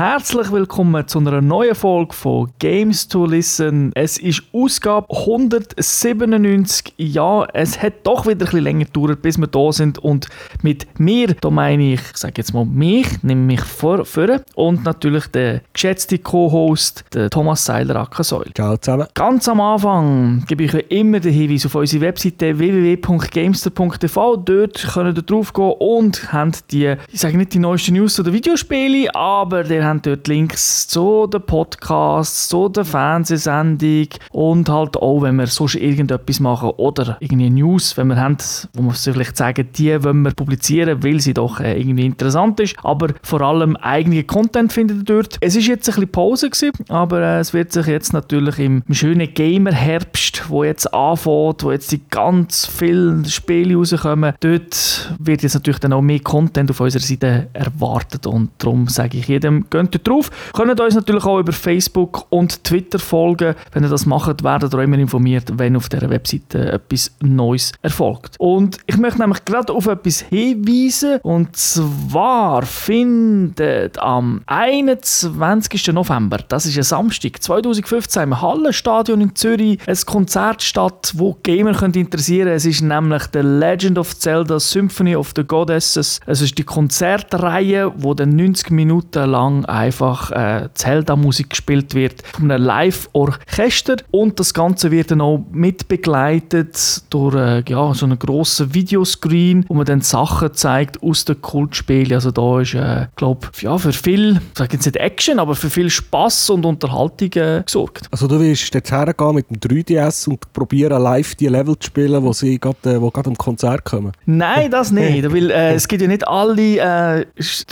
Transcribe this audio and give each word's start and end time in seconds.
herzlich 0.00 0.50
willkommen 0.50 1.06
zu 1.06 1.18
einer 1.18 1.42
neuen 1.42 1.74
Folge 1.74 2.14
von 2.14 2.48
Games 2.58 3.06
to 3.06 3.26
Listen. 3.26 3.92
Es 3.94 4.16
ist 4.16 4.42
Ausgabe 4.50 5.06
197. 5.14 6.94
Ja, 6.96 7.46
es 7.52 7.82
hat 7.82 7.92
doch 8.04 8.24
wieder 8.24 8.32
ein 8.32 8.38
bisschen 8.38 8.64
länger 8.64 8.84
gedauert, 8.86 9.20
bis 9.20 9.36
wir 9.36 9.46
da 9.46 9.70
sind. 9.72 9.98
Und 9.98 10.28
mit 10.62 10.86
mir, 10.98 11.34
da 11.38 11.50
meine 11.50 11.92
ich, 11.92 12.00
ich 12.00 12.16
sage 12.16 12.32
jetzt 12.38 12.54
mal 12.54 12.64
mich, 12.64 13.22
nehme 13.22 13.42
mich 13.42 13.60
vor, 13.60 14.06
vor 14.06 14.40
und 14.54 14.84
natürlich 14.84 15.26
der 15.26 15.60
geschätzte 15.74 16.18
Co-Host, 16.18 17.04
der 17.12 17.28
Thomas 17.28 17.66
Seiler 17.66 17.96
Ackersäul. 17.96 18.46
Ciao 18.54 18.78
zusammen. 18.78 19.06
Ganz 19.12 19.48
am 19.48 19.60
Anfang 19.60 20.46
gebe 20.48 20.64
ich 20.64 20.74
euch 20.74 20.86
immer 20.88 21.20
den 21.20 21.34
Hinweis 21.34 21.66
auf 21.66 21.74
unsere 21.74 22.06
Webseite 22.06 22.58
www.gamester.tv. 22.58 24.36
Dort 24.38 24.82
könnt 24.94 25.18
ihr 25.18 25.22
drauf 25.22 25.52
gehen 25.52 25.74
und 25.78 26.32
habt 26.32 26.72
die, 26.72 26.94
ich 27.12 27.20
sage 27.20 27.36
nicht 27.36 27.52
die 27.52 27.58
neuesten 27.58 27.92
News 27.92 28.14
zu 28.14 28.22
den 28.22 28.32
Videospielen, 28.32 29.10
aber 29.10 29.68
ihr 29.68 29.89
habt 29.90 30.06
dort 30.06 30.28
Links 30.28 30.88
zu 30.88 31.26
den 31.26 31.42
Podcasts, 31.42 32.48
zu 32.48 32.68
der 32.68 32.84
Fernsehsendung 32.84 34.08
und 34.30 34.68
halt 34.68 34.96
auch, 34.96 35.22
wenn 35.22 35.36
wir 35.36 35.46
sonst 35.46 35.74
irgendetwas 35.74 36.40
machen 36.40 36.70
oder 36.76 37.16
irgendwie 37.20 37.50
News, 37.50 37.96
wenn 37.96 38.08
wir 38.08 38.16
haben, 38.16 38.36
wo 38.74 38.82
wir 38.84 38.92
vielleicht 38.92 39.36
sagen, 39.36 39.68
die 39.76 40.02
wollen 40.02 40.22
wir 40.22 40.32
publizieren, 40.32 41.02
weil 41.02 41.20
sie 41.20 41.34
doch 41.34 41.60
äh, 41.60 41.78
irgendwie 41.78 42.06
interessant 42.06 42.60
ist, 42.60 42.76
aber 42.82 43.08
vor 43.22 43.40
allem 43.40 43.76
eigene 43.76 44.24
Content 44.24 44.72
findet 44.72 44.98
ihr 44.98 45.14
dort. 45.14 45.38
Es 45.40 45.56
ist 45.56 45.66
jetzt 45.66 45.88
ein 45.88 45.94
bisschen 45.94 46.12
Pause 46.12 46.50
gewesen, 46.50 46.72
aber 46.88 47.20
äh, 47.20 47.40
es 47.40 47.52
wird 47.52 47.72
sich 47.72 47.86
jetzt 47.86 48.12
natürlich 48.12 48.58
im 48.58 48.82
schönen 48.90 49.32
Gamer-Herbst, 49.32 50.48
wo 50.48 50.64
jetzt 50.64 50.92
anfängt, 50.94 51.62
wo 51.62 51.72
jetzt 51.72 51.92
die 51.92 52.00
ganz 52.10 52.66
vielen 52.66 53.24
Spiele 53.24 53.76
rauskommen, 53.76 54.34
dort 54.40 55.14
wird 55.18 55.42
jetzt 55.42 55.54
natürlich 55.54 55.80
dann 55.80 55.92
auch 55.92 56.02
mehr 56.02 56.20
Content 56.20 56.70
auf 56.70 56.80
unserer 56.80 57.02
Seite 57.02 57.48
erwartet 57.52 58.26
und 58.26 58.50
darum 58.58 58.88
sage 58.88 59.18
ich 59.18 59.28
jedem, 59.28 59.66
geht 59.88 60.06
drauf. 60.06 60.30
Könnt 60.52 60.80
uns 60.80 60.94
natürlich 60.94 61.24
auch 61.24 61.38
über 61.38 61.52
Facebook 61.52 62.26
und 62.30 62.64
Twitter 62.64 62.98
folgen. 62.98 63.54
Wenn 63.72 63.84
ihr 63.84 63.88
das 63.88 64.06
macht, 64.06 64.42
werdet 64.42 64.74
ihr 64.74 64.80
immer 64.80 64.98
informiert, 64.98 65.52
wenn 65.56 65.76
auf 65.76 65.88
dieser 65.88 66.10
Webseite 66.10 66.72
etwas 66.72 67.12
Neues 67.20 67.72
erfolgt. 67.82 68.36
Und 68.38 68.78
ich 68.86 68.96
möchte 68.96 69.20
nämlich 69.20 69.44
gerade 69.44 69.72
auf 69.72 69.86
etwas 69.86 70.20
hinweisen 70.20 71.20
und 71.22 71.56
zwar 71.56 72.62
findet 72.62 73.98
am 73.98 74.42
21. 74.46 75.88
November, 75.88 76.38
das 76.48 76.66
ist 76.66 76.76
ein 76.76 76.82
Samstag 76.82 77.42
2015 77.42 78.22
im 78.22 78.40
Hallenstadion 78.40 79.20
in 79.20 79.34
Zürich 79.34 79.78
ein 79.86 79.96
Konzert 80.06 80.62
statt, 80.62 81.12
wo 81.16 81.36
Gamer 81.42 81.74
können 81.74 81.94
interessieren. 81.94 82.48
Es 82.48 82.64
ist 82.64 82.82
nämlich 82.82 83.22
The 83.32 83.40
Legend 83.40 83.98
of 83.98 84.18
Zelda 84.18 84.58
Symphony 84.58 85.16
of 85.16 85.32
the 85.36 85.44
Goddesses. 85.44 86.20
Es 86.26 86.40
ist 86.40 86.58
die 86.58 86.64
Konzertreihe, 86.64 87.92
wo 87.96 88.14
dann 88.14 88.36
90 88.36 88.70
Minuten 88.70 89.30
lang 89.30 89.59
einfach 89.64 90.30
äh, 90.30 90.68
Zelda-Musik 90.74 91.50
gespielt 91.50 91.94
wird 91.94 92.22
von 92.32 92.50
einem 92.50 92.64
Live-Orchester 92.64 93.96
und 94.10 94.38
das 94.40 94.54
Ganze 94.54 94.90
wird 94.90 95.10
dann 95.10 95.20
auch 95.20 95.44
mitbegleitet 95.52 97.02
durch 97.10 97.34
äh, 97.34 97.62
ja, 97.68 97.94
so 97.94 98.06
einen 98.06 98.18
grossen 98.18 98.74
Videoscreen, 98.74 99.64
wo 99.68 99.74
man 99.74 99.86
dann 99.86 100.00
Sachen 100.00 100.52
zeigt 100.54 101.02
aus 101.02 101.24
den 101.24 101.40
Kultspielen. 101.40 102.12
Also 102.12 102.30
da 102.30 102.60
ist, 102.60 102.74
äh, 102.74 103.06
glaube 103.16 103.48
ja, 103.60 103.76
für 103.78 103.92
viel, 103.92 104.40
ich 104.52 104.58
sage 104.58 104.74
jetzt 104.74 104.86
nicht 104.86 104.96
Action, 104.96 105.38
aber 105.38 105.54
für 105.54 105.70
viel 105.70 105.90
Spaß 105.90 106.50
und 106.50 106.64
Unterhaltung 106.64 107.30
äh, 107.34 107.62
gesorgt. 107.64 108.06
Also 108.10 108.26
du 108.26 108.38
willst 108.40 108.74
jetzt 108.74 108.90
hergehen 108.90 109.34
mit 109.34 109.50
dem 109.50 109.56
3DS 109.58 110.28
und 110.28 110.52
probieren 110.52 111.02
live 111.02 111.34
die 111.34 111.48
Level 111.48 111.78
zu 111.78 111.86
spielen, 111.86 112.22
wo 112.22 112.32
sie 112.32 112.58
gerade 112.58 112.94
äh, 112.94 113.00
wo 113.00 113.10
am 113.14 113.36
Konzert 113.36 113.84
kommen? 113.84 114.12
Nein, 114.26 114.70
das 114.70 114.90
nicht, 114.90 115.24
weil 115.32 115.50
äh, 115.50 115.74
es 115.74 115.88
gibt 115.88 116.02
ja 116.02 116.08
nicht 116.08 116.26
alle 116.26 116.78
äh, 116.78 117.26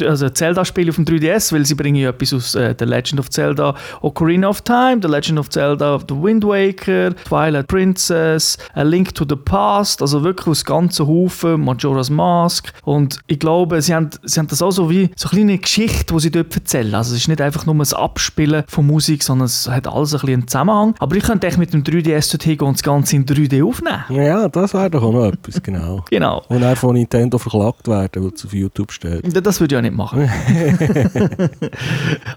also 0.05 0.29
Zelda-Spiele 0.29 0.91
auf 0.91 0.97
dem 0.97 1.05
3DS, 1.05 1.53
weil 1.53 1.65
sie 1.65 1.75
bringen 1.79 1.97
ja 1.97 2.11
etwas 2.11 2.35
aus 2.35 2.55
äh, 2.55 2.75
The 2.79 2.85
Legend 2.85 3.21
of 3.21 3.31
Zelda 3.31 3.75
Ocarina 4.03 4.49
of 4.49 4.61
Time, 4.61 4.99
The 5.01 5.09
Legend 5.09 5.39
of 5.39 5.49
Zelda 5.49 5.99
The 6.07 6.15
Wind 6.15 6.45
Waker, 6.45 7.15
Twilight 7.25 7.67
Princess, 7.69 8.59
A 8.75 8.83
Link 8.83 9.15
to 9.15 9.25
the 9.27 9.37
Past, 9.37 10.03
also 10.03 10.23
wirklich 10.23 10.49
aus 10.49 10.65
ganzen 10.65 11.07
Haufen, 11.07 11.65
Majora's 11.65 12.11
Mask 12.11 12.73
und 12.85 13.19
ich 13.27 13.39
glaube, 13.39 13.81
sie 13.81 13.95
haben, 13.95 14.11
sie 14.23 14.39
haben 14.39 14.49
das 14.49 14.61
auch 14.61 14.73
so 14.73 14.91
wie 14.91 15.11
so 15.17 15.29
eine 15.31 15.39
kleine 15.39 15.59
Geschichte, 15.59 16.13
die 16.13 16.21
sie 16.21 16.31
dort 16.31 16.55
erzählen. 16.55 16.95
Also 16.95 17.15
es 17.15 17.23
ist 17.23 17.29
nicht 17.29 17.41
einfach 17.41 17.65
nur 17.65 17.75
ein 17.75 17.93
Abspielen 17.93 18.65
von 18.67 18.87
Musik, 18.87 19.23
sondern 19.23 19.47
es 19.47 19.69
hat 19.69 19.87
alles 19.87 20.13
ein 20.15 20.21
bisschen 20.21 20.35
einen 20.35 20.49
Zusammenhang. 20.49 20.95
Aber 20.99 21.17
ich 21.17 21.23
könnte 21.23 21.47
echt 21.47 21.59
mit 21.59 21.73
dem 21.73 21.83
3DS 21.83 22.33
dort 22.33 22.43
hingehen 22.43 22.69
und 22.69 22.77
das 22.77 22.83
Ganze 22.83 23.17
in 23.17 23.25
3D 23.25 23.65
aufnehmen. 23.65 24.05
Ja, 24.11 24.49
das 24.49 24.75
wäre 24.75 24.91
doch 24.91 25.03
auch 25.03 25.13
noch 25.13 25.27
etwas, 25.27 25.63
genau. 25.63 26.05
Genau. 26.11 26.43
Und 26.49 26.63
er 26.63 26.77
von 26.77 26.95
Nintendo 26.95 27.39
verklagt 27.39 27.89
werden, 27.89 28.25
weil 28.25 28.33
es 28.35 28.45
auf 28.45 28.53
YouTube 28.53 28.93
steht. 28.93 29.25
Das 29.47 29.61
würde 29.61 29.75
ich 29.75 29.77
ja 29.77 29.83
nicht 29.83 29.97
machen. 29.97 30.29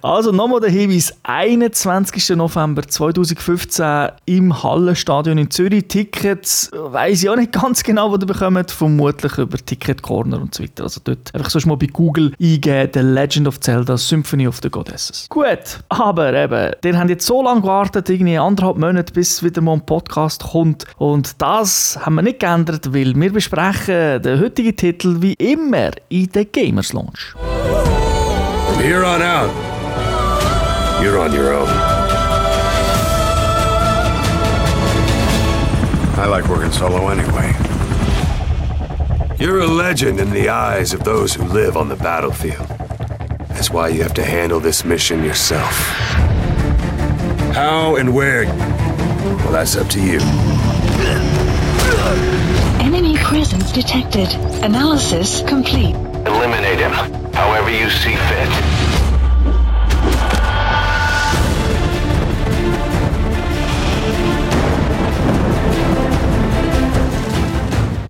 also 0.01 0.31
nochmal 0.31 0.59
der 0.59 0.69
Hinweis: 0.69 1.13
21. 1.23 2.35
November 2.35 2.83
2015 2.83 4.09
im 4.25 4.63
Hallenstadion 4.63 5.37
in 5.37 5.49
Zürich. 5.51 5.87
Tickets 5.87 6.69
weiß 6.73 7.23
ich 7.23 7.29
auch 7.29 7.35
nicht 7.35 7.51
ganz 7.51 7.83
genau, 7.83 8.11
wo 8.11 8.15
ihr 8.15 8.25
bekommt. 8.25 8.71
Vermutlich 8.71 9.37
über 9.37 9.57
Ticket 9.57 10.01
Corner 10.01 10.41
und 10.41 10.55
so 10.55 10.63
weiter. 10.63 10.83
Also 10.83 11.01
dort 11.03 11.33
einfach 11.33 11.49
sonst 11.49 11.65
mal 11.65 11.77
bei 11.77 11.87
Google 11.87 12.33
eingeben: 12.39 12.89
The 12.93 12.99
Legend 12.99 13.47
of 13.47 13.59
Zelda 13.59 13.97
Symphony 13.97 14.47
of 14.47 14.59
the 14.61 14.69
Goddesses. 14.69 15.27
Gut, 15.29 15.79
aber 15.89 16.33
eben, 16.33 16.71
ihr 16.83 16.99
habt 16.99 17.09
jetzt 17.09 17.25
so 17.25 17.41
lange 17.43 17.61
gewartet, 17.61 18.09
irgendwie 18.09 18.37
anderthalb 18.37 18.77
Monate, 18.77 19.13
bis 19.13 19.43
wieder 19.43 19.61
mal 19.61 19.73
ein 19.73 19.85
Podcast 19.85 20.43
kommt. 20.43 20.85
Und 20.97 21.41
das 21.41 21.97
haben 22.01 22.15
wir 22.15 22.21
nicht 22.21 22.39
geändert, 22.39 22.93
weil 22.93 23.15
wir 23.15 23.31
besprechen 23.31 24.21
den 24.21 24.39
heutigen 24.39 24.75
Titel 24.75 25.21
wie 25.21 25.33
immer 25.33 25.91
in 26.09 26.29
der 26.29 26.45
Gamers 26.45 26.93
Lounge. 26.93 28.10
From 28.81 28.89
here 28.89 29.05
on 29.05 29.21
out, 29.21 29.53
you're 31.03 31.19
on 31.19 31.31
your 31.31 31.53
own. 31.53 31.67
I 36.17 36.25
like 36.27 36.47
working 36.47 36.71
solo 36.71 37.09
anyway. 37.09 37.53
You're 39.37 39.59
a 39.59 39.67
legend 39.67 40.19
in 40.19 40.31
the 40.31 40.49
eyes 40.49 40.93
of 40.93 41.03
those 41.03 41.31
who 41.31 41.43
live 41.43 41.77
on 41.77 41.89
the 41.89 41.95
battlefield. 41.95 42.67
That's 43.49 43.69
why 43.69 43.89
you 43.89 44.01
have 44.01 44.15
to 44.15 44.25
handle 44.25 44.59
this 44.59 44.83
mission 44.83 45.23
yourself. 45.23 45.77
How 47.53 47.97
and 47.97 48.15
where? 48.15 48.45
Well, 48.45 49.51
that's 49.51 49.75
up 49.75 49.89
to 49.89 50.01
you. 50.01 50.17
Enemy 52.83 53.15
presence 53.17 53.71
detected. 53.71 54.27
Analysis 54.63 55.43
complete. 55.43 55.93
Eliminate 56.25 56.79
him, 56.79 57.20
you 57.71 57.89
see 57.89 58.15
fit. 58.15 58.80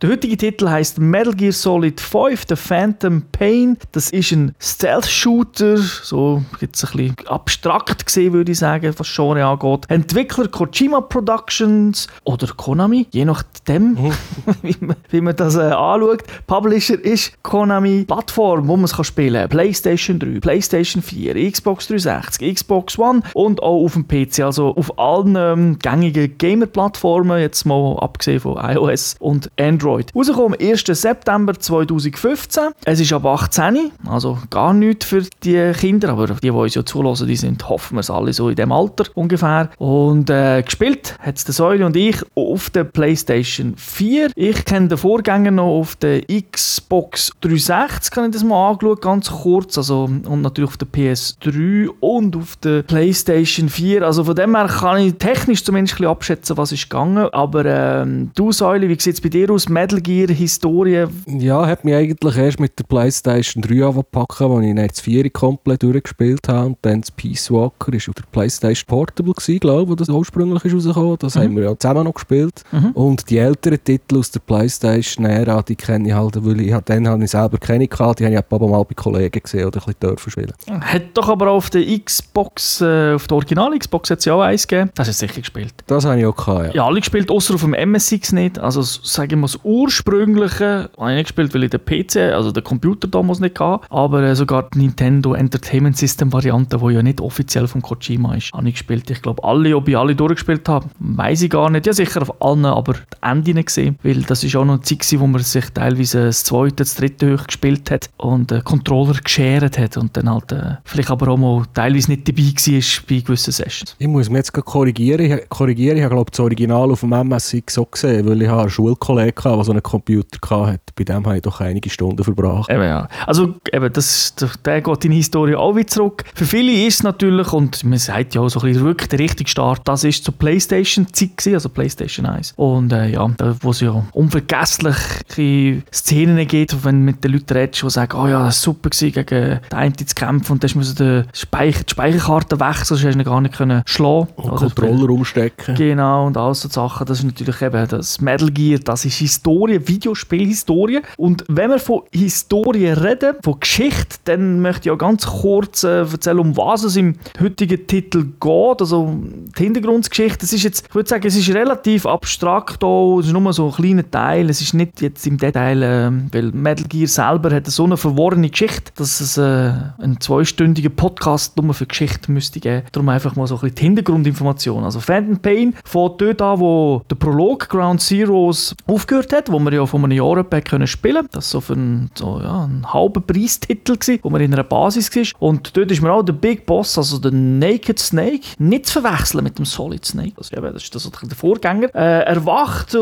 Der 0.02 0.10
heutige 0.10 0.36
Titel 0.36 0.68
heißt 0.68 0.98
Metal 0.98 1.36
Gear 1.36 1.52
Solid 1.52 2.02
5, 2.02 2.46
The 2.50 2.56
Phantom 2.56 3.22
Pain. 3.32 3.78
Das 3.92 4.10
ist 4.10 4.32
ein 4.32 4.56
Stealth-Shooter, 4.60 5.78
so 5.78 6.42
jetzt 6.60 6.84
ein 6.84 6.98
bisschen 6.98 7.28
abstrakt 7.28 8.08
gesehen, 8.08 8.34
würde 8.34 8.52
ich 8.52 8.58
sagen, 8.58 8.96
was 8.98 9.14
Genre 9.14 9.46
angeht. 9.46 9.86
Entwickler 9.90 10.48
Kojima 10.48 11.02
Productions 11.02 12.08
oder 12.24 12.48
Konami, 12.48 13.06
je 13.12 13.26
nachdem, 13.26 13.96
wie, 14.64 14.76
man, 14.80 14.96
wie 15.12 15.22
man 15.22 15.36
das 15.36 15.54
äh, 15.54 15.60
anschaut. 15.60 16.24
Publisher 16.48 17.00
ist 17.00 17.34
Konami. 17.44 18.06
Plattform, 18.06 18.68
wo 18.68 18.78
man 18.78 18.86
es 18.86 19.06
spielen 19.06 19.42
kann, 19.42 19.50
PlayStation 19.50 20.18
3, 20.18 20.40
PlayStation 20.40 21.04
4, 21.04 21.52
Xbox 21.52 21.86
360, 21.86 22.56
Xbox 22.56 22.98
One 22.98 23.22
und 23.36 23.62
auch 23.62 23.86
auf 23.86 23.94
dem 23.94 24.08
PC, 24.08 24.40
also 24.40 24.76
auf 24.76 24.98
allen 24.98 25.36
ähm, 25.38 25.78
gängigen 25.78 26.40
Gamer-Plattformen, 26.40 27.40
jetzt 27.40 27.66
mal 27.66 28.00
abgesehen 28.00 28.40
von 28.40 28.58
iOS 28.58 29.16
und 29.20 29.52
Android. 29.60 29.91
Rausgekommen 30.16 30.58
am 30.60 30.68
1. 30.68 30.84
September 30.86 31.54
2015. 31.54 32.64
Es 32.86 33.00
ist 33.00 33.14
ab 33.14 33.26
18, 33.26 33.92
also 34.08 34.38
gar 34.50 34.74
nichts 34.74 35.06
für 35.06 35.24
die 35.44 35.72
Kinder, 35.74 36.10
aber 36.10 36.28
die, 36.28 36.40
die 36.42 36.50
uns 36.52 36.76
ja 36.76 36.86
zulassen, 36.86 37.28
die 37.28 37.36
sind, 37.36 37.68
hoffen 37.68 37.96
wir 37.96 38.02
es 38.02 38.10
alle 38.10 38.34
so 38.34 38.50
in 38.50 38.56
dem 38.56 38.72
Alter 38.72 39.06
ungefähr. 39.16 39.70
Und 39.78 40.30
äh, 40.30 40.62
gespielt 40.64 41.18
hat 41.20 41.38
es 41.38 41.46
der 41.46 41.54
Säule 41.54 41.86
und 41.86 41.96
ich 41.96 42.18
auf 42.36 42.70
der 42.70 42.84
PlayStation 42.84 43.74
4. 43.78 44.32
Ich 44.36 44.66
kenne 44.66 44.90
den 44.90 44.98
Vorgänger 44.98 45.52
noch 45.52 45.80
auf 45.80 45.96
der 45.96 46.22
Xbox 46.24 47.32
360, 47.42 48.12
kann 48.12 48.26
ich 48.26 48.32
das 48.32 48.44
mal 48.44 48.72
angeschaut, 48.72 49.02
ganz 49.02 49.30
kurz. 49.30 49.78
Also, 49.78 50.04
und 50.04 50.42
natürlich 50.42 50.70
auf 50.70 50.78
der 50.78 50.88
PS3 50.88 51.90
und 52.00 52.36
auf 52.36 52.56
der 52.58 52.84
PlayStation 52.84 53.70
4. 53.70 54.04
Also 54.04 54.24
von 54.24 54.36
dem 54.36 54.56
her 54.56 54.68
kann 54.68 55.00
ich 55.00 55.16
technisch 55.16 55.64
zumindest 55.64 55.96
ein 55.96 55.98
bisschen 55.98 56.12
abschätzen, 56.12 56.58
was 56.58 56.72
ist 56.72 56.90
gegangen. 56.90 57.30
Aber 57.32 57.66
ähm, 57.66 58.32
du 58.36 58.52
Säule, 58.52 58.88
wie 58.90 59.00
sieht 59.00 59.16
es 59.16 59.22
bei 59.22 59.30
dir 59.30 59.50
aus? 59.52 59.70
Metal 59.82 60.00
Gear 60.00 60.30
Historie? 60.30 61.08
Ja, 61.26 61.66
hat 61.66 61.84
mich 61.84 61.96
eigentlich 61.96 62.38
erst 62.38 62.60
mit 62.60 62.78
der 62.78 62.84
Playstation 62.84 63.64
3 63.64 63.84
angepackt, 63.84 64.40
als 64.40 64.64
ich 64.64 64.76
das 64.76 65.02
4 65.02 65.30
komplett 65.32 65.82
durchgespielt 65.82 66.48
habe 66.50 66.68
und 66.68 66.78
dann 66.84 67.02
das 67.02 67.10
Peace 67.10 67.50
Walker 67.50 67.92
ist 67.92 68.08
auf 68.08 68.14
der 68.14 68.26
Playstation 68.32 68.86
Portable 68.86 69.34
gewesen, 69.34 69.60
glaube 69.60 69.82
ich, 69.82 69.90
wo 69.90 69.96
das 69.96 70.10
ursprünglich 70.10 70.64
ist 70.66 70.76
rausgekommen. 70.76 71.18
Das 71.18 71.36
haben 71.36 71.56
wir 71.56 71.64
ja 71.64 71.80
zusammen 71.80 72.04
noch 72.04 72.14
gespielt. 72.14 72.64
Und 72.94 73.28
die 73.32 73.40
älteren 73.40 73.84
Titel 73.84 74.20
aus 74.20 74.30
der 74.30 74.42
Playstation-Ära, 74.42 75.64
die 75.64 75.76
kenne 75.76 76.10
ich 76.10 76.14
halt, 76.14 76.46
weil 76.46 76.62
ich 76.62 76.76
dann 76.86 77.08
habe 77.08 77.24
ich 77.24 77.32
selber 77.32 77.58
keine 77.58 77.88
gehabt, 77.88 78.20
die 78.20 78.26
habe 78.26 78.36
ich 78.36 78.40
ein 78.40 78.48
paar 78.48 78.60
Mal 78.60 78.84
bei 78.84 78.94
Kollegen 78.94 79.42
gesehen 79.42 79.66
oder 79.66 79.80
ein 79.80 79.86
bisschen 79.86 80.00
dürfen 80.00 80.30
spielen. 80.30 80.54
Hat 80.80 81.04
doch 81.16 81.28
aber 81.28 81.48
auch 81.48 81.56
auf 81.56 81.72
der 81.72 81.82
Xbox, 82.00 82.82
äh, 82.82 83.14
auf 83.16 83.26
der 83.26 83.36
Original 83.36 83.78
Xbox 83.80 84.12
hat 84.12 84.20
es 84.20 84.26
ja 84.26 84.36
auch 84.36 84.42
eins 84.42 84.68
gegeben. 84.68 84.92
Das 84.94 85.08
hast 85.08 85.24
du 85.24 85.28
sicher 85.28 85.42
gespielt. 85.42 85.74
Das 85.88 86.06
habe 86.06 86.20
ich 86.20 86.26
auch 86.28 86.36
gehabt, 86.36 86.68
ja. 86.68 86.82
Ja, 86.82 86.86
alle 86.86 87.00
gespielt, 87.00 87.32
außer 87.32 87.56
auf 87.56 87.62
dem 87.62 87.74
MSX 87.74 88.32
nicht. 88.34 88.60
Also 88.60 88.84
sagen 88.84 89.40
wir 89.40 89.48
das 89.48 89.60
ursprüngliche 89.72 90.90
habe 90.98 91.12
ich 91.12 91.16
nicht 91.16 91.28
gespielt, 91.28 91.54
weil 91.54 91.64
ich 91.64 91.70
den 91.70 91.84
PC, 91.84 92.34
also 92.34 92.52
den 92.52 92.64
Computer 92.64 93.08
damals 93.08 93.40
nicht 93.40 93.60
hatte. 93.60 93.86
Aber 93.90 94.22
äh, 94.24 94.36
sogar 94.36 94.70
die 94.74 94.80
Nintendo 94.80 95.34
Entertainment 95.34 95.98
System 95.98 96.32
Variante, 96.34 96.78
die 96.78 96.94
ja 96.94 97.02
nicht 97.02 97.22
offiziell 97.22 97.68
von 97.68 97.82
Kojima 97.82 98.36
ist, 98.36 98.52
habe 98.54 98.68
ich 98.68 98.76
gespielt. 98.76 99.10
Ich 99.10 99.22
glaube, 99.22 99.44
alle, 99.44 99.76
ob 99.76 99.88
ich 99.88 99.98
alle 99.98 100.16
durchgespielt 100.16 100.68
habe, 100.68 100.88
weiß 101.00 101.44
ich 101.44 101.50
gar 101.50 101.70
nicht. 101.70 101.86
Ja, 101.86 101.94
sicher 101.94 102.22
auf 102.22 102.42
allen, 102.42 102.66
aber 102.66 102.94
die 102.94 103.00
Ende 103.22 103.54
nicht 103.54 103.68
gesehen. 103.68 103.98
Weil 104.04 104.22
das 104.24 104.44
ist 104.44 104.56
auch 104.56 104.66
noch 104.66 104.76
eine 104.76 104.82
Zeit, 104.82 105.20
wo 105.20 105.28
man 105.28 105.42
sich 105.42 105.70
teilweise 105.70 106.26
das 106.26 106.44
zweite, 106.44 106.76
das 106.76 106.96
dritte 106.96 107.34
hoch 107.34 107.48
gespielt 107.48 107.90
hat 107.92 108.10
und 108.18 108.52
äh, 108.52 108.62
Controller 108.64 109.16
geschert 109.24 109.78
hat 109.78 109.98
und 109.98 110.16
dann 110.18 110.30
halt 110.30 110.52
äh, 110.52 110.76
vielleicht 110.84 111.12
aber 111.12 111.30
auch 111.30 111.38
mal 111.38 111.64
teilweise 111.74 112.12
nicht 112.12 112.28
dabei 112.28 112.44
war 112.44 113.04
bei 113.08 113.20
gewissen 113.22 113.52
Sessions. 113.52 113.96
Ich 114.00 114.08
muss 114.08 114.30
mich 114.30 114.38
jetzt 114.38 114.54
korrigieren. 114.54 115.22
Ich, 115.22 115.50
korrigieren. 115.50 115.98
ich 115.98 116.04
habe 116.04 116.16
glaube 116.16 116.32
das 116.32 116.40
Original 116.40 116.92
auf 116.92 117.02
dem 117.02 117.14
MSX 117.14 117.74
so 117.74 117.86
gesehen, 117.86 118.28
weil 118.28 118.42
ich 118.42 118.48
habe 118.48 118.62
einen 118.62 118.70
Schulkollegen 118.70 119.44
hatte, 119.44 119.61
der 119.62 119.66
so 119.66 119.72
einen 119.72 119.84
Computer 119.84 120.38
hatte. 120.50 120.82
Bei 120.96 121.04
dem 121.04 121.26
habe 121.26 121.38
ich 121.38 121.42
doch 121.42 121.60
einige 121.62 121.90
Stunden 121.90 122.24
verbracht. 122.24 122.70
Eben, 122.70 122.84
ja. 122.84 123.08
Also, 123.26 123.56
eben, 123.72 123.92
das, 123.94 124.36
der 124.66 124.82
geht 124.82 125.06
in 125.06 125.12
die 125.12 125.18
Historie 125.18 125.56
auch 125.56 125.76
wieder 125.76 125.88
zurück. 125.88 126.24
Für 126.36 126.46
viele 126.46 126.72
ist 126.88 126.96
es 126.96 127.04
natürlich, 127.04 127.54
und 127.54 127.84
man 127.84 128.00
sagt 128.00 128.36
ja 128.36 128.42
auch 128.42 128.50
so 128.50 128.60
ein 128.60 128.68
bisschen 128.68 128.86
wirklich 128.86 129.10
der 129.10 129.20
richtige 129.20 129.50
Start, 129.50 129.82
das 129.86 130.04
ist 130.04 130.24
zur 130.24 130.34
Playstation-Zeit 130.34 131.54
also 131.54 131.70
Playstation 131.70 132.26
1. 132.26 132.54
Und 132.58 132.92
äh, 132.92 133.08
ja, 133.08 133.30
da, 133.38 133.56
wo 133.62 133.72
es 133.72 133.80
ja 133.82 134.04
unvergessliche 134.14 135.84
Szenen 135.94 136.48
gibt, 136.48 136.84
wenn 136.84 137.04
mit 137.04 137.24
den 137.24 137.34
Leuten 137.34 137.54
redest, 137.54 137.84
die 137.84 137.90
sagen, 137.90 138.18
oh 138.18 138.28
ja, 138.28 138.46
das 138.46 138.66
war 138.68 138.74
super 138.74 138.90
gewesen, 138.90 139.12
gegen 139.12 139.60
den 139.70 139.78
einen 139.78 139.98
zu 139.98 140.06
kämpfen 140.16 140.54
und 140.54 140.64
dann 140.64 140.72
musst 140.76 141.00
du 141.00 141.24
die, 141.24 141.38
Speicher, 141.38 141.84
die 141.84 141.92
Speicherkarte 141.92 142.60
wechseln, 142.60 142.86
sonst 142.86 143.06
hast 143.06 143.14
du 143.14 143.20
ihn 143.20 143.26
gar 143.26 143.42
nicht 143.42 143.56
können 143.56 143.82
schlagen 143.86 144.28
Und 144.36 144.56
Controller 144.56 145.10
umstecken. 145.10 145.76
Genau, 145.76 146.28
und 146.28 146.38
all 146.38 146.54
so 146.54 146.70
Sachen. 146.70 147.06
Das 147.06 147.20
ist 147.20 147.26
natürlich 147.26 147.62
eben 147.62 147.88
das 147.88 148.22
Metal 148.22 148.50
Gear, 148.52 148.80
das 148.80 149.06
ist 149.06 149.22
Historie, 149.52 149.88
Videospielhistorie. 149.88 151.02
Und 151.18 151.44
wenn 151.48 151.72
wir 151.72 151.80
von 151.80 152.04
Historie 152.12 152.88
reden, 152.88 153.36
von 153.44 153.60
Geschichte, 153.60 154.18
dann 154.24 154.62
möchte 154.62 154.88
ich 154.88 154.92
auch 154.92 154.98
ganz 154.98 155.26
kurz 155.26 155.84
äh, 155.84 156.00
erzählen, 156.00 156.40
um 156.40 156.56
was 156.56 156.84
es 156.84 156.96
im 156.96 157.16
heutigen 157.40 157.86
Titel 157.86 158.24
geht. 158.40 158.82
Also 158.82 159.14
die 159.58 159.64
Hintergrundgeschichte. 159.64 160.46
Es 160.46 160.54
ist 160.54 160.64
jetzt, 160.64 160.88
ich 160.88 160.96
würde 160.96 161.10
sagen, 161.10 161.28
es 161.28 161.36
ist 161.36 161.54
relativ 161.54 162.06
abstrakt 162.06 162.84
auch. 162.84 163.20
Es 163.20 163.28
ist 163.28 163.34
nur 163.34 163.54
so 163.54 163.68
ein 163.68 163.74
kleiner 163.74 164.10
Teil. 164.10 164.50
Es 164.50 164.62
ist 164.62 164.74
nicht 164.74 165.02
jetzt 165.02 165.26
im 165.28 165.38
Detail, 165.38 165.82
äh, 165.84 166.12
weil 166.32 166.52
Metal 166.52 166.86
Gear 166.88 167.08
selber 167.08 167.54
hat 167.54 167.68
so 167.68 167.84
eine 167.84 167.98
verworrene 167.98 168.50
Geschichte, 168.50 168.92
dass 168.96 169.20
es 169.20 169.38
äh, 169.38 169.42
einen 169.42 170.20
zweistündigen 170.20 170.96
Podcast 170.96 171.58
nur 171.58 171.74
für 171.74 171.86
Geschichte 171.86 172.32
müsste 172.32 172.60
geben. 172.60 172.84
Darum 172.92 173.10
einfach 173.10 173.36
mal 173.36 173.48
so 173.48 173.56
ein 173.56 173.62
bisschen 173.62 173.76
die 173.76 173.82
Hintergrundinformation. 173.84 174.84
Also 174.84 175.00
Phantom 175.00 175.40
Pain 175.40 175.76
von 175.84 176.14
dort 176.18 176.42
an, 176.42 176.60
wo 176.60 177.02
der 177.10 177.16
Prolog 177.16 177.68
Ground 177.70 178.02
Zeroes 178.02 178.76
aufgehört 178.88 179.31
hat, 179.32 179.52
wo 179.52 179.60
wir 179.60 179.74
ja 179.74 179.86
von 179.86 180.04
einem 180.04 180.18
Jahr 180.18 180.38
etwa 180.38 180.62
können 180.62 180.88
spielen. 180.88 181.28
Das 181.32 181.54
war 181.54 181.62
so 181.62 181.62
für 181.62 181.74
einen, 181.74 182.12
so, 182.16 182.40
ja, 182.42 182.64
einen 182.64 182.94
halben 182.94 183.24
Preistitel, 183.24 183.98
gewesen, 183.98 184.20
wo 184.24 184.30
man 184.30 184.42
in 184.42 184.54
einer 184.54 184.64
Basis 184.64 185.16
war. 185.16 185.50
Und 185.50 185.76
dort 185.76 185.92
ist 185.92 186.02
mir 186.02 186.12
auch 186.12 186.24
der 186.24 186.34
Big 186.34 186.66
Boss, 186.66 186.98
also 186.98 187.18
der 187.20 187.32
Naked 187.32 188.00
Snake, 188.00 188.42
nicht 188.58 188.88
zu 188.88 189.02
verwechseln 189.02 189.44
mit 189.44 189.58
dem 189.58 189.66
Solid 189.66 190.06
Snake. 190.06 190.34
Also, 190.38 190.56
eben, 190.56 190.74
das 190.74 190.84
ist 190.84 190.96
das, 190.96 191.10
der 191.10 191.38
Vorgänger. 191.38 191.94
Äh, 191.94 192.24
er 192.24 192.46
wacht 192.46 192.96
äh, 192.96 192.98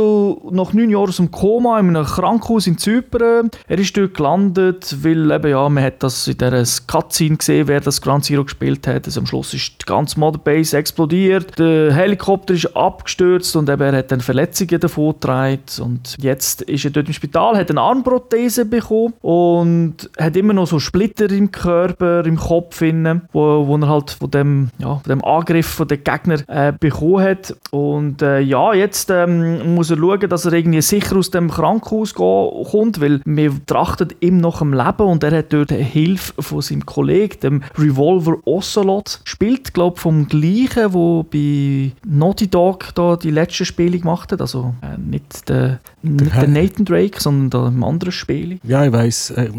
nach 0.51 0.73
neun 0.73 0.89
Jahren 0.89 1.09
aus 1.09 1.17
dem 1.17 1.31
Koma 1.31 1.79
in 1.79 1.95
einem 1.95 2.05
Krankenhaus 2.05 2.67
in 2.67 2.77
Zypern. 2.77 3.49
Er 3.67 3.79
ist 3.79 3.95
dort 3.95 4.13
gelandet, 4.13 4.95
weil 5.03 5.31
eben, 5.31 5.51
ja, 5.51 5.67
man 5.69 5.83
hat 5.83 6.03
das 6.03 6.27
in 6.27 6.37
dieser 6.37 6.63
Cutscene 6.87 7.37
gesehen, 7.37 7.67
wer 7.67 7.81
das 7.81 8.01
Ground 8.01 8.25
Zero 8.25 8.43
gespielt 8.43 8.87
hat. 8.87 9.05
Also 9.05 9.19
am 9.19 9.25
Schluss 9.25 9.53
ist 9.53 9.81
die 9.81 9.85
ganze 9.85 10.19
Motherbase 10.19 10.77
explodiert, 10.77 11.57
der 11.57 11.93
Helikopter 11.93 12.53
ist 12.53 12.75
abgestürzt 12.75 13.55
und 13.55 13.69
eben, 13.69 13.81
er 13.81 13.97
hat 13.97 14.11
dann 14.11 14.21
Verletzungen 14.21 14.79
davon 14.79 15.13
getragen. 15.13 15.59
Und 15.81 16.15
jetzt 16.21 16.61
ist 16.63 16.85
er 16.85 16.91
dort 16.91 17.07
im 17.07 17.13
Spital, 17.13 17.57
hat 17.57 17.69
eine 17.69 17.81
Armprothese 17.81 18.65
bekommen 18.65 19.13
und 19.21 20.09
hat 20.17 20.35
immer 20.35 20.53
noch 20.53 20.67
so 20.67 20.79
Splitter 20.79 21.29
im 21.31 21.51
Körper, 21.51 22.25
im 22.25 22.37
Kopf, 22.37 22.81
innen, 22.81 23.21
wo, 23.31 23.67
wo 23.67 23.77
er 23.77 23.87
halt 23.87 24.11
von 24.11 24.31
dem, 24.31 24.69
ja, 24.77 24.95
von 24.95 25.09
dem 25.09 25.23
Angriff 25.23 25.67
von 25.67 25.87
den 25.87 26.03
Gegner 26.03 26.37
äh, 26.47 26.73
bekommen 26.77 27.23
hat. 27.23 27.55
Und 27.71 28.21
äh, 28.21 28.39
ja, 28.39 28.73
jetzt 28.73 29.09
ähm, 29.09 29.75
muss 29.75 29.89
er 29.89 29.97
schauen, 29.97 30.29
dass 30.29 30.45
er 30.45 30.53
irgendwie 30.53 30.81
sicher 30.81 31.17
aus 31.17 31.31
dem 31.31 31.49
Krankenhaus 31.49 32.13
kommt, 32.13 33.01
weil 33.01 33.21
wir 33.25 33.53
trachtet 33.65 34.15
ihm 34.21 34.37
noch 34.37 34.61
am 34.61 34.73
Leben 34.73 35.03
und 35.03 35.23
er 35.23 35.37
hat 35.37 35.53
dort 35.53 35.71
Hilfe 35.71 36.41
von 36.41 36.61
seinem 36.61 36.85
Kollegen, 36.85 37.39
dem 37.41 37.63
Revolver 37.77 38.37
Ocelot, 38.45 39.21
spielt, 39.23 39.73
glaube 39.73 39.95
ich, 39.95 40.01
vom 40.01 40.27
gleichen, 40.27 40.93
wo 40.93 41.23
bei 41.23 41.91
Naughty 42.05 42.47
Dog 42.47 42.89
da 42.95 43.15
die 43.15 43.31
letzten 43.31 43.65
Spiele 43.65 43.99
gemacht 43.99 44.31
hat. 44.31 44.41
Also 44.41 44.73
äh, 44.81 44.97
nicht 44.97 45.49
der, 45.49 45.79
nicht 46.15 46.35
der 46.35 46.47
Nathan 46.47 46.85
Drake, 46.85 47.19
sondern 47.19 47.49
da 47.49 47.67
im 47.67 47.83
anderen 47.83 48.11
Spiel. 48.11 48.59
Ja, 48.63 48.85
ich 48.85 48.91
weiss. 48.91 49.31
Äh, 49.31 49.49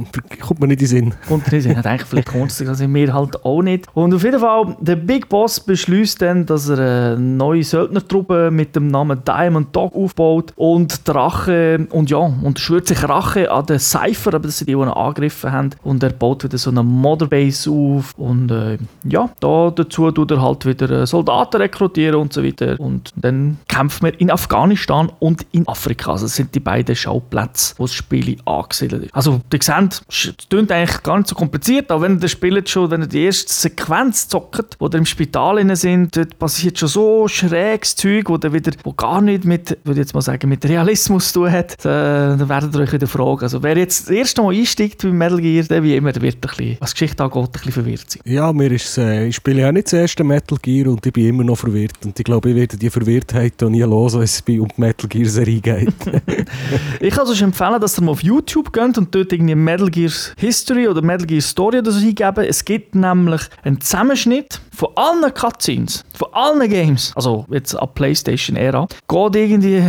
kommt 0.40 0.60
mir 0.60 0.66
nicht 0.66 0.82
in 0.82 0.86
den 0.86 0.88
Sinn. 0.88 1.14
Und 1.28 1.50
drin 1.50 1.60
sind. 1.60 1.76
Hat 1.76 1.86
eigentlich 1.86 2.08
vielleicht 2.08 2.28
kommt 2.28 2.50
es 2.50 2.66
also 2.66 2.88
mir 2.88 3.12
halt 3.12 3.44
auch 3.44 3.62
nicht. 3.62 3.86
Und 3.94 4.14
auf 4.14 4.22
jeden 4.22 4.40
Fall, 4.40 4.76
der 4.80 4.96
Big 4.96 5.28
Boss 5.28 5.60
beschließt 5.60 6.22
dann, 6.22 6.46
dass 6.46 6.68
er 6.68 7.14
eine 7.14 7.18
neue 7.18 7.62
Söldnertruppe 7.62 8.50
mit 8.50 8.76
dem 8.76 8.88
Namen 8.88 9.22
Diamond 9.24 9.74
Dog 9.74 9.94
aufbaut 9.94 10.52
und 10.56 11.06
die 11.06 11.10
Rache, 11.10 11.86
und 11.90 12.10
ja, 12.10 12.18
und 12.18 12.58
schwört 12.58 12.86
sich 12.86 13.08
Rache 13.08 13.50
an 13.50 13.66
den 13.66 13.78
Cypher, 13.78 14.34
aber 14.34 14.46
das 14.46 14.58
sind 14.58 14.68
die, 14.68 14.74
die 14.74 14.80
ihn 14.80 14.88
angegriffen 14.88 15.52
haben. 15.52 15.70
Und 15.82 16.02
er 16.02 16.10
baut 16.10 16.44
wieder 16.44 16.58
so 16.58 16.70
eine 16.70 16.82
Motherbase 16.82 17.70
auf. 17.70 18.14
Und 18.16 18.50
äh, 18.50 18.78
ja, 19.04 19.30
da 19.40 19.70
dazu 19.74 20.10
tut 20.10 20.30
er 20.30 20.42
halt 20.42 20.66
wieder 20.66 20.90
äh, 20.90 21.06
Soldaten 21.06 21.56
rekrutieren 21.58 22.16
und 22.16 22.32
so 22.32 22.44
weiter. 22.44 22.78
Und 22.78 23.12
dann 23.16 23.58
kämpft 23.68 24.02
man 24.02 24.12
in 24.14 24.30
Afghanistan 24.30 25.10
und 25.18 25.46
in 25.52 25.66
Afrika. 25.68 26.12
Also 26.12 26.26
das 26.26 26.36
sind 26.40 26.54
die 26.54 26.60
beiden 26.60 26.94
Schauplätze, 26.94 27.74
wo 27.78 27.84
das 27.84 27.94
Spiel 27.94 28.36
angesiedelt 28.44 29.04
ist. 29.04 29.14
Also, 29.14 29.40
ihr 29.52 29.62
seht, 29.62 30.02
es 30.08 30.34
klingt 30.48 30.72
eigentlich 30.72 31.02
gar 31.02 31.18
nicht 31.18 31.28
so 31.28 31.34
kompliziert, 31.34 31.90
aber 31.90 32.02
wenn 32.02 32.14
ihr 32.14 32.20
das 32.20 32.30
spielt 32.30 32.68
schon, 32.68 32.90
wenn 32.90 33.02
ihr 33.02 33.06
die 33.06 33.24
erste 33.24 33.52
Sequenz 33.52 34.28
zockt, 34.28 34.76
wo 34.78 34.86
ihr 34.86 34.94
im 34.94 35.06
Spital 35.06 35.58
inne 35.58 35.76
sind, 35.76 36.16
dort 36.16 36.38
passiert 36.38 36.78
schon 36.78 36.88
so 36.88 37.28
schräges 37.28 37.96
Zeug, 37.96 38.28
wo 38.28 38.36
ihr 38.36 38.52
wieder, 38.52 38.72
wo 38.84 38.92
gar 38.92 39.20
nicht 39.20 39.44
mit, 39.44 39.78
würde 39.84 40.00
jetzt 40.00 40.14
mal 40.14 40.20
sagen, 40.20 40.48
mit 40.48 40.64
Realismus 40.64 41.32
zu 41.32 41.40
tun 41.40 41.52
hat, 41.52 41.84
dann, 41.84 42.38
dann 42.38 42.48
werdet 42.48 42.74
ihr 42.74 42.80
euch 42.80 42.92
wieder 42.92 43.06
fragen. 43.06 43.42
Also, 43.42 43.62
wer 43.62 43.76
jetzt 43.76 44.08
das 44.08 44.10
erste 44.10 44.42
Mal 44.42 44.54
einsteigt 44.54 45.02
bei 45.02 45.08
Metal 45.08 45.40
Gear, 45.40 45.64
der 45.64 45.82
wie 45.82 45.96
immer, 45.96 46.12
der 46.12 46.22
wird 46.22 46.36
ein 46.36 46.40
bisschen, 46.40 46.76
was 46.80 46.92
Geschichte 46.92 47.22
angeht, 47.22 47.42
ein 47.42 47.50
bisschen 47.52 47.72
verwirrt 47.72 48.10
sein. 48.10 48.22
Ja, 48.24 48.52
mir 48.52 48.70
ist 48.72 48.98
äh, 48.98 49.26
ich 49.26 49.36
spiele 49.36 49.62
ja 49.62 49.72
nicht 49.72 49.86
das 49.86 49.92
erste 49.94 50.24
Metal 50.24 50.58
Gear 50.60 50.88
und 50.88 51.04
ich 51.04 51.12
bin 51.12 51.26
immer 51.26 51.44
noch 51.44 51.56
verwirrt. 51.56 52.04
Und 52.04 52.18
ich 52.18 52.24
glaube, 52.24 52.50
ich 52.50 52.56
werde 52.56 52.76
die 52.76 52.90
Verwirrtheit 52.90 53.62
auch 53.62 53.70
nie 53.70 53.82
los, 53.82 54.14
wenn 54.14 54.22
es 54.22 54.42
bei 54.42 54.60
um 54.60 54.68
die 54.68 54.80
Metal 54.80 55.08
Gear 55.08 55.26
Serie 55.26 55.60
geht. 55.60 55.94
Ich 57.00 57.14
kann 57.14 57.26
euch 57.26 57.42
empfehlen, 57.42 57.80
dass 57.80 57.98
ihr 57.98 58.04
mal 58.04 58.12
auf 58.12 58.22
YouTube 58.22 58.72
geht 58.72 58.98
und 58.98 59.14
dort 59.14 59.32
irgendwie 59.32 59.54
Metal 59.54 59.90
Gear 59.90 60.12
History 60.36 60.88
oder 60.88 61.02
Metal 61.02 61.26
Gear 61.26 61.40
Story 61.40 61.78
oder 61.78 61.90
so 61.90 62.00
eingeben. 62.04 62.44
Es 62.44 62.64
gibt 62.64 62.94
nämlich 62.94 63.42
einen 63.62 63.80
Zusammenschnitt 63.80 64.60
von 64.80 64.88
allen 64.94 65.34
Cutscenes, 65.34 66.06
von 66.14 66.28
allen 66.32 66.70
Games, 66.70 67.12
also 67.14 67.44
jetzt 67.50 67.74
ab 67.74 67.94
PlayStation-Ära, 67.96 68.86
geht 69.06 69.36
irgendwie, 69.36 69.76
äh, 69.76 69.82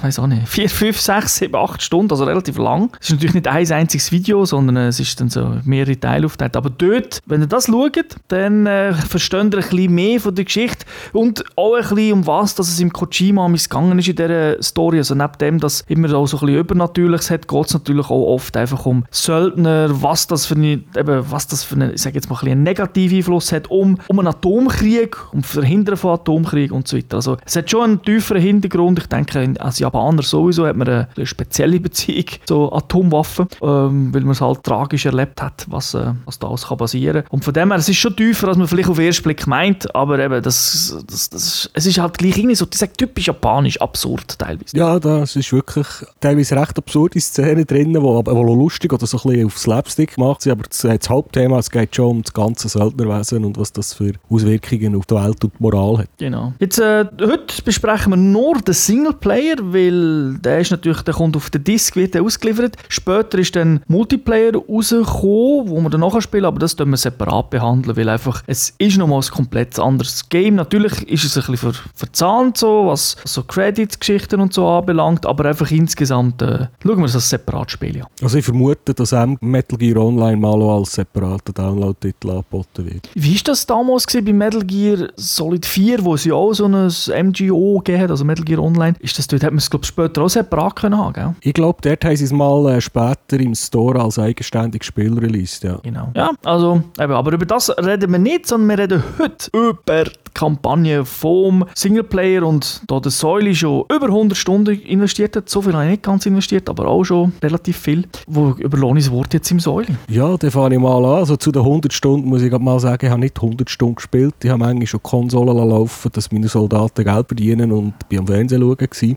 weiß 0.00 0.18
auch 0.18 0.26
nicht, 0.26 0.48
4, 0.48 0.70
5, 0.70 0.98
6, 0.98 1.36
7, 1.36 1.54
8 1.54 1.82
Stunden, 1.82 2.10
also 2.10 2.24
relativ 2.24 2.56
lang. 2.56 2.90
Es 2.98 3.08
ist 3.08 3.16
natürlich 3.16 3.34
nicht 3.34 3.48
ein 3.48 3.70
einziges 3.70 4.10
Video, 4.12 4.46
sondern 4.46 4.78
äh, 4.78 4.88
es 4.88 4.98
ist 4.98 5.20
dann 5.20 5.28
so 5.28 5.58
mehrere 5.64 6.00
Teile 6.00 6.24
aufgeteilt. 6.24 6.56
Aber 6.56 6.70
dort, 6.70 7.18
wenn 7.26 7.42
ihr 7.42 7.48
das 7.48 7.66
schaut, 7.66 8.16
dann 8.28 8.66
äh, 8.66 8.94
versteht 8.94 9.34
ihr 9.34 9.42
ein 9.42 9.50
bisschen 9.50 9.94
mehr 9.94 10.18
von 10.18 10.34
der 10.34 10.46
Geschichte 10.46 10.86
und 11.12 11.44
auch 11.56 11.74
ein 11.74 11.82
bisschen 11.82 12.12
um 12.14 12.26
was, 12.26 12.54
dass 12.54 12.68
es 12.68 12.80
im 12.80 12.94
Kojima 12.94 13.46
missgegangen 13.48 13.98
ist 13.98 14.08
in 14.08 14.16
dieser 14.16 14.62
Story. 14.62 14.96
Also 14.96 15.14
neben 15.14 15.36
dem, 15.38 15.60
dass 15.60 15.82
immer 15.82 16.10
auch 16.14 16.26
so 16.26 16.38
ein 16.38 16.46
bisschen 16.46 16.60
Übernatürliches 16.60 17.30
hat, 17.30 17.46
geht 17.46 17.66
es 17.66 17.74
natürlich 17.74 18.06
auch 18.06 18.32
oft 18.32 18.56
einfach 18.56 18.86
um 18.86 19.04
Söldner, 19.10 19.90
was 20.00 20.26
das 20.26 20.46
für 20.46 20.54
eine, 20.54 20.82
eben, 20.96 21.30
was 21.30 21.46
das 21.46 21.62
für 21.62 21.74
eine, 21.74 21.92
ich 21.92 22.00
sage 22.00 22.14
jetzt 22.14 22.30
mal 22.30 22.36
ein 22.36 22.40
bisschen 22.40 22.52
einen 22.52 22.62
negativen 22.62 23.18
Einfluss 23.18 23.52
hat, 23.52 23.70
um, 23.70 23.98
um 24.08 24.13
um 24.14 24.20
einen 24.20 24.28
Atomkrieg, 24.28 25.16
um 25.32 25.42
das 25.42 25.50
Verhindern 25.50 25.96
von 25.96 26.12
Atomkrieg 26.12 26.70
und 26.72 26.86
so 26.86 26.96
weiter. 26.96 27.16
Also 27.16 27.36
es 27.44 27.56
hat 27.56 27.70
schon 27.70 27.82
einen 27.82 28.02
tieferen 28.02 28.40
Hintergrund. 28.40 29.00
Ich 29.00 29.06
denke, 29.06 29.54
als 29.58 29.80
Japaner 29.80 30.22
sowieso 30.22 30.66
hat 30.66 30.76
man 30.76 30.88
eine, 30.88 31.08
eine 31.16 31.26
spezielle 31.26 31.80
Beziehung 31.80 32.26
zu 32.46 32.72
Atomwaffen, 32.72 33.48
ähm, 33.60 34.14
weil 34.14 34.22
man 34.22 34.30
es 34.30 34.40
halt 34.40 34.62
tragisch 34.62 35.06
erlebt 35.06 35.42
hat, 35.42 35.66
was, 35.68 35.94
äh, 35.94 36.12
was 36.24 36.38
daraus 36.38 36.68
kann 36.68 36.78
passieren 36.78 37.22
kann. 37.22 37.30
Und 37.30 37.44
von 37.44 37.52
dem 37.52 37.70
her, 37.70 37.78
es 37.78 37.88
ist 37.88 37.96
schon 37.96 38.14
tiefer, 38.14 38.48
als 38.48 38.56
man 38.56 38.68
vielleicht 38.68 38.88
auf 38.88 38.96
den 38.96 39.06
ersten 39.06 39.24
Blick 39.24 39.46
meint, 39.46 39.92
aber 39.94 40.18
eben, 40.20 40.42
das, 40.42 40.96
das, 41.06 41.30
das, 41.30 41.70
es 41.72 41.86
ist 41.86 41.98
halt 41.98 42.16
gleich 42.16 42.38
irgendwie 42.38 42.54
so, 42.54 42.66
ich 42.70 42.78
sage, 42.78 42.92
typisch 42.92 43.26
japanisch, 43.26 43.80
absurd 43.80 44.38
teilweise. 44.38 44.76
Ja, 44.76 44.98
das 45.00 45.34
ist 45.34 45.52
wirklich 45.52 45.86
teilweise 46.20 46.56
recht 46.56 46.78
absurde 46.78 47.20
Szenen 47.20 47.66
drin, 47.66 47.92
die 47.92 47.98
aber 47.98 48.32
lustig 48.44 48.92
oder 48.92 49.06
so 49.06 49.18
ein 49.18 49.30
bisschen 49.30 49.46
auf 49.46 49.58
Slapstick 49.58 50.14
gemacht 50.14 50.42
sind, 50.42 50.52
aber 50.52 50.62
das, 50.62 50.78
das 50.78 51.10
Hauptthema, 51.10 51.58
es 51.58 51.70
geht 51.70 51.96
schon 51.96 52.06
um 52.06 52.22
das 52.22 52.32
ganze 52.32 52.68
Söldnerwesen 52.68 53.44
und 53.44 53.58
was 53.58 53.72
das 53.72 53.94
für 53.94 54.03
Auswirkungen 54.28 54.96
auf 54.96 55.06
die 55.06 55.14
Welt 55.14 55.44
und 55.44 55.52
die 55.52 55.62
Moral 55.62 55.98
hat. 55.98 56.08
Genau. 56.18 56.52
Jetzt, 56.58 56.78
äh, 56.78 57.04
heute 57.20 57.62
besprechen 57.64 58.12
wir 58.12 58.16
nur 58.16 58.60
den 58.60 58.74
Singleplayer, 58.74 59.56
weil 59.60 60.38
der 60.38 60.60
ist 60.60 60.70
natürlich, 60.70 61.02
der 61.02 61.14
kommt 61.14 61.36
auf 61.36 61.50
den 61.50 61.64
Disc, 61.64 61.96
wird 61.96 62.14
der 62.14 62.22
ausgeliefert. 62.22 62.76
Später 62.88 63.38
ist 63.38 63.56
dann 63.56 63.80
Multiplayer 63.88 64.52
rausgekommen, 64.56 65.68
wo 65.68 65.80
man 65.80 65.90
dann 65.90 66.00
nachher 66.00 66.20
spielen, 66.20 66.44
aber 66.44 66.58
das 66.58 66.76
tun 66.76 66.90
wir 66.90 66.96
separat 66.96 67.50
behandeln, 67.50 67.96
weil 67.96 68.08
einfach, 68.08 68.42
es 68.46 68.74
ist 68.78 68.98
nochmal 68.98 69.20
ein 69.20 69.30
komplett 69.30 69.78
anderes 69.78 70.28
Game. 70.28 70.56
Natürlich 70.56 71.08
ist 71.08 71.24
es 71.24 71.36
ein 71.36 71.52
bisschen 71.52 71.72
ver 71.72 71.84
verzahnt 71.94 72.58
so, 72.58 72.86
was 72.86 73.16
so 73.24 73.42
Credits-Geschichten 73.42 74.40
und 74.40 74.52
so 74.52 74.68
anbelangt, 74.68 75.26
aber 75.26 75.46
einfach 75.46 75.70
insgesamt 75.70 76.42
äh, 76.42 76.66
schauen 76.82 76.98
wir 76.98 77.04
es 77.04 77.14
als 77.14 77.30
separat 77.30 77.70
Spiel 77.70 78.02
an. 78.02 78.08
Also 78.22 78.38
ich 78.38 78.44
vermute, 78.44 78.94
dass 78.94 79.12
auch 79.12 79.26
Metal 79.40 79.78
Gear 79.78 79.96
Online 79.96 80.36
mal 80.36 80.60
auch 80.60 80.78
als 80.78 80.92
separater 80.92 81.52
Download-Titel 81.52 82.30
angeboten 82.30 82.86
wird. 82.86 83.10
Wie 83.14 83.34
war 83.34 83.42
das 83.44 83.66
damals 83.66 83.83
gewesen 83.86 84.24
bei 84.24 84.32
Metal 84.32 84.64
Gear 84.64 85.08
Solid 85.16 85.66
4, 85.66 86.04
wo 86.04 86.14
es 86.14 86.24
ja 86.24 86.34
auch 86.34 86.52
so 86.52 86.66
ein 86.66 86.86
MGO 87.28 87.78
gegeben 87.78 88.02
hat, 88.02 88.10
also 88.10 88.24
Metal 88.24 88.44
Gear 88.44 88.60
Online? 88.60 88.94
Ist 89.00 89.18
das 89.18 89.26
dort, 89.26 89.44
hat 89.44 89.50
man 89.50 89.58
es 89.58 89.70
glaube 89.70 89.84
später 89.84 90.22
auch 90.22 90.28
separat 90.28 90.76
können 90.76 90.98
haben, 90.98 91.12
gell? 91.12 91.34
Ich 91.40 91.54
glaube, 91.54 91.78
dort 91.82 92.04
haben 92.04 92.16
sie 92.16 92.24
es 92.24 92.32
mal 92.32 92.74
äh, 92.74 92.80
später 92.80 93.38
im 93.38 93.54
Store 93.54 94.00
als 94.00 94.18
eigenständiges 94.18 94.86
Spiel 94.86 95.18
released, 95.18 95.64
ja. 95.64 95.78
Genau. 95.82 96.10
Ja, 96.14 96.32
also, 96.44 96.82
eben, 96.98 97.12
aber 97.12 97.32
über 97.32 97.46
das 97.46 97.70
reden 97.70 98.12
wir 98.12 98.18
nicht, 98.18 98.46
sondern 98.46 98.70
wir 98.70 98.78
reden 98.84 99.02
heute 99.18 99.50
über 99.52 100.04
die 100.04 100.30
Kampagne 100.34 101.04
vom 101.04 101.64
Singleplayer 101.74 102.42
und 102.42 102.82
da 102.88 103.00
der 103.00 103.12
Säule 103.12 103.54
schon 103.54 103.84
über 103.90 104.06
100 104.06 104.36
Stunden 104.36 104.74
investiert 104.80 105.36
hat. 105.36 105.48
So 105.48 105.62
viel 105.62 105.72
habe 105.72 105.84
ich 105.84 105.90
nicht 105.92 106.02
ganz 106.02 106.26
investiert, 106.26 106.68
aber 106.68 106.86
auch 106.88 107.04
schon 107.04 107.32
relativ 107.42 107.78
viel. 107.78 108.04
Wo 108.26 108.50
überlohne 108.58 108.98
ich 108.98 109.06
das 109.06 109.14
Wort 109.14 109.32
jetzt 109.32 109.50
im 109.50 109.60
Säule? 109.60 109.96
Ja, 110.08 110.36
dann 110.36 110.50
fange 110.50 110.74
ich 110.74 110.80
mal 110.80 111.04
an. 111.04 111.18
Also 111.20 111.36
zu 111.36 111.52
den 111.52 111.62
100 111.62 111.92
Stunden 111.92 112.28
muss 112.28 112.42
ich 112.42 112.52
mal 112.58 112.80
sagen, 112.80 113.06
ich 113.06 113.10
habe 113.10 113.20
nicht 113.20 113.36
100 113.36 113.70
Stunden 113.74 113.96
gespielt. 113.96 114.34
Ich 114.42 114.50
habe 114.50 114.58
manchmal 114.60 114.86
schon 114.86 115.02
Konsolen 115.02 115.56
laufen, 115.68 116.10
dass 116.12 116.32
meine 116.32 116.48
Soldaten 116.48 117.04
Geld 117.04 117.26
verdienen 117.26 117.72
und 117.72 118.08
bin 118.08 118.20
am 118.20 118.26
Fernsehen 118.26 118.62
schauen. 118.62 119.16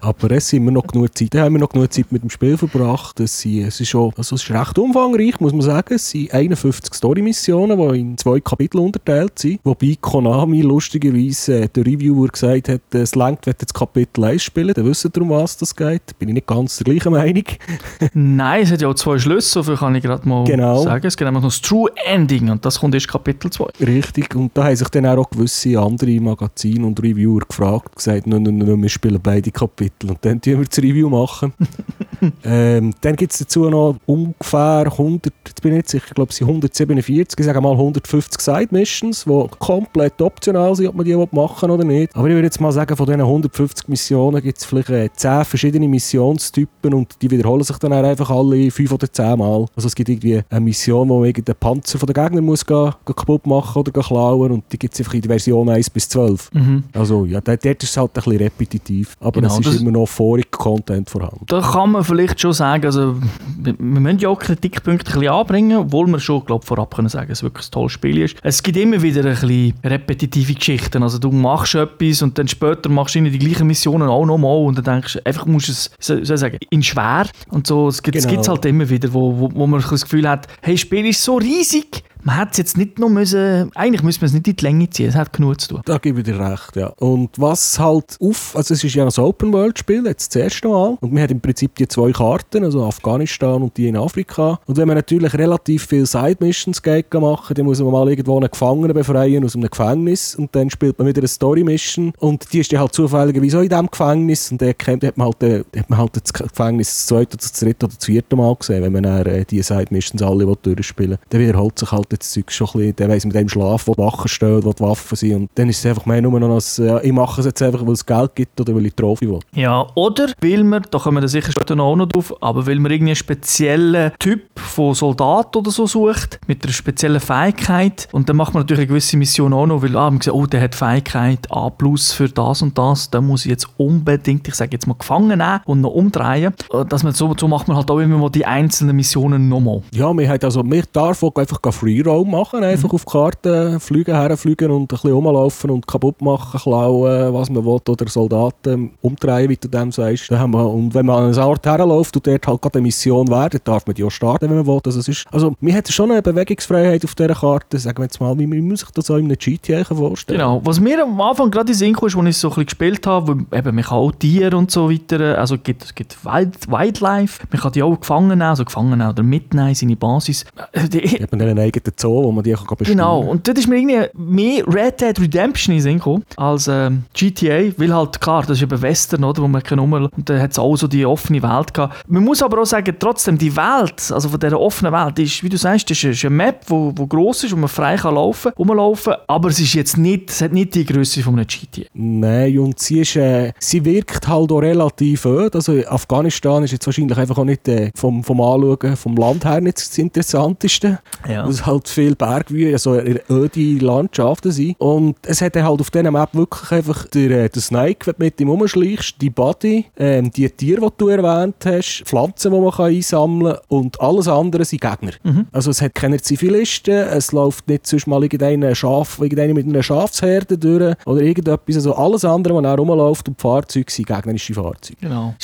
Aber 0.00 0.30
es 0.30 0.48
sind 0.48 0.64
wir 0.64 0.70
noch 0.72 0.86
genug 0.86 1.16
Zeit. 1.16 1.34
Da 1.34 1.42
haben 1.42 1.54
wir 1.54 1.60
noch 1.60 1.68
genug 1.68 1.92
Zeit 1.92 2.10
mit 2.10 2.22
dem 2.22 2.30
Spiel 2.30 2.56
verbracht. 2.56 3.20
Es, 3.20 3.40
sind, 3.40 3.66
es, 3.66 3.80
ist, 3.80 3.88
schon, 3.88 4.12
also 4.16 4.36
es 4.36 4.42
ist 4.42 4.50
recht 4.50 4.78
umfangreich, 4.78 5.40
muss 5.40 5.52
man 5.52 5.62
sagen. 5.62 5.94
Es 5.94 6.10
sind 6.10 6.32
51 6.32 6.94
Story-Missionen, 6.94 7.78
die 7.78 8.00
in 8.00 8.18
zwei 8.18 8.40
Kapitel 8.40 8.78
unterteilt 8.78 9.38
sind. 9.38 9.60
Wobei 9.64 9.96
Konami 10.00 10.62
lustigerweise 10.62 11.62
äh, 11.62 11.68
der 11.68 11.84
Reviewer 11.86 12.28
gesagt 12.28 12.68
hat, 12.68 12.80
es 12.92 13.14
längt, 13.14 13.46
wenn 13.46 13.54
das 13.58 13.72
Kapitel 13.74 14.24
1 14.24 14.42
spielen, 14.42 14.72
dann 14.74 14.86
wissen 14.86 15.10
wir, 15.14 15.22
um 15.22 15.30
was 15.30 15.56
das 15.56 15.74
geht. 15.74 16.18
Bin 16.18 16.28
ich 16.28 16.34
nicht 16.34 16.46
ganz 16.46 16.78
der 16.78 16.84
gleichen 16.84 17.12
Meinung. 17.12 17.44
Nein, 18.14 18.62
es 18.62 18.70
hat 18.72 18.80
ja 18.80 18.88
auch 18.88 18.94
zwei 18.94 19.18
Schlüsse, 19.18 19.48
so 19.50 19.62
viel 19.62 19.76
kann 19.76 19.94
ich 19.94 20.02
gerade 20.02 20.28
mal 20.28 20.44
Genau. 20.44 20.82
sagen. 20.82 21.06
Es 21.06 21.16
gibt 21.16 21.26
nämlich 21.26 21.42
noch 21.42 21.50
das 21.50 21.60
True 21.60 21.90
Ending 22.06 22.50
und 22.50 22.64
das 22.64 22.80
kommt 22.80 22.94
erst 22.94 23.08
Kapitel 23.08 23.31
2. 23.38 23.66
Richtig, 23.80 24.34
und 24.34 24.56
da 24.56 24.64
haben 24.64 24.76
sich 24.76 24.88
dann 24.88 25.06
auch 25.06 25.28
gewisse 25.30 25.78
andere 25.78 26.20
Magazine 26.20 26.86
und 26.86 27.02
Reviewer 27.02 27.40
gefragt, 27.40 27.96
gesagt, 27.96 28.26
nein, 28.26 28.42
nein, 28.42 28.58
nein, 28.58 28.82
wir 28.82 28.88
spielen 28.88 29.20
beide 29.22 29.50
Kapitel 29.50 30.10
und 30.10 30.18
dann 30.24 30.40
tun 30.40 30.58
wir 30.58 30.64
das 30.64 30.78
Review 30.78 31.08
machen. 31.08 31.52
ähm, 32.44 32.92
dann 33.00 33.16
gibt 33.16 33.32
es 33.32 33.38
dazu 33.38 33.68
noch 33.68 33.96
ungefähr 34.06 34.84
100, 34.86 35.32
jetzt 35.46 35.62
bin 35.62 35.72
ich 35.72 35.76
nicht 35.78 35.88
sicher, 35.88 36.06
ich 36.08 36.14
glaube 36.14 36.30
es 36.30 36.36
sind 36.36 36.48
147, 36.48 37.38
ich 37.38 37.46
sage 37.46 37.60
mal 37.60 37.72
150 37.72 38.40
Side-Missions, 38.40 39.24
die 39.24 39.46
komplett 39.58 40.20
optional 40.20 40.74
sind, 40.74 40.88
ob 40.88 40.94
man 40.94 41.04
die 41.04 41.16
machen 41.32 41.70
oder 41.70 41.84
nicht. 41.84 42.14
Aber 42.14 42.28
ich 42.28 42.34
würde 42.34 42.46
jetzt 42.46 42.60
mal 42.60 42.72
sagen, 42.72 42.96
von 42.96 43.06
diesen 43.06 43.20
150 43.20 43.88
Missionen 43.88 44.42
gibt 44.42 44.58
es 44.58 44.64
vielleicht 44.64 44.90
äh, 44.90 45.08
10 45.12 45.44
verschiedene 45.44 45.88
Missionstypen 45.88 46.94
und 46.94 47.20
die 47.20 47.30
wiederholen 47.30 47.62
sich 47.62 47.76
dann 47.78 47.92
auch 47.92 48.02
einfach 48.02 48.30
alle 48.30 48.70
5 48.70 48.92
oder 48.92 49.12
10 49.12 49.38
Mal. 49.38 49.66
Also 49.74 49.88
es 49.88 49.94
gibt 49.94 50.08
irgendwie 50.08 50.42
eine 50.48 50.60
Mission, 50.60 51.08
wo 51.08 51.18
man 51.18 51.28
irgendeinen 51.28 51.58
Panzer 51.58 51.98
von 51.98 52.06
den 52.06 52.14
Gegnern 52.14 52.44
muss 52.44 52.64
gehen, 52.64 52.92
gehen 53.04 53.16
kaputt 53.16 53.46
machen 53.46 53.80
oder 53.80 54.02
klauen 54.02 54.52
und 54.52 54.64
die 54.72 54.78
gibt 54.78 54.94
es 54.94 55.00
einfach 55.00 55.14
in 55.14 55.22
der 55.22 55.30
Version 55.30 55.68
1 55.68 55.90
bis 55.90 56.08
12. 56.08 56.50
Also 56.92 57.24
ja, 57.24 57.40
dort 57.40 57.64
ist 57.64 57.82
es 57.82 57.96
halt 57.96 58.10
ein 58.10 58.14
bisschen 58.14 58.36
repetitiv, 58.38 59.16
aber 59.20 59.40
Genau, 59.40 59.58
es 59.58 59.66
ist 59.66 59.80
immer 59.80 59.90
noch 59.90 60.06
vorig 60.06 60.50
Content 60.50 61.08
vorhanden. 61.08 61.44
Da 61.46 61.60
kann 61.60 61.92
man 61.92 62.04
vielleicht 62.14 62.40
schon 62.40 62.52
sagen, 62.52 62.84
also 62.84 63.16
wir, 63.58 63.74
wir 63.78 64.00
müssen 64.00 64.18
ja 64.18 64.28
auch 64.28 64.38
Kritikpunkte 64.38 65.10
ein 65.12 65.20
bisschen 65.20 65.32
anbringen, 65.32 65.78
obwohl 65.78 66.06
wir 66.08 66.20
schon 66.20 66.44
glaub, 66.44 66.64
vorab 66.64 66.94
können 66.94 67.08
sagen, 67.08 67.28
dass 67.28 67.38
es 67.38 67.42
wirklich 67.42 67.68
ein 67.68 67.70
tolles 67.70 67.92
Spiel 67.92 68.18
ist. 68.18 68.36
Es 68.42 68.62
gibt 68.62 68.76
immer 68.76 69.00
wieder 69.02 69.24
ein 69.24 69.30
bisschen 69.30 69.74
repetitive 69.84 70.54
Geschichten. 70.54 71.02
Also 71.02 71.18
du 71.18 71.30
machst 71.30 71.74
etwas 71.74 72.22
und 72.22 72.38
dann 72.38 72.48
später 72.48 72.88
machst 72.88 73.14
du 73.14 73.22
die 73.22 73.38
gleichen 73.38 73.66
Missionen 73.66 74.08
auch 74.08 74.26
nochmal 74.26 74.58
und 74.58 74.76
dann 74.78 74.84
denkst 74.84 75.14
du, 75.14 75.26
einfach 75.26 75.46
musst 75.46 75.68
du 75.68 75.72
es, 75.72 75.90
soll 75.98 76.22
ich 76.22 76.28
sagen, 76.28 76.58
in 76.70 76.82
schwer. 76.82 77.26
Und 77.48 77.66
so, 77.66 77.88
es 77.88 78.02
gibt 78.02 78.16
es 78.16 78.26
Genau. 78.26 78.46
halt 78.46 78.64
immer 78.66 78.88
wieder, 78.88 79.12
wo, 79.12 79.38
wo, 79.38 79.50
wo 79.52 79.66
man 79.66 79.80
das 79.80 80.02
Gefühl 80.02 80.28
hat, 80.28 80.46
hey, 80.62 80.74
das 80.74 80.80
Spiel 80.80 81.06
ist 81.06 81.22
so 81.22 81.36
riesig, 81.36 82.02
man 82.24 82.38
hätte 82.38 82.52
es 82.52 82.58
jetzt 82.58 82.76
nicht 82.76 82.98
noch 82.98 83.08
müssen, 83.08 83.70
eigentlich 83.74 84.02
müsste 84.02 84.22
man 84.22 84.26
es 84.26 84.32
nicht 84.34 84.48
in 84.48 84.56
die 84.56 84.64
Länge 84.64 84.90
ziehen, 84.90 85.08
es 85.08 85.14
hat 85.14 85.32
genug 85.32 85.60
zu 85.60 85.68
tun. 85.68 85.82
Da 85.84 85.98
gebe 85.98 86.20
ich 86.20 86.24
dir 86.24 86.38
recht, 86.38 86.76
ja. 86.76 86.88
Und 86.98 87.30
was 87.38 87.78
halt 87.78 88.16
auf, 88.20 88.56
also 88.56 88.74
es 88.74 88.84
ist 88.84 88.94
ja 88.94 89.04
ein 89.04 89.10
Open-World-Spiel, 89.10 90.06
jetzt 90.06 90.34
das 90.34 90.42
erste 90.42 90.68
Mal. 90.68 90.96
Und 91.00 91.12
man 91.12 91.22
hat 91.22 91.30
im 91.30 91.40
Prinzip 91.40 91.74
die 91.74 91.88
zwei 91.88 92.12
Karten, 92.12 92.64
also 92.64 92.84
Afghanistan 92.84 93.62
und 93.62 93.76
die 93.76 93.88
in 93.88 93.96
Afrika. 93.96 94.60
Und 94.66 94.76
wenn 94.76 94.86
man 94.86 94.96
natürlich 94.96 95.32
relativ 95.34 95.86
viele 95.86 96.06
Side-Missions 96.06 96.82
machen, 97.12 97.54
dann 97.54 97.66
muss 97.66 97.80
man 97.80 97.92
mal 97.92 98.08
irgendwo 98.08 98.36
einen 98.36 98.50
Gefangenen 98.50 98.94
befreien 98.94 99.44
aus 99.44 99.54
einem 99.54 99.68
Gefängnis. 99.68 100.34
Und 100.36 100.54
dann 100.54 100.70
spielt 100.70 100.98
man 100.98 101.08
wieder 101.08 101.20
eine 101.20 101.28
Story-Mission. 101.28 102.12
Und 102.18 102.52
die 102.52 102.60
ist 102.60 102.72
dann 102.72 102.80
halt 102.80 102.94
zufälligerweise 102.94 103.58
auch 103.58 103.62
in 103.62 103.68
diesem 103.68 103.90
Gefängnis. 103.90 104.52
Und 104.52 104.62
dann 104.62 104.70
hat 104.70 105.16
man 105.16 105.26
halt, 105.26 105.42
äh, 105.42 105.64
hat 105.78 105.90
man 105.90 105.98
halt 105.98 106.16
das 106.22 106.32
Gefängnis 106.32 106.88
das 106.88 107.06
zweite, 107.06 107.36
das 107.36 107.52
dritte 107.52 107.86
oder 107.86 107.94
das 107.96 108.04
vierte 108.04 108.36
Mal 108.36 108.54
gesehen, 108.56 108.82
wenn 108.82 108.92
man 108.92 109.02
dann, 109.02 109.26
äh, 109.26 109.44
die 109.44 109.62
Side-Missions 109.62 110.22
alle 110.22 110.46
will 110.46 110.56
durchspielen 110.62 111.18
Dann 111.30 111.40
wiederholt 111.40 111.78
sich 111.78 111.90
halt 111.90 112.11
das 112.18 112.30
Zeug 112.30 112.50
schon 112.50 112.66
ein 112.68 112.72
bisschen. 112.72 112.96
Dann 112.96 113.10
weiss 113.10 113.24
man 113.24 113.32
dem 113.32 113.48
Schlaf, 113.48 113.86
wo 113.86 113.94
die 113.94 114.02
Wachen 114.02 114.28
stehen, 114.28 114.64
wo 114.64 114.72
die 114.72 114.80
Waffen 114.80 115.16
sind. 115.16 115.34
Und 115.34 115.50
dann 115.54 115.68
ist 115.68 115.78
es 115.78 115.86
einfach 115.86 116.06
mehr 116.06 116.22
nur 116.22 116.38
noch, 116.38 116.54
als, 116.54 116.76
ja, 116.78 117.00
ich 117.00 117.12
mache 117.12 117.40
es 117.40 117.46
jetzt 117.46 117.62
einfach, 117.62 117.84
weil 117.84 117.92
es 117.92 118.04
Geld 118.04 118.34
gibt 118.34 118.60
oder 118.60 118.74
weil 118.74 118.86
ich 118.86 118.94
Trophy 118.94 119.28
will. 119.28 119.40
Ja, 119.54 119.86
oder 119.94 120.28
weil 120.40 120.64
wir, 120.64 120.80
da 120.80 120.98
kommen 120.98 121.16
wir 121.16 121.20
dann 121.20 121.28
sicher 121.28 121.52
später 121.52 121.74
noch 121.76 121.92
auch 121.92 121.96
noch 121.96 122.06
drauf, 122.06 122.34
aber 122.40 122.66
weil 122.66 122.78
man 122.78 122.90
irgendwie 122.90 123.10
einen 123.10 123.16
speziellen 123.16 124.12
Typ 124.18 124.42
von 124.58 124.94
Soldat 124.94 125.54
oder 125.56 125.70
so 125.70 125.86
sucht, 125.86 126.40
mit 126.46 126.64
einer 126.64 126.72
speziellen 126.72 127.20
Fähigkeit 127.20 128.08
und 128.12 128.28
dann 128.28 128.36
macht 128.36 128.54
man 128.54 128.62
natürlich 128.62 128.80
eine 128.80 128.88
gewisse 128.88 129.16
Mission 129.16 129.52
auch 129.52 129.66
noch, 129.66 129.82
weil 129.82 129.96
ah, 129.96 130.10
man 130.10 130.20
sieht, 130.20 130.32
oh, 130.32 130.46
der 130.46 130.62
hat 130.62 130.74
Fähigkeit 130.74 131.50
A 131.50 131.70
plus 131.70 132.12
für 132.12 132.28
das 132.28 132.62
und 132.62 132.76
das, 132.78 133.10
da 133.10 133.20
muss 133.20 133.44
ich 133.44 133.50
jetzt 133.50 133.68
unbedingt, 133.76 134.48
ich 134.48 134.54
sage 134.54 134.72
jetzt 134.72 134.86
mal, 134.86 134.94
gefangen 134.94 135.38
nehmen 135.38 135.60
und 135.64 135.80
noch 135.80 135.90
umdrehen. 135.90 136.54
Dass 136.88 137.02
man 137.02 137.12
so, 137.12 137.34
so 137.38 137.48
macht 137.48 137.68
man 137.68 137.76
halt 137.76 137.90
auch 137.90 137.98
immer 137.98 138.18
mal 138.18 138.30
die 138.30 138.46
einzelnen 138.46 138.96
Missionen 138.96 139.48
nochmal. 139.48 139.82
Ja, 139.92 140.12
wir, 140.16 140.28
haben 140.28 140.42
also, 140.42 140.62
wir 140.64 140.84
darf 140.92 141.22
auch 141.22 141.34
einfach 141.36 141.60
Free 141.72 142.01
Roam 142.02 142.30
machen, 142.30 142.62
einfach 142.64 142.88
Mhm. 142.90 142.94
auf 142.94 143.04
die 143.04 143.10
Karte 143.12 143.80
fliegen, 143.80 144.14
herfliegen 144.14 144.70
und 144.70 144.82
ein 144.82 144.86
bisschen 144.86 145.12
rumlaufen 145.12 145.70
und 145.70 145.86
kaputt 145.86 146.20
machen, 146.22 146.60
klauen, 146.60 147.32
was 147.34 147.50
man 147.50 147.64
will, 147.64 147.80
oder 147.88 148.08
Soldaten 148.08 148.90
umdrehen, 149.00 149.48
wie 149.48 149.56
du 149.56 149.68
dem 149.68 149.92
sagst. 149.92 150.30
Wir, 150.30 150.42
und 150.44 150.94
wenn 150.94 151.06
man 151.06 151.24
an 151.24 151.24
einen 151.32 151.38
Ort 151.38 151.66
herläuft 151.66 152.16
und 152.16 152.26
dort 152.26 152.46
halt 152.46 152.62
gerade 152.62 152.74
eine 152.78 152.82
Mission 152.82 153.28
wäre, 153.28 153.50
dann 153.50 153.60
darf 153.64 153.86
man 153.86 153.94
die 153.94 154.04
auch 154.04 154.10
starten, 154.10 154.48
wenn 154.48 154.56
man 154.56 154.66
will. 154.66 154.80
Also, 154.84 155.00
es 155.00 155.08
ist, 155.08 155.24
also 155.30 155.54
wir 155.60 155.72
hätten 155.74 155.92
schon 155.92 156.10
eine 156.10 156.22
Bewegungsfreiheit 156.22 157.04
auf 157.04 157.14
dieser 157.14 157.34
Karte, 157.34 157.78
sagen 157.78 157.98
wir 157.98 158.04
jetzt 158.04 158.20
mal, 158.20 158.36
wie 158.38 158.46
man 158.46 158.76
sich 158.76 158.90
das 158.90 159.10
auch 159.10 159.16
in 159.16 159.26
einem 159.26 159.36
GTA 159.38 159.84
vorstellen 159.84 160.38
Genau. 160.38 160.60
Was 160.64 160.80
mir 160.80 161.02
am 161.02 161.20
Anfang 161.20 161.50
gerade 161.50 161.72
in 161.72 161.78
Sinn 161.78 161.94
kam, 161.94 162.08
ist, 162.08 162.16
als 162.16 162.26
ich 162.28 162.36
so 162.38 162.48
ein 162.48 162.54
bisschen 162.54 162.66
gespielt 162.66 163.06
habe, 163.06 163.36
weil 163.50 163.58
eben, 163.58 163.74
man 163.74 163.84
kann 163.84 163.98
auch 163.98 164.12
Tiere 164.12 164.56
und 164.56 164.70
so 164.70 164.90
weiter, 164.90 165.38
also 165.38 165.54
es 165.56 165.62
gibt, 165.62 165.84
es 165.84 165.94
gibt 165.94 166.24
Wild, 166.24 166.70
Wildlife, 166.70 167.42
man 167.50 167.60
kann 167.60 167.72
die 167.72 167.82
auch 167.82 167.98
gefangen 167.98 168.28
nehmen, 168.28 168.42
also 168.42 168.64
gefangen 168.64 168.90
nehmen 168.98 169.08
oder 169.10 169.22
mitnehmen 169.22 169.68
in 169.68 169.74
seine 169.74 169.96
Basis. 169.96 170.44
Äh, 170.72 170.88
die- 170.88 171.00
Hat 171.22 171.30
man 171.32 171.38
dann 171.38 171.48
einen 171.50 171.58
eigenen 171.58 171.91
Zoo, 172.00 172.22
wo 172.24 172.32
man 172.32 172.44
die 172.44 172.52
kann 172.52 172.64
besteuern 172.76 172.96
Genau, 172.98 173.20
und 173.20 173.46
dort 173.46 173.58
ist 173.58 173.68
mir 173.68 173.76
irgendwie 173.76 174.08
mehr 174.14 174.66
Red 174.66 175.00
Dead 175.00 175.18
Redemption 175.20 175.72
in 175.74 175.78
den 175.78 175.82
Sinn 175.82 175.98
gekommen 175.98 176.24
als 176.36 176.68
ähm, 176.68 177.04
GTA, 177.14 177.72
weil 177.76 177.94
halt, 177.94 178.20
klar, 178.20 178.42
das 178.42 178.58
ist 178.58 178.62
eben 178.62 178.80
Western, 178.82 179.24
oder, 179.24 179.42
wo 179.42 179.48
man 179.48 179.62
kann 179.62 179.78
rum 179.78 179.92
und 179.92 180.10
dann 180.28 180.40
hat 180.40 180.52
es 180.52 180.58
auch 180.58 180.76
so 180.76 180.86
die 180.88 181.04
offene 181.06 181.42
Welt 181.42 181.72
gehabt. 181.74 182.02
Man 182.08 182.24
muss 182.24 182.42
aber 182.42 182.60
auch 182.60 182.66
sagen, 182.66 182.94
trotzdem, 182.98 183.38
die 183.38 183.54
Welt, 183.56 184.10
also 184.12 184.28
von 184.28 184.38
dieser 184.40 184.60
offenen 184.60 184.92
Welt, 184.92 185.18
die 185.18 185.24
ist, 185.24 185.42
wie 185.42 185.48
du 185.48 185.56
sagst, 185.56 185.90
das 185.90 186.02
ist 186.02 186.24
eine- 186.24 186.32
Map, 186.34 186.62
wo, 186.66 186.92
wo 186.96 187.06
gross 187.06 187.44
ist, 187.44 187.52
wo 187.52 187.56
man 187.56 187.68
frei 187.68 187.96
kann 187.96 188.14
laufen, 188.14 188.52
rumlaufen, 188.58 189.14
aber 189.26 189.50
es 189.50 189.60
ist 189.60 189.74
jetzt 189.74 189.96
nicht, 189.98 190.30
es 190.30 190.40
hat 190.40 190.52
nicht 190.52 190.74
die 190.74 190.84
Größe 190.84 191.22
von 191.22 191.34
einem 191.34 191.46
GTA. 191.46 191.82
Nein, 191.94 192.58
und 192.58 192.78
sie, 192.78 193.00
ist, 193.00 193.16
äh, 193.16 193.52
sie 193.58 193.84
wirkt 193.84 194.26
halt 194.26 194.50
auch 194.50 194.58
relativ 194.58 195.24
öd. 195.26 195.54
Also 195.54 195.72
Afghanistan 195.86 196.62
ist 196.64 196.72
jetzt 196.72 196.86
wahrscheinlich 196.86 197.18
einfach 197.18 197.38
auch 197.38 197.44
nicht 197.44 197.68
äh, 197.68 197.90
vom, 197.94 198.24
vom 198.24 198.40
Anschauen 198.40 198.96
vom 198.96 199.16
Land 199.16 199.44
her 199.44 199.60
nicht 199.60 199.76
das 199.78 199.98
Interessanteste. 199.98 200.98
Ja. 201.28 201.46
Was 201.46 201.64
halt 201.66 201.81
halt 201.82 201.88
viele 201.88 202.16
Bergwühe, 202.16 202.72
also 202.72 202.94
öde 202.96 203.84
Landschaften 203.84 204.52
sind. 204.52 204.80
Und 204.80 205.16
es 205.22 205.40
hat 205.40 205.56
halt 205.56 205.80
auf 205.80 205.90
dieser 205.90 206.10
Map 206.10 206.30
wirklich 206.34 206.70
einfach 206.70 207.06
der, 207.06 207.44
äh, 207.44 207.48
der 207.48 207.62
Snake, 207.62 208.06
wenn 208.06 208.14
du 208.16 208.24
mit 208.24 208.40
ihm 208.40 208.48
rumschleichst, 208.48 209.20
die 209.20 209.30
Body, 209.30 209.86
ähm, 209.96 210.30
die 210.30 210.48
Tiere, 210.50 210.80
die 210.80 210.96
du 210.96 211.08
erwähnt 211.08 211.56
hast, 211.64 212.02
Pflanzen, 212.04 212.52
die 212.52 212.60
man 212.60 212.70
kann 212.70 212.86
einsammeln 212.86 213.54
kann 213.54 213.62
und 213.68 214.00
alles 214.00 214.28
andere 214.28 214.64
sind 214.64 214.80
Gegner. 214.80 215.12
Mhm. 215.22 215.46
Also 215.52 215.70
es 215.70 215.82
hat 215.82 215.94
keine 215.94 216.20
Zivilisten, 216.20 216.94
es 216.94 217.32
läuft 217.32 217.68
nicht 217.68 217.86
sonst 217.86 218.06
mal 218.06 218.22
irgendein 218.22 218.74
Schaf, 218.74 219.18
irgendeine 219.20 219.54
mit 219.54 219.66
einer 219.66 219.82
Schafsherde 219.82 220.58
durch 220.58 220.96
oder 221.06 221.22
irgendetwas. 221.22 221.76
Also 221.76 221.94
alles 221.94 222.24
andere, 222.24 222.54
was 222.54 222.64
auch 222.64 222.78
rumläuft 222.78 223.28
und 223.28 223.38
die 223.38 223.42
Fahrzeuge 223.42 223.90
sind 223.90 224.06
gegnerische 224.06 224.54
Fahrzeuge. 224.54 225.00
Genau. 225.00 225.34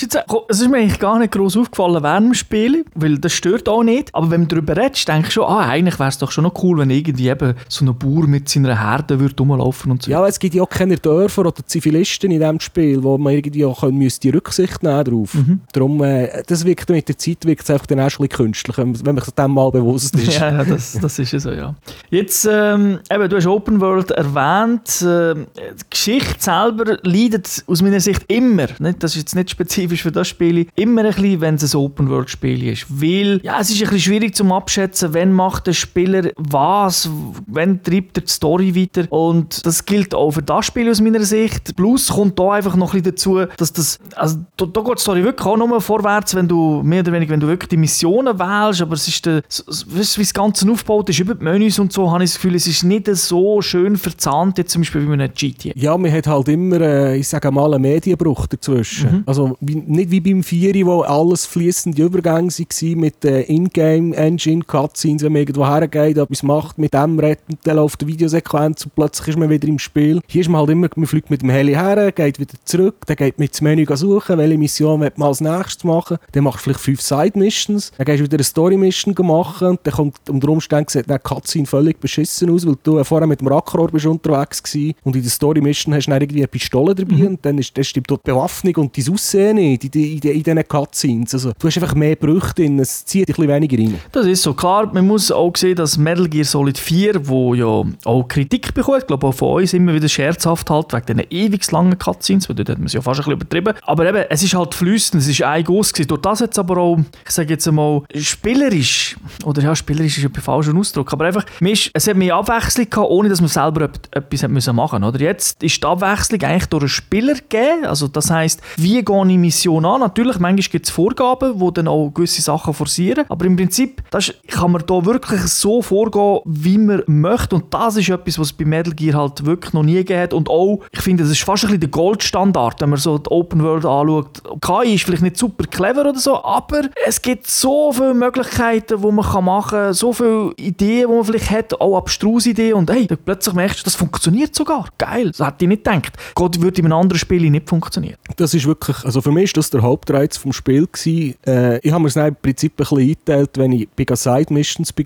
Es 0.48 0.60
ist 0.60 0.68
mir 0.68 0.78
eigentlich 0.78 0.98
gar 0.98 1.18
nicht 1.18 1.32
groß 1.32 1.56
aufgefallen 1.56 2.02
während 2.02 2.26
dem 2.26 2.34
Spiel, 2.34 2.84
weil 2.94 3.18
das 3.18 3.32
stört 3.32 3.68
auch 3.68 3.82
nicht. 3.82 4.14
Aber 4.14 4.30
wenn 4.30 4.42
du 4.42 4.56
darüber 4.56 4.76
redest, 4.76 5.08
denke 5.08 5.28
ich 5.28 5.34
schon, 5.34 5.44
ah, 5.44 5.68
eigentlich 5.68 5.98
wäre 5.98 6.08
es 6.08 6.18
doch 6.18 6.27
schon 6.30 6.44
noch 6.44 6.62
cool, 6.62 6.78
wenn 6.78 6.90
irgendwie 6.90 7.28
eben 7.28 7.54
so 7.68 7.84
ein 7.84 7.96
Bauer 7.96 8.26
mit 8.26 8.48
seiner 8.48 8.78
Herde 8.80 9.20
würde 9.20 9.34
rumlaufen 9.38 9.90
und 9.90 10.02
so. 10.02 10.10
Ja, 10.10 10.26
es 10.26 10.38
gibt 10.38 10.54
ja 10.54 10.62
auch 10.62 10.68
keine 10.68 10.96
Dörfer 10.96 11.42
oder 11.42 11.54
Zivilisten 11.66 12.30
in 12.30 12.40
diesem 12.40 12.60
Spiel, 12.60 13.02
wo 13.02 13.18
man 13.18 13.32
irgendwie 13.32 13.64
auch 13.64 13.80
können, 13.80 13.98
müsste 13.98 14.32
Rücksicht 14.32 14.82
nehmen 14.82 15.04
drauf. 15.04 15.34
Mhm. 15.34 15.60
Darum, 15.72 16.02
äh, 16.02 16.42
das 16.46 16.64
wirkt 16.64 16.88
mit 16.90 17.08
der 17.08 17.18
Zeit 17.18 17.44
wirkt 17.44 17.62
es 17.62 17.70
einfach 17.70 17.86
dann 17.86 18.00
auch 18.00 18.10
schon 18.10 18.24
ein 18.24 18.28
bisschen 18.28 18.46
künstlich, 18.46 18.78
wenn 18.78 19.14
man 19.14 19.24
sich 19.24 19.34
dem 19.34 19.52
mal 19.52 19.70
bewusst 19.70 20.14
ist. 20.16 20.38
Ja, 20.38 20.50
ja 20.50 20.64
das, 20.64 20.98
das 21.00 21.18
ist 21.18 21.32
ja 21.32 21.40
so, 21.40 21.50
ja. 21.50 21.74
Jetzt, 22.10 22.48
ähm, 22.50 22.98
eben, 23.10 23.28
du 23.28 23.36
hast 23.36 23.46
Open 23.46 23.80
World 23.80 24.10
erwähnt. 24.10 25.04
Ähm, 25.06 25.46
die 25.56 25.84
Geschichte 25.90 26.36
selber 26.38 26.98
leidet 27.02 27.64
aus 27.66 27.82
meiner 27.82 28.00
Sicht 28.00 28.24
immer, 28.28 28.66
nicht, 28.78 29.02
das 29.02 29.12
ist 29.12 29.18
jetzt 29.18 29.34
nicht 29.34 29.50
spezifisch 29.50 30.02
für 30.02 30.12
das 30.12 30.28
Spiel, 30.28 30.66
immer 30.76 31.02
ein 31.02 31.14
bisschen, 31.14 31.40
wenn 31.40 31.54
es 31.54 31.74
ein 31.74 31.78
Open 31.78 32.08
World 32.08 32.30
Spiel 32.30 32.66
ist. 32.68 32.86
Weil, 32.88 33.40
ja, 33.42 33.60
es 33.60 33.70
ist 33.70 33.76
ein 33.76 33.80
bisschen 33.82 34.00
schwierig 34.00 34.34
zum 34.34 34.52
Abschätzen, 34.52 35.14
wenn 35.14 35.32
macht 35.32 35.66
der 35.66 35.72
Spieler 35.72 36.17
was, 36.36 37.08
wenn 37.46 37.82
treibt 37.82 38.18
er 38.18 38.24
die 38.24 38.30
Story 38.30 38.74
weiter. 38.74 39.10
Und 39.10 39.64
das 39.64 39.84
gilt 39.84 40.14
auch 40.14 40.30
für 40.30 40.42
das 40.42 40.66
Spiel 40.66 40.90
aus 40.90 41.00
meiner 41.00 41.22
Sicht. 41.24 41.76
Plus 41.76 42.08
kommt 42.08 42.38
da 42.38 42.52
einfach 42.52 42.76
noch 42.76 42.94
ein 42.94 43.02
bisschen 43.02 43.14
dazu, 43.14 43.54
dass 43.56 43.72
das, 43.72 43.98
also 44.14 44.38
da, 44.56 44.66
da 44.66 44.80
geht 44.80 44.98
die 44.98 45.02
Story 45.02 45.24
wirklich 45.24 45.46
auch 45.46 45.56
nur 45.56 45.80
vorwärts, 45.80 46.34
wenn 46.34 46.48
du, 46.48 46.82
mehr 46.82 47.00
oder 47.00 47.12
weniger, 47.12 47.32
wenn 47.32 47.40
du 47.40 47.46
wirklich 47.46 47.68
die 47.68 47.76
Missionen 47.76 48.38
wählst, 48.38 48.82
aber 48.82 48.94
es 48.94 49.08
ist, 49.08 49.24
der, 49.26 49.42
weißt 49.42 50.16
du, 50.16 50.20
wie 50.20 50.24
das 50.24 50.34
Ganze 50.34 50.70
aufgebaut 50.70 51.08
ist, 51.08 51.20
über 51.20 51.34
die 51.34 51.44
Menüs 51.44 51.78
und 51.78 51.92
so, 51.92 52.10
habe 52.10 52.24
ich 52.24 52.30
das 52.30 52.36
Gefühl, 52.40 52.54
es 52.54 52.66
ist 52.66 52.82
nicht 52.84 53.08
so 53.14 53.60
schön 53.62 53.96
verzahnt, 53.96 54.58
jetzt 54.58 54.72
zum 54.72 54.82
Beispiel 54.82 55.02
wie 55.02 55.06
man 55.06 55.20
einem 55.20 55.32
GTA. 55.34 55.72
Ja, 55.74 55.96
man 55.96 56.12
hat 56.12 56.26
halt 56.26 56.48
immer, 56.48 56.80
äh, 56.80 57.18
ich 57.18 57.28
sage 57.28 57.50
mal, 57.50 57.72
einen 57.72 57.82
Medienbruch 57.82 58.46
dazwischen. 58.46 59.22
Also 59.26 59.56
wie, 59.60 59.76
nicht 59.76 60.10
wie 60.10 60.20
beim 60.20 60.42
Vieri, 60.42 60.84
wo 60.86 61.02
alles 61.02 61.46
fließende 61.46 62.02
Übergänge 62.02 62.48
waren 62.50 63.00
mit 63.00 63.24
den 63.24 63.44
Ingame-Engine-Cutscenes, 63.44 65.22
wenn 65.22 65.32
man 65.32 65.40
irgendwo 65.40 65.66
hergeht, 65.66 65.97
etwas 66.06 66.42
macht, 66.42 66.78
mit 66.78 66.94
dem 66.94 67.18
redet, 67.18 67.40
dann 67.64 67.76
läuft 67.76 68.00
eine 68.02 68.12
Videosequenz 68.12 68.84
und 68.84 68.94
plötzlich 68.94 69.28
ist 69.28 69.38
man 69.38 69.50
wieder 69.50 69.66
im 69.68 69.78
Spiel. 69.78 70.20
Hier 70.26 70.40
ist 70.42 70.48
man 70.48 70.60
halt 70.60 70.70
immer, 70.70 70.88
man 70.94 71.06
fliegt 71.06 71.30
mit 71.30 71.42
dem 71.42 71.50
Heli 71.50 71.72
her, 71.74 72.12
geht 72.12 72.38
wieder 72.38 72.54
zurück, 72.64 72.96
dann 73.06 73.16
geht 73.16 73.38
man 73.38 73.46
ins 73.48 73.60
Menü 73.60 73.86
suchen, 73.94 74.38
welche 74.38 74.58
Mission 74.58 75.00
man 75.00 75.12
als 75.20 75.40
nächstes 75.40 75.84
machen. 75.84 76.18
Dann 76.32 76.44
machst 76.44 76.60
du 76.60 76.64
vielleicht 76.64 76.80
fünf 76.80 77.00
Side-Missions, 77.00 77.92
dann 77.96 78.04
gehst 78.06 78.20
du 78.20 78.24
wieder 78.24 78.36
eine 78.36 78.44
Story-Mission 78.44 79.14
machen 79.26 79.68
und 79.68 79.80
dann 79.82 79.94
kommt 79.94 80.16
unter 80.28 80.48
Umständen 80.48 80.88
sieht 80.90 81.08
der 81.08 81.18
Cutscene 81.18 81.66
völlig 81.66 82.00
beschissen 82.00 82.50
aus, 82.50 82.66
weil 82.66 82.76
du 82.82 83.02
vorher 83.04 83.26
mit 83.26 83.40
dem 83.40 83.48
Rackrohr 83.48 83.88
bist 83.88 84.06
unterwegs 84.06 84.62
gewesen 84.62 84.94
und 85.04 85.16
in 85.16 85.22
der 85.22 85.30
Story-Mission 85.30 85.94
hast 85.94 86.06
du 86.06 86.10
dann 86.10 86.20
irgendwie 86.22 86.40
eine 86.40 86.48
Pistole 86.48 86.94
dabei 86.94 87.26
und 87.28 87.44
dann, 87.44 87.58
ist, 87.58 87.76
dann 87.76 87.84
stimmt 87.84 88.10
dort 88.10 88.26
die 88.26 88.30
Bewaffnung 88.30 88.74
und 88.76 88.96
dein 88.96 89.12
Aussehen 89.12 89.56
nicht 89.56 89.84
in, 89.84 89.90
die- 89.90 90.12
in, 90.14 90.20
die- 90.20 90.28
in 90.30 90.42
diesen 90.42 90.68
Cutscenes. 90.68 91.34
Also, 91.34 91.52
du 91.58 91.66
hast 91.66 91.76
einfach 91.78 91.94
mehr 91.94 92.16
Brüche 92.16 92.54
drin, 92.54 92.78
es 92.78 93.04
zieht 93.04 93.28
dich 93.28 93.38
ein 93.38 93.46
bisschen 93.46 93.54
weniger 93.54 93.78
rein. 93.78 94.00
Das 94.12 94.26
ist 94.26 94.42
so. 94.42 94.54
Klar, 94.54 94.90
man 94.92 95.06
muss 95.06 95.30
auch 95.30 95.54
sehen, 95.56 95.76
dass 95.76 95.87
Metal 95.96 96.28
Gear 96.28 96.44
Solid 96.44 96.76
4, 96.76 97.28
wo 97.28 97.54
ja 97.54 97.84
auch 98.04 98.28
Kritik 98.28 98.74
bekommt, 98.74 98.98
ich 98.98 99.06
glaube 99.06 99.26
auch 99.26 99.32
von 99.34 99.62
uns 99.62 99.72
immer 99.72 99.94
wieder 99.94 100.08
scherzhaft 100.08 100.68
halt, 100.70 100.92
wegen 100.92 101.06
diesen 101.06 101.30
ewig 101.30 101.70
langen 101.70 101.98
Cutscenes, 101.98 102.48
weil 102.48 102.56
dort 102.56 102.70
hat 102.70 102.78
man 102.78 102.86
es 102.86 102.92
ja 102.92 103.00
fast 103.00 103.20
ein 103.20 103.24
bisschen 103.24 103.40
übertrieben. 103.40 103.74
Aber 103.86 104.06
eben, 104.06 104.24
es 104.28 104.42
ist 104.42 104.54
halt 104.54 104.74
flüssend, 104.74 105.22
es 105.22 105.28
ist 105.28 105.42
ein 105.42 105.64
Guss. 105.64 105.92
Durch 105.92 106.20
das 106.20 106.40
jetzt 106.40 106.58
aber 106.58 106.78
auch, 106.78 106.98
ich 107.24 107.30
sage 107.30 107.50
jetzt 107.50 107.66
einmal, 107.68 108.02
spielerisch, 108.14 109.16
oder 109.44 109.62
ja, 109.62 109.74
spielerisch 109.74 110.18
ist 110.18 110.24
ein 110.24 110.42
falscher 110.42 110.76
Ausdruck, 110.76 111.12
aber 111.12 111.26
einfach, 111.26 111.44
ist, 111.60 111.90
es 111.94 112.06
hat 112.06 112.16
mehr 112.16 112.34
Abwechslung 112.34 112.90
gehabt, 112.90 113.10
ohne 113.10 113.28
dass 113.28 113.40
man 113.40 113.48
selber 113.48 113.90
etwas 114.10 114.42
hat 114.42 114.50
müssen 114.50 114.74
machen 114.74 115.04
oder 115.04 115.18
Jetzt 115.28 115.62
ist 115.62 115.82
die 115.82 115.86
Abwechslung 115.86 116.42
eigentlich 116.42 116.66
durch 116.66 116.82
einen 116.82 116.88
Spieler 116.88 117.34
gegeben, 117.34 117.84
also 117.84 118.08
das 118.08 118.30
heisst, 118.30 118.60
wie 118.76 119.04
gehe 119.04 119.26
ich 119.28 119.38
Mission 119.38 119.84
an? 119.84 120.00
Natürlich, 120.00 120.38
manchmal 120.38 120.70
gibt 120.70 120.86
es 120.86 120.90
Vorgaben, 120.90 121.58
die 121.58 121.72
dann 121.74 121.88
auch 121.88 122.10
gewisse 122.10 122.40
Sachen 122.40 122.72
forcieren, 122.72 123.26
aber 123.28 123.44
im 123.44 123.56
Prinzip 123.56 124.02
das 124.10 124.32
kann 124.48 124.72
man 124.72 124.82
da 124.86 125.04
wirklich 125.04 125.40
so 125.42 125.77
vorgehen, 125.82 126.40
wie 126.44 126.78
man 126.78 127.02
möchte 127.06 127.56
und 127.56 127.72
das 127.72 127.96
ist 127.96 128.08
etwas, 128.08 128.38
was 128.38 128.48
es 128.48 128.52
bei 128.52 128.64
Metal 128.64 128.94
Gear 128.94 129.20
halt 129.20 129.44
wirklich 129.44 129.72
noch 129.72 129.82
nie 129.82 129.94
gegeben 129.94 130.20
hat 130.20 130.34
und 130.34 130.48
auch, 130.48 130.80
ich 130.92 131.00
finde, 131.00 131.22
das 131.22 131.32
ist 131.32 131.42
fast 131.42 131.64
ein 131.64 131.68
bisschen 131.68 131.80
der 131.80 131.90
Goldstandard, 131.90 132.80
wenn 132.80 132.90
man 132.90 132.98
so 132.98 133.18
die 133.18 133.30
Open 133.30 133.62
World 133.62 133.84
anschaut. 133.84 134.42
KI 134.60 134.94
ist 134.94 135.04
vielleicht 135.04 135.22
nicht 135.22 135.36
super 135.36 135.64
clever 135.66 136.02
oder 136.02 136.18
so, 136.18 136.42
aber 136.42 136.82
es 137.06 137.20
gibt 137.20 137.46
so 137.46 137.92
viele 137.92 138.14
Möglichkeiten, 138.14 139.00
die 139.00 139.12
man 139.12 139.24
kann 139.24 139.44
machen 139.44 139.70
kann, 139.70 139.92
so 139.92 140.12
viele 140.12 140.52
Ideen, 140.56 141.08
die 141.08 141.14
man 141.14 141.24
vielleicht 141.24 141.50
hat, 141.50 141.80
auch 141.80 141.96
abstruse 141.96 142.50
Ideen 142.50 142.74
und 142.74 142.90
hey, 142.90 143.06
dann 143.06 143.18
plötzlich 143.24 143.54
merkst 143.54 143.80
du, 143.80 143.84
das 143.84 143.94
funktioniert 143.94 144.54
sogar. 144.54 144.88
Geil, 144.98 145.30
das 145.36 145.46
hätte 145.46 145.64
ich 145.64 145.68
nicht 145.68 145.84
gedacht. 145.84 146.12
Gott 146.34 146.60
würde 146.60 146.80
in 146.80 146.86
einem 146.86 146.98
anderen 146.98 147.18
Spiel 147.18 147.50
nicht 147.50 147.68
funktionieren. 147.68 148.16
Das 148.36 148.54
ist 148.54 148.66
wirklich, 148.66 149.04
also 149.04 149.20
für 149.20 149.32
mich 149.32 149.44
ist 149.44 149.56
das 149.56 149.70
der 149.70 149.82
Hauptreiz 149.82 150.36
vom 150.36 150.52
Spiel 150.52 150.86
gewesen. 150.86 151.34
Äh, 151.46 151.78
ich 151.78 151.92
habe 151.92 152.02
mir 152.02 152.08
es 152.08 152.16
im 152.16 152.36
Prinzip 152.36 152.72
ein 152.72 152.76
bisschen 152.76 152.98
eingeteilt, 152.98 153.50
wenn 153.56 153.72
ich 153.72 153.88
bei 153.90 154.04
Side 154.14 154.52
Missions, 154.52 154.92
bei 154.92 155.02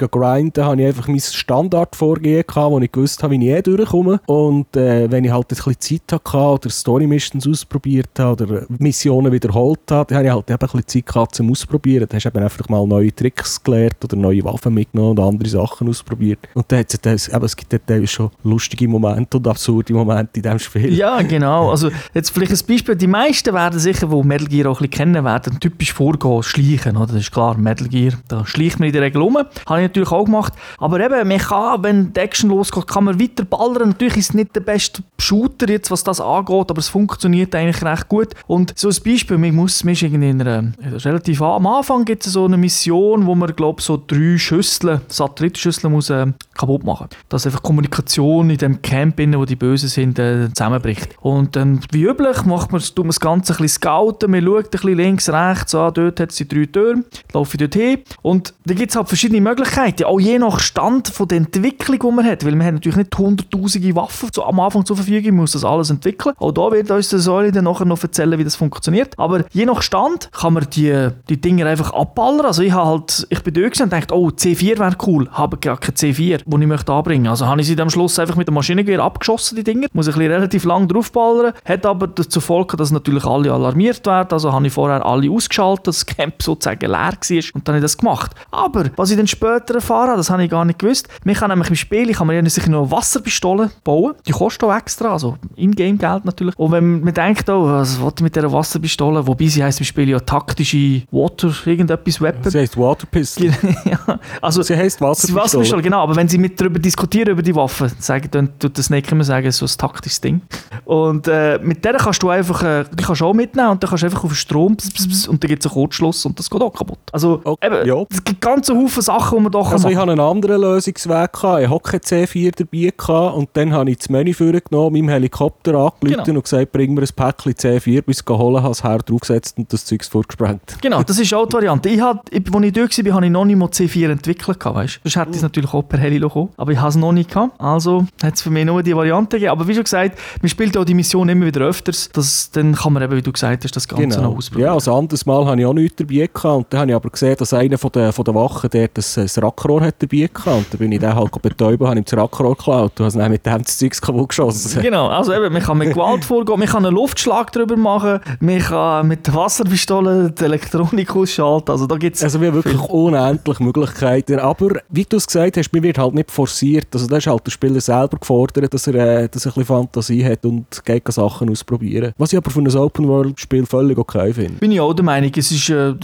Grinden, 0.63 0.67
habe 0.67 0.81
ich 0.81 0.87
einfach 0.87 1.09
mein 1.09 1.21
Standardvorgehen 1.21 2.45
gehabt, 2.47 2.71
wo 2.71 2.79
ich 2.81 2.93
gewusst 2.93 3.23
habe, 3.23 3.35
wie 3.35 3.49
ich 3.49 3.55
eh 3.55 3.63
durchkomme. 3.63 4.21
Und 4.27 4.77
äh, 4.77 5.11
wenn 5.11 5.25
ich 5.25 5.33
halt 5.33 5.47
ein 5.47 5.57
bisschen 5.57 5.81
Zeit 5.81 6.13
hatte 6.13 6.39
oder 6.39 6.71
Story 6.71 7.07
Missions 7.07 7.47
ausprobiert 7.47 8.11
habe 8.19 8.45
oder 8.45 8.67
Missionen 8.79 9.33
wiederholt 9.33 9.81
habe, 9.91 10.09
dann 10.09 10.19
habe 10.19 10.27
ich 10.27 10.33
halt 10.33 10.51
eben 10.51 10.55
ein 10.55 10.59
bisschen 10.59 10.87
Zeit 10.87 11.07
gehabt 11.07 11.35
zum 11.35 11.51
Ausprobieren. 11.51 12.07
Dann 12.09 12.17
hast 12.17 12.25
du 12.25 12.29
eben 12.29 12.45
einfach 12.45 12.69
mal 12.69 12.87
neue 12.87 13.15
Tricks 13.15 13.63
gelernt 13.63 13.97
oder 14.05 14.17
neue 14.17 14.45
Waffen 14.45 14.75
mitgenommen 14.75 15.19
und 15.19 15.21
andere 15.21 15.49
Sachen 15.49 15.89
ausprobiert. 15.89 16.39
Und 16.55 16.71
dann 16.71 16.81
hat 16.81 17.07
es, 17.07 17.29
eben, 17.29 17.45
es 17.45 17.57
gibt 17.57 17.73
dann 17.87 18.07
schon 18.07 18.31
lustige 18.45 18.89
Momente 18.89 19.37
und 19.37 19.47
absurde 19.47 19.93
Momente 19.93 20.31
in 20.35 20.43
diesem 20.43 20.59
Spiel. 20.59 20.95
Ja, 20.95 21.23
genau. 21.23 21.71
Also 21.71 21.91
jetzt 22.15 22.31
vielleicht 22.31 22.53
ein 22.53 22.67
Beispiel. 22.67 22.97
Die 22.97 23.07
meisten 23.07 23.53
werden 23.55 23.79
sicher, 23.79 24.07
die 24.07 24.23
Metal 24.23 24.47
Gear 24.47 24.71
auch 24.71 24.81
ein 24.81 24.89
bisschen 24.89 25.13
kennen 25.13 25.25
werden, 25.25 25.59
typisch 25.61 25.93
vorgehen, 25.93 26.43
schleichen. 26.43 26.97
Oder? 26.97 27.07
Das 27.07 27.17
ist 27.17 27.33
klar, 27.33 27.57
Metal 27.57 27.89
Gear, 27.89 28.15
da 28.29 28.47
schleicht 28.47 28.79
man 28.79 28.89
in 28.89 28.93
der 28.93 29.03
Regel 29.03 29.23
um. 29.23 29.37
Habe 29.37 29.49
ich 29.81 29.89
natürlich 29.89 30.11
auch 30.11 30.25
gemacht. 30.25 30.52
Aber 30.79 31.01
eben, 31.01 31.29
man 31.29 31.39
kann, 31.39 31.83
wenn 31.83 32.13
die 32.13 32.21
Action 32.21 32.51
losgeht, 32.51 32.87
kann 32.87 33.05
man 33.05 33.21
weiter 33.21 33.45
ballern. 33.45 33.91
Natürlich 33.91 34.17
ist 34.17 34.31
es 34.31 34.35
nicht 34.35 34.55
der 34.55 34.61
beste 34.61 35.03
Shooter 35.19 35.69
jetzt, 35.69 35.91
was 35.91 36.05
das 36.05 36.21
angeht, 36.21 36.71
aber 36.71 36.79
es 36.79 36.89
funktioniert 36.89 37.55
eigentlich 37.55 37.83
recht 37.83 38.09
gut. 38.09 38.29
Und 38.47 38.73
so 38.77 38.89
ein 38.89 38.97
Beispiel, 39.05 39.39
man 39.39 39.55
muss, 39.55 39.85
man 39.85 39.93
ist 39.93 40.03
irgendwie 40.03 40.31
in 40.31 40.41
einer, 40.41 40.73
relativ 41.05 41.41
am 41.43 41.67
Anfang 41.67 42.05
gibt 42.05 42.27
es 42.27 42.33
so 42.33 42.45
eine 42.45 42.57
Mission, 42.57 43.27
wo 43.27 43.35
man, 43.35 43.55
glaube 43.55 43.83
so 43.83 44.03
drei 44.05 44.39
Schüsseln, 44.39 45.01
Satellitenschüsseln 45.09 45.93
muss 45.93 46.11
äh, 46.11 46.27
kaputt 46.55 46.85
machen. 46.85 47.09
Dass 47.29 47.47
einfach 47.47 47.63
Kommunikation 47.63 48.51
in 48.51 48.59
dem 48.59 48.83
Camp, 48.83 49.19
innen, 49.21 49.39
wo 49.39 49.45
die 49.45 49.57
Bösen 49.57 49.89
sind, 49.89 50.19
äh, 50.19 50.49
zusammenbricht. 50.53 51.17
Und 51.21 51.57
dann, 51.57 51.81
wie 51.91 52.05
üblich, 52.05 52.45
macht 52.45 52.73
man, 52.73 52.81
tut 52.81 52.99
man 52.99 53.09
das 53.09 53.21
Ganze 53.21 53.53
ein 53.53 53.59
bisschen 53.59 53.81
scouten, 53.81 54.31
man 54.31 54.45
schaut 54.45 54.65
ein 54.65 54.71
bisschen 54.71 54.97
links, 54.97 55.29
rechts, 55.29 55.75
ah, 55.75 55.91
dort 55.91 56.21
hat 56.21 56.31
es 56.31 56.37
die 56.37 56.49
drei 56.49 56.67
Türen, 56.67 57.05
laufe 57.33 57.57
ich 57.57 57.59
dort 57.59 57.75
hin. 57.75 57.99
Und 58.23 58.55
da 58.65 58.75
gibt 58.75 58.91
es 58.91 58.97
halt 58.97 59.09
verschiedene 59.09 59.41
Möglichkeiten, 59.41 60.05
auch 60.05 60.21
je 60.21 60.39
nach 60.43 60.61
Stand 60.61 61.09
von 61.09 61.29
der 61.29 61.39
Entwicklung, 61.39 61.99
die 61.99 62.17
man 62.17 62.27
hat, 62.27 62.45
weil 62.45 62.55
man 62.55 62.67
hat 62.67 62.75
natürlich 62.75 62.97
nicht 62.97 63.17
hunderttausende 63.17 63.95
Waffen 63.97 64.29
so 64.33 64.45
am 64.45 64.61
Anfang 64.61 64.85
zur 64.85 64.97
Verfügung, 64.97 65.35
man 65.35 65.43
muss 65.43 65.53
das 65.53 65.65
alles 65.65 65.91
entwickeln. 65.91 66.35
Auch 66.39 66.53
da 66.53 66.71
wird 66.71 66.91
uns 66.91 67.09
der 67.09 67.19
Säule 67.19 67.53
dann 67.53 67.65
nachher 67.65 67.85
noch 67.85 68.03
erzählen, 68.03 68.39
wie 68.39 68.45
das 68.45 68.57
funktioniert. 68.57 69.19
Aber 69.19 69.45
je 69.53 69.65
nach 69.65 69.83
Stand 69.83 70.31
kann 70.33 70.55
man 70.55 70.67
die, 70.71 71.09
die 71.29 71.41
Dinger 71.41 71.67
einfach 71.67 71.93
abballern. 71.93 72.47
Also 72.47 72.63
ich, 72.63 72.73
halt, 72.73 73.27
ich 73.31 73.43
bin 73.43 73.55
da 73.55 73.85
und 73.85 73.93
dachte, 73.93 74.15
oh, 74.15 74.29
C4 74.29 74.79
wäre 74.79 74.97
cool, 75.07 75.29
habe 75.33 75.57
gar 75.57 75.79
kein 75.79 75.95
C4, 75.95 76.43
das 76.45 76.61
ich 76.61 76.67
möchte 76.67 76.93
anbringen. 76.93 77.29
Also 77.29 77.47
habe 77.47 77.61
ich 77.61 77.67
sie 77.67 77.81
am 77.81 77.91
Schluss 77.91 78.19
einfach 78.19 78.37
mit 78.37 78.49
dem 78.49 78.55
Maschinengewehr 78.55 79.03
abgeschossen, 79.03 79.57
die 79.57 79.65
Dinger. 79.65 79.89
Muss 79.93 80.07
bisschen 80.07 80.33
relativ 80.33 80.65
lang 80.65 80.89
draufballern. 80.89 81.53
Hat 81.65 81.87
aber 81.87 82.07
dazu 82.09 82.41
Folge, 82.41 82.77
dass 82.77 82.91
natürlich 82.91 83.25
alle 83.25 83.53
alarmiert 83.53 84.05
werden. 84.07 84.29
Also 84.31 84.53
habe 84.53 84.67
ich 84.67 84.73
vorher 84.73 85.05
alle 85.05 85.31
ausgeschaltet, 85.31 85.87
dass 85.87 86.05
das 86.05 86.07
Camp 86.07 86.43
sozusagen 86.43 86.87
leer 86.87 86.99
war 86.99 87.55
und 87.55 87.69
dann 87.69 87.75
habe 87.75 87.79
ich 87.79 87.83
das 87.83 87.99
gemacht. 87.99 88.33
Aber 88.51 88.85
was 88.97 89.11
ich 89.11 89.17
dann 89.17 89.27
später 89.27 89.75
erfahren 89.75 90.09
habe, 90.09 90.17
das 90.19 90.31
habe 90.33 90.45
ich 90.45 90.51
gar 90.51 90.65
nicht 90.65 90.79
gewusst. 90.79 91.09
Man 91.25 91.35
kann 91.35 91.51
nämlich 91.51 91.69
im 91.71 91.77
Spiel, 91.77 92.11
ich 92.11 92.17
kann 92.17 92.27
mir 92.27 92.35
ja 92.35 92.49
sicher 92.49 92.71
noch 92.71 92.83
eine 92.83 92.91
Wasserpistole 92.91 93.71
bauen. 93.85 94.15
Die 94.27 94.33
kostet 94.33 94.65
auch 94.65 94.75
extra, 94.75 95.13
also 95.13 95.37
Ingame-Geld 95.57 96.25
natürlich. 96.25 96.59
Und 96.59 96.73
wenn 96.73 97.01
man 97.03 97.15
denkt, 97.15 97.49
oh, 97.49 97.67
was 97.67 98.01
will 98.01 98.13
ich 98.17 98.23
mit 98.23 98.35
dieser 98.37 98.53
Wasserpistole, 98.53 99.27
wobei 99.27 99.47
sie 99.47 99.63
heisst 99.63 99.81
im 99.81 99.87
Spiel 99.87 100.09
ja 100.09 100.21
taktische 100.21 101.03
Water, 101.11 101.53
irgendetwas 101.65 102.21
Weapon. 102.21 102.51
Sie 102.51 102.59
heisst 102.59 102.77
Water 102.77 103.07
Pistol. 103.07 103.47
ja, 103.85 104.19
also 104.41 104.63
Sie 104.63 104.77
heisst 104.77 105.01
Wasserpistole. 105.01 105.45
Wasserpistole, 105.45 105.83
genau. 105.83 106.03
Aber 106.03 106.17
wenn 106.17 106.29
sie 106.29 106.39
mit 106.39 106.61
darüber 106.61 106.79
diskutieren, 106.79 107.31
über 107.31 107.43
die 107.43 107.55
Waffen, 107.55 107.91
sagen, 107.99 108.29
dann 108.31 108.59
tut 108.59 108.77
das 108.79 108.87
Snake 108.87 109.11
immer 109.13 109.25
sagen, 109.25 109.51
so 109.51 109.67
ein 109.67 109.73
taktisches 109.77 110.21
Ding. 110.21 110.41
Und 110.85 111.29
äh, 111.29 111.59
mit 111.63 111.85
der 111.85 111.95
kannst 111.95 112.23
du 112.23 112.31
einfach, 112.31 112.63
äh, 112.63 112.85
die 112.93 113.05
kannst 113.05 113.21
du 113.21 113.27
auch 113.27 113.35
mitnehmen 113.35 113.71
und 113.71 113.83
dann 113.83 113.91
kannst 113.91 114.03
du 114.03 114.07
einfach 114.07 114.25
auf 114.25 114.31
den 114.31 114.37
Strom 114.37 114.77
bzz, 114.77 114.93
bzz, 114.93 115.29
und 115.29 115.43
dann 115.43 115.49
gibt 115.49 115.65
es 115.65 115.71
einen 115.71 115.75
Kurzschluss 115.75 116.25
und 116.27 116.39
das 116.39 116.49
geht 116.49 116.61
auch 116.61 116.73
kaputt. 116.73 116.99
Also 117.13 117.41
Okay, 117.45 117.67
eben, 117.67 117.87
ja. 117.87 118.05
es 118.11 118.23
gibt 118.23 118.41
ganz 118.41 118.69
Haufen 118.71 119.03
Sachen, 119.03 119.39
die 119.39 119.43
man 119.45 119.53
doch 119.53 119.71
Also 119.73 119.89
machen 119.89 119.99
habe 119.99 120.13
anderen 120.23 120.61
Lösungsweg 120.61 121.33
gehabt. 121.33 121.63
Ich 121.63 121.71
hatte 121.71 121.83
kein 121.83 122.01
C4 122.01 122.53
dabei 122.57 122.93
gehabt 122.97 123.37
und 123.37 123.49
dann 123.55 123.73
habe 123.73 123.91
ich 123.91 123.99
das 123.99 124.09
Menü 124.09 124.33
vorgenommen, 124.33 124.93
meinem 124.93 125.09
Helikopter 125.09 125.75
angerufen 125.75 126.25
Genau. 126.25 126.39
und 126.39 126.43
gesagt, 126.45 126.73
bring 126.73 126.95
mir 126.95 127.03
ein 127.03 127.09
Päckchen 127.15 127.53
C4, 127.55 128.03
bis 128.03 128.21
ich 128.21 128.29
holen 128.29 128.57
habe, 128.63 128.69
das 128.69 128.83
Herr 128.83 128.99
draufgesetzt 128.99 129.59
und 129.59 129.73
das 129.73 129.85
Zeug 129.85 130.05
vorgesprengt. 130.05 130.79
Genau, 130.81 131.03
das 131.03 131.19
ist 131.19 131.33
auch 131.35 131.47
die 131.47 131.55
Variante. 131.55 131.89
Ich 131.89 131.97
ich, 131.97 132.03
als 132.03 132.65
ich 132.65 132.73
dort 132.73 133.07
war, 133.07 133.15
habe 133.15 133.27
ich 133.27 133.33
noch 133.33 133.45
nicht 133.45 133.57
mal 133.57 133.67
C4 133.69 134.11
entwickelt. 134.11 134.59
gehabt, 134.61 134.77
Weißt? 134.77 135.01
Sonst 135.05 135.17
hätte 135.17 135.31
ich 135.31 135.37
es 135.37 135.43
natürlich 135.43 135.73
auch 135.73 135.83
per 135.83 135.99
Heli 135.99 136.21
kommen 136.21 136.49
Aber 136.57 136.73
ich 136.73 136.79
habe 136.79 136.89
es 136.89 136.97
noch 136.97 137.13
nicht 137.13 137.31
gehabt. 137.31 137.61
Also 137.61 138.07
hat 138.23 138.35
es 138.35 138.43
für 138.43 138.51
mich 138.51 138.65
nur 138.65 138.83
die 138.83 138.95
Variante 138.97 139.37
gegeben. 139.37 139.53
Aber 139.53 139.67
wie 139.69 139.75
schon 139.75 139.85
gesagt, 139.85 140.19
man 140.41 140.49
spielt 140.49 140.77
auch 140.77 140.85
die 140.85 140.95
Mission 140.95 141.29
immer 141.29 141.47
wieder 141.47 141.61
öfters. 141.63 142.09
Das, 142.13 142.51
dann 142.51 142.75
kann 142.75 142.93
man 142.93 143.03
eben, 143.03 143.17
wie 143.17 143.23
du 143.23 143.33
gesagt 143.33 143.65
hast, 143.65 143.77
das 143.77 143.87
Ganze 143.89 144.21
noch 144.21 144.37
ausprobieren. 144.37 144.67
Ja, 144.69 144.75
also 144.75 144.95
anderes 144.95 145.25
Mal 145.27 145.45
habe 145.47 145.61
ich 145.61 145.67
auch 145.67 145.75
nichts 145.75 145.97
dabei 145.97 146.29
gehabt 146.33 146.45
und 146.45 146.67
dann 146.71 146.81
habe 146.81 146.91
ich 146.91 146.97
aber 146.97 147.11
gesehen, 147.11 147.37
dass 147.39 147.53
einer 147.53 147.79
von 147.79 147.91
der, 147.93 148.13
von 148.13 148.25
der 148.25 148.35
Wachen 148.35 148.71
der 148.71 148.89
das, 148.89 149.15
das 149.15 149.41
Rackrohr 149.43 149.81
hat 149.83 150.02
dabei 150.03 150.29
gehabt 150.33 150.67
dann 150.73 150.79
bin 150.79 150.93
ich 150.93 151.01
den 151.01 151.15
halt 151.15 151.43
betäuben, 151.43 151.87
habe 151.87 151.99
ihm 151.99 152.05
das 152.05 152.17
Rackrohr 152.17 152.57
geklaut 152.57 153.01
und 153.01 153.07
habe 153.07 153.19
dann 153.19 153.31
mit 153.31 153.47
dem 153.47 153.63
das 153.63 153.79
Zeug 153.79 154.01
kaputt 154.01 154.29
geschossen. 154.31 154.83
Genau, 154.83 155.09
also 155.09 155.33
eben, 155.33 155.53
man 155.53 155.63
kann 155.63 155.79
mit 155.79 155.91
Gewalt 155.91 156.25
vorgehen, 156.25 156.59
man 156.59 156.69
kann 156.69 156.85
einen 156.85 156.95
Luftschlag 156.95 157.53
drüber 157.53 157.77
machen, 157.77 158.21
man 158.41 158.59
kann 158.59 159.09
mit 159.09 159.27
der 159.27 159.35
Wasserpistole 159.35 160.31
die 160.31 160.45
Elektronik 160.45 161.15
ausschalten, 161.15 161.71
also 161.71 161.87
da 161.87 161.97
gibt 161.97 162.17
es... 162.17 162.23
Also 162.23 162.41
wir 162.41 162.49
haben 162.49 162.55
wirklich 162.55 162.81
unendlich 162.89 163.61
Möglichkeiten, 163.61 164.39
aber 164.39 164.81
wie 164.89 165.05
du 165.05 165.17
es 165.17 165.27
gesagt 165.27 165.57
hast, 165.57 165.73
mir 165.73 165.83
wird 165.83 165.99
halt 165.99 166.15
nicht 166.15 166.31
forciert, 166.31 166.89
also 166.93 167.07
da 167.07 167.17
ist 167.17 167.27
halt 167.27 167.47
der 167.47 167.51
Spieler 167.51 167.81
selber 167.81 168.19
gefordert, 168.19 168.73
dass 168.73 168.87
er, 168.87 168.95
äh, 168.95 169.29
dass 169.29 169.47
er 169.47 169.53
ein 169.53 169.55
bisschen 169.55 169.65
Fantasie 169.65 170.25
hat 170.25 170.45
und 170.45 170.85
geht 170.85 171.03
Sachen 171.13 171.51
ausprobieren. 171.51 172.13
Was 172.19 172.33
ich 172.33 172.39
aber 172.39 172.51
für 172.51 172.61
ein 172.61 172.75
Open-World-Spiel 172.75 173.67
völlig 173.67 173.99
okay 173.99 174.33
finde. 174.33 174.59
Bin 174.59 174.73
ich 174.73 174.81
auch 174.81 174.95
der 174.95 175.05
Meinung, 175.05 175.31
es 175.37 175.51
ist, 175.51 175.69
äh, 175.71 175.95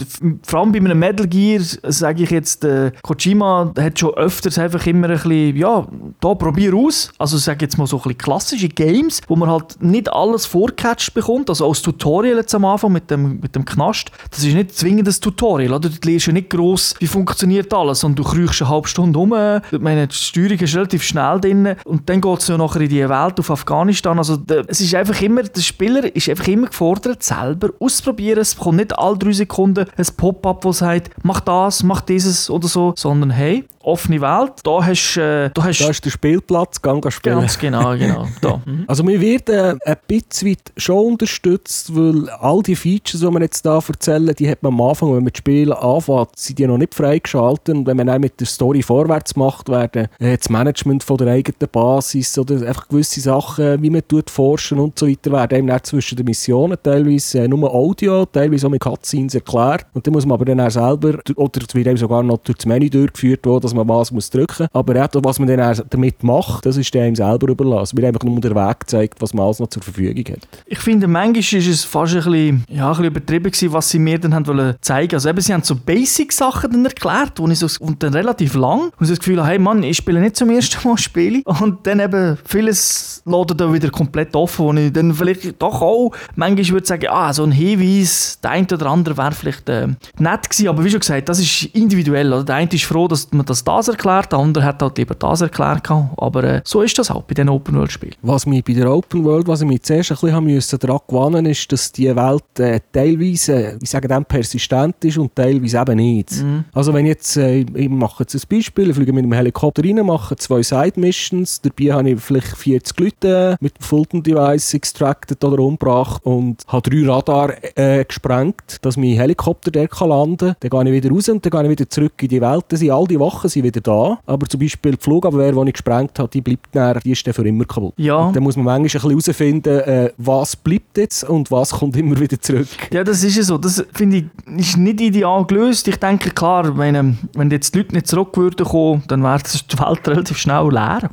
vor 0.43 0.59
allem 0.59 0.71
bei 0.71 0.79
einem 0.79 0.99
Metal 0.99 1.27
Gear, 1.27 1.61
sage 1.61 2.23
ich 2.23 2.31
jetzt, 2.31 2.63
äh, 2.63 2.91
Kojima 3.01 3.73
hat 3.79 3.88
schon 3.97 4.13
öfters 4.15 4.59
einfach 4.59 4.85
immer 4.85 5.09
ein 5.09 5.13
bisschen, 5.13 5.55
ja, 5.55 5.87
da 6.19 6.35
probier 6.35 6.73
aus. 6.75 7.11
Also 7.17 7.37
sage 7.37 7.65
jetzt 7.65 7.77
mal 7.77 7.87
so 7.87 7.97
ein 7.97 8.03
bisschen 8.03 8.17
klassische 8.17 8.67
Games, 8.67 9.21
wo 9.27 9.35
man 9.35 9.49
halt 9.49 9.81
nicht 9.81 10.11
alles 10.11 10.45
vorgecatcht 10.45 11.13
bekommt, 11.13 11.49
also 11.49 11.67
das 11.69 11.81
Tutorial 11.81 12.37
jetzt 12.37 12.53
am 12.53 12.65
Anfang 12.65 12.91
mit 12.91 13.09
dem, 13.09 13.39
mit 13.39 13.55
dem 13.55 13.65
Knast, 13.65 14.11
das 14.29 14.43
ist 14.43 14.53
nicht 14.53 14.75
zwingend 14.75 15.07
ein 15.07 15.13
Tutorial, 15.21 15.73
oder? 15.73 15.89
Du 15.89 16.09
lernst 16.09 16.27
ja 16.27 16.33
nicht 16.33 16.49
gross, 16.49 16.95
wie 16.99 17.07
funktioniert 17.07 17.73
alles. 17.73 18.03
Und 18.03 18.17
du 18.17 18.23
kriechst 18.23 18.61
eine 18.61 18.69
halbe 18.69 18.87
Stunde 18.87 19.17
um, 19.17 19.33
ich 19.71 19.79
meine, 19.79 20.07
die 20.07 20.15
Steuerung 20.15 20.59
ist 20.59 20.75
relativ 20.75 21.03
schnell 21.03 21.39
drin. 21.39 21.75
Und 21.85 22.09
dann 22.09 22.21
geht 22.21 22.39
es 22.39 22.47
ja 22.47 22.57
nachher 22.57 22.81
in 22.81 22.89
die 22.89 23.07
Welt 23.07 23.39
auf 23.39 23.49
Afghanistan, 23.49 24.17
also 24.17 24.37
der, 24.37 24.65
es 24.67 24.81
ist 24.81 24.93
einfach 24.95 25.19
immer, 25.21 25.43
der 25.43 25.61
Spieler 25.61 26.15
ist 26.15 26.29
einfach 26.29 26.47
immer 26.47 26.67
gefordert, 26.67 27.23
selber 27.23 27.69
auszuprobieren, 27.79 28.39
es 28.39 28.55
kommt 28.55 28.77
nicht 28.77 28.97
alle 28.97 29.17
drei 29.17 29.31
Sekunden 29.31 29.85
ein 29.95 30.05
Pop-up, 30.17 30.61
das 30.61 30.79
sagt, 30.79 31.11
mach 31.23 31.39
das, 31.41 31.83
mach 31.83 32.01
dieses 32.01 32.49
oder 32.49 32.67
so, 32.67 32.93
sondern 32.95 33.31
hey, 33.31 33.65
offene 33.83 34.21
Welt, 34.21 34.53
da 34.63 34.85
hast 34.85 35.17
äh, 35.17 35.49
da 35.53 35.63
hast 35.63 35.81
Da 35.81 35.89
ist 35.89 36.03
der 36.03 36.09
Spielplatz, 36.09 36.81
gang 36.81 36.99
spielen. 37.11 37.39
ganz 37.39 37.57
genau, 37.57 37.95
genau, 37.97 38.27
da. 38.41 38.61
Mhm. 38.65 38.83
Also 38.87 39.07
wir 39.07 39.21
werden 39.21 39.79
ein 39.85 39.97
bisschen 40.07 40.57
schon 40.77 41.13
unterstützt, 41.13 41.95
weil 41.95 42.29
all 42.29 42.61
die 42.61 42.75
Features, 42.75 43.21
die 43.21 43.27
wir 43.27 43.41
jetzt 43.41 43.65
da 43.65 43.79
erzählen, 43.79 44.33
die 44.37 44.49
hat 44.49 44.61
man 44.63 44.73
am 44.73 44.81
Anfang, 44.81 45.09
wenn 45.09 45.23
man 45.23 45.31
das 45.31 45.37
Spiel 45.37 45.71
anfängt, 45.71 46.29
sind 46.35 46.59
die 46.59 46.67
noch 46.67 46.77
nicht 46.77 46.93
freigeschaltet. 46.93 47.75
Und 47.75 47.87
wenn 47.87 47.97
man 47.97 48.07
dann 48.07 48.21
mit 48.21 48.39
der 48.39 48.47
Story 48.47 48.81
vorwärts 48.81 49.35
macht, 49.35 49.69
werden 49.69 50.07
äh, 50.19 50.37
das 50.37 50.49
Management 50.49 51.03
von 51.03 51.17
der 51.17 51.27
eigenen 51.27 51.69
Basis 51.71 52.37
oder 52.37 52.55
einfach 52.55 52.87
gewisse 52.87 53.21
Sachen, 53.21 53.81
wie 53.81 53.89
man 53.89 54.07
tut, 54.07 54.29
forschen 54.29 54.79
und 54.79 54.99
so 54.99 55.07
weiter, 55.07 55.31
werden 55.31 55.57
einem 55.57 55.67
dann 55.67 55.83
zwischen 55.83 56.17
den 56.17 56.25
Missionen 56.25 56.77
teilweise 56.81 57.39
äh, 57.39 57.47
nur 57.47 57.73
Audio, 57.73 58.25
teilweise 58.25 58.67
auch 58.67 58.71
mit 58.71 58.81
Cutscenes 58.81 59.35
erklärt. 59.35 59.85
Und 59.93 60.05
dann 60.05 60.13
muss 60.13 60.25
man 60.25 60.35
aber 60.35 60.45
dann 60.45 60.59
auch 60.59 60.69
selber, 60.71 61.19
oder 61.35 61.61
es 61.67 61.75
wird 61.75 61.87
einem 61.87 61.97
sogar 61.97 62.23
noch 62.23 62.39
durch 62.39 62.57
das 62.57 62.65
Menü 62.65 62.89
durchgeführt, 62.89 63.41
wo 63.45 63.59
dass 63.69 63.75
man 63.75 63.87
was 63.87 64.11
muss 64.11 64.29
drücken 64.29 64.63
muss. 64.63 64.69
Aber 64.73 65.03
auch, 65.03 65.09
was 65.23 65.39
man 65.39 65.47
dann 65.47 65.81
damit 65.89 66.23
macht, 66.23 66.65
das 66.65 66.77
ist 66.77 66.95
einem 66.95 67.15
selber 67.15 67.49
überlassen. 67.49 67.99
Mir 67.99 68.07
einfach 68.07 68.23
nur 68.23 68.39
der 68.39 68.55
Weg 68.55 68.81
gezeigt, 68.81 69.21
was 69.21 69.33
man 69.33 69.45
alles 69.45 69.59
noch 69.59 69.67
zur 69.67 69.83
Verfügung 69.83 70.23
hat. 70.33 70.47
Ich 70.65 70.79
finde, 70.79 71.07
manchmal 71.07 71.39
ist 71.39 71.53
es 71.53 71.83
fast 71.83 72.13
ein 72.13 72.23
bisschen, 72.23 72.65
ja, 72.69 72.85
ein 72.85 72.89
bisschen 72.89 73.05
übertrieben 73.05 73.51
gewesen, 73.51 73.73
was 73.73 73.89
sie 73.89 73.99
mir 73.99 74.19
dann 74.19 74.33
haben 74.33 74.47
wollen 74.47 74.75
zeigen. 74.81 75.15
Also 75.15 75.31
sie 75.37 75.53
haben 75.53 75.63
so 75.63 75.75
Basic-Sachen 75.75 76.71
dann 76.71 76.85
erklärt, 76.85 77.33
wo 77.37 77.47
ich 77.47 77.59
so, 77.59 77.67
und 77.79 78.01
dann 78.01 78.13
relativ 78.13 78.55
lang, 78.55 78.91
und 78.99 79.05
so 79.05 79.13
das 79.13 79.19
Gefühl 79.19 79.45
hey 79.45 79.59
Mann, 79.59 79.83
ich 79.83 79.97
spiele 79.97 80.19
nicht 80.19 80.35
zum 80.35 80.49
ersten 80.49 80.87
Mal 80.87 80.97
Spiele. 81.09 81.41
Und 81.45 81.85
dann 81.85 81.99
eben, 81.99 82.37
vieles 82.45 83.21
lädt 83.25 83.59
da 83.59 83.71
wieder 83.71 83.89
komplett 83.89 84.35
offen, 84.35 84.65
wo 84.65 84.73
ich 84.73 84.91
dann 84.91 85.13
vielleicht 85.13 85.61
doch 85.61 85.81
auch 85.81 86.11
manchmal 86.35 86.69
würde 86.69 86.87
sagen, 86.87 87.07
ah, 87.09 87.33
so 87.33 87.43
ein 87.43 87.51
Hinweis, 87.51 88.39
der 88.43 88.51
eine 88.51 88.67
oder 88.71 88.87
andere 88.87 89.17
wäre 89.17 89.31
vielleicht 89.31 89.69
äh, 89.69 89.87
nett 90.17 90.49
gewesen, 90.49 90.67
aber 90.67 90.83
wie 90.83 90.89
schon 90.89 90.99
gesagt, 90.99 91.29
das 91.29 91.39
ist 91.39 91.63
individuell. 91.75 92.31
Oder? 92.33 92.43
Der 92.43 92.55
eine 92.55 92.69
ist 92.71 92.85
froh, 92.85 93.07
dass 93.07 93.31
man 93.31 93.45
das 93.45 93.58
das 93.63 93.87
erklärt, 93.87 94.31
der 94.31 94.39
andere 94.39 94.63
hat 94.63 94.81
halt 94.81 94.97
lieber 94.97 95.15
das 95.15 95.41
erklärt. 95.41 95.89
Aber 95.89 96.43
äh, 96.43 96.61
so 96.63 96.81
ist 96.81 96.97
das 96.97 97.09
halt 97.09 97.27
bei 97.27 97.33
den 97.33 97.49
Open-World-Spielen. 97.49 98.15
Was 98.21 98.45
mich 98.45 98.63
bei 98.63 98.73
der 98.73 98.91
Open 98.91 99.23
World, 99.23 99.47
was 99.47 99.61
ich 99.61 99.67
mich 99.67 99.83
zuerst 99.83 100.11
ein 100.11 100.15
bisschen 100.15 100.33
haben 100.33 100.45
müssen 100.45 100.79
daran 100.79 100.99
gewannen 101.07 101.45
ist, 101.45 101.71
dass 101.71 101.91
die 101.91 102.15
Welt 102.15 102.59
äh, 102.59 102.79
teilweise, 102.91 103.77
ich 103.81 103.89
sage 103.89 104.07
dann, 104.07 104.25
persistent 104.25 105.03
ist 105.03 105.17
und 105.17 105.35
teilweise 105.35 105.79
eben 105.79 105.95
nicht. 105.95 106.31
Also 106.73 106.93
wenn 106.93 107.05
ich 107.05 107.11
jetzt, 107.11 107.37
äh, 107.37 107.59
ich 107.59 107.89
mache 107.89 108.23
jetzt 108.23 108.35
ein 108.35 108.41
Beispiel, 108.49 108.89
ich 108.89 108.95
fliege 108.95 109.13
mit 109.13 109.23
einem 109.23 109.33
Helikopter 109.33 109.83
rein, 109.83 110.05
mache 110.05 110.35
zwei 110.35 110.61
Side-Missions, 110.61 111.61
dabei 111.61 111.93
habe 111.93 112.09
ich 112.11 112.21
vielleicht 112.21 112.57
40 112.57 112.99
Leute 112.99 113.57
mit 113.59 113.77
dem 113.77 113.81
Fulton-Device 113.83 114.73
extracted 114.73 115.43
oder 115.43 115.59
umgebracht 115.61 116.25
und 116.25 116.63
habe 116.67 116.89
drei 116.89 117.09
Radar 117.09 117.53
äh, 117.75 118.03
gesprengt, 118.05 118.77
dass 118.81 118.97
mein 118.97 119.15
Helikopter 119.15 119.71
dort 119.71 119.91
kann 119.91 120.09
landen 120.09 120.37
kann. 120.37 120.55
Dann 120.59 120.85
gehe 120.85 120.95
ich 120.95 121.03
wieder 121.03 121.15
raus 121.15 121.29
und 121.29 121.45
dann 121.45 121.51
gehe 121.51 121.63
ich 121.63 121.69
wieder 121.69 121.89
zurück 121.89 122.13
in 122.21 122.29
die 122.29 122.41
Welt. 122.41 122.65
Dann 122.67 122.79
sind 122.79 122.91
all 122.91 123.07
die 123.07 123.19
Wachen 123.49 123.61
sind 123.61 123.63
wieder 123.63 123.81
da, 123.81 124.19
aber 124.25 124.47
zum 124.47 124.59
Beispiel 124.59 124.91
die 124.93 125.01
Flugabwehr, 125.01 125.51
die 125.51 125.67
ich 125.67 125.73
gesprengt 125.73 126.17
habe, 126.19 126.29
die 126.29 126.41
bleibt 126.41 126.67
dann, 126.71 126.99
die 127.03 127.11
ist 127.11 127.25
dann 127.25 127.33
für 127.33 127.47
immer 127.47 127.65
kaputt. 127.65 127.93
Ja. 127.97 128.17
Und 128.17 128.35
dann 128.35 128.43
muss 128.43 128.55
man 128.55 128.65
manchmal 128.65 129.11
ein 129.11 129.17
bisschen 129.17 129.33
herausfinden, 129.33 129.79
äh, 129.79 130.11
was 130.17 130.55
bleibt 130.55 130.97
jetzt 130.97 131.23
und 131.23 131.51
was 131.51 131.71
kommt 131.71 131.97
immer 131.97 132.19
wieder 132.19 132.39
zurück. 132.39 132.67
Ja, 132.91 133.03
das 133.03 133.23
ist 133.23 133.35
ja 133.35 133.43
so. 133.43 133.57
Das 133.57 133.83
finde 133.93 134.17
ich 134.17 134.25
ist 134.57 134.77
nicht 134.77 135.01
ideal 135.01 135.45
gelöst. 135.45 135.87
Ich 135.87 135.97
denke, 135.97 136.31
klar, 136.31 136.77
wenn, 136.77 137.17
wenn 137.33 137.51
jetzt 137.51 137.73
die 137.73 137.79
Leute 137.79 137.93
nicht 137.93 138.07
zurück 138.07 138.37
würden 138.37 138.65
kommen, 138.65 139.03
dann 139.07 139.23
wäre 139.23 139.39
die 139.39 139.79
Welt 139.79 140.07
relativ 140.07 140.37
schnell 140.37 140.69
leer. 140.71 141.09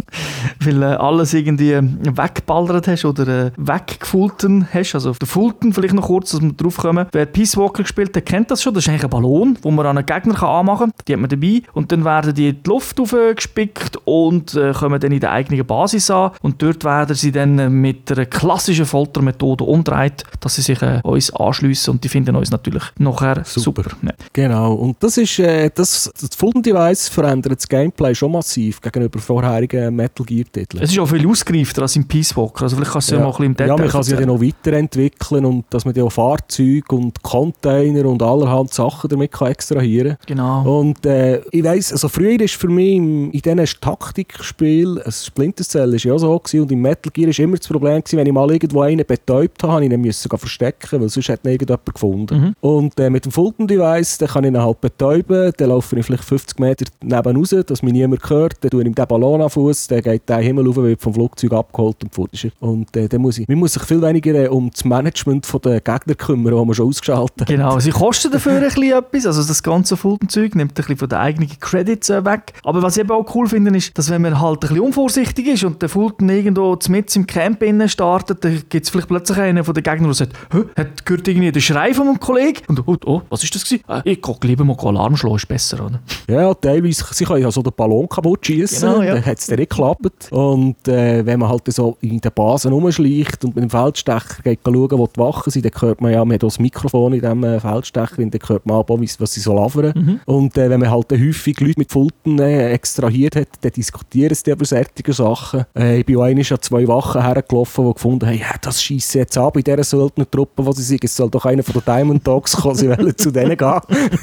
Weil 0.64 0.82
äh, 0.82 0.86
alles 0.86 1.34
irgendwie 1.34 1.78
weggeballert 1.80 2.88
hast 2.88 3.04
oder 3.04 3.46
äh, 3.46 3.50
weggefulten 3.56 4.68
hast. 4.72 4.94
Also 4.94 5.10
auf 5.10 5.18
der 5.18 5.28
Fulton 5.28 5.72
vielleicht 5.72 5.94
noch 5.94 6.06
kurz, 6.06 6.32
dass 6.32 6.42
wir 6.42 6.52
drauf 6.52 6.76
kommen. 6.78 7.06
Wer 7.12 7.26
Peace 7.26 7.56
Walker 7.56 7.82
gespielt 7.82 8.16
hat, 8.16 8.26
kennt 8.26 8.50
das 8.50 8.62
schon. 8.62 8.74
Das 8.74 8.84
ist 8.84 8.88
eigentlich 8.88 9.04
ein 9.04 9.10
Ballon, 9.10 9.58
wo 9.62 9.70
man 9.70 9.86
an 9.86 9.98
einen 9.98 10.06
Gegner 10.06 10.34
kann 10.34 10.48
anmachen 10.48 10.90
kann. 10.90 11.04
Die 11.06 11.12
hat 11.12 11.20
man 11.20 11.30
dabei. 11.30 11.62
Und 11.72 11.79
dann 11.88 12.04
werden 12.04 12.34
die 12.34 12.48
in 12.48 12.62
die 12.62 12.68
Luft 12.68 12.98
aufgespickt 13.00 13.98
und 14.04 14.54
äh, 14.54 14.72
kommen 14.72 15.00
dann 15.00 15.12
in 15.12 15.20
der 15.20 15.32
eigenen 15.32 15.64
Basis 15.66 16.10
an. 16.10 16.32
Und 16.42 16.60
dort 16.62 16.84
werden 16.84 17.14
sie 17.14 17.32
dann 17.32 17.58
äh, 17.58 17.68
mit 17.68 18.10
einer 18.10 18.26
klassischen 18.26 18.86
Foltermethode 18.86 19.64
umdreht, 19.64 20.24
dass 20.40 20.56
sie 20.56 20.62
sich 20.62 20.80
äh, 20.82 21.00
uns 21.02 21.32
anschliessen 21.34 21.90
und 21.92 22.04
die 22.04 22.08
finden 22.08 22.36
uns 22.36 22.50
natürlich 22.50 22.82
nachher 22.98 23.42
super. 23.44 23.82
Super. 23.82 23.96
Ja. 24.02 24.12
Genau, 24.32 24.74
und 24.74 24.96
das 25.00 25.16
ist, 25.16 25.38
äh, 25.38 25.70
das, 25.74 26.10
das 26.20 26.30
Fulton-Device 26.36 27.08
verändert 27.08 27.56
das 27.56 27.68
Gameplay 27.68 28.14
schon 28.14 28.32
massiv 28.32 28.80
gegenüber 28.80 29.18
vorherigen 29.18 29.94
Metal 29.94 30.24
Gear-Titeln. 30.24 30.82
Es 30.82 30.92
ist 30.92 30.98
auch 30.98 31.06
viel 31.06 31.26
ausgereifter 31.26 31.82
als 31.82 31.96
im 31.96 32.06
Peace 32.06 32.36
Walker. 32.36 32.64
Also 32.64 32.76
vielleicht 32.76 32.92
kannst 32.92 33.10
du 33.10 33.16
ja, 33.16 33.20
mal 33.20 33.26
ein 33.26 33.32
bisschen 33.32 33.46
im 33.46 33.56
Detail 33.56 33.68
ja, 33.68 33.76
man 33.76 33.88
kann 33.88 34.02
sie 34.02 34.14
ja 34.14 34.26
noch 34.26 34.40
weiterentwickeln 34.40 35.44
und 35.44 35.64
dass 35.70 35.84
man 35.84 35.98
auch 36.00 36.10
Fahrzeuge 36.10 36.94
und 36.94 37.22
Container 37.22 38.06
und 38.06 38.22
allerhand 38.22 38.72
Sachen 38.72 39.08
damit 39.08 39.32
kann 39.32 39.48
extrahieren 39.48 40.16
Genau. 40.26 40.80
Und 40.80 41.04
äh, 41.06 41.40
ich 41.50 41.62
weiss, 41.70 41.92
also 41.92 42.08
früher 42.08 42.40
ist 42.40 42.54
für 42.54 42.68
mich 42.68 42.96
in 42.96 43.30
diesen 43.32 43.64
Taktikspielen, 43.80 45.02
ein 45.02 45.12
Splinter 45.12 45.64
Cell 45.64 45.94
ist 45.94 46.04
ja 46.04 46.14
auch 46.14 46.18
so 46.18 46.38
gewesen, 46.38 46.62
und 46.62 46.72
im 46.72 46.80
Metal 46.80 47.10
Gear 47.12 47.28
ist 47.28 47.38
immer 47.38 47.56
das 47.56 47.68
Problem 47.68 48.02
gewesen, 48.02 48.18
wenn 48.18 48.26
ich 48.26 48.32
mal 48.32 48.50
irgendwo 48.50 48.82
einen 48.82 49.04
betäubt 49.04 49.62
habe, 49.62 49.72
habe 49.74 49.84
ich 49.84 49.90
ihn 49.90 50.00
müssen 50.00 50.28
verstecken, 50.30 51.00
weil 51.00 51.08
sonst 51.08 51.28
hat 51.28 51.44
ihn 51.44 51.52
irgendjemand 51.52 51.94
gefunden. 51.94 52.40
Mhm. 52.40 52.54
Und 52.60 53.00
äh, 53.00 53.10
mit 53.10 53.24
dem 53.24 53.32
Fulton 53.32 53.66
Device, 53.66 54.18
dann 54.18 54.28
kann 54.28 54.44
ich 54.44 54.50
ihn 54.50 54.58
halt 54.58 54.80
betäuben, 54.80 55.52
dann 55.56 55.68
laufe 55.68 55.98
ich 55.98 56.06
vielleicht 56.06 56.24
50 56.24 56.58
Meter 56.58 56.84
neben 57.02 57.36
raus, 57.36 57.54
dass 57.66 57.82
mich 57.82 57.92
niemand 57.92 58.28
hört, 58.28 58.54
dann 58.60 58.70
tue 58.70 58.82
ich 58.82 58.86
ihm 58.86 58.94
den 58.94 59.06
Ballon 59.06 59.42
an 59.42 59.50
Fuß, 59.50 59.88
dann 59.88 60.02
geht 60.02 60.28
der 60.28 60.38
Himmel 60.38 60.66
rauf, 60.66 60.76
wird 60.76 61.00
vom 61.00 61.14
Flugzeug 61.14 61.52
abgeholt 61.52 62.02
und 62.02 62.14
fort. 62.14 62.30
Und 62.60 62.96
äh, 62.96 63.08
dann 63.08 63.20
muss 63.20 63.38
ich, 63.38 63.48
man 63.48 63.58
muss 63.58 63.72
sich 63.72 63.82
viel 63.82 64.00
weniger 64.02 64.34
äh, 64.34 64.48
um 64.48 64.70
das 64.70 64.84
Management 64.84 65.46
der 65.64 65.80
Gegner 65.80 66.14
kümmern, 66.14 66.56
die 66.56 66.64
man 66.64 66.74
schon 66.74 66.88
ausgeschaltet 66.88 67.40
hat. 67.42 67.48
Genau, 67.48 67.78
sie 67.80 67.90
kosten 67.90 68.30
dafür 68.30 68.54
ein 68.54 68.62
bisschen 68.62 68.92
etwas, 68.92 69.26
also 69.26 69.42
das 69.42 69.62
ganze 69.62 69.96
Fulton-Zeug 69.96 70.54
nimmt 70.54 70.72
ein 70.72 70.74
bisschen 70.74 70.96
von 70.96 71.08
den 71.08 71.18
eigenen 71.18 71.48
Credits 71.60 72.10
äh, 72.10 72.24
weg. 72.24 72.52
Aber 72.64 72.82
was 72.82 72.96
ich 72.96 73.02
eben 73.02 73.10
auch 73.10 73.34
cool 73.34 73.48
finde, 73.48 73.76
ist, 73.76 73.96
dass 73.96 74.10
wenn 74.10 74.22
man 74.22 74.40
halt 74.40 74.56
ein 74.56 74.60
bisschen 74.60 74.80
unvorsichtig 74.80 75.46
ist 75.46 75.64
und 75.64 75.80
der 75.82 75.88
Fulton 75.88 76.28
irgendwo 76.28 76.76
mit 76.88 77.14
im 77.14 77.26
Camp 77.26 77.62
innen 77.62 77.88
startet, 77.88 78.44
dann 78.44 78.62
gibt 78.68 78.84
es 78.84 78.90
vielleicht 78.90 79.08
plötzlich 79.08 79.38
einen 79.38 79.64
von 79.64 79.74
den 79.74 79.82
Gegnern, 79.82 80.04
der 80.04 80.14
sagt, 80.14 80.32
Hä, 80.52 80.64
hat 80.76 81.04
gehört 81.04 81.28
irgendwie 81.28 81.52
den 81.52 81.62
Schrei 81.62 81.94
von 81.94 82.08
einem 82.08 82.20
Kollegen? 82.20 82.60
Und 82.68 82.86
oh, 82.86 82.96
oh 83.06 83.22
was 83.28 83.44
ist 83.44 83.54
das 83.54 83.64
gewesen? 83.64 83.84
Ah, 83.86 84.02
ich 84.04 84.20
gucke 84.20 84.46
lieber 84.46 84.64
mal 84.64 84.76
Alarm 84.78 85.16
schlagen, 85.16 85.36
ist 85.36 85.48
besser, 85.48 85.84
oder? 85.84 86.00
Ja, 86.28 86.52
teilweise, 86.54 87.04
sie 87.12 87.24
können 87.24 87.42
ja 87.42 87.50
so 87.50 87.62
den 87.62 87.72
Ballon 87.76 88.08
kaputt 88.08 88.46
schießen, 88.46 88.88
Genau, 88.88 89.02
ja. 89.02 89.14
dann 89.14 89.24
hat 89.24 89.38
es 89.38 89.46
den 89.46 89.58
nicht 89.58 89.70
klappt. 89.70 90.32
Und 90.32 90.88
äh, 90.88 91.24
wenn 91.24 91.38
man 91.38 91.48
halt 91.48 91.62
so 91.72 91.96
in 92.00 92.20
den 92.20 92.32
Basen 92.34 92.72
rumschleicht 92.72 93.44
und 93.44 93.54
mit 93.54 93.64
dem 93.64 93.70
Feldstecher 93.70 94.42
geht 94.42 94.60
schauen, 94.64 94.98
wo 94.98 95.06
die 95.06 95.20
Wachen 95.20 95.50
sind, 95.50 95.64
dann 95.64 95.72
hört 95.80 96.00
man 96.00 96.12
ja, 96.12 96.24
man 96.24 96.34
hat 96.34 96.44
auch 96.44 96.48
das 96.48 96.58
Mikrofon 96.58 97.12
in 97.12 97.20
diesem 97.20 97.44
äh, 97.44 97.60
Feldstecher, 97.60 98.16
dann 98.16 98.30
hört 98.46 98.66
man 98.66 98.76
aber, 98.76 99.00
was 99.00 99.32
sie 99.32 99.40
so 99.40 99.54
labern. 99.54 99.92
Mhm. 99.94 100.20
Und 100.26 100.56
äh, 100.56 100.70
wenn 100.70 100.80
man 100.80 100.90
halt 100.90 101.10
dann 101.10 101.18
häufig 101.50 101.60
Leute 101.60 101.78
mit 101.78 101.92
Fulton 101.92 102.38
äh, 102.38 102.70
extrahiert 102.70 103.36
hat, 103.36 103.48
dann 103.60 103.72
diskutieren 103.72 104.34
sie 104.34 104.50
über 104.50 104.64
solche 104.64 105.12
Sachen. 105.12 105.64
Äh, 105.76 106.00
ich 106.00 106.06
bin 106.06 106.16
auch 106.16 106.24
an 106.24 106.42
zwei 106.42 106.86
Wachen 106.86 107.22
hergelaufen, 107.22 107.86
die 107.86 107.94
gefunden 107.94 108.26
haben, 108.26 108.38
ja, 108.38 108.54
das 108.60 108.82
schießt 108.82 109.14
jetzt 109.14 109.38
ab 109.38 109.56
in 109.56 109.64
dieser 109.64 109.84
Söldner-Truppe, 109.84 110.64
wo 110.64 110.72
sie 110.72 110.82
sind. 110.82 111.04
Es 111.04 111.16
soll 111.16 111.30
doch 111.30 111.44
einer 111.44 111.62
von 111.62 111.74
den 111.74 111.82
Diamond 111.84 112.26
Dogs 112.26 112.56
kommen, 112.56 112.74
sie 112.74 112.88
wollen 112.88 113.16
zu 113.16 113.30
denen 113.30 113.56
gehen. 113.56 113.80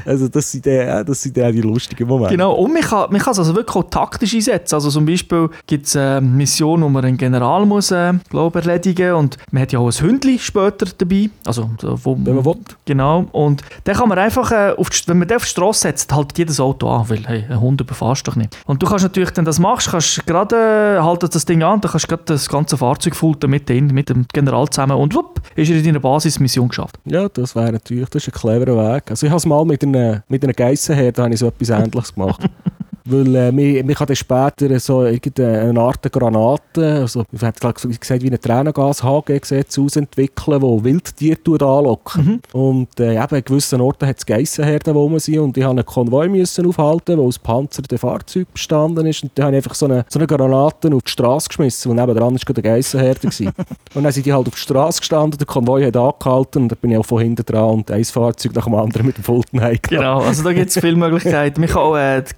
also 0.05 0.27
das 0.27 0.51
sind, 0.51 0.65
die, 0.65 1.03
das 1.05 1.21
sind 1.21 1.35
die, 1.35 1.51
die 1.51 1.61
lustigen 1.61 2.07
Momente. 2.07 2.33
Genau, 2.33 2.53
und 2.53 2.73
man 2.73 2.81
kann, 2.81 3.11
man 3.11 3.21
kann 3.21 3.31
es 3.31 3.39
also 3.39 3.55
wirklich 3.55 3.75
auch 3.75 3.89
taktisch 3.89 4.33
einsetzen. 4.33 4.75
Also 4.75 4.89
zum 4.89 5.05
Beispiel 5.05 5.49
gibt 5.67 5.87
es 5.87 5.95
eine 5.95 6.21
Mission, 6.21 6.81
wo 6.81 6.89
man 6.89 7.05
einen 7.05 7.17
General 7.17 7.65
muss, 7.65 7.91
äh, 7.91 8.13
glaube 8.29 8.59
erledigen 8.59 9.13
und 9.13 9.37
man 9.51 9.63
hat 9.63 9.71
ja 9.71 9.79
auch 9.79 9.87
ein 9.87 10.01
Hündchen 10.01 10.39
später 10.39 10.87
dabei. 10.97 11.29
Also, 11.45 11.69
wo, 11.81 12.17
Wenn 12.19 12.35
man 12.35 12.45
will. 12.45 12.55
Genau, 12.85 13.25
und 13.31 13.61
dann 13.83 13.95
kann 13.95 14.09
man 14.09 14.17
einfach, 14.17 14.51
äh, 14.51 14.73
auf 14.77 14.89
die, 14.89 15.07
wenn 15.07 15.19
man 15.19 15.27
den 15.27 15.37
auf 15.37 15.43
die 15.43 15.49
Straße 15.49 15.81
setzt, 15.81 16.13
halt 16.13 16.35
jedes 16.45 16.59
Auto 16.59 16.87
an, 16.89 17.09
weil 17.09 17.25
hey, 17.25 17.45
ein 17.49 17.59
Hund 17.59 17.81
überfährst 17.81 18.27
doch 18.27 18.35
nicht. 18.35 18.57
Und 18.65 18.81
du 18.81 18.87
kannst 18.87 19.03
natürlich, 19.03 19.35
wenn 19.35 19.45
das 19.45 19.59
machst, 19.59 19.89
kannst 19.89 20.25
gerade, 20.25 20.55
äh, 20.55 21.01
haltet 21.01 21.33
das 21.35 21.45
Ding 21.45 21.63
an, 21.63 21.81
dann 21.81 21.91
kannst 21.91 22.05
du 22.05 22.09
gerade 22.09 22.23
das 22.25 22.47
ganze 22.47 22.77
Fahrzeug 22.77 23.15
fulten 23.15 23.49
mit, 23.49 23.69
den, 23.69 23.87
mit 23.87 24.09
dem 24.09 24.25
General 24.31 24.69
zusammen 24.69 24.97
und 24.97 25.13
wupp, 25.15 25.41
ist 25.55 25.69
er 25.69 25.77
in 25.77 25.83
deiner 25.83 25.99
Basismission 25.99 26.69
geschafft. 26.69 26.97
Ja, 27.05 27.27
das 27.29 27.55
wäre 27.55 27.71
natürlich, 27.71 28.09
das 28.09 28.27
ist 28.27 28.33
ein 28.33 28.39
cleverer 28.39 28.93
Weg. 28.95 29.09
Also 29.09 29.25
ich 29.25 29.31
habe 29.31 29.37
es 29.37 29.45
mal 29.45 29.65
mit 29.65 29.83
einer, 29.83 30.23
mit 30.29 30.43
einer 30.43 30.53
Geissenherde, 30.53 31.21
habe 31.21 31.33
ich 31.33 31.39
so 31.39 31.47
etwas 31.47 31.69
Ähnliches 31.69 32.13
gemacht. 32.13 32.41
Weil 33.05 33.35
äh, 33.35 33.51
man, 33.51 33.85
man 33.85 33.95
kann 33.95 34.07
dann 34.07 34.15
später 34.15 34.79
so 34.79 35.05
irgendeine 35.05 35.79
Art 35.79 36.11
Granate, 36.11 37.01
also 37.01 37.23
man 37.31 37.41
hat 37.41 37.59
glaub, 37.59 37.75
ich 37.85 37.99
gesagt, 37.99 38.23
wie 38.23 38.27
eine 38.27 38.39
Tränengas-HG-Gesetz 38.39 39.77
ausentwickeln, 39.77 40.61
wo 40.61 40.83
Wildtiere 40.83 41.37
anlocken. 41.61 42.25
Mhm. 42.25 42.59
Und 42.59 42.99
äh, 42.99 43.13
eben 43.13 43.35
an 43.35 43.43
gewissen 43.43 43.81
Orten 43.81 44.07
hat 44.07 44.17
es 44.17 44.25
Geissenherden, 44.25 44.95
wo 44.95 45.07
man 45.07 45.19
sind 45.19 45.39
und 45.39 45.57
ich 45.57 45.63
musste 45.63 45.69
einen 45.69 45.85
Konvoi 45.85 46.29
müssen 46.29 46.65
aufhalten, 46.65 47.17
der 47.17 47.19
aus 47.19 47.37
panzerten 47.37 47.97
Fahrzeugen 47.97 48.47
bestanden 48.51 49.05
ist. 49.05 49.23
Und 49.23 49.31
dann 49.35 49.45
habe 49.45 49.57
ich 49.57 49.63
einfach 49.63 49.75
so 49.75 49.85
eine, 49.85 50.05
so 50.09 50.19
eine 50.19 50.27
Granate 50.27 50.93
auf 50.93 51.03
die 51.03 51.11
Straße 51.11 51.47
geschmissen 51.47 51.91
und 51.91 51.97
nebenan 51.97 52.33
war 52.33 52.39
gerade 52.39 52.61
eine 52.61 52.75
Geissenherde. 52.75 53.27
und 53.93 54.03
dann 54.03 54.11
sind 54.11 54.25
die 54.25 54.33
halt 54.33 54.47
auf 54.47 54.55
die 54.55 54.61
Straße 54.61 54.99
gestanden, 54.99 55.37
der 55.37 55.47
Konvoi 55.47 55.85
hat 55.85 55.95
angehalten 55.95 56.63
und 56.63 56.69
dann 56.69 56.79
bin 56.79 56.91
ich 56.91 56.97
auch 56.97 57.05
von 57.05 57.21
hinten 57.21 57.45
dran 57.45 57.69
und 57.69 57.91
ein 57.91 58.03
Fahrzeug 58.03 58.55
nach 58.55 58.65
dem 58.65 58.75
anderen 58.75 59.05
mit 59.05 59.17
dem 59.17 59.23
Fulton. 59.23 59.61
Genau, 59.89 60.21
also 60.21 60.43
da 60.43 60.53
gibt 60.53 60.69
es 60.69 60.79
viele 60.79 60.95
Möglichkeiten. 60.95 61.61
Man 61.61 61.69
kann 61.69 61.81
auch 61.81 61.97
äh, 61.97 62.21
die 62.21 62.33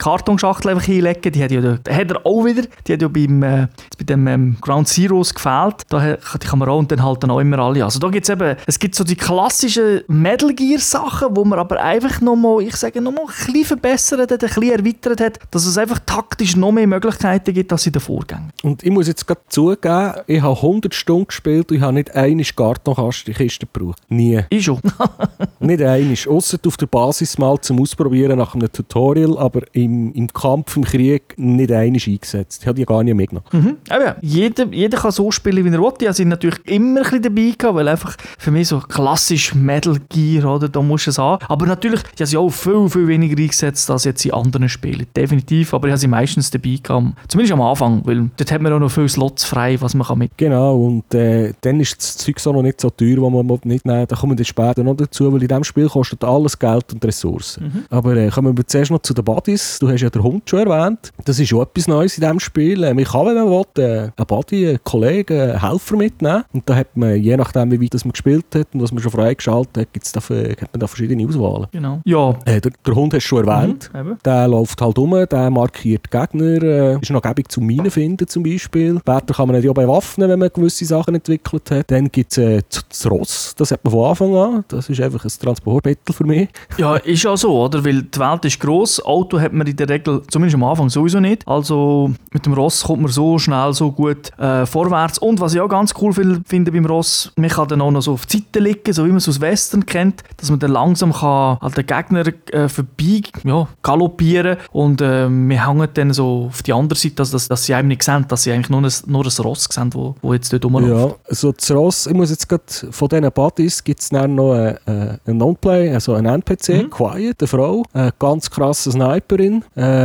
Kartonschachtel 0.58 0.70
einfach 0.72 0.88
einlegen, 0.88 1.32
die 1.32 1.44
hat, 1.44 1.52
ja, 1.52 1.62
da- 1.62 1.94
hat 1.96 2.12
er 2.12 2.26
auch 2.26 2.46
wieder, 2.46 2.64
die 2.88 2.94
hat 2.94 3.02
ja 3.02 3.08
beim, 3.08 3.44
äh, 3.44 3.68
bei 3.98 4.04
dem 4.04 4.28
ähm, 4.28 4.58
Ground 4.62 4.88
Zeroes 4.88 5.34
gefehlt, 5.34 5.84
da 5.90 6.16
die 6.42 6.48
kann 6.48 6.60
man 6.60 6.70
auch 6.70 6.78
und 6.80 6.92
dann 6.92 7.04
halt 7.04 7.24
dann 7.24 7.32
auch 7.32 7.40
immer 7.40 7.60
alle. 7.60 7.84
Also 7.84 8.00
da 8.00 8.10
gibt 8.10 8.26
es 8.26 8.30
eben, 8.30 8.56
es 8.66 8.80
gibt 8.80 8.96
so 8.96 9.04
die 9.04 9.16
klassischen 9.16 10.02
Metal 10.08 10.54
Gear 10.54 10.80
Sachen, 10.80 11.30
wo 11.36 11.44
man 11.46 11.60
aber 11.60 11.82
einfach 11.82 12.22
nochmal, 12.22 12.62
ich 12.64 12.76
sage 12.76 13.02
nochmal, 13.02 13.26
ein 13.26 13.46
bisschen 13.54 13.66
verbessert 13.66 14.20
hat, 14.20 14.32
ein 14.32 14.38
bisschen 14.40 14.64
erweitert 14.64 15.22
hat, 15.22 15.40
dass 15.52 15.66
es 15.66 15.78
einfach 15.78 16.00
taktisch 16.06 16.56
noch 16.56 16.72
mehr 16.72 16.88
Möglichkeiten 16.88 17.54
gibt 17.54 17.72
als 17.72 17.86
in 17.86 17.94
den 17.94 18.02
Vorgängen. 18.02 18.52
Und 18.64 18.84
ich 18.84 18.92
muss 18.92 19.08
jetzt 19.08 19.26
gerade 19.28 19.42
zugeben, 19.50 20.14
ich 20.28 20.42
habe 20.42 20.56
100 20.56 20.94
Stunden 20.94 21.28
gespielt 21.28 21.72
und 21.72 21.78
ich 21.78 21.84
habe 21.84 21.94
nicht 21.94 22.16
eine 22.16 22.44
Kartonkiste 22.44 23.34
gebraucht. 23.66 24.02
Nie. 24.10 24.42
Ich 24.50 24.66
schon. 24.66 24.80
Nicht 25.60 25.82
einig. 25.82 26.28
Ausser 26.28 26.58
auf 26.66 26.78
der 26.78 26.86
Basis 26.86 27.38
mal 27.38 27.60
zum 27.62 27.82
Ausprobieren 27.82 28.38
nach 28.38 28.54
einem 28.54 28.72
Tutorial, 28.72 29.38
aber 29.38 29.62
im, 29.74 30.12
im 30.14 30.28
Kampf, 30.48 30.78
im 30.78 30.84
Krieg 30.86 31.34
nicht 31.38 31.72
einig 31.72 32.08
eingesetzt. 32.08 32.62
Ich 32.62 32.68
habe 32.68 32.76
die 32.76 32.86
gar 32.86 33.04
nicht 33.04 33.16
mitgenommen. 33.16 33.48
Mhm. 33.52 33.78
Eben, 33.94 34.14
jeder, 34.22 34.66
jeder 34.72 34.98
kann 34.98 35.12
so 35.12 35.30
spielen, 35.32 35.66
wie 35.66 35.70
er 35.70 35.82
will. 35.82 35.92
Ich 36.00 36.16
sind 36.16 36.30
natürlich 36.30 36.60
immer 36.66 37.02
ein 37.02 37.04
bisschen 37.04 37.22
dabei 37.22 37.54
gehabt, 37.58 37.76
weil 37.76 37.88
einfach 37.88 38.16
für 38.38 38.52
mich 38.52 38.70
so 38.70 38.80
klassisch 38.80 39.54
Metal 39.54 39.98
Gear, 40.10 40.56
oder, 40.56 40.70
da 40.70 40.82
musst 40.82 41.08
du 41.08 41.10
es 41.12 41.18
haben. 41.18 41.44
Aber 41.50 41.66
natürlich, 41.66 42.02
ich 42.16 42.22
habe 42.22 42.28
sie 42.28 42.38
auch 42.38 42.50
viel, 42.50 42.90
viel 42.90 43.08
weniger 43.08 43.38
eingesetzt 43.42 43.90
als 43.92 44.06
jetzt 44.06 44.26
in 44.26 44.34
anderen 44.34 44.70
Spielen. 44.70 45.06
Definitiv, 45.16 45.74
aber 45.74 45.88
ich 45.88 45.92
habe 45.92 46.00
sie 46.00 46.08
meistens 46.08 46.50
dabei 46.50 46.80
gehabt. 46.82 47.08
Zumindest 47.28 47.54
am 47.54 47.62
Anfang, 47.62 48.02
weil 48.06 48.30
dort 48.38 48.52
hat 48.52 48.62
man 48.62 48.72
auch 48.74 48.80
noch 48.80 48.92
viele 48.92 49.10
Slots 49.10 49.44
frei, 49.44 49.80
was 49.82 49.96
man 49.96 50.08
kann 50.08 50.20
mit. 50.20 50.32
Genau, 50.38 50.78
und 50.78 51.14
äh, 51.14 51.54
dann 51.62 51.80
ist 51.80 51.98
das 51.98 52.18
Zeug 52.18 52.40
so 52.40 52.54
noch 52.54 52.62
nicht 52.62 52.80
so 52.80 52.90
teuer, 52.90 53.18
wo 53.18 53.30
man 53.30 53.60
nicht 53.64 53.86
nehmen 53.86 54.08
Da 54.08 54.16
kommen 54.16 54.38
wir 54.38 54.46
später 54.46 54.84
noch 54.84 54.96
dazu, 54.96 55.32
weil 55.34 55.42
in 55.42 55.48
diesem 55.48 55.64
Spiel 55.64 55.88
kostet 55.88 56.24
alles 56.24 56.58
Geld 56.58 56.94
und 56.94 57.04
Ressourcen. 57.04 57.86
Aber 57.90 58.16
äh, 58.16 58.30
kommen 58.30 58.56
wir 58.56 58.66
zuerst 58.66 58.92
noch 58.92 59.02
zu 59.02 59.14
den 59.14 59.26
Buddies. 59.26 59.80
Du 59.80 59.90
hast 59.90 60.02
ja 60.02 60.10
den 60.10 60.22
Hund 60.38 60.50
schon 60.50 60.68
erwähnt. 60.68 61.12
Das 61.26 61.40
ist 61.40 61.50
schon 61.50 61.62
etwas 61.62 61.88
Neues 61.88 62.18
in 62.18 62.22
diesem 62.22 62.40
Spiel. 62.40 62.84
Äh, 62.84 62.94
man 62.94 63.04
kann, 63.04 63.26
wenn 63.26 63.36
man 63.36 63.50
will, 63.50 63.84
äh, 63.84 64.00
einen 64.16 64.28
Buddy, 64.28 64.70
einen 64.70 64.84
Kollegen, 64.84 65.40
einen 65.40 65.62
Helfer 65.62 65.96
mitnehmen. 65.96 66.44
Und 66.54 66.70
da 66.70 66.76
hat 66.76 66.96
man, 66.96 67.16
je 67.22 67.36
nachdem, 67.36 67.72
wie 67.72 67.82
weit 67.82 67.94
das 67.94 68.06
man 68.06 68.12
gespielt 68.12 68.46
hat 68.56 68.68
und 68.74 68.82
was 68.82 68.92
man 68.92 69.02
schon 69.02 69.12
freigeschaltet 69.12 69.78
hat, 69.78 69.94
gibt's 69.94 70.12
dafür, 70.12 70.52
hat 70.52 70.74
man 70.74 70.80
da 70.80 70.88
verschiedene 70.88 71.28
Auswahlen. 71.28 71.68
Genau. 71.72 72.02
Ja. 72.06 72.32
Äh, 72.46 72.62
der, 72.62 72.72
der 72.86 72.96
Hund 72.96 73.14
hast 73.14 73.24
du 73.24 73.28
schon 73.28 73.48
erwähnt. 73.48 73.90
Mhm. 73.94 74.18
Der 74.24 74.48
läuft 74.48 74.82
halt 74.82 74.98
um, 74.98 75.12
der 75.12 75.50
markiert 75.50 76.10
Gegner, 76.12 76.64
äh, 76.64 77.00
ist 77.02 77.12
noch 77.12 77.22
gäbig 77.22 77.52
zum 77.52 77.66
Minen 77.66 77.92
finden 77.92 78.28
zum 78.28 78.44
Beispiel. 78.44 79.00
Später 79.00 79.34
kann 79.34 79.48
man 79.48 79.58
ihn 79.58 79.64
ja 79.64 79.74
bewaffnen, 79.74 80.30
wenn 80.30 80.40
man 80.40 80.50
gewisse 80.54 80.86
Sachen 80.86 81.16
entwickelt 81.16 81.72
hat. 81.72 81.92
Dann 81.92 82.12
gibt 82.12 82.32
es 82.32 82.38
äh, 82.38 82.62
das 82.70 82.88
das 82.90 83.12
Ross, 83.12 83.54
das 83.58 83.72
hat 83.72 83.84
man 83.84 83.92
von 83.92 84.06
Anfang 84.06 84.36
an. 84.36 84.66
Das 84.68 84.90
ist 84.90 85.02
einfach 85.02 85.24
ein 85.24 85.32
Transportmittel 85.40 86.14
für 86.14 86.26
mich. 86.26 86.50
Ja, 86.78 86.96
ist 86.98 87.26
auch 87.26 87.38
so, 87.38 87.64
oder? 87.64 87.84
Weil 87.84 88.04
die 88.04 88.20
Welt 88.20 88.46
ist 88.46 88.60
gross. 88.60 89.04
Auto 89.04 89.40
hat 89.40 89.54
man 89.54 89.68
in 89.68 89.76
der 89.76 89.90
Regel, 89.90 90.22
zumindest 90.30 90.56
am 90.56 90.64
Anfang, 90.64 90.90
sowieso 90.90 91.20
nicht. 91.20 91.48
Also 91.48 92.12
mit 92.32 92.46
dem 92.46 92.54
Ross 92.54 92.84
kommt 92.84 93.02
man 93.02 93.12
so 93.12 93.38
schnell, 93.40 93.74
so 93.74 93.92
gut 93.92 94.38
äh, 94.38 94.66
vorwärts. 94.66 95.18
Und 95.18 95.40
was 95.40 95.54
ich 95.54 95.62
auch 95.62 95.68
ganz 95.68 95.94
cool 96.02 96.14
finde 96.14 96.72
beim 96.72 96.86
Ross, 96.86 97.32
man 97.36 97.50
kann 97.50 97.68
dann 97.68 97.82
auch 97.82 97.92
noch 97.92 98.02
so 98.02 98.14
auf 98.14 98.26
die 98.26 98.38
Seite 98.38 98.60
liegen, 98.60 98.94
so 98.94 99.06
wie 99.06 99.10
man 99.10 99.18
es 99.18 99.30
aus 99.30 99.42
Western 99.42 99.86
kennt, 99.86 100.24
dass 100.38 100.50
man 100.50 100.60
dann 100.60 100.72
langsam 100.72 101.14
kann 101.14 101.58
an 101.60 101.72
den 101.72 101.86
Gegner 101.86 102.24
äh, 102.52 102.70
vorbei 102.70 103.22
ja, 103.44 103.68
galoppieren 103.82 104.58
und 104.72 105.02
äh, 105.02 105.30
wir 105.30 105.68
hängen 105.68 105.88
dann 105.94 106.14
so 106.14 106.48
auf 106.50 106.64
die 106.64 106.74
andere 106.74 106.98
Seite, 106.98 107.16
dass, 107.16 107.32
dass, 107.32 107.48
dass 107.48 107.66
sie 107.66 107.74
einem 107.74 107.88
nicht 107.88 108.04
sehen, 108.04 108.26
dass 108.28 108.44
sie 108.44 108.52
eigentlich 108.52 108.70
nur 108.70 108.82
ein, 108.82 108.92
nur 109.06 109.26
ein 109.26 109.44
Ross 109.44 109.68
sehen, 109.70 109.94
wo, 109.94 110.16
wo 110.22 110.34
jetzt 110.34 110.52
dort 110.52 110.66
rumläuft. 110.66 111.12
Ja, 111.12 111.16
also 111.30 111.52
das 111.52 111.72
Ross, 111.72 112.08
ich 112.08 112.14
muss 112.14 112.30
jetzt 112.30 112.48
gerade 112.48 112.64
von 112.92 113.10
diesen 113.10 113.32
Buddies 113.32 113.84
gibt 113.84 114.02
es 114.02 114.10
dann 114.10 114.36
noch 114.36 114.54
einen, 114.54 114.78
äh, 114.86 115.18
einen 115.26 115.38
Non-Play, 115.38 115.94
also 115.94 116.14
einen 116.14 116.28
NPC, 116.28 116.90
Quiet, 116.90 117.38
eine 117.40 117.48
Frau, 117.48 117.84
eine 117.94 118.14
ganz 118.20 118.50
krasse 118.50 118.92
Sniperin, 118.92 119.64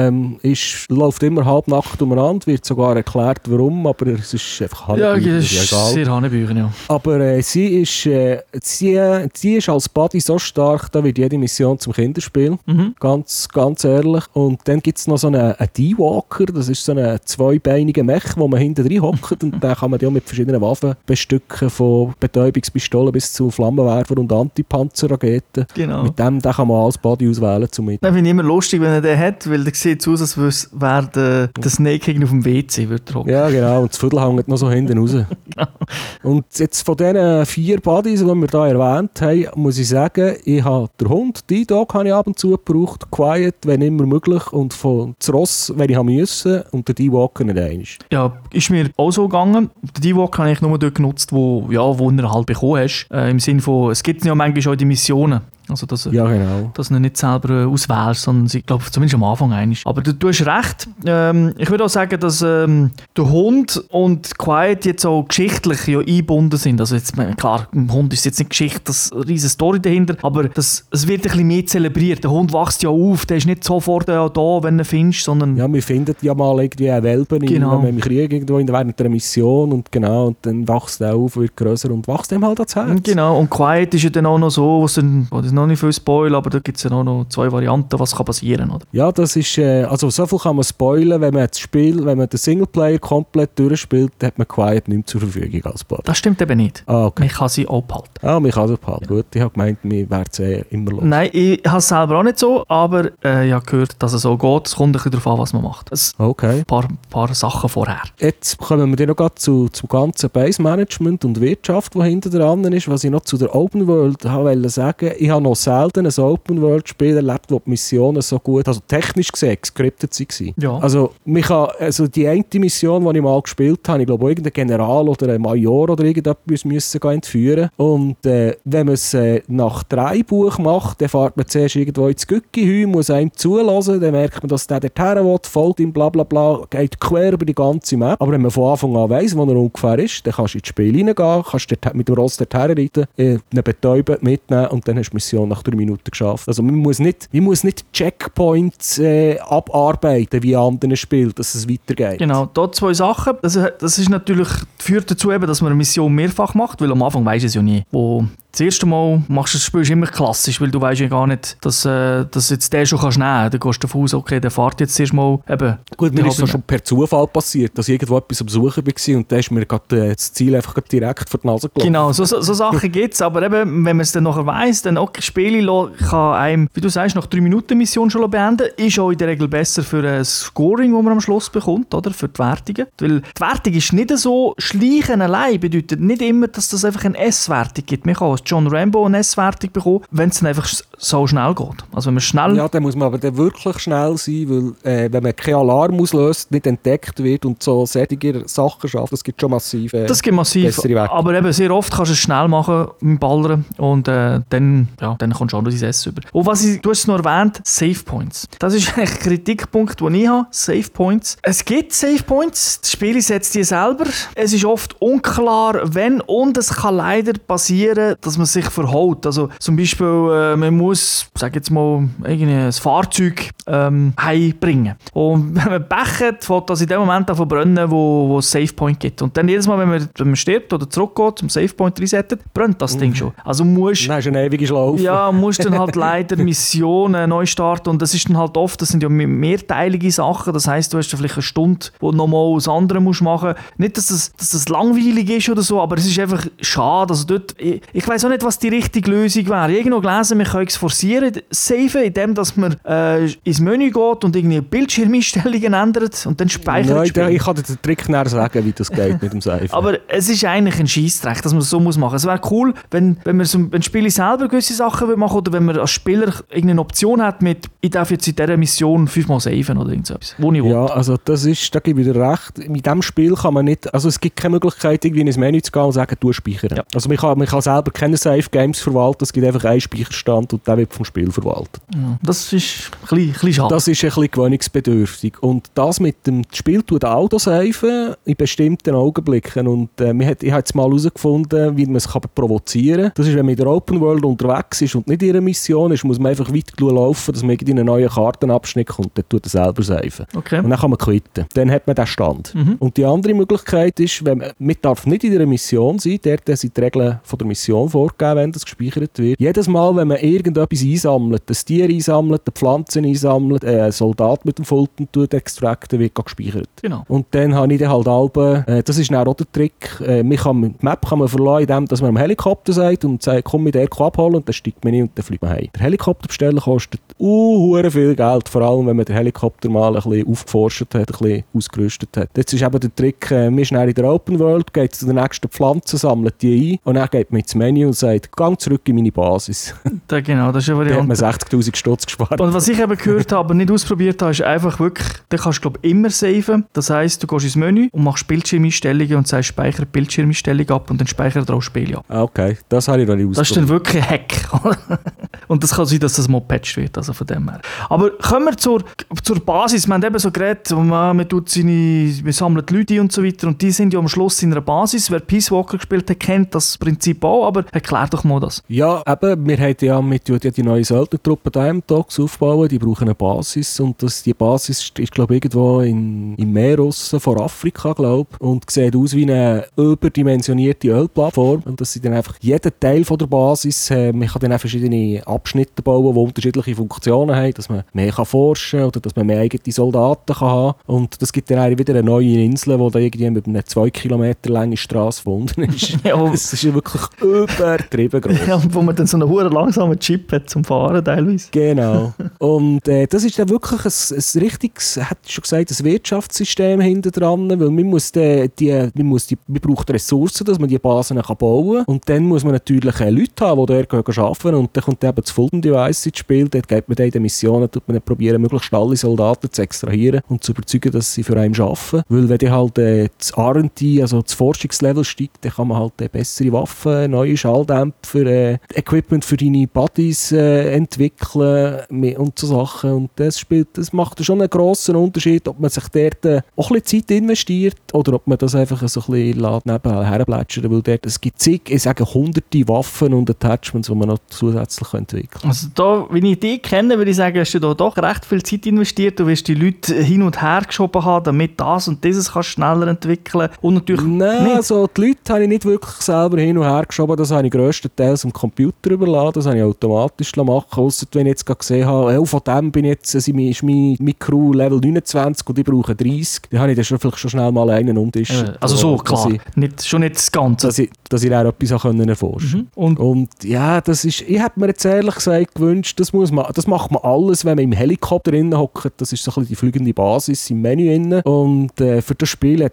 ähm, 0.09 0.39
ist, 0.43 0.87
läuft 0.89 1.23
immer 1.23 1.45
halbnackt 1.45 2.01
umeinander, 2.03 2.47
wird 2.47 2.65
sogar 2.65 2.97
erklärt, 2.97 3.41
warum, 3.47 3.87
aber 3.87 4.07
es 4.09 4.35
ist 4.35 4.63
einfach 4.63 4.97
Ja, 4.97 5.13
halb 5.13 5.25
das 5.25 5.53
ist 5.53 5.71
sehr 5.71 6.07
Hanebüchen, 6.07 6.57
ja. 6.57 6.73
Aber 6.89 7.21
äh, 7.21 7.43
sie, 7.43 7.83
ist, 7.83 8.07
äh, 8.07 8.43
sie, 8.61 9.01
sie 9.35 9.55
ist 9.55 9.69
als 9.69 9.89
Buddy 9.89 10.21
so 10.21 10.39
stark, 10.39 10.91
da 10.93 11.03
wird 11.03 11.19
jede 11.19 11.39
Mission 11.39 11.79
zum 11.79 11.93
Kinderspiel. 11.93 12.59
Mhm. 12.67 12.95
Ganz, 12.99 13.49
ganz 13.49 13.85
ehrlich. 13.85 14.25
Und 14.33 14.61
dann 14.65 14.81
gibt 14.81 14.99
es 14.99 15.07
noch 15.07 15.19
so 15.19 15.29
einen, 15.29 15.53
einen 15.53 15.69
D-Walker, 15.77 16.47
das 16.47 16.69
ist 16.69 16.85
so 16.85 16.93
ein 16.93 17.19
zweibeiniger 17.25 18.03
Mech, 18.03 18.37
wo 18.37 18.49
man 18.49 18.61
hinten 18.61 18.87
drin 18.87 19.03
hockt 19.03 19.43
und 19.45 19.63
den 19.63 19.75
kann 19.75 19.91
man 19.91 20.01
ja 20.01 20.11
mit 20.11 20.25
verschiedenen 20.25 20.61
Waffen 20.61 20.95
bestücken, 21.07 21.71
von 21.71 22.15
Betäubungspistolen 22.19 23.13
bis 23.13 23.33
zu 23.33 23.51
Flammenwerfer 23.51 24.19
und 24.19 24.33
Antipanzerraketen. 24.33 25.67
Genau. 25.75 26.05
Mit 26.05 26.19
dem 26.19 26.41
den 26.41 26.53
kann 26.53 26.69
man 26.69 26.85
als 26.85 26.99
Buddy 26.99 27.29
auswählen 27.29 27.69
zum 27.71 27.87
mit. 27.93 28.03
Das 28.03 28.13
finde 28.13 28.29
ich 28.29 28.33
immer 28.33 28.43
lustig, 28.43 28.81
wenn 28.81 28.91
er 28.91 29.01
den 29.01 29.19
hat, 29.19 29.49
weil 29.49 29.65
der 29.65 29.75
sieht 29.75 29.92
aus, 30.07 30.21
als 30.21 30.71
wäre 30.73 31.11
der, 31.15 31.47
der 31.49 31.71
Snake 31.71 32.13
auf 32.23 32.31
dem 32.31 32.45
WC. 32.45 32.89
Würde 32.89 33.03
er 33.09 33.15
hocken. 33.15 33.31
Ja, 33.31 33.49
genau. 33.49 33.83
Und 33.83 33.93
das 33.93 33.99
Viertel 33.99 34.21
hängt 34.21 34.49
noch 34.49 34.57
so 34.57 34.71
hinten 34.71 34.99
raus. 34.99 35.15
Und 36.23 36.45
jetzt 36.57 36.83
von 36.83 36.97
diesen 36.97 37.47
vier 37.47 37.81
Buddies, 37.81 38.21
die 38.21 38.27
wir 38.27 38.49
hier 38.49 38.79
erwähnt 38.79 39.21
haben, 39.21 39.47
muss 39.55 39.79
ich 39.79 39.89
sagen, 39.89 40.37
ich 40.45 40.63
habe 40.65 40.89
den 41.01 41.09
Hund, 41.09 41.41
die 41.51 41.67
Dog 41.67 41.95
habe 41.95 42.09
ich 42.09 42.15
ab 42.15 42.27
und 42.27 42.39
zu 42.39 42.51
gebraucht, 42.51 43.11
Quiet, 43.11 43.55
wenn 43.65 43.83
immer 43.83 44.07
möglich, 44.07 44.53
und 44.53 44.73
von 44.73 45.15
das 45.19 45.33
Ross, 45.33 45.73
wenn 45.77 45.91
ich 45.91 45.97
haben 45.97 46.07
müssen, 46.07 46.63
und 46.71 46.87
der 46.89 46.95
D-Walker 46.95 47.45
nicht 47.45 47.59
einig. 47.59 47.99
Ja, 48.11 48.37
ist 48.53 48.71
mir 48.71 48.91
auch 48.97 49.11
so 49.11 49.29
gegangen. 49.29 49.71
Den 49.97 50.03
D-Walk 50.03 50.39
habe 50.39 50.53
ich 50.53 50.61
nur 50.61 50.79
dort 50.79 50.95
genutzt, 50.95 51.33
wo, 51.33 51.69
ja, 51.71 51.99
wo 51.99 52.11
er 52.11 52.33
halt 52.33 52.47
bekommen 52.47 52.83
hast. 52.83 53.07
Äh, 53.11 53.31
Im 53.31 53.41
Sinne 53.41 53.61
von, 53.61 53.91
es 53.91 54.03
gibt 54.03 54.25
ja 54.25 54.35
manchmal 54.35 54.63
schon 54.63 54.77
die 54.77 54.85
Missionen. 54.85 55.41
Also, 55.69 55.87
dass, 55.87 56.05
Ja, 56.11 56.27
genau. 56.27 56.71
dass 56.75 56.89
du 56.89 56.99
nicht 56.99 57.17
selber 57.17 57.63
äh, 57.63 57.65
auswählst, 57.65 58.23
sondern 58.23 58.49
sie, 58.49 58.59
ich 58.59 58.67
glaube, 58.67 58.85
zumindest 58.91 59.15
am 59.15 59.25
Anfang 59.25 59.53
einig. 59.53 59.83
Aber 59.85 60.03
du, 60.03 60.13
du 60.13 60.29
hast 60.29 60.45
recht. 60.47 60.89
Ähm, 61.07 61.55
ich 61.59 61.71
würde 61.71 61.85
auch 61.85 61.89
sagen, 61.89 62.19
dass 62.21 62.43
ähm, 62.43 62.91
der 63.17 63.31
Hund 63.31 63.83
und 63.91 64.37
Quiet 64.39 64.85
jetzt 64.85 65.07
auch 65.07 65.23
geschichtlich 65.27 65.87
ja 65.87 66.01
eingebunden 66.01 66.59
sind. 66.59 66.81
Also 66.81 66.95
jetzt, 66.97 67.17
äh, 67.19 67.33
klar, 67.35 67.69
im 67.73 67.93
Hund 67.93 68.13
ist 68.13 68.25
jetzt 68.25 68.39
nicht 68.39 68.51
Geschichte, 68.51 68.81
das 68.85 69.07
ist 69.07 69.13
eine 69.13 69.27
riesige 69.29 69.51
Story 69.51 69.81
dahinter, 69.81 70.17
aber 70.23 70.49
das, 70.49 70.87
es 70.91 71.07
wird 71.07 71.21
ein 71.21 71.31
bisschen 71.31 71.47
mehr 71.47 71.67
zelebriert. 71.67 72.23
Der 72.25 72.31
Hund 72.31 72.53
wächst 72.53 72.83
ja 72.83 72.91
auf, 72.91 73.27
der 73.27 73.37
ist 73.39 73.47
nicht 73.47 73.65
sofort 73.65 74.09
äh, 74.09 74.13
da, 74.13 74.63
wenn 74.63 74.77
du 74.79 74.83
ihn 74.83 74.85
findest, 74.85 75.25
sondern 75.25 75.57
Ja, 75.57 75.73
wir 75.73 75.83
finden 75.83 76.15
ja 76.23 76.35
mal 76.35 76.59
irgendwie 76.61 76.91
einen 76.91 77.03
Welpen 77.05 77.41
Genau. 77.41 77.81
in, 77.81 77.87
im 77.89 78.01
Krieg 78.01 78.33
irgendwo 78.33 78.59
in, 78.59 78.69
während 78.69 78.99
einer 79.01 79.09
Mission 79.11 79.73
und 79.73 79.91
genau, 79.93 80.27
und 80.29 80.37
dann 80.43 80.67
wächst 80.69 81.01
er 81.01 81.15
auf, 81.15 81.37
wird 81.37 81.57
grösser 81.57 81.91
und 81.91 82.07
wächst 82.09 82.31
dem 82.31 82.45
halt 82.45 82.59
ans 82.59 82.75
Herz. 82.77 83.03
Genau, 83.03 83.39
und 83.39 83.51
Quiet 83.51 83.95
ist 83.95 84.03
ja 84.05 84.11
dann 84.11 84.27
auch 84.27 84.39
noch 84.39 84.51
so, 84.51 84.83
was 84.83 84.95
dann, 84.95 85.27
was 85.53 85.55
noch 85.55 85.63
noch 85.63 85.67
nicht 85.69 85.81
viel 85.81 85.93
spoilern, 85.93 86.35
aber 86.37 86.51
da 86.51 86.59
gibt 86.59 86.79
es 86.79 86.85
ja 86.85 86.91
noch, 86.91 87.27
zwei 87.29 87.51
Varianten, 87.53 87.99
was 87.99 88.15
kann 88.17 88.27
passieren 88.27 88.71
oder? 88.71 88.85
Ja, 88.93 89.13
das 89.13 89.37
ist, 89.37 89.59
äh, 89.59 89.85
also 89.85 90.11
so 90.11 90.27
viel 90.27 90.39
kann 90.39 90.57
man 90.57 90.65
spoilern, 90.65 91.21
wenn 91.21 91.35
man 91.35 91.47
das 91.47 91.59
Spiel, 91.59 92.05
wenn 92.05 92.19
man 92.19 92.29
den 92.29 92.39
Singleplayer 92.39 92.99
komplett 92.99 93.59
durchspielt, 93.59 94.13
hat 94.23 94.39
man 94.39 94.49
Quiet 94.49 94.89
nicht 94.89 95.09
zur 95.09 95.21
Verfügung 95.21 95.65
als 95.71 95.85
Bot. 95.85 96.01
Das 96.05 96.19
stimmt 96.19 96.41
eben 96.43 96.57
nicht. 96.57 96.83
Ah, 96.87 97.07
okay. 97.07 97.25
Man 97.25 97.29
kann 97.31 97.49
sie 97.49 97.69
auch 97.69 97.83
behalten. 97.83 98.09
Ah, 98.23 98.41
mich 98.41 98.57
also 98.57 98.77
behalten. 98.77 99.07
Gut, 99.07 99.27
ich 99.35 99.41
habe 99.41 99.53
gemeint, 99.53 99.85
mir 99.85 100.09
wäre 100.11 100.25
es 100.31 100.39
eh 100.41 100.65
immer 100.71 100.91
los. 100.93 101.01
Nein, 101.05 101.31
ich 101.33 101.61
habe 101.67 101.79
es 101.79 101.89
selber 101.89 102.19
auch 102.19 102.23
nicht 102.23 102.39
so, 102.39 102.65
aber 102.69 103.11
äh, 103.25 103.47
ich 103.47 103.53
habe 103.53 103.65
gehört, 103.65 103.97
dass 104.01 104.13
es 104.13 104.23
so 104.23 104.37
geht. 104.37 104.67
Es 104.67 104.75
kommt 104.77 104.91
ein 104.91 104.93
bisschen 104.93 105.13
darauf 105.13 105.27
an, 105.29 105.39
was 105.39 105.53
man 105.53 105.63
macht. 105.63 105.91
Ein 105.93 105.99
Okay. 106.19 106.65
paar, 106.67 106.89
paar 107.11 107.33
Sachen 107.35 107.69
vorher. 107.69 108.03
Jetzt 108.19 108.59
kommen 108.59 108.91
wir 108.91 108.97
dann 109.07 109.15
noch 109.17 109.31
zu, 109.35 109.69
zum 109.69 109.89
ganzen 109.89 110.31
Base-Management 110.31 111.25
und 111.25 111.41
Wirtschaft, 111.41 111.95
die 111.95 112.03
hinter 112.03 112.31
dran 112.31 112.65
ist. 112.65 112.89
Was 112.89 113.05
ich 113.05 113.11
noch 113.11 113.23
zu 113.23 113.37
der 113.37 113.55
Open 113.55 113.87
World 113.87 114.25
habe 114.25 114.45
wollte 114.45 114.69
sagen, 114.69 115.13
ich 115.19 115.31
habe 115.31 115.42
noch 115.43 115.57
selten 115.57 116.07
ein 116.07 116.19
Open 116.19 116.61
World-Spiel 116.61 117.17
erlebt, 117.17 117.47
wo 117.49 117.61
die 117.65 117.71
Missionen 117.71 118.23
so 118.23 118.39
gut, 118.39 118.69
also 118.69 118.81
technisch 118.87 119.31
gesehen, 119.33 119.57
gescriptet 119.61 120.19
waren. 120.19 120.55
Ja. 120.59 120.79
Also, 120.79 121.13
mich 121.25 121.47
kann, 121.47 121.69
also 121.79 122.07
die 122.07 122.27
eine 122.27 122.45
Mission, 122.55 123.05
die 123.05 123.19
ich 123.19 123.23
mal 123.23 123.41
gespielt 123.41 123.89
habe, 123.89 124.01
ich 124.01 124.07
glaube, 124.07 124.29
irgendein 124.29 124.53
General 124.53 125.09
oder 125.09 125.33
ein 125.33 125.41
Major 125.41 125.91
oder 125.91 126.05
irgendetwas 126.05 126.65
müssen 126.65 127.03
entführen. 127.03 127.71
Und 127.77 128.25
äh, 128.27 128.57
wenn 128.65 128.87
man 128.87 128.95
es 128.95 129.15
äh, 129.15 129.43
nach 129.49 129.83
drei 129.85 130.23
Buch 130.23 130.59
macht, 130.59 131.01
dann 131.01 131.09
fährt 131.09 131.37
man 131.37 131.47
zuerst 131.47 131.77
irgendwo 131.77 132.09
ins 132.09 132.27
Gückihü, 132.27 132.87
muss 132.87 133.11
einem 133.11 133.33
zulassen, 133.33 134.01
dann 134.01 134.13
merkt 134.13 134.43
man, 134.43 134.49
dass 134.49 134.67
der 134.67 134.81
dorthin 134.81 135.25
will, 135.25 135.39
folgt 135.43 135.81
ihm, 135.81 135.93
bla 135.93 136.09
bla 136.09 136.25
bla, 136.25 136.63
geht 136.71 136.99
quer 137.01 137.33
über 137.33 137.45
die 137.45 137.55
ganze 137.55 137.97
Map. 137.97 138.21
Aber 138.21 138.33
wenn 138.33 138.43
man 138.43 138.51
von 138.51 138.73
Anfang 138.73 138.97
an 138.97 139.11
weiss, 139.11 139.37
wo 139.37 139.45
er 139.45 139.57
ungefähr 139.57 139.99
ist, 139.99 140.27
dann 140.27 140.35
kannst 140.35 140.55
du 140.55 140.59
ins 140.59 140.69
Spiel 140.69 140.95
reingehen, 140.95 141.45
kannst 141.45 141.95
mit 141.95 142.09
dem 142.09 142.15
Ross 142.15 142.37
dorthin 142.37 142.79
reiten, 142.79 143.07
äh, 143.17 143.33
ihn 143.33 143.63
betäuben, 143.65 144.17
mitnehmen 144.21 144.67
und 144.69 144.87
dann 144.87 144.99
hast 144.99 145.11
du 145.11 145.17
die 145.17 145.21
Mission 145.33 145.49
nach 145.49 145.63
drei 145.63 145.77
Minuten 145.77 146.11
geschafft. 146.11 146.49
Also 146.49 146.63
man 146.63 146.77
muss 146.77 146.99
nicht, 146.99 147.29
man 147.33 147.45
muss 147.45 147.65
nicht 147.65 147.91
Checkpoints 147.93 148.99
äh, 148.99 149.39
abarbeiten 149.39 150.43
wie 150.43 150.53
in 150.53 150.59
anderen 150.59 150.97
Spielen, 150.97 151.33
dass 151.35 151.55
es 151.55 151.69
weitergeht. 151.69 152.19
Genau, 152.19 152.47
da 152.53 152.71
zwei 152.73 152.95
Sachen. 152.95 153.35
Das, 153.43 153.59
das 153.79 153.99
ist 153.99 154.09
natürlich, 154.09 154.49
führt 154.79 155.11
dazu 155.11 155.33
eben, 155.33 155.47
dass 155.47 155.61
man 155.61 155.71
eine 155.71 155.77
Mission 155.77 156.13
mehrfach 156.15 156.55
macht, 156.55 156.81
weil 156.81 156.93
am 156.93 157.03
Anfang 157.03 157.25
du 157.25 157.31
es 157.47 157.55
ja 157.55 157.63
nie. 157.63 157.85
Wo 157.91 158.25
das 158.53 158.61
erste 158.61 158.85
Mal 158.85 159.23
machst 159.29 159.55
du 159.55 159.59
das 159.59 159.65
Spiel 159.65 159.91
immer 159.91 160.07
klassisch, 160.07 160.61
weil 160.61 160.71
du 160.71 160.79
weißt 160.79 161.01
ja 161.01 161.09
gar 161.09 161.27
nicht, 161.27 161.57
dass, 161.63 161.87
äh, 161.87 162.27
dass 162.31 162.51
jetzt 162.51 162.71
der 162.71 162.85
schon 162.85 162.99
kannst 162.99 163.19
nehmen. 163.19 163.51
Dann 163.51 163.59
gehst 163.59 163.83
du 163.83 163.87
davon 163.87 164.03
aus, 164.03 164.13
okay, 164.13 164.41
der 164.41 164.51
fährt 164.51 164.79
jetzt 164.81 165.01
erst 165.01 165.15
mal 165.15 165.39
eben. 165.49 165.79
Gut, 165.97 166.13
mir 166.13 166.27
ist 166.27 166.41
das 166.41 166.51
schon 166.51 166.61
per 166.61 166.85
Zufall 166.85 167.27
passiert, 167.29 167.77
dass 167.79 167.89
ich 167.89 167.95
irgendwo 167.95 168.19
etwas 168.19 168.43
am 168.43 168.49
Suchen 168.49 168.85
war 168.87 169.17
und 169.17 169.33
da 169.33 169.37
ist 169.37 169.51
mir 169.51 169.65
grad, 169.65 169.91
äh, 169.95 170.13
das 170.15 170.35
Ziel 170.35 170.55
einfach 170.55 170.75
direkt 170.81 171.31
vor 171.31 171.41
die 171.41 171.47
Nase 171.47 171.71
gelaufen. 171.71 171.87
Genau, 171.87 172.13
so, 172.13 172.27
so, 172.27 172.43
so 172.43 172.53
Sachen 172.53 172.93
gibt 172.93 173.15
es, 173.15 173.23
aber 173.23 173.43
eben, 173.43 173.87
wenn 173.87 173.97
man 173.97 174.01
es 174.01 174.13
dann 174.13 174.25
nachher 174.25 174.45
weiss, 174.45 174.83
dann 174.83 174.99
okay, 174.99 175.22
Spiele 175.23 175.93
kann 176.09 176.35
einem, 176.35 176.69
wie 176.75 176.81
du 176.81 176.89
sagst, 176.89 177.17
nach 177.17 177.27
3 177.27 177.41
Minuten 177.41 177.79
Mission 177.79 178.11
schon 178.11 178.31
beenden. 178.31 178.69
Ist 178.77 178.99
auch 178.99 179.11
in 179.11 179.19
der 179.19 179.29
Regel 179.29 179.49
besser 179.49 179.83
für 179.83 180.07
ein 180.09 180.25
Scoring, 180.25 180.93
das 180.93 181.03
man 181.03 181.13
am 181.13 181.21
Schluss 181.21 181.51
bekommt, 181.51 181.95
oder? 181.95 182.11
Für 182.11 182.29
die 182.29 182.39
Wertungen. 182.39 182.87
Weil 182.99 183.21
die 183.21 183.41
Wertung 183.41 183.73
ist 183.75 183.93
nicht 183.93 184.17
so, 184.19 184.55
Schleichen 184.59 185.23
allein 185.23 185.61
bedeutet 185.61 186.01
nicht 186.01 186.23
immer, 186.23 186.49
dass 186.49 186.69
das 186.69 186.85
einfach 186.85 187.05
eine 187.05 187.19
S-Wertung 187.19 187.85
gibt. 187.87 188.07
Man 188.07 188.15
kann 188.15 188.33
als 188.33 188.43
John 188.45 188.67
Rambo 188.67 189.05
eine 189.07 189.19
S-Wertung 189.19 189.73
bekommen, 189.73 190.05
wenn 190.11 190.31
es 190.31 190.41
dann 190.41 190.49
einfach 190.49 190.69
so 191.05 191.27
schnell 191.27 191.55
geht. 191.55 191.85
Also 191.93 192.07
wenn 192.07 192.15
man 192.15 192.21
schnell... 192.21 192.57
Ja, 192.57 192.69
dann 192.69 192.83
muss 192.83 192.95
man 192.95 193.07
aber 193.09 193.19
dann 193.19 193.37
wirklich 193.37 193.79
schnell 193.81 194.17
sein, 194.17 194.47
weil 194.49 194.91
äh, 194.93 195.13
wenn 195.13 195.23
man 195.23 195.35
keinen 195.35 195.57
Alarm 195.57 196.01
auslöst, 196.01 196.51
nicht 196.53 196.67
entdeckt 196.67 197.23
wird 197.23 197.45
und 197.45 197.63
so 197.63 197.85
sättige 197.87 198.45
Sachen 198.47 198.89
schafft, 198.89 199.13
das 199.13 199.25
gibt 199.25 199.41
schon 199.41 199.51
massiv 199.51 199.93
äh, 199.95 200.07
Das 200.07 200.23
gibt 200.23 200.37
massiv. 200.37 200.67
bessere 200.67 200.95
Werte. 200.95 201.13
Aber 201.13 201.35
eben 201.35 201.53
sehr 201.53 201.73
oft 201.73 201.93
kannst 201.93 202.11
du 202.11 202.13
es 202.13 202.19
schnell 202.19 202.47
machen 202.47 202.87
mit 203.01 203.11
dem 203.11 203.19
Ballern 203.19 203.65
und 203.79 204.07
äh, 204.07 204.41
dann, 204.49 204.89
ja, 205.01 205.17
dann 205.19 205.33
kommst 205.33 205.53
du 205.53 205.57
auch 205.57 205.63
noch 205.63 205.73
dein 205.73 205.83
Essen 205.83 206.13
über. 206.13 206.23
Und 206.33 206.47
was 206.47 206.65
ich, 206.65 206.81
du 206.81 206.91
hast 206.91 207.01
es 207.01 207.07
noch 207.09 207.19
erwähnt, 207.25 207.61
Save 207.65 207.99
Points. 208.05 208.47
Das 208.61 208.73
ist 208.75 208.97
eigentlich 208.97 209.11
ein 209.15 209.19
Kritikpunkt, 209.19 210.01
den 210.01 210.15
ich 210.15 210.29
habe. 210.29 210.47
Save 210.51 210.89
Points. 210.93 211.37
Es 211.43 211.65
gibt 211.65 211.93
Save 211.93 212.23
Points, 212.23 212.81
das 212.81 212.93
Spiel 212.93 213.21
setzt 213.21 213.55
die 213.57 213.65
selber. 213.65 214.05
Es 214.37 214.53
ist 214.53 214.65
oft 214.65 215.01
unklar, 215.03 215.81
wenn 215.95 216.21
und 216.21 216.57
es 216.57 216.73
kann 216.73 216.97
leider 216.97 217.33
passieren, 217.33 218.15
dass 218.21 218.37
man 218.37 218.47
sich 218.47 218.67
verhaut. 218.67 219.27
Also 219.27 219.49
zum 219.59 219.77
Beispiel, 219.77 220.07
äh, 220.07 220.57
man 220.57 220.77
muss, 220.77 220.92
sag 220.95 221.55
jetzt 221.55 221.71
mal, 221.71 222.09
ein 222.25 222.73
Fahrzeug 222.73 223.51
ähm, 223.67 224.13
heimbringen. 224.21 224.95
Und 225.13 225.55
wenn 225.57 225.65
man 225.73 225.89
bechert, 225.89 226.45
fängt 226.45 226.71
das 226.71 226.81
in 226.81 226.89
dem 226.89 227.01
Moment 227.01 227.31
an 227.31 227.37
zu 227.37 227.47
brennen, 227.47 227.91
wo, 227.91 228.29
wo 228.29 228.39
es 228.39 228.51
Save 228.51 228.73
Point 228.75 228.99
gibt. 229.01 229.23
Und 229.23 229.37
dann 229.37 229.49
jedes 229.49 229.67
Mal, 229.67 229.79
wenn 229.79 229.89
man, 229.89 230.09
wenn 230.17 230.27
man 230.29 230.37
stirbt 230.37 230.73
oder 230.73 230.89
zurückgeht, 230.89 231.39
zum 231.39 231.49
Save 231.49 231.69
Point 231.69 232.01
resettet, 232.01 232.41
brennt 232.53 232.81
das 232.83 232.97
Ding 232.97 233.15
schon. 233.15 233.33
Also 233.45 233.65
musst 233.65 234.09
Dann 234.09 234.17
hast 234.17 234.25
du 234.25 234.31
eine 234.31 234.45
ewige 234.45 234.67
Schlaufe. 234.67 235.03
ja, 235.03 235.31
musst 235.33 235.65
dann 235.65 235.79
halt 235.79 235.95
leider 235.97 236.37
Missionen 236.37 237.29
neu 237.31 237.47
starten 237.47 237.89
und 237.91 238.01
das 238.03 238.15
ist 238.15 238.29
dann 238.29 238.37
halt 238.37 238.57
oft, 238.57 238.81
das 238.81 238.89
sind 238.91 239.03
ja 239.03 239.09
me- 239.09 239.27
mehrteilige 239.27 240.11
Sachen, 240.11 240.53
das 240.53 240.67
heißt, 240.67 240.93
du 240.93 240.99
hast 240.99 241.11
dann 241.13 241.19
vielleicht 241.19 241.35
eine 241.35 241.43
Stunde, 241.43 241.87
wo 242.01 242.11
du 242.11 242.17
nochmal 242.17 242.55
das 242.55 242.69
andere 242.69 243.01
musst 243.01 243.23
machen. 243.23 243.55
Nicht, 243.77 243.97
dass 243.97 244.07
das, 244.09 244.33
dass 244.35 244.51
das 244.51 244.69
langweilig 244.69 245.29
ist 245.31 245.49
oder 245.49 245.63
so, 245.63 245.81
aber 245.81 245.97
es 245.97 246.07
ist 246.07 246.19
einfach 246.19 246.47
schade. 246.61 247.13
Also 247.13 247.27
dort, 247.27 247.55
ich, 247.59 247.81
ich 247.93 248.07
weiß 248.07 248.25
auch 248.25 248.29
nicht, 248.29 248.43
was 248.45 248.59
die 248.59 248.69
richtige 248.69 249.11
Lösung 249.11 249.47
wäre. 249.49 249.73
Irgendwo 249.73 250.01
gelesen, 250.01 250.39
wir 250.39 250.47
können 250.47 250.67
es 250.67 250.77
forcieren, 250.83 251.33
saven, 251.51 252.03
indem 252.03 252.35
dass 252.35 252.57
man 252.57 252.77
äh, 252.85 253.27
ins 253.45 253.61
Menü 253.61 253.91
geht 253.91 254.25
und 254.25 254.35
irgendwie 254.35 254.61
Bildschirmeinstellungen 254.61 255.73
ändert 255.73 256.27
und 256.27 256.41
dann 256.41 256.49
speichert 256.49 256.89
Nein, 256.89 256.97
das 256.97 257.05
ich, 257.05 257.11
Spiel. 257.11 257.29
ich 257.29 257.43
kann 257.43 257.55
dir 257.55 257.63
den 257.63 257.83
Trick 257.83 258.09
näher 258.09 258.29
sagen, 258.29 258.65
wie 258.65 258.73
das 258.73 258.91
geht 258.91 259.23
mit 259.23 259.33
dem 259.33 259.41
Seifen. 259.41 259.71
Aber 259.73 259.99
es 260.09 260.29
ist 260.29 260.45
eigentlich 260.45 260.81
ein 260.81 260.89
Scheissdreck, 260.89 261.41
dass 261.41 261.53
man 261.53 261.63
es 261.63 261.71
so 261.71 261.79
muss 261.79 261.97
machen. 261.97 262.17
Es 262.17 262.27
wäre 262.27 262.41
cool, 262.51 262.75
wenn, 262.91 263.17
wenn 263.23 263.37
man 263.37 263.47
so, 263.47 263.59
das 263.59 263.85
Spiel 263.85 264.11
selber 264.11 264.49
gewisse 264.49 264.75
Sachen 264.75 265.09
will 265.09 265.17
machen 265.17 265.37
oder 265.37 265.53
wenn 265.53 265.65
man 265.65 265.79
als 265.79 265.91
Spieler 265.91 266.35
irgendeine 266.51 266.81
Option 266.81 267.23
hat 267.23 267.43
mit, 267.43 267.69
ich 267.81 267.91
darf 267.91 268.11
jetzt 268.11 268.27
in 268.27 268.35
dieser 268.35 268.57
Mission 268.57 269.07
fünfmal 269.07 269.39
saven 269.39 269.79
oder 269.79 269.91
irgend 269.91 270.09
so 270.09 270.15
etwas. 270.15 270.35
Wo 270.39 270.53
ich 270.53 270.63
will. 270.65 270.71
Ja, 270.73 270.87
also 270.87 271.17
das 271.25 271.45
ist, 271.45 271.73
da 271.73 271.79
gebe 271.79 272.01
ich 272.01 272.09
dir 272.09 272.17
recht. 272.17 272.69
Mit 272.69 272.85
diesem 272.85 273.03
Spiel 273.03 273.35
kann 273.37 273.55
man 273.55 273.67
nicht, 273.67 273.93
also 273.95 274.09
es 274.09 274.19
gibt 274.19 274.37
keine 274.37 274.55
Möglichkeit, 274.55 275.05
irgendwie 275.05 275.21
in 275.21 275.29
ein 275.29 275.39
Menü 275.39 275.63
zu 275.63 275.71
gehen 275.71 275.83
und 275.83 275.93
sagen, 275.93 276.17
du 276.19 276.33
speichern. 276.33 276.77
Ja. 276.77 276.83
Also 276.93 277.09
man 277.09 277.19
kann, 277.19 277.39
man 277.39 277.47
kann 277.47 277.61
selber 277.61 277.93
keine 277.93 278.17
Safe 278.17 278.49
Games 278.51 278.81
verwalten, 278.81 279.23
es 279.23 279.33
gibt 279.33 279.47
einfach 279.47 279.65
einen 279.65 279.81
Speicherstand 279.81 280.53
und 280.53 280.62
der 280.67 280.77
wird 280.79 280.93
vom 280.93 281.05
Spiel 281.05 281.31
verwaltet. 281.31 281.83
Ja, 281.95 282.19
Das 282.23 282.53
ist 282.53 282.91
ein 283.11 283.17
bisschen, 283.17 283.49
ein 283.49 283.53
schade. 283.53 283.75
Das 283.75 283.89
ist 283.89 284.03
ein 284.03 284.09
bisschen 284.09 284.31
gewöhnungsbedürftig. 284.31 285.43
Und 285.43 285.71
das 285.75 286.01
mit 286.01 286.27
dem 286.27 286.43
das 286.43 286.59
Spiel 286.59 286.83
tut 286.83 287.05
Autosafen 287.05 288.15
in 288.25 288.37
bestimmten 288.37 288.95
Augenblicken. 288.95 289.67
Und 289.67 290.01
äh, 290.01 290.13
hat, 290.27 290.43
ich 290.43 290.51
habe 290.51 290.61
jetzt 290.61 290.75
mal 290.75 290.87
herausgefunden, 290.87 291.77
wie 291.77 291.87
man 291.87 291.97
es 291.97 292.09
kann 292.09 292.23
provozieren 292.35 293.05
kann. 293.05 293.13
Das 293.15 293.27
ist, 293.27 293.35
wenn 293.35 293.47
man 293.47 293.53
in 293.53 293.57
der 293.57 293.67
Open 293.67 294.01
World 294.01 294.25
unterwegs 294.25 294.83
ist 294.83 294.95
und 294.95 295.07
nicht 295.07 295.23
in 295.23 295.31
einer 295.31 295.41
Mission 295.41 295.93
ist, 295.93 296.05
muss 296.05 296.19
man 296.19 296.31
einfach 296.31 296.53
weit 296.53 296.73
laufen, 296.81 297.33
dass 297.33 297.43
man 297.43 297.57
in 297.57 297.71
einen 297.71 297.87
neuen 297.87 298.09
Kartenabschnitt 298.09 298.89
kommt. 298.89 299.17
Dann 299.17 299.29
tut 299.29 299.47
er 299.47 299.51
selber 299.51 299.83
safen. 299.83 300.27
okay. 300.35 300.59
Und 300.59 300.71
dann 300.71 300.79
kann 300.79 300.91
man 300.91 300.99
quitten. 300.99 301.47
Dann 301.55 301.71
hat 301.71 301.87
man 301.87 301.97
den 301.97 302.07
Stand. 302.07 302.55
Mhm. 302.55 302.77
Und 302.79 302.97
die 302.97 303.05
andere 303.05 303.35
Möglichkeit 303.35 303.99
ist, 304.01 304.25
wenn 304.25 304.39
man, 304.39 304.51
man 304.59 304.77
darf 304.81 305.07
nicht 305.07 305.25
in 305.25 305.35
einer 305.35 305.47
Mission 305.47 305.99
sein, 305.99 306.19
dort 306.23 306.47
sind 306.59 306.77
die 306.77 306.81
Regeln 306.81 307.21
von 307.23 307.39
der 307.39 307.47
Mission 307.47 307.89
vorgegeben, 307.89 308.37
wenn 308.37 308.53
das 308.53 308.65
gespeichert 308.65 309.19
wird. 309.19 309.41
Jedes 309.41 309.69
Mal, 309.69 309.95
wenn 309.97 310.09
man 310.09 310.19
irgendetwas 310.57 310.83
einsammelt, 310.83 311.43
ein 311.49 311.57
Tier 311.67 311.89
einsammelt, 311.89 312.43
eine 312.47 312.53
Pflanze 312.53 313.01
einsammelt, 313.01 313.65
äh, 313.65 313.81
einen 313.83 313.93
Soldat 313.93 314.45
mit 314.45 314.59
dem 314.59 314.65
Fulton 314.65 315.09
tut 315.13 315.35
extrakten, 315.35 315.99
wird 315.99 316.15
gespeichert. 316.15 316.69
Genau. 316.81 317.05
Und 317.09 317.27
dann 317.33 317.55
habe 317.55 317.73
ich 317.73 317.81
dann 317.81 317.91
halt 317.91 318.09
Alben, 318.09 318.65
äh, 318.67 318.83
das 318.83 318.99
ist 318.99 319.11
dann 319.11 319.27
auch 319.27 319.35
der 319.35 319.51
Trick, 319.51 320.01
äh, 320.07 320.23
man 320.23 320.37
kann, 320.37 320.63
die 320.63 320.85
Map 320.85 321.07
kann 321.07 321.19
man 321.19 321.29
verlassen, 321.29 321.63
indem 321.63 321.87
dass 321.87 322.01
man 322.01 322.11
am 322.11 322.17
Helikopter 322.17 322.73
sagt 322.73 323.05
und 323.05 323.23
sagt, 323.23 323.45
komm 323.45 323.65
mit 323.65 323.75
der 323.75 323.89
abholen 323.93 324.37
und 324.37 324.49
dann 324.49 324.53
steigt 324.53 324.85
man 324.85 324.95
ein 324.95 325.03
und 325.03 325.11
dann 325.15 325.25
fliegt 325.25 325.43
man 325.43 325.53
heim. 325.53 325.69
Der 325.75 325.83
Helikopter 325.83 326.27
bestellen 326.27 326.59
kostet 326.59 327.01
uh, 327.19 327.91
viel 327.91 328.15
Geld, 328.15 328.49
vor 328.49 328.63
allem 328.63 328.87
wenn 328.87 328.97
man 328.97 329.05
den 329.05 329.17
Helikopter 329.17 329.69
mal 329.69 329.97
ein 329.97 330.03
bisschen 330.03 330.27
aufgeforscht 330.27 330.95
hat, 330.95 330.97
ein 330.97 331.05
bisschen 331.05 331.45
ausgerüstet 331.55 332.17
hat. 332.17 332.31
Jetzt 332.37 332.53
ist 332.53 332.63
eben 332.63 332.81
der 332.81 332.95
Trick, 332.95 333.31
äh, 333.31 333.51
man 333.51 333.61
ist 333.61 333.73
in 333.73 333.95
der 333.95 334.05
Open 334.05 334.39
World, 334.39 334.73
geht 334.73 334.95
zu 334.95 335.07
der 335.07 335.15
nächsten 335.15 335.49
Pflanze, 335.49 335.97
sammelt 335.99 336.41
die 336.43 336.73
ein 336.73 336.79
und 336.85 336.95
dann 336.95 337.09
geht 337.09 337.31
man 337.31 337.41
ins 337.41 337.55
Menü 337.55 337.87
und 337.87 337.97
sagt, 337.97 338.35
gang 338.37 338.59
zurück 338.59 338.83
in 338.89 338.97
meine 338.97 339.13
Basis. 339.13 339.75
Da, 340.09 340.21
genau, 340.21 340.42
das 340.51 340.65
ist 340.65 340.71
eine 340.71 340.85
da 340.85 340.97
hat 340.97 341.07
man 341.07 341.17
Variante. 341.17 341.57
60'000 341.57 341.77
Stutz 341.77 342.07
gespart. 342.07 342.41
Und 342.41 342.55
was 342.55 342.67
ich 342.69 342.81
eben 342.81 342.97
gehört 342.97 343.31
habe, 343.33 343.41
aber 343.41 343.55
nicht 343.55 343.71
ausprobiert 343.71 344.21
habe, 344.23 344.33
ist 344.33 344.43
einfach 344.43 344.81
wirklich, 344.81 345.09
da 345.29 345.37
kannst 345.37 345.59
du 345.59 345.71
glaube 345.71 345.79
immer 345.87 346.11
saven. 346.11 346.65
Das 346.73 346.91
heisst, 346.91 347.23
du 347.23 347.27
gehst 347.27 347.45
ins 347.45 347.57
Menü 347.57 347.89
und 347.93 348.03
machst 348.03 348.27
Bildschirmeinstellungen 348.27 349.17
und 349.17 349.29
sagst, 349.29 349.49
speicher 349.49 349.85
Bildschirmeinstellung 349.85 350.69
ab 350.71 350.91
und 350.91 351.01
dann 351.01 351.07
speichert 351.07 351.49
er 351.49 351.55
auch 351.55 351.61
Spiel 351.61 351.95
ab. 351.97 352.05
Ah, 352.09 352.23
Okay, 352.33 352.57
das 352.71 352.89
habe 352.89 353.03
ich 353.03 353.09
noch 353.09 353.15
nicht 353.15 353.37
Das 353.37 353.51
ist 353.51 353.57
dann 353.57 353.69
wirklich 353.69 354.03
ein 354.03 354.09
Hack. 354.09 354.33
Und 355.49 355.63
das 355.63 355.75
kann 355.75 355.85
sein, 355.85 356.01
dass 356.01 356.15
das 356.15 356.29
mal 356.29 356.39
gepatcht 356.41 356.77
wird, 356.77 356.97
also 356.97 357.13
von 357.13 357.27
dem 357.27 357.51
her. 357.51 357.61
Aber 357.91 358.11
kommen 358.11 358.47
wir 358.47 358.57
zur, 358.57 358.83
zur 359.23 359.41
Basis. 359.41 359.87
Wir 359.87 359.95
haben 359.95 360.03
eben 360.03 360.19
so 360.19 360.31
geredet, 360.31 360.71
wo 360.71 360.81
man, 360.81 361.17
man, 361.17 361.29
tut 361.29 361.51
seine, 361.51 362.15
man 362.23 362.33
sammelt 362.33 362.71
Leute 362.71 363.01
und 363.01 363.13
so 363.13 363.23
weiter 363.23 363.49
und 363.49 363.61
die 363.61 363.71
sind 363.71 363.93
ja 363.93 363.99
am 363.99 364.09
Schluss 364.09 364.43
in 364.43 364.53
einer 364.53 364.61
Basis. 364.63 365.11
Wer 365.11 365.21
Peace 365.21 365.51
Walker 365.51 365.77
gespielt 365.77 366.09
hat, 366.09 366.21
kennt 366.21 366.55
das 366.55 366.79
Prinzip 366.79 367.23
auch, 367.25 367.47
aber 367.47 367.65
erklär 367.73 368.07
doch 368.09 368.25
mal 368.25 368.41
das. 368.41 368.63
Ja, 368.69 369.03
eben, 369.07 369.47
wir 369.47 369.59
haben 369.59 369.77
ja 369.81 370.01
mit 370.01 370.29
ja 370.41 370.51
die 370.51 370.63
neue 370.63 370.85
Söldnertruppe 370.85 371.51
da 371.51 371.69
im 371.69 371.83
Dogs 371.87 372.19
aufbauen, 372.19 372.69
die 372.69 372.79
brauchen 372.79 373.05
eine 373.05 373.15
Basis 373.15 373.81
und 373.81 374.03
das, 374.03 374.23
die 374.23 374.35
Basis 374.35 374.93
ist, 374.99 375.13
glaube 375.13 375.37
ich, 375.37 375.45
irgendwo 375.45 375.81
in, 375.81 376.35
im 376.37 376.53
Meer 376.53 376.81
aussen 376.81 377.21
vor 377.21 377.41
Afrika, 377.41 377.93
glaube 377.93 378.31
und 378.39 378.71
sieht 378.71 378.97
aus 378.97 379.15
wie 379.15 379.25
eine 379.25 379.67
überdimensionierte 379.77 380.89
Ölplattform 380.89 381.63
und 381.65 381.81
das 381.81 381.93
sind 381.93 382.05
dann 382.05 382.15
einfach, 382.15 382.37
jeder 382.41 382.79
Teil 382.79 383.05
von 383.05 383.19
der 383.19 383.27
Basis, 383.27 383.91
äh, 383.91 384.13
man 384.13 384.29
kann 384.29 384.41
dann 384.41 384.53
auch 384.53 384.61
verschiedene 384.61 385.23
Abschnitte 385.27 385.83
bauen, 385.83 386.15
die 386.15 386.21
unterschiedliche 386.21 386.75
Funktionen 386.75 387.35
haben, 387.35 387.55
dass 387.55 387.69
man 387.69 387.85
mehr 387.93 388.13
kann 388.13 388.27
forschen 388.27 388.81
kann 388.81 388.89
oder 388.89 389.01
dass 389.01 389.17
man 389.17 389.27
mehr 389.27 389.41
eigene 389.41 389.73
Soldaten 389.73 390.35
kann 390.35 390.49
haben 390.49 390.75
Und 390.87 391.21
das 391.21 391.33
gibt 391.33 391.51
dann 391.51 391.59
eigentlich 391.59 391.79
wieder 391.79 391.95
eine 391.95 392.03
neue 392.03 392.43
Insel, 392.45 392.79
die 392.79 392.91
da 392.91 392.99
irgendwie 392.99 393.31
mit 393.31 393.47
einer 393.47 393.65
zwei 393.65 393.91
Kilometer 393.91 394.51
langen 394.51 394.77
Straße 394.77 395.23
verbunden 395.23 395.63
ist. 395.65 395.99
Ja. 396.05 396.31
Das 396.31 396.53
ist 396.53 396.65
wirklich 396.65 397.03
übertrieben 397.21 398.21
groß. 398.21 398.37
Ja, 398.47 398.61
wo 398.71 398.83
man 398.83 398.97
dann 398.97 399.07
so 399.07 399.17
einen 399.17 399.29
hohen 399.29 399.51
langsamen 399.53 399.99
Chip 399.99 400.22
hat 400.31 400.51
zum 400.51 400.65
Fahren 400.65 401.05
teilweise. 401.05 401.49
Genau. 401.51 402.13
Und 402.39 402.87
äh, 402.87 403.07
das 403.07 403.25
ist 403.25 403.39
dann 403.39 403.49
wirklich 403.49 403.85
ein, 403.85 404.17
ein 404.17 404.43
richtiges, 404.43 404.97
hat 404.99 405.19
schon 405.27 405.43
gesagt, 405.43 405.71
ein 405.71 405.85
Wirtschaftssystem 405.85 406.81
hinter 406.81 407.11
dran, 407.11 407.49
weil 407.49 407.71
man 407.71 407.85
muss, 407.85 408.13
die, 408.13 408.51
die, 408.59 408.89
man, 408.95 409.07
muss 409.07 409.27
die, 409.27 409.39
man 409.47 409.61
braucht 409.61 409.91
Ressourcen, 409.91 410.45
dass 410.45 410.59
man 410.59 410.69
die 410.69 410.79
Basen 410.79 411.21
kann 411.21 411.37
bauen 411.37 411.85
kann. 411.85 411.95
Und 411.95 412.09
dann 412.09 412.25
muss 412.25 412.45
man 412.45 412.53
natürlich 412.53 413.01
äh, 413.01 413.11
Leute 413.11 413.45
haben, 413.45 413.67
die 413.67 413.85
dort 413.85 414.19
arbeiten 414.19 414.55
und 414.55 414.71
dann 414.77 414.85
kommt 414.85 415.05
eben 415.05 415.17
das 415.17 415.31
Fulton 415.31 415.63
Device 415.63 416.07
ins 416.07 416.19
Spiel. 416.19 416.49
Dort 416.49 416.69
geht 416.69 416.89
man 416.89 416.97
dann 416.97 417.09
in 417.09 417.23
Missionen, 417.23 417.71
tut 417.71 417.87
man 417.89 418.01
probieren, 418.03 418.41
möglichst 418.41 418.73
alle 418.73 418.97
Soldaten 418.97 419.51
zu 419.51 419.63
extrahieren 419.63 420.21
und 420.29 420.43
zu 420.43 420.53
überzeugen, 420.53 420.93
dass 420.93 421.13
sie 421.13 421.23
für 421.23 421.39
einen 421.39 421.59
arbeiten. 421.61 422.03
Weil 422.09 422.29
wenn 422.29 422.39
dann 422.39 422.53
halt 422.53 422.79
äh, 422.79 423.09
das 423.19 423.31
R&D, 423.31 424.03
also 424.03 424.23
das 424.23 424.35
Forschungslevel 424.35 425.05
steigt, 425.05 425.45
dann 425.45 425.53
kann 425.53 425.69
man 425.69 425.79
halt 425.79 426.01
äh, 426.01 426.09
bessere 426.09 426.53
Waffen, 426.53 427.11
neue 427.11 427.37
Schalldämpfer, 427.37 428.27
äh, 428.27 428.59
Equipment 428.75 429.25
für 429.25 429.37
deine 429.37 429.67
Buddies 429.67 430.12
äh, 430.33 430.73
entwickeln 430.75 432.17
und 432.17 432.39
so 432.39 432.47
Sachen. 432.47 432.93
Und 432.93 433.11
das 433.17 433.39
spielt, 433.39 433.69
das 433.75 433.93
macht 433.93 434.25
schon 434.25 434.41
einen 434.41 434.51
grossen 434.51 434.97
Unterschied, 434.97 435.47
ob 435.49 435.61
man 435.61 435.71
sich 435.71 435.85
dort 435.89 436.25
äh, 436.25 436.43
auch 436.57 436.71
ein 436.71 436.81
bisschen 436.81 437.07
Zeit 437.07 437.17
investiert 437.17 437.77
oder 437.93 438.15
ob 438.15 438.27
man 438.27 438.39
das 438.39 438.55
einfach 438.55 438.87
so 438.89 439.01
ein 439.01 439.33
bisschen 439.35 439.61
nebenher 439.65 440.11
herplätschern 440.11 440.71
weil 440.71 440.83
dort, 440.83 441.07
es 441.07 441.21
gibt 441.21 441.39
zig, 441.41 441.63
ich 441.69 441.83
sage 441.83 442.05
hunderte 442.05 442.67
Waffen 442.69 443.15
und 443.15 443.31
Attachments, 443.31 443.89
die 443.89 443.95
man 443.95 444.09
noch 444.09 444.19
zusätzlich 444.29 444.93
entwickeln 444.95 445.29
kann. 445.31 445.51
Also 445.51 445.69
da, 445.75 446.07
wenn 446.11 446.25
ich 446.25 446.41
dich 446.41 446.63
kenne, 446.63 446.97
würde 446.97 447.11
ich 447.11 447.17
sagen, 447.17 447.39
hast 447.39 447.55
du 447.55 447.59
da 447.59 447.75
doch 447.75 447.97
recht 447.97 448.25
viel 448.25 448.43
Zeit 448.43 448.67
investiert. 448.67 449.19
Du 449.19 449.27
wirst 449.27 449.49
die 449.49 449.55
Leute 449.55 449.95
hin 449.95 450.23
und 450.23 450.41
her 450.41 450.63
geschoben 450.67 451.05
haben, 451.05 451.25
damit 451.25 451.61
das 451.61 451.89
und 451.89 452.03
dieses 452.03 452.33
kannst 452.33 452.51
schneller 452.51 452.89
entwickeln 452.89 453.49
und 453.61 453.75
natürlich 453.75 454.05
Nein, 454.05 454.45
nicht. 454.45 454.57
also 454.57 454.89
die 454.97 455.09
Leute 455.09 455.33
habe 455.33 455.43
ich 455.43 455.49
nicht 455.49 455.65
wirklich 455.65 455.95
selber 455.97 456.41
hin 456.41 456.59
und 456.59 456.65
her 456.65 456.85
geschoben, 456.87 457.17
das 457.17 457.31
habe 457.31 457.47
ich 457.47 457.53
grösstenteils 457.53 458.25
am 458.25 458.33
Computer 458.33 458.91
überladen, 458.91 459.33
das 459.35 459.47
habe 459.47 459.57
ich 459.59 459.63
automatisch 459.63 460.02
machen 460.45 460.67
ausser 460.71 461.07
wenn 461.13 461.27
ich 461.27 461.33
jetzt 461.33 461.47
gesehen 461.47 461.87
habe, 461.87 462.19
oh, 462.19 462.25
von 462.25 462.41
dem 462.47 462.73
bin 462.73 462.85
ich 462.85 462.91
jetzt, 462.91 463.15
also 463.15 463.33
ist 463.33 463.63
mein, 463.63 463.97
Crew 464.19 464.53
Level 464.53 464.79
29 464.79 465.47
und 465.49 465.59
ich 465.59 465.65
brauche 465.65 465.95
30, 465.95 466.43
dann 466.51 466.61
habe 466.61 466.73
ich 466.73 466.77
dann 466.77 466.85
schon, 466.85 466.99
vielleicht 466.99 467.19
schon 467.19 467.31
schnell 467.31 467.53
mal 467.53 467.69
einen 467.71 467.99
Umtisch. 467.99 468.31
Äh, 468.31 468.53
also 468.61 468.77
so, 468.77 468.97
klar. 468.97 469.31
Ich, 469.33 469.57
nicht, 469.57 469.85
schon 469.85 470.01
nicht 470.01 470.17
das 470.17 470.31
Ganze. 470.31 470.69
Dass 470.69 470.79
ich, 470.79 470.91
dass 471.09 471.23
ich 471.23 471.31
dann 471.31 471.47
etwas 471.47 471.73
auch 471.73 471.83
können 471.83 472.09
erforschen 472.09 472.43
Mhm. 472.53 472.67
Und, 472.75 472.99
Und 472.99 473.29
ja, 473.45 473.81
das 473.81 474.05
ist, 474.05 474.23
ich 474.23 474.41
hätte 474.41 474.59
mir 474.59 474.69
jetzt 474.69 474.85
ehrlich 474.85 475.15
gesagt 475.15 475.55
gewünscht, 475.55 475.99
das, 475.99 476.13
muss 476.13 476.31
man, 476.31 476.47
das 476.55 476.67
macht 476.67 476.91
man 476.91 477.03
alles, 477.03 477.45
wenn 477.45 477.57
man 477.57 477.65
im 477.65 477.73
Helikopter 477.73 478.31
drin 478.31 478.57
hockt. 478.57 478.93
Das 478.97 479.13
ist 479.13 479.23
so 479.23 479.31
ein 479.31 479.35
bisschen 479.35 479.49
die 479.49 479.57
fliegende 479.57 479.95
Basis 479.95 480.51
im 480.51 480.61
Menü 480.61 480.93
drin. 480.93 481.21
Und 481.23 481.81
äh, 481.81 482.03
für 482.03 482.15
das 482.15 482.29
Spiel 482.29 482.61
ja 482.61 482.69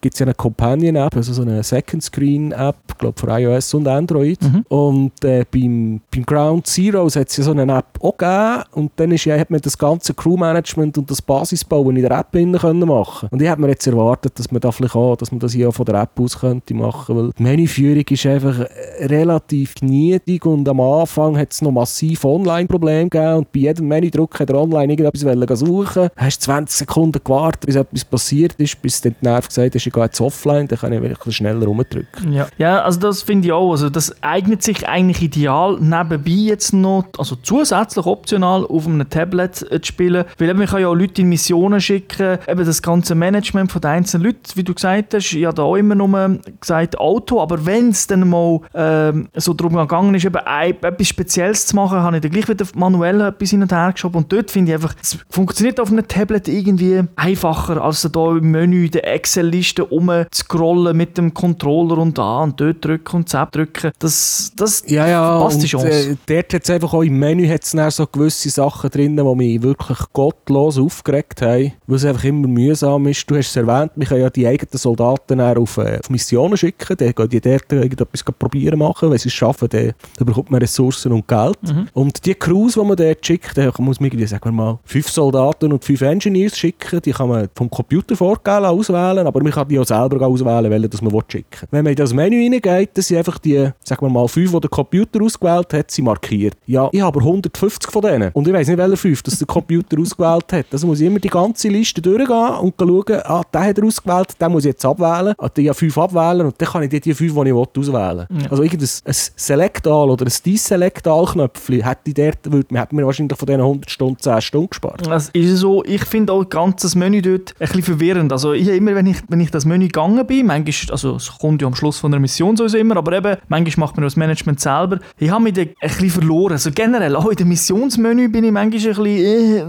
gibt 0.00 0.14
es 0.14 0.20
ja 0.20 0.26
eine 0.26 0.34
Companion-App, 0.34 1.16
also 1.16 1.32
so 1.32 1.42
eine 1.42 1.62
Second-Screen-App, 1.62 2.98
glaube 2.98 3.18
für 3.18 3.28
iOS 3.28 3.74
und 3.74 3.88
Android. 3.88 4.42
Mhm. 4.42 4.64
Und 4.68 5.24
äh, 5.24 5.44
beim, 5.50 6.00
beim 6.12 6.26
Ground 6.36 6.66
Zeroes 6.66 7.16
hat 7.16 7.30
es 7.30 7.36
ja 7.38 7.44
so 7.44 7.52
eine 7.52 7.62
App 7.62 7.98
auch 8.00 8.14
gegeben. 8.16 8.64
Und 8.72 8.92
dann 8.96 9.10
ist, 9.12 9.24
ja, 9.24 9.38
hat 9.38 9.50
man 9.50 9.58
das 9.58 9.78
ganze 9.78 10.12
Crew-Management 10.12 10.98
und 10.98 11.10
das 11.10 11.22
Basisbauen 11.22 11.96
in 11.96 12.02
der 12.02 12.10
App 12.10 12.30
drin 12.32 12.52
können 12.52 12.86
machen 12.86 13.28
Und 13.30 13.40
ich 13.40 13.48
hätte 13.48 13.60
mir 13.60 13.68
jetzt 13.68 13.86
erwartet, 13.86 14.38
dass 14.38 14.52
man 14.52 14.60
da 14.60 14.70
vielleicht 14.70 14.94
auch, 14.94 15.16
dass 15.16 15.32
man 15.32 15.40
das 15.40 15.52
hier 15.52 15.70
auch 15.70 15.74
von 15.74 15.86
der 15.86 16.02
App 16.02 16.20
aus 16.20 16.38
könnte 16.38 16.74
machen, 16.74 17.16
weil 17.16 17.30
die 17.38 17.42
Menüführung 17.42 18.04
ist 18.10 18.26
einfach 18.26 18.60
äh, 18.60 19.06
relativ 19.06 19.76
niedrig 19.80 20.44
und 20.44 20.68
am 20.68 20.80
Anfang 20.80 21.38
hat 21.38 21.52
es 21.52 21.62
noch 21.62 21.72
massiv 21.72 22.24
Online-Probleme 22.24 23.08
gegeben 23.08 23.36
und 23.36 23.52
bei 23.52 23.60
jedem 23.60 23.88
Menüdruck 23.88 24.38
hat 24.38 24.50
er 24.50 24.60
online 24.60 24.92
irgendetwas 24.92 25.58
suchen. 25.58 26.10
Hast 26.16 26.42
20 26.42 26.76
Sekunden 26.76 27.20
gewartet, 27.24 27.64
bis 27.64 27.76
etwas 27.76 28.04
passiert 28.04 28.52
ist, 28.58 28.82
bis 28.82 29.00
dann 29.00 29.16
die 29.22 29.24
Nerv 29.24 29.48
gesagt 29.48 29.74
hast, 29.74 29.86
ich 29.86 29.92
gehe 29.92 30.04
jetzt 30.04 30.20
offline, 30.20 30.68
dann 30.68 30.78
kann 30.78 30.92
ich 30.92 31.00
wirklich 31.00 31.36
schneller 31.36 31.64
rumdrücken. 31.64 32.30
ja. 32.30 32.46
ja, 32.58 32.82
also 32.82 33.00
das 33.00 33.22
finde 33.22 33.46
ich 33.46 33.52
auch. 33.52 33.70
Also 33.70 33.88
das 33.88 34.22
eignet 34.22 34.62
sich 34.62 34.86
eigentlich 34.86 35.22
ideal, 35.22 35.78
nebenbei 36.26 36.50
jetzt 36.50 36.72
noch, 36.72 37.04
also 37.18 37.36
zusätzlich 37.42 38.06
optional 38.06 38.64
auf 38.66 38.86
einem 38.86 39.08
Tablet 39.08 39.70
äh, 39.70 39.80
zu 39.80 39.88
spielen, 39.88 40.24
weil 40.38 40.50
eben, 40.50 40.58
man 40.58 40.68
kann 40.68 40.80
ja 40.80 40.88
auch 40.88 40.94
Leute 40.94 41.22
in 41.22 41.28
Missionen 41.28 41.80
schicken, 41.80 42.38
eben 42.46 42.64
das 42.64 42.82
ganze 42.82 43.14
Management 43.14 43.72
von 43.72 43.80
den 43.80 43.90
einzelnen 43.90 44.26
Leuten, 44.26 44.40
wie 44.54 44.64
du 44.64 44.74
gesagt 44.74 45.14
hast, 45.14 45.32
ich 45.32 45.44
habe 45.44 45.54
da 45.54 45.62
auch 45.62 45.76
immer 45.76 45.94
nur 45.94 46.38
gesagt 46.60 46.98
Auto, 46.98 47.40
aber 47.40 47.64
wenn 47.66 47.90
es 47.90 48.06
dann 48.06 48.28
mal 48.28 48.60
ähm, 48.74 49.28
so 49.34 49.54
darum 49.54 49.76
gegangen 49.76 50.14
ist, 50.14 50.24
eben 50.24 50.36
ein, 50.36 50.74
etwas 50.82 51.08
Spezielles 51.08 51.66
zu 51.66 51.76
machen, 51.76 51.98
habe 51.98 52.16
ich 52.16 52.22
dann 52.22 52.30
gleich 52.30 52.48
wieder 52.48 52.64
manuell 52.74 53.20
etwas 53.20 53.50
hin 53.50 53.62
und 53.62 53.72
her 53.72 53.92
geschoben 53.92 54.18
und 54.18 54.32
dort 54.32 54.50
finde 54.50 54.72
ich 54.72 54.74
einfach, 54.74 54.94
es 55.00 55.18
funktioniert 55.30 55.80
auf 55.80 55.90
einem 55.90 56.06
Tablet 56.06 56.48
irgendwie 56.48 57.02
einfacher, 57.16 57.82
als 57.82 58.06
da 58.10 58.30
im 58.30 58.50
Menü 58.50 58.88
der 58.88 59.12
Excel-Liste 59.12 59.82
rumzuscrollen 59.82 60.96
mit 60.96 61.18
dem 61.18 61.34
Controller 61.34 61.98
und 61.98 62.18
da 62.18 62.42
und 62.42 62.60
dort 62.60 62.84
drücken 62.84 63.16
und 63.16 63.28
zap 63.28 63.52
drücken. 63.52 63.92
Das, 63.98 64.52
das 64.56 64.84
Ja, 64.86 65.06
ja, 65.06 65.38
passt 65.38 65.62
die 65.62 65.66
Chance. 65.66 65.88
äh, 65.88 66.05
dort 66.26 66.54
hat 66.54 66.64
es 66.64 66.70
einfach 66.70 66.92
auch 66.94 67.02
im 67.02 67.18
Menü 67.18 67.48
hat's 67.48 67.72
so 67.90 68.06
gewisse 68.06 68.50
Sachen 68.50 68.90
drin, 68.90 69.16
die 69.16 69.22
mich 69.22 69.62
wirklich 69.62 69.98
gottlos 70.12 70.78
aufgeregt 70.78 71.42
haben, 71.42 71.72
weil 71.86 71.96
es 71.96 72.04
einfach 72.04 72.24
immer 72.24 72.48
mühsam 72.48 73.06
ist. 73.06 73.28
Du 73.28 73.36
hast 73.36 73.48
es 73.48 73.56
erwähnt, 73.56 73.92
wir 73.96 74.06
können 74.06 74.22
ja 74.22 74.30
die 74.30 74.46
eigenen 74.46 74.78
Soldaten 74.78 75.40
auf, 75.40 75.78
äh, 75.78 75.98
auf 75.98 76.10
Missionen 76.10 76.56
schicken, 76.56 76.96
dann 76.96 77.12
gehen 77.12 77.28
die 77.28 77.40
dort 77.40 77.72
irgendetwas 77.72 78.22
probieren 78.22 78.78
machen, 78.78 79.10
wenn 79.10 79.18
sie 79.18 79.28
es 79.28 79.34
schaffen, 79.34 79.68
dann, 79.68 79.92
bekommt 80.18 80.50
man 80.50 80.60
Ressourcen 80.60 81.12
und 81.12 81.26
Geld. 81.26 81.58
Mhm. 81.62 81.88
Und 81.92 82.24
die 82.24 82.34
Crews, 82.34 82.74
die 82.74 82.80
man 82.80 82.96
dort 82.96 83.24
schickt, 83.24 83.56
da 83.56 83.72
muss 83.78 84.00
man 84.00 84.08
irgendwie, 84.08 84.26
sagen 84.26 84.44
wir 84.44 84.52
mal, 84.52 84.78
fünf 84.84 85.08
Soldaten 85.08 85.72
und 85.72 85.84
fünf 85.84 86.00
Engineers 86.00 86.58
schicken, 86.58 87.00
die 87.02 87.12
kann 87.12 87.28
man 87.28 87.48
vom 87.54 87.70
Computer 87.70 88.16
vorgeben 88.16 88.64
auswählen, 88.64 89.26
aber 89.26 89.42
man 89.42 89.52
kann 89.52 89.68
die 89.68 89.78
auch 89.78 89.86
selber 89.86 90.26
auswählen, 90.26 90.70
welche 90.70 91.04
man 91.04 91.12
will 91.12 91.22
schicken 91.28 91.66
Wenn 91.70 91.84
man 91.84 91.92
in 91.92 91.96
das 91.96 92.12
Menü 92.12 92.42
reingeht, 92.42 92.90
dann 92.94 93.02
sind 93.02 93.18
einfach 93.18 93.38
die, 93.38 93.70
sagen 93.82 94.06
wir 94.06 94.10
mal, 94.10 94.28
fünf, 94.28 94.52
die 94.52 94.60
der 94.60 94.70
Computer 94.70 95.22
ausgewählt 95.22 95.72
hat, 95.72 95.90
sie 95.96 96.02
markiert. 96.02 96.56
Ja, 96.66 96.88
ich 96.92 97.00
habe 97.00 97.18
aber 97.18 97.26
150 97.26 97.90
von 97.90 98.02
denen. 98.02 98.30
Und 98.32 98.46
ich 98.46 98.54
weiß 98.54 98.68
nicht, 98.68 98.78
welche 98.78 98.96
fünf 98.96 99.22
das 99.22 99.38
der 99.38 99.46
Computer 99.46 99.98
ausgewählt 100.00 100.52
hat. 100.52 100.66
Also 100.72 100.86
muss 100.86 101.00
ich 101.00 101.06
immer 101.06 101.18
die 101.18 101.28
ganze 101.28 101.68
Liste 101.68 102.00
durchgehen 102.00 102.54
und 102.60 102.74
schauen, 102.78 103.20
ah, 103.24 103.42
den 103.52 103.60
hat 103.60 103.78
er 103.78 103.84
ausgewählt, 103.84 104.40
den 104.40 104.52
muss 104.52 104.64
ich 104.64 104.70
jetzt 104.70 104.84
abwählen. 104.84 105.34
Ah, 105.38 105.48
die 105.48 105.62
ja 105.62 105.74
fünf 105.74 105.96
abwählen 105.98 106.46
und 106.46 106.54
dann 106.58 106.68
kann 106.68 106.82
ich 106.82 106.90
die, 106.90 107.00
die 107.00 107.14
fünf, 107.14 107.34
die 107.34 107.40
ich 107.48 107.54
will, 107.54 107.66
auswählen. 107.76 108.26
Ja. 108.30 108.50
Also 108.50 108.62
irgendein 108.62 108.88
ein 109.04 109.14
Select-All 109.14 110.10
oder 110.10 110.26
ein 110.26 110.32
Deselect-All-Knöpfchen 110.44 111.82
hätte 111.82 112.00
ich 112.06 112.14
dort, 112.14 112.52
würde, 112.52 112.78
hätte 112.78 112.94
mir 112.94 113.06
wahrscheinlich 113.06 113.38
von 113.38 113.46
diesen 113.46 113.60
100 113.60 113.90
Stunden 113.90 114.18
10 114.18 114.40
Stunden 114.40 114.70
gespart. 114.70 115.06
Das 115.06 115.30
ist 115.30 115.56
so, 115.56 115.84
ich 115.84 116.04
finde 116.04 116.32
auch 116.32 116.48
ganzes 116.48 116.94
Menü 116.94 117.22
dort 117.22 117.54
ein 117.58 117.66
bisschen 117.66 117.82
verwirrend. 117.82 118.32
Also 118.32 118.52
ich 118.52 118.66
habe 118.66 118.76
immer, 118.76 118.94
wenn 118.94 119.06
ich, 119.06 119.18
wenn 119.28 119.40
ich 119.40 119.50
das 119.50 119.64
Menü 119.64 119.86
gegangen 119.86 120.26
bin, 120.26 120.46
manchmal, 120.46 120.92
also 120.92 121.16
es 121.16 121.36
kommt 121.38 121.62
ja 121.62 121.68
am 121.68 121.74
Schluss 121.74 121.98
von 121.98 122.10
der 122.10 122.20
Mission 122.20 122.56
sowieso 122.56 122.78
immer, 122.78 122.96
aber 122.96 123.12
eben, 123.12 123.36
manchmal 123.48 123.86
macht 123.86 123.96
man 123.96 124.04
das 124.04 124.16
Management 124.16 124.60
selber. 124.60 124.98
Ich 125.18 125.30
habe 125.30 125.42
mich 125.42 125.54
ein 125.86 125.92
bisschen 125.92 126.10
verloren. 126.10 126.52
Also 126.52 126.70
generell, 126.74 127.16
auch 127.16 127.26
in 127.26 127.36
dem 127.36 127.48
Missionsmenü 127.48 128.28
bin 128.28 128.44
ich 128.44 128.52
manchmal 128.52 128.80
ein 128.80 128.96
bisschen, 128.96 129.06
äh, 129.06 129.64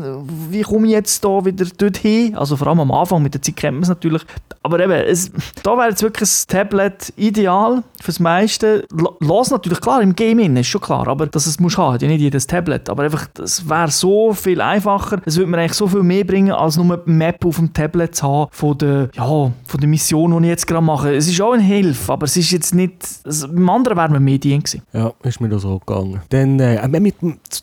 wie 0.49 0.61
komme 0.61 0.87
ich 0.87 0.93
jetzt 0.93 1.23
da 1.23 1.43
wieder 1.43 1.65
dorthin? 1.77 2.35
Also 2.35 2.55
vor 2.55 2.67
allem 2.67 2.79
am 2.79 2.91
Anfang, 2.91 3.21
mit 3.21 3.33
der 3.33 3.41
Zeit 3.41 3.55
kennt 3.55 3.75
man 3.75 3.83
es 3.83 3.89
natürlich. 3.89 4.23
Aber 4.63 4.79
eben, 4.79 4.91
es, 4.91 5.31
da 5.63 5.77
wäre 5.77 5.89
jetzt 5.89 6.01
wirklich 6.01 6.29
ein 6.29 6.47
Tablet 6.47 7.13
ideal 7.15 7.83
fürs 8.01 8.19
meiste. 8.19 8.85
L- 8.91 9.07
Lass 9.21 9.49
natürlich, 9.51 9.79
klar, 9.79 10.01
im 10.01 10.13
Game 10.15 10.39
in, 10.39 10.57
ist 10.57 10.67
schon 10.67 10.81
klar, 10.81 11.07
aber 11.07 11.27
dass 11.27 11.45
es 11.47 11.59
muss 11.59 11.77
haben, 11.77 11.99
ja 11.99 12.07
nicht 12.07 12.21
jedes 12.21 12.47
Tablet. 12.47 12.89
Aber 12.89 13.03
einfach, 13.03 13.27
das 13.33 13.67
wäre 13.69 13.89
so 13.89 14.33
viel 14.33 14.59
einfacher. 14.59 15.21
Es 15.25 15.37
würde 15.37 15.49
mir 15.49 15.57
eigentlich 15.59 15.73
so 15.73 15.87
viel 15.87 16.03
mehr 16.03 16.23
bringen, 16.25 16.51
als 16.51 16.75
nur 16.77 16.85
eine 16.85 17.01
Map 17.05 17.45
auf 17.45 17.55
dem 17.57 17.71
Tablet 17.71 18.15
zu 18.15 18.27
haben 18.27 18.47
von 18.51 18.77
der, 18.77 19.09
ja, 19.13 19.25
von 19.25 19.79
der 19.79 19.87
Mission, 19.87 20.31
die 20.37 20.47
ich 20.47 20.49
jetzt 20.49 20.67
gerade 20.67 20.83
mache. 20.83 21.15
Es 21.15 21.27
ist 21.27 21.39
auch 21.41 21.53
eine 21.53 21.63
Hilfe, 21.63 22.11
aber 22.11 22.25
es 22.25 22.35
ist 22.35 22.51
jetzt 22.51 22.75
nicht, 22.75 22.93
also, 23.23 23.47
beim 23.47 23.69
anderen 23.69 23.97
wäre 23.97 24.09
mir 24.09 24.19
mehr 24.19 24.37
dient 24.37 24.65
gewesen. 24.65 24.81
Ja, 24.91 25.13
ist 25.23 25.39
mir 25.39 25.49
da 25.49 25.59
so 25.59 25.79
gegangen. 25.79 26.06
Dann, 26.29 26.59
äh, 26.59 26.79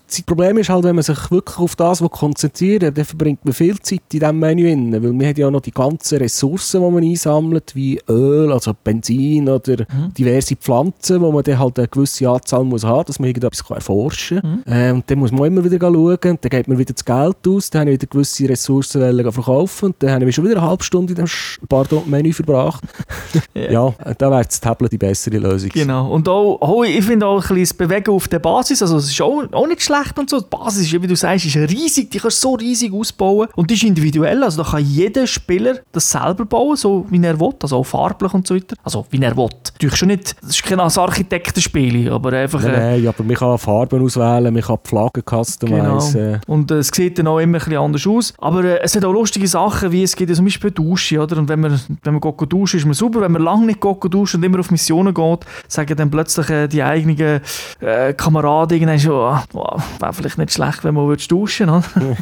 das 0.07 0.23
Problem 0.23 0.59
ist 0.59 0.69
halt, 0.69 0.85
wenn 0.85 0.95
man 0.97 1.03
sich 1.05 1.31
wirklich 1.31 1.59
auf 1.59 1.77
das 1.77 2.01
konzentriert, 2.11 2.83
dann 2.83 3.05
verbringt 3.05 3.45
man 3.45 3.55
viel 3.55 3.79
Zeit 3.81 4.01
in 4.13 4.21
diesem 4.21 4.39
Menü. 4.39 4.65
Rein, 4.65 4.93
weil 4.93 5.13
man 5.13 5.27
hat 5.27 5.39
ja 5.39 5.51
noch 5.51 5.61
die 5.61 5.71
ganzen 5.73 6.19
Ressourcen, 6.19 6.83
die 6.83 6.91
man 6.91 7.05
einsammelt, 7.05 7.75
wie 7.75 8.01
Öl, 8.09 8.53
also 8.53 8.73
Benzin 8.83 9.49
oder 9.49 9.85
diverse 10.17 10.57
Pflanzen, 10.57 11.21
wo 11.21 11.31
man 11.33 11.43
dann 11.43 11.59
halt 11.59 11.79
eine 11.79 11.89
gewisse 11.89 12.29
Anzahl 12.29 12.65
muss 12.65 12.85
haben, 12.85 13.05
dass 13.07 13.19
man 13.19 13.29
irgendetwas 13.29 13.65
kann 13.65 13.77
erforschen 13.77 14.41
kann. 14.41 14.63
Äh, 14.67 14.93
und 14.93 15.11
dann 15.11 15.19
muss 15.19 15.33
man 15.33 15.47
immer 15.47 15.65
wieder 15.65 15.79
schauen, 15.81 16.19
dann 16.23 16.39
geht 16.41 16.69
man 16.69 16.79
wieder 16.79 16.95
das 16.95 17.05
Geld 17.05 17.37
aus, 17.47 17.71
dann 17.71 17.81
habe 17.83 17.91
ich 17.93 18.01
wieder 18.01 18.07
gewisse 18.11 18.49
Ressourcen 18.49 19.33
verkaufen 19.33 19.87
und 19.87 19.97
dann 19.99 20.11
habe 20.13 20.29
ich 20.29 20.35
schon 20.35 20.45
wieder 20.45 20.59
eine 20.59 20.69
halbe 20.69 20.85
Stunde 20.85 21.13
in 21.13 21.17
dem 21.17 21.27
Sch- 21.27 21.59
pardon, 21.69 22.03
Menü 22.07 22.33
verbracht. 22.33 22.85
ja, 23.55 23.93
da 24.19 24.31
wäre 24.31 24.45
das 24.45 24.61
Tablet 24.61 24.93
die 24.93 24.99
bessere 24.99 25.39
Lösung. 25.39 25.71
Genau. 25.71 26.11
Und 26.13 26.29
auch, 26.29 26.61
auch 26.61 26.85
ich 26.85 27.05
finde 27.05 27.27
auch 27.27 27.35
ein 27.37 27.41
bisschen 27.41 27.61
das 27.61 27.75
Bewegen 27.75 28.11
auf 28.11 28.29
der 28.35 28.41
Basis, 28.41 28.83
also 28.83 28.97
es 28.97 29.11
ist 29.11 29.21
auch, 29.23 29.45
auch 29.53 29.67
nicht 29.67 29.83
schlecht 29.83 30.19
und 30.19 30.29
so. 30.29 30.41
Die 30.41 30.49
Basis, 30.51 30.93
ist, 30.93 31.03
wie 31.03 31.07
du 31.07 31.17
sagst, 31.17 31.47
ist 31.47 31.57
riesig, 31.57 32.11
die 32.11 32.19
kannst 32.19 32.45
du 32.45 32.49
so 32.49 32.55
riesig 32.55 32.93
ausbauen 32.93 33.49
und 33.55 33.71
die 33.71 33.75
ist 33.75 33.83
individuell, 33.83 34.43
also 34.43 34.63
da 34.63 34.71
kann 34.71 34.85
jeder 34.85 35.27
Spieler 35.27 35.79
das 35.93 36.11
selber 36.11 36.45
bauen, 36.45 36.77
so 36.77 37.07
wie 37.11 37.23
er 37.25 37.39
will, 37.41 37.53
also 37.63 37.79
auch 37.79 37.85
farblich 37.85 38.33
und 38.35 38.47
so 38.47 38.55
weiter. 38.55 38.77
Also 38.83 39.07
wie 39.11 39.23
er 39.23 39.37
will. 39.37 39.49
Natürlich 39.73 39.97
schon 39.97 40.09
nicht, 40.09 40.37
das 40.43 40.51
ist 40.51 40.63
kein 40.63 40.81
Architektenspiel, 40.81 42.11
aber 42.11 42.33
einfach... 42.33 42.63
Nein, 42.63 42.75
äh, 42.75 42.99
nein, 42.99 43.09
aber 43.09 43.25
man 43.25 43.37
kann 43.37 43.59
Farben 43.59 44.03
auswählen, 44.03 44.53
man 44.53 44.63
kann 44.63 44.79
die 44.85 44.89
Flaggen 44.89 45.23
customizen. 45.23 46.13
Genau. 46.13 46.39
Und 46.47 46.71
äh, 46.71 46.79
es 46.79 46.89
sieht 46.89 47.19
dann 47.19 47.27
auch 47.27 47.39
immer 47.39 47.59
ein 47.59 47.65
bisschen 47.65 47.77
anders 47.77 48.07
aus. 48.07 48.35
Aber 48.39 48.65
äh, 48.65 48.81
es 48.83 48.95
hat 48.97 49.05
auch 49.05 49.13
lustige 49.13 49.47
Sachen, 49.47 49.93
wie 49.93 50.03
es 50.03 50.17
geht 50.17 50.35
zum 50.35 50.45
Beispiel 50.45 50.71
Dusche, 50.71 51.21
oder? 51.21 51.39
Und 51.39 51.49
wenn 51.49 51.61
man, 51.61 51.81
wenn 52.03 52.15
man 52.15 52.21
geht 52.21 52.53
duschen, 52.53 52.79
ist 52.79 52.87
man 52.87 52.95
super. 52.95 53.21
Wenn 53.21 53.33
man 53.33 53.43
lange 53.43 53.67
nicht 53.67 53.81
geht 53.81 54.15
duschen 54.15 54.41
und 54.41 54.45
immer 54.45 54.61
auf 54.61 54.71
Missionen 54.71 55.15
geht, 55.15 55.41
sagen 55.69 55.97
dann 55.97 56.11
plötzlich 56.11 56.51
äh, 56.51 56.69
die 56.69 56.83
eigenen 56.83 57.41
äh, 57.81 58.13
Kameraden 58.25 58.79
irgendwann 58.79 58.99
schon, 58.99 59.13
ah, 59.13 59.45
wow, 59.53 59.83
wäre 59.99 60.13
vielleicht 60.15 60.39
nicht 60.39 60.53
schlecht, 60.53 60.83
wenn 60.83 60.95
man 60.95 61.07
würde 61.07 61.23
duschen 61.27 61.69
oder? 61.69 61.85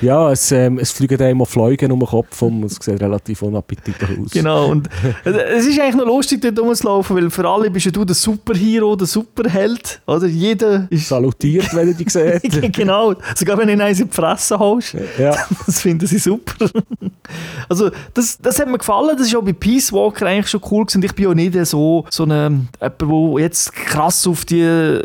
Ja, 0.00 0.30
es, 0.30 0.52
ähm, 0.52 0.78
es 0.78 0.92
fliegen 0.92 1.20
einem 1.20 1.42
auch 1.42 1.48
Fliegen 1.48 1.90
um 1.90 1.98
den 1.98 2.08
Kopf 2.08 2.40
und 2.42 2.64
es 2.64 2.76
sieht 2.80 3.00
relativ 3.00 3.42
unappetitlich 3.42 4.18
aus. 4.18 4.30
Genau, 4.30 4.68
und 4.68 4.88
es 5.24 5.66
ist 5.66 5.80
eigentlich 5.80 5.96
noch 5.96 6.06
lustig, 6.06 6.40
dort 6.40 6.58
rumzulaufen, 6.58 7.16
weil 7.16 7.30
für 7.30 7.48
alle 7.48 7.70
bist 7.70 7.86
ja 7.86 7.92
du 7.92 8.04
der 8.04 8.14
Superhero, 8.14 8.94
der 8.94 9.06
Superheld, 9.08 10.00
oder? 10.06 10.26
Jeder 10.26 10.86
ist... 10.90 11.08
Salutiert, 11.08 11.74
wenn 11.74 11.88
er 11.88 11.94
dich 11.94 12.10
sieht. 12.12 12.72
genau, 12.72 13.14
sogar 13.34 13.58
wenn 13.58 13.66
du 13.66 13.72
ihn 13.72 13.80
eins 13.80 13.98
in 13.98 14.08
die 14.08 14.14
Fresse 14.14 14.58
haust. 14.58 14.94
Ja. 15.18 15.34
Das 15.66 15.82
finden 15.82 16.06
sie 16.06 16.18
super. 16.18 16.68
Also, 17.68 17.90
das, 18.14 18.38
das 18.38 18.58
hat 18.58 18.68
mir 18.68 18.78
gefallen. 18.78 19.16
Das 19.16 19.26
ist 19.26 19.36
auch 19.36 19.42
bei 19.42 19.52
Peace 19.52 19.92
Walker 19.92 20.26
eigentlich 20.26 20.48
schon 20.48 20.60
cool 20.70 20.84
gewesen. 20.84 21.02
Ich 21.02 21.14
bin 21.14 21.26
auch 21.26 21.34
nicht 21.34 21.54
so, 21.66 22.04
so 22.10 22.24
eine, 22.24 22.66
jemand, 22.80 23.00
der 23.00 23.42
jetzt 23.42 23.72
krass 23.72 24.19
auf 24.26 24.44
die, 24.44 24.98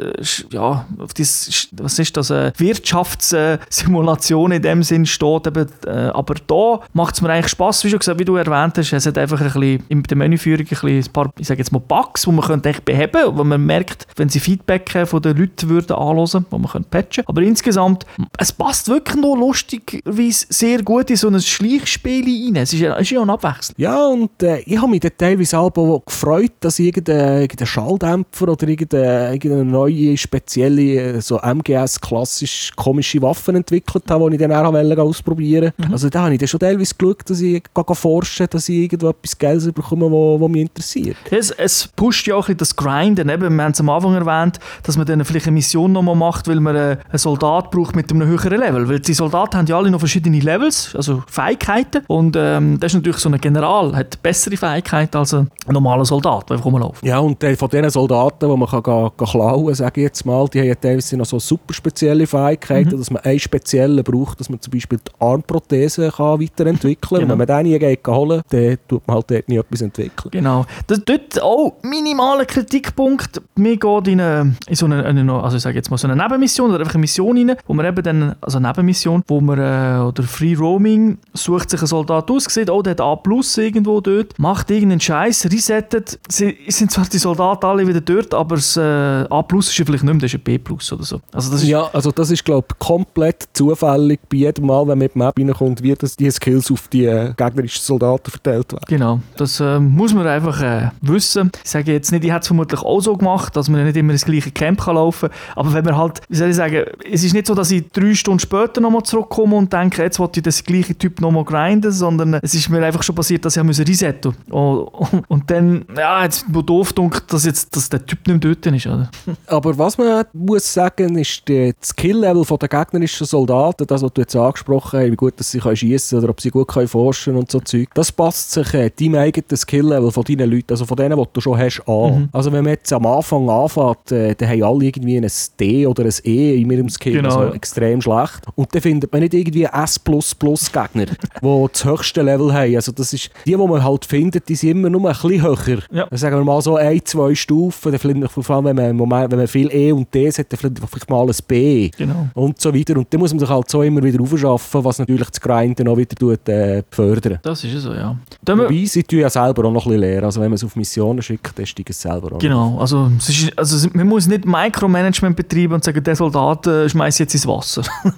ja, 0.52 0.86
auf 1.00 1.14
die, 1.14 1.24
was 1.24 2.00
ist 2.00 2.18
das, 2.18 2.30
äh, 2.30 2.52
Wirtschaftssimulation 2.58 4.52
in 4.52 4.62
dem 4.62 4.84
Sinn 4.84 5.06
steht. 5.06 5.48
Eben, 5.48 5.68
äh, 5.86 5.90
aber 6.14 6.36
da 6.48 6.82
macht 6.94 7.16
es 7.16 7.22
mir 7.22 7.30
eigentlich 7.30 7.52
Spass, 7.52 7.84
wie 7.84 7.90
schon 7.90 8.00
gesagt, 8.00 8.20
wie 8.20 8.26
du 8.26 8.36
erwähnt 8.36 8.78
hast. 8.78 8.94
Es 8.94 9.06
hat 9.06 9.18
einfach 9.18 9.40
ein 9.40 9.46
bisschen 9.46 9.84
in 9.90 10.04
der 10.04 10.18
Menüführung 10.18 10.66
ein, 10.66 10.68
bisschen 10.68 11.04
ein 11.04 11.14
paar, 11.14 11.32
ich 11.40 11.48
sage 11.48 11.60
jetzt 11.60 11.72
mal 11.72 11.80
Bugs, 11.80 12.24
die 12.24 12.32
man 12.32 12.46
könnte 12.46 12.70
echt 12.70 12.86
beheben, 12.86 13.38
wo 13.38 13.44
man 13.44 13.66
merkt, 13.66 14.08
wenn 14.16 14.30
sie 14.30 14.40
Feedback 14.40 15.08
von 15.08 15.22
den 15.22 15.38
Leuten 15.38 15.70
würden 15.70 15.96
anhören, 15.96 16.46
wo 16.50 16.58
man 16.58 16.72
könnte 16.72 16.90
patchen. 16.90 17.24
Aber 17.28 17.42
insgesamt, 17.42 18.06
es 18.38 18.52
passt 18.52 18.88
wirklich 18.88 19.18
noch 19.18 19.36
lustigerweise 19.36 20.46
sehr 20.50 20.84
gut 20.84 21.10
in 21.10 21.16
so 21.16 21.28
ein 21.28 21.40
Schleichspiel 21.40 22.24
rein. 22.24 22.56
Es 22.58 22.74
ist 22.74 22.80
ja, 22.80 22.96
ist 22.96 23.10
ja 23.10 23.22
eine 23.22 23.34
Abwechslung. 23.34 23.76
Ja, 23.78 24.06
und 24.08 24.42
äh, 24.44 24.60
ich 24.60 24.78
habe 24.78 24.90
mich 24.90 25.02
teilweise 25.18 25.60
auch 25.60 25.72
gefreut, 26.06 26.54
dass 26.60 26.80
ich 26.80 26.88
irgendeinen 26.88 27.42
irgendein 27.42 27.68
Schalldämpfer 27.68 28.50
oder 28.50 28.68
irgendeine, 29.06 29.34
irgendeine 29.34 29.66
neue, 29.66 30.18
spezielle, 30.18 31.16
äh, 31.16 31.22
so 31.22 31.40
MGS 31.40 32.00
klassisch 32.02 32.72
komische 32.76 33.22
Waffen 33.22 33.56
entwickelt 33.56 34.04
habe, 34.10 34.30
die 34.30 34.36
ich 34.36 34.42
dann 34.42 34.52
auch 34.52 34.72
wollte 34.72 35.02
ausprobieren 35.02 35.72
wollte. 35.78 35.94
Also 35.94 36.10
da 36.10 36.24
habe 36.24 36.34
ich 36.34 36.40
dann 36.40 36.48
schon 36.48 36.60
teilweise 36.60 36.94
geschaut, 36.96 37.30
dass 37.30 37.42
ich 37.42 37.64
forschen 37.94 38.48
dass 38.50 38.70
ich 38.70 38.76
irgendwo 38.76 39.10
etwas 39.10 39.38
Geld 39.38 39.74
bekomme, 39.74 40.12
wo 40.12 40.48
mich 40.48 40.62
interessiert. 40.62 41.18
Es, 41.30 41.52
es 41.52 41.88
pusht 41.96 42.28
ja 42.28 42.36
auch 42.36 42.48
ein 42.50 42.56
bisschen 42.56 42.58
das 42.58 42.76
Grinden. 42.76 43.30
Eben, 43.30 43.56
wir 43.56 43.64
haben 43.64 43.72
es 43.72 43.80
am 43.80 43.90
Anfang 43.90 44.14
erwähnt, 44.14 44.60
dass 44.84 44.98
man 44.98 45.06
dann 45.06 45.24
vielleicht 45.26 45.48
eine 45.48 45.54
Mission 45.54 45.92
nochmal 45.92 46.16
macht, 46.16 46.48
weil 46.48 46.60
man 46.60 46.76
äh, 46.76 46.98
einen 47.10 47.18
Soldat 47.18 47.72
braucht 47.72 47.96
mit 47.96 48.12
einem 48.12 48.28
höheren 48.28 48.60
Level. 48.60 48.88
Weil 48.88 49.00
die 49.00 49.14
Soldaten 49.14 49.58
haben 49.58 49.66
ja 49.68 49.78
alle 49.78 49.92
noch 49.92 50.00
verschiedene 50.00 50.40
Levels, 50.40 50.96
also 50.96 51.24
Fähigkeiten. 51.28 52.04
Und 52.08 52.36
ähm, 52.38 52.80
das 52.80 52.92
ist 52.92 52.96
natürlich 52.96 53.18
so 53.18 53.30
ein 53.30 53.40
General, 53.40 53.96
hat 53.96 54.22
bessere 54.22 54.58
Fähigkeiten 54.58 55.18
als 55.18 55.34
ein 55.34 55.50
normaler 55.68 56.06
Soldat, 56.06 56.50
der 56.50 56.58
einfach 56.58 56.66
rumläuft. 56.66 57.06
Ja, 57.06 57.20
und 57.20 57.44
äh, 57.44 57.56
von 57.56 57.70
diesen 57.70 57.90
Soldaten, 57.90 58.50
die 58.50 58.58
man 58.58 58.70
kann 58.70 58.84
gehen, 58.86 59.10
gehen 59.18 59.28
klauen 59.28 59.74
sage 59.74 60.02
ich 60.02 60.06
jetzt 60.06 60.26
mal, 60.26 60.48
die 60.48 60.60
haben 60.60 60.68
ja 60.68 60.76
teilweise 60.76 61.18
noch 61.18 61.26
so 61.26 61.40
super 61.40 61.74
spezielle 61.74 62.28
Fähigkeiten, 62.28 62.98
dass 62.98 63.12
man 63.12 63.24
einen 63.24 63.40
speziellen 63.40 64.04
braucht, 64.04 64.40
dass 64.40 64.50
man 64.50 64.62
zum 64.62 64.72
Beispiel 64.72 65.00
die 65.00 65.12
Armprothese 65.20 66.12
kann 66.16 66.40
weiterentwickeln 66.42 66.98
kann. 67.02 67.20
Genau. 67.20 67.32
Wenn 67.32 67.38
man 67.38 67.48
den 67.48 67.72
nie 67.72 67.80
geht 67.80 68.08
holen 68.08 68.42
dann 68.50 68.78
tut 68.88 69.08
man 69.08 69.16
halt 69.16 69.32
dort 69.32 69.50
nie 69.50 69.58
etwas 69.58 69.82
entwickeln. 69.82 70.32
Genau. 70.32 70.66
Das, 70.88 71.02
dort 71.04 71.42
auch 71.42 71.76
minimaler 71.82 72.46
Kritikpunkt. 72.46 73.42
Wir 73.56 73.78
gehen 73.78 74.06
in, 74.06 74.22
eine, 74.22 74.56
in 74.68 74.76
so 74.76 74.86
eine, 74.86 75.04
eine, 75.06 75.34
also 75.34 75.58
ich 75.58 75.64
sage 75.64 75.76
jetzt 75.76 75.90
mal 75.90 75.98
so 75.98 76.08
eine 76.08 76.22
Nebenmission 76.22 76.70
oder 76.70 76.80
einfach 76.80 76.94
eine 76.94 77.02
Mission 77.02 77.38
rein, 77.38 77.58
wo 77.68 77.74
man 77.74 77.86
eben 77.86 78.04
dann, 78.04 78.36
also 78.42 78.58
eine 78.58 78.68
Nebenmission, 78.68 79.24
wo 79.28 79.42
man, 79.42 79.60
äh, 79.60 80.04
oder 80.06 80.24
Free 80.24 80.56
Roaming, 80.56 81.18
sucht 81.34 81.70
sich 81.70 81.82
ein 81.82 81.88
Soldat 81.88 82.30
aus, 82.30 82.46
sieht, 82.46 82.70
oh, 82.70 82.82
der 82.82 82.92
hat 82.92 83.02
A 83.02 83.20
irgendwo 83.58 84.02
dort, 84.02 84.38
macht 84.38 84.70
irgendeinen 84.70 85.00
Scheiß, 85.00 85.46
resettet, 85.52 86.20
sie 86.30 86.58
sind 86.68 86.92
zwar 86.92 87.06
die 87.06 87.18
Soldaten 87.18 87.66
alle 87.66 87.88
wieder 87.88 88.02
dort, 88.02 88.34
aber 88.34 88.58
das 88.76 88.78
äh, 88.78 89.34
A 89.34 89.42
plus 89.42 89.70
ist 89.70 89.78
ja 89.78 89.86
vielleicht 89.86 90.04
nicht 90.04 90.14
mehr, 90.14 90.22
das 90.22 90.34
ist 90.34 90.40
ein 90.40 90.44
B 90.44 90.58
plus 90.58 90.92
oder 90.92 91.04
so. 91.04 91.22
Also 91.32 91.52
das 91.52 91.64
ist, 91.64 91.68
Ja, 91.68 91.90
also 91.94 92.12
das 92.12 92.32
ist 92.32 92.44
glaube 92.44 92.68
ich 92.72 92.80
komplett 92.80 93.48
zufällig 93.54 94.20
bei 94.30 94.38
jedem 94.38 94.68
Mal, 94.68 94.88
wenn 94.88 94.98
man 94.98 95.08
in 95.08 95.12
die 95.14 95.20
Map 95.20 95.40
reinkommt, 95.40 95.84
wie 95.84 95.94
das 95.94 96.16
die 96.16 96.30
Skills 96.32 96.72
auf 96.72 96.88
die 96.88 97.06
äh, 97.06 97.34
gegnerischen 97.36 97.82
Soldaten 97.82 98.32
verteilt 98.32 98.72
werden. 98.72 98.86
Genau, 98.88 99.20
das 99.38 99.60
äh, 99.60 99.80
muss 99.80 100.14
man 100.14 100.28
einfach 100.28 100.62
äh, 100.62 100.90
wissen. 101.02 101.52
Ich 101.64 101.70
sage 101.70 101.94
jetzt 101.94 102.12
nicht, 102.12 102.24
ich 102.24 102.32
hätte 102.32 102.42
es 102.42 102.48
vermutlich 102.48 102.82
auch 102.82 103.02
so 103.02 103.16
gemacht, 103.16 103.56
dass 103.56 103.70
man 103.70 103.80
ja 103.80 103.86
nicht 103.86 103.98
immer 103.98 104.14
ins 104.14 104.26
gleiche 104.26 104.52
Camp 104.52 104.82
kann 104.82 104.96
laufen 104.96 105.30
kann. 105.30 105.38
Aber 105.56 105.74
wenn 105.74 105.86
man 105.86 105.98
halt, 105.98 106.22
wie 106.30 106.36
soll 106.36 106.50
ich 106.50 106.56
sagen, 106.56 106.86
es 107.10 107.24
ist 107.24 107.34
nicht 107.34 107.48
so, 107.48 107.56
dass 107.56 107.72
ich 107.72 107.90
drei 107.92 108.14
Stunden 108.14 108.40
später 108.40 108.82
nochmal 108.82 109.04
zurückkomme 109.04 109.56
und 109.56 109.72
denke, 109.72 110.02
jetzt 110.04 110.20
wollte 110.20 110.40
ich 110.40 110.44
das 110.44 110.64
gleiche 110.64 110.96
Typ 110.96 111.22
nochmal 111.22 111.44
grinden, 111.44 111.92
sondern 111.92 112.36
es 112.36 112.54
ist 112.54 112.70
mir 112.70 112.84
einfach 112.84 113.04
schon 113.04 113.16
passiert, 113.16 113.46
dass 113.46 113.58
ich 113.58 113.64
resetten 113.64 114.34
musste. 114.48 114.54
Und, 114.54 115.24
und 115.28 115.52
dann, 115.52 115.86
ja, 115.96 116.24
jetzt 116.24 116.46
wo 116.48 116.62
doof 116.62 116.94
dunkt, 116.94 117.32
dass, 117.32 117.46
jetzt, 117.46 117.76
dass 117.76 117.90
der 117.90 118.06
Typ 118.06 118.28
nicht 118.28 118.44
mehr 118.44 118.54
dort 118.54 118.65
ist. 118.74 118.88
Oder? 118.88 119.10
Aber 119.48 119.78
was 119.78 119.98
man 119.98 120.26
muss 120.34 120.74
sagen, 120.74 121.18
ist 121.18 121.48
die- 121.48 121.74
das 121.80 121.90
Skill-Level 121.90 122.44
der 122.58 122.68
gegnerischen 122.70 123.28
Soldaten, 123.28 123.86
das, 123.88 124.02
was 124.02 124.14
du 124.14 124.22
jetzt 124.22 124.36
angesprochen 124.36 125.00
hast, 125.00 125.12
wie 125.12 125.16
gut 125.16 125.34
dass 125.40 125.52
sie 125.52 125.60
schießen 125.62 126.10
können 126.18 126.24
oder 126.24 126.32
ob 126.32 126.42
sie 126.42 126.50
gut 126.50 126.68
können 126.68 126.88
forschen 126.88 127.36
und 127.36 127.52
so 127.52 127.60
Zeug, 127.60 127.90
das 127.94 128.12
passt 128.12 128.52
sich 128.52 128.74
äh, 128.74 128.90
deinem 128.90 129.16
eigenen 129.16 129.56
Skill-Level 129.58 130.12
von 130.12 130.24
deinen 130.24 130.50
Leuten, 130.50 130.72
also 130.72 130.86
von 130.86 130.98
denen, 130.98 131.18
die 131.18 131.24
du 131.34 131.42
schon 131.42 131.58
hast, 131.58 131.82
an. 131.88 132.30
Also 132.32 132.52
wenn 132.52 132.64
man 132.64 132.74
jetzt 132.74 132.92
am 132.94 133.06
Anfang 133.06 133.50
anfängt, 133.50 134.12
äh, 134.12 134.34
dann 134.36 134.50
haben 134.50 134.64
alle 134.64 134.86
irgendwie 134.86 135.18
ein 135.18 135.28
D 135.60 135.86
oder 135.88 136.04
ein 136.06 136.14
E 136.24 136.56
in 136.62 136.72
ihrem 136.72 136.90
Skill, 136.90 137.14
Genau, 137.14 137.38
also 137.40 137.54
extrem 137.54 138.02
schlecht. 138.02 138.42
Und 138.56 138.74
dann 138.74 138.82
findet 138.82 139.12
man 139.12 139.22
nicht 139.22 139.34
irgendwie 139.34 139.64
S++-Gegner, 139.64 141.06
die 141.42 141.68
das 141.72 141.86
höchste 141.86 142.22
Level 142.22 142.54
haben. 142.54 142.76
Also 142.76 142.92
das 142.92 143.14
ist, 143.14 143.30
die, 143.46 143.52
die 143.52 143.58
man 143.58 143.84
halt 143.84 144.06
findet, 144.06 144.48
die 144.50 144.56
sind 144.56 144.72
immer 144.72 144.90
nur 144.90 145.10
ein 145.10 145.16
bisschen 145.16 145.42
höher. 145.42 145.80
Ja. 145.92 146.06
Dann 146.08 146.18
sagen 146.20 146.38
wir 146.38 146.44
mal 146.44 146.62
so 146.62 146.76
ein, 146.78 147.02
zwei 147.06 147.36
Stufen, 147.36 147.92
dann 147.92 148.00
vielleicht, 148.00 148.38
vor 148.56 148.66
allem 148.70 148.78
wenn 148.78 148.88
man, 148.88 148.96
Moment- 148.96 149.32
wenn 149.32 149.40
man 149.40 149.48
viel 149.48 149.70
E 149.74 149.92
und 149.92 150.14
D 150.14 150.30
hat, 150.30 150.46
dann 150.52 150.58
vielleicht 150.60 151.10
mal 151.10 151.26
ein 151.28 151.36
B 151.48 151.90
Genau. 151.98 152.28
und 152.34 152.60
so 152.62 152.74
weiter. 152.74 152.98
Und 152.98 153.08
dann 153.14 153.20
muss 153.20 153.32
man 153.34 153.40
sich 153.40 153.50
halt 153.50 153.70
so 153.70 153.82
immer 153.84 154.02
wieder 154.04 154.22
aufschaffen, 154.22 154.84
was 154.84 155.00
natürlich 155.00 155.30
das 155.30 155.42
Grinden 155.42 155.88
auch 155.88 155.98
wieder 155.98 156.16
tut, 156.16 156.48
äh, 156.50 156.84
fördern. 156.90 157.40
Das 157.42 157.64
ist 157.64 157.82
so, 157.82 157.94
ja. 157.94 158.16
Dann 158.44 158.60
Wobei, 158.60 158.86
sie 158.86 159.04
tun 159.04 159.20
ja 159.20 159.30
selber 159.30 159.66
auch 159.68 159.72
noch 159.72 159.86
ein 159.86 159.90
bisschen 159.92 160.02
leer. 160.02 160.24
Also 160.24 160.40
wenn 160.42 160.50
man 160.50 160.56
es 160.56 160.64
auf 160.64 160.76
Missionen 160.76 161.22
schickt, 161.22 161.58
dann 161.58 161.66
steigen 161.66 161.92
sie 161.94 162.02
selber 162.08 162.34
auch. 162.36 162.40
Genau, 162.40 162.78
also, 162.80 163.12
es 163.18 163.30
ist, 163.30 163.58
also 163.58 163.88
man 163.94 164.08
muss 164.08 164.28
nicht 164.28 164.46
Micromanagement 164.46 165.36
betreiben 165.36 165.74
und 165.74 165.84
sagen, 165.84 166.04
der 166.04 166.16
Soldat 166.16 166.66
äh, 166.68 166.88
schmeißt 166.90 167.20
jetzt 167.20 167.34
ins 167.34 167.48
Wasser. 167.48 167.84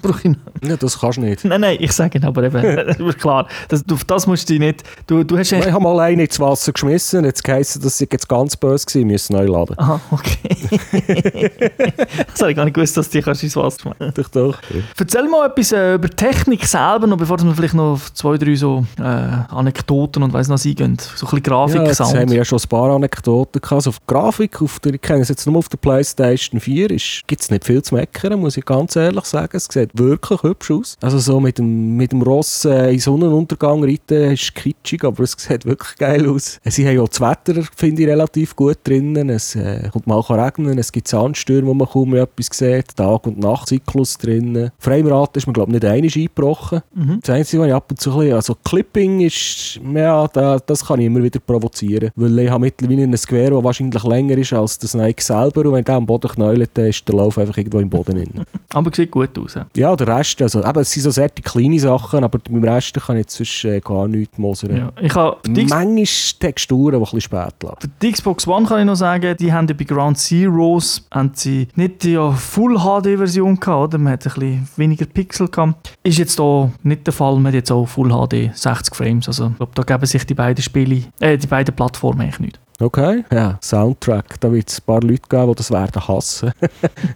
Ja, 0.64 0.76
das 0.78 1.00
kannst 1.00 1.18
du 1.18 1.22
nicht. 1.22 1.46
Nein, 1.46 1.62
nein, 1.62 1.78
ich 1.80 1.92
sage 1.92 2.20
aber 2.26 2.44
eben, 2.44 3.08
klar, 3.20 3.48
das, 3.68 3.84
auf 3.92 4.04
das 4.06 4.26
musst 4.28 4.50
du 4.50 4.54
dich 4.54 4.60
nicht, 4.60 4.84
du, 5.06 5.24
du 5.24 5.38
hast 5.38 5.52
Ich 5.52 5.72
habe 5.72 5.84
mal 5.84 6.00
einen 6.00 6.20
ins 6.22 6.40
Wasser 6.40 6.72
geschmissen, 6.72 7.24
jetzt 7.26 7.44
geheißen, 7.44 7.82
dass 7.82 7.98
sie 7.98 8.08
jetzt 8.12 8.28
ganz 8.28 8.56
böse 8.56 8.86
gewesen, 8.86 9.08
müssen 9.08 9.34
neu 9.36 9.46
laden. 9.46 9.78
Aha, 9.78 10.00
okay. 10.12 10.27
das 12.28 12.42
habe 12.42 12.52
ich 12.52 12.56
gar 12.58 12.66
nicht 12.66 12.74
gewusst, 12.74 12.98
dass 12.98 13.10
du 13.10 13.18
dich 13.18 13.26
kannst 13.26 13.44
ins 13.44 13.56
Wasser 13.56 13.80
schmeißen 13.82 14.14
Doch, 14.16 14.30
doch. 14.30 14.58
Erzähl 14.98 15.28
mal 15.30 15.48
etwas 15.48 15.72
äh, 15.72 15.96
über 15.96 16.10
Technik 16.10 16.66
selber, 16.66 17.08
noch 17.08 17.18
bevor 17.18 17.38
wir 17.44 17.54
vielleicht 17.56 17.74
noch 17.74 18.00
zwei, 18.14 18.38
drei 18.38 18.56
so 18.56 18.86
äh, 19.00 19.04
Anekdoten 19.04 20.24
und 20.24 20.34
weiss 20.34 20.48
noch 20.48 20.64
eingehen. 20.64 20.98
So 21.00 21.26
ein 21.26 21.30
bisschen 21.30 21.44
Grafik, 21.44 21.76
Ja, 21.78 21.86
jetzt 21.86 22.00
haben 22.00 22.12
Sound. 22.12 22.30
wir 22.30 22.38
ja 22.38 22.46
schon 22.46 22.60
ein 22.60 22.70
paar 22.70 22.96
Anekdoten 22.96 23.62
gehabt. 23.62 23.74
Also 23.74 23.90
auf 23.90 24.00
die 24.00 24.06
Grafik, 24.08 24.62
auf 24.62 24.80
der, 24.80 24.94
ich 24.96 25.02
kenne 25.02 25.22
es 25.22 25.30
jetzt 25.30 25.46
nur 25.46 25.58
auf 25.58 25.70
der 25.70 25.78
Playstation 25.78 26.60
4, 26.60 26.88
gibt 26.88 27.42
es 27.42 27.52
nicht 27.52 27.66
viel 27.66 27.82
zu 27.82 27.96
meckern, 27.96 28.40
muss 28.40 28.58
ich 28.58 28.66
ganz 28.66 28.96
ehrlich 28.96 29.26
sagen. 29.26 29.56
Es 29.56 29.68
sieht 29.70 29.92
wirklich 29.98 30.44
hübsch 30.44 30.72
aus. 30.72 30.98
Also 31.02 31.20
so 31.20 31.40
mit 31.40 31.58
dem, 31.58 31.96
mit 31.96 32.12
dem 32.12 32.22
Ross 32.22 32.66
äh, 32.66 32.94
in 32.94 33.00
Sonnenuntergang 33.00 33.84
reiten 33.84 34.32
ist 34.32 34.54
kitschig, 34.56 35.04
aber 35.04 35.24
es 35.24 35.36
sieht 35.38 35.66
wirklich 35.66 35.96
geil 35.98 36.28
aus. 36.30 36.60
Äh, 36.64 36.72
Sie 36.72 36.88
haben 36.88 37.00
auch 37.00 37.10
das 37.10 37.22
Wetter, 37.22 37.62
finde 37.76 38.04
ich, 38.04 38.08
relativ 38.08 38.56
gut 38.56 38.78
drinnen. 38.84 39.30
Es 39.30 39.56
äh, 39.56 39.90
kommt 39.92 40.08
mal 40.08 40.17
kann 40.24 40.40
regnen, 40.40 40.78
es 40.78 40.92
gibt 40.92 41.08
Sandstürme, 41.08 41.68
wo 41.68 41.74
man 41.74 41.88
kaum 41.88 42.12
mehr 42.12 42.24
etwas 42.24 42.50
sieht. 42.52 42.96
Tag- 42.96 43.28
und 43.28 43.40
Nachtzyklus 43.40 44.18
drinnen. 44.18 44.72
Framerate 44.80 45.40
ist 45.40 45.48
mir, 45.48 45.54
glaube 45.54 45.72
ich, 45.72 45.82
nicht 45.82 45.86
einig 45.86 46.16
eingebrochen. 46.16 46.82
Mhm. 46.94 47.20
Das 47.22 47.30
Einzige, 47.36 47.62
was 47.62 47.68
ich 47.70 47.74
ab 47.74 47.86
und 47.90 48.00
zu 48.00 48.12
ein 48.12 48.20
bisschen, 48.20 48.36
also 48.36 48.56
Clipping 48.64 49.22
ist, 49.22 49.80
ja, 49.94 50.28
da, 50.28 50.60
das 50.60 50.86
kann 50.86 51.00
ich 51.00 51.06
immer 51.08 51.22
wieder 51.24 51.40
provozieren. 51.40 52.12
Weil 52.16 52.40
ich 52.40 52.50
habe 52.50 52.62
mittlerweile 52.62 53.04
ein 53.04 53.12
Gewehr, 53.12 53.52
das 53.52 53.64
wahrscheinlich 53.64 54.04
länger 54.04 54.38
ist 54.38 54.54
als 54.54 54.78
das 54.80 54.94
Nike 54.94 55.22
selber 55.22 55.66
und 55.66 55.74
wenn 55.74 55.84
der 55.84 55.96
am 55.96 56.06
Boden 56.06 56.30
knäult, 56.30 56.70
dann 56.74 56.86
ist 56.86 57.08
der 57.08 57.16
Lauf 57.16 57.38
einfach 57.38 57.58
irgendwo 57.58 57.80
im 57.80 57.90
Boden 57.90 58.16
drin. 58.16 58.46
Aber 58.74 58.92
sieht 58.94 59.12
gut 59.12 59.38
aus. 59.38 59.58
Ja. 59.76 59.96
der 59.96 60.08
Rest, 60.08 60.42
also 60.42 60.64
eben, 60.64 60.80
es 60.80 60.92
sind 60.92 61.04
so 61.04 61.12
sehr 61.12 61.30
kleine 61.30 61.80
Sachen, 61.80 62.24
aber 62.24 62.40
beim 62.40 62.64
Rest 62.64 62.94
kann 62.96 63.16
ich 63.18 63.22
jetzt 63.22 63.36
sonst 63.36 63.66
äh, 63.66 63.80
gar 63.80 64.08
nichts 64.08 64.38
mosern. 64.38 64.78
Ja. 64.78 64.94
Ich 65.02 65.16
habe 65.16 65.38
Manchmal 65.48 66.06
Texturen, 66.40 66.92
die 66.92 66.98
ein 66.98 67.02
bisschen 67.02 67.22
spät 67.22 67.54
lassen. 67.64 67.76
für 67.80 67.88
die 68.02 68.12
Xbox 68.12 68.48
One 68.48 68.66
kann 68.66 68.80
ich 68.80 68.86
noch 68.86 68.96
sagen, 68.96 69.36
die 69.38 69.52
haben 69.52 69.68
bei 69.68 69.84
Ground 69.84 70.07
Zeroes 70.16 71.08
haben 71.12 71.32
sie 71.34 71.68
nicht 71.76 72.04
die 72.04 72.18
Full 72.36 72.78
HD 72.78 73.18
Version 73.18 73.60
gehabt, 73.60 73.94
oder? 73.94 73.98
Man 73.98 74.14
hat 74.14 74.26
ein 74.26 74.34
bisschen 74.34 74.68
weniger 74.76 75.06
Pixel 75.06 75.48
gehabt. 75.48 75.94
Ist 76.04 76.18
jetzt 76.18 76.40
hier 76.40 76.72
nicht 76.84 77.06
der 77.06 77.14
Fall, 77.14 77.36
man 77.36 77.48
hat 77.48 77.54
jetzt 77.54 77.72
auch 77.72 77.86
Full 77.86 78.10
HD 78.10 78.56
60 78.56 78.96
Frames. 78.96 79.28
Also 79.28 79.48
ich 79.48 79.58
glaube, 79.58 79.72
da 79.76 79.84
geben 79.84 80.06
sich 80.06 80.26
die 80.26 80.34
beiden 80.34 80.62
Spiele, 80.62 81.04
äh, 81.20 81.38
die 81.38 81.48
beiden 81.48 81.76
Plattformen 81.76 82.22
eigentlich 82.22 82.40
nicht. 82.40 82.60
Okay, 82.80 83.24
ja, 83.34 83.58
Soundtrack. 83.64 84.40
Da 84.40 84.52
wird 84.52 84.70
es 84.70 84.80
ein 84.80 84.86
paar 84.86 85.02
Leute 85.02 85.24
geben, 85.28 85.48
die 85.48 85.56
das 85.56 85.72
werden 85.72 86.08
hassen. 86.08 86.52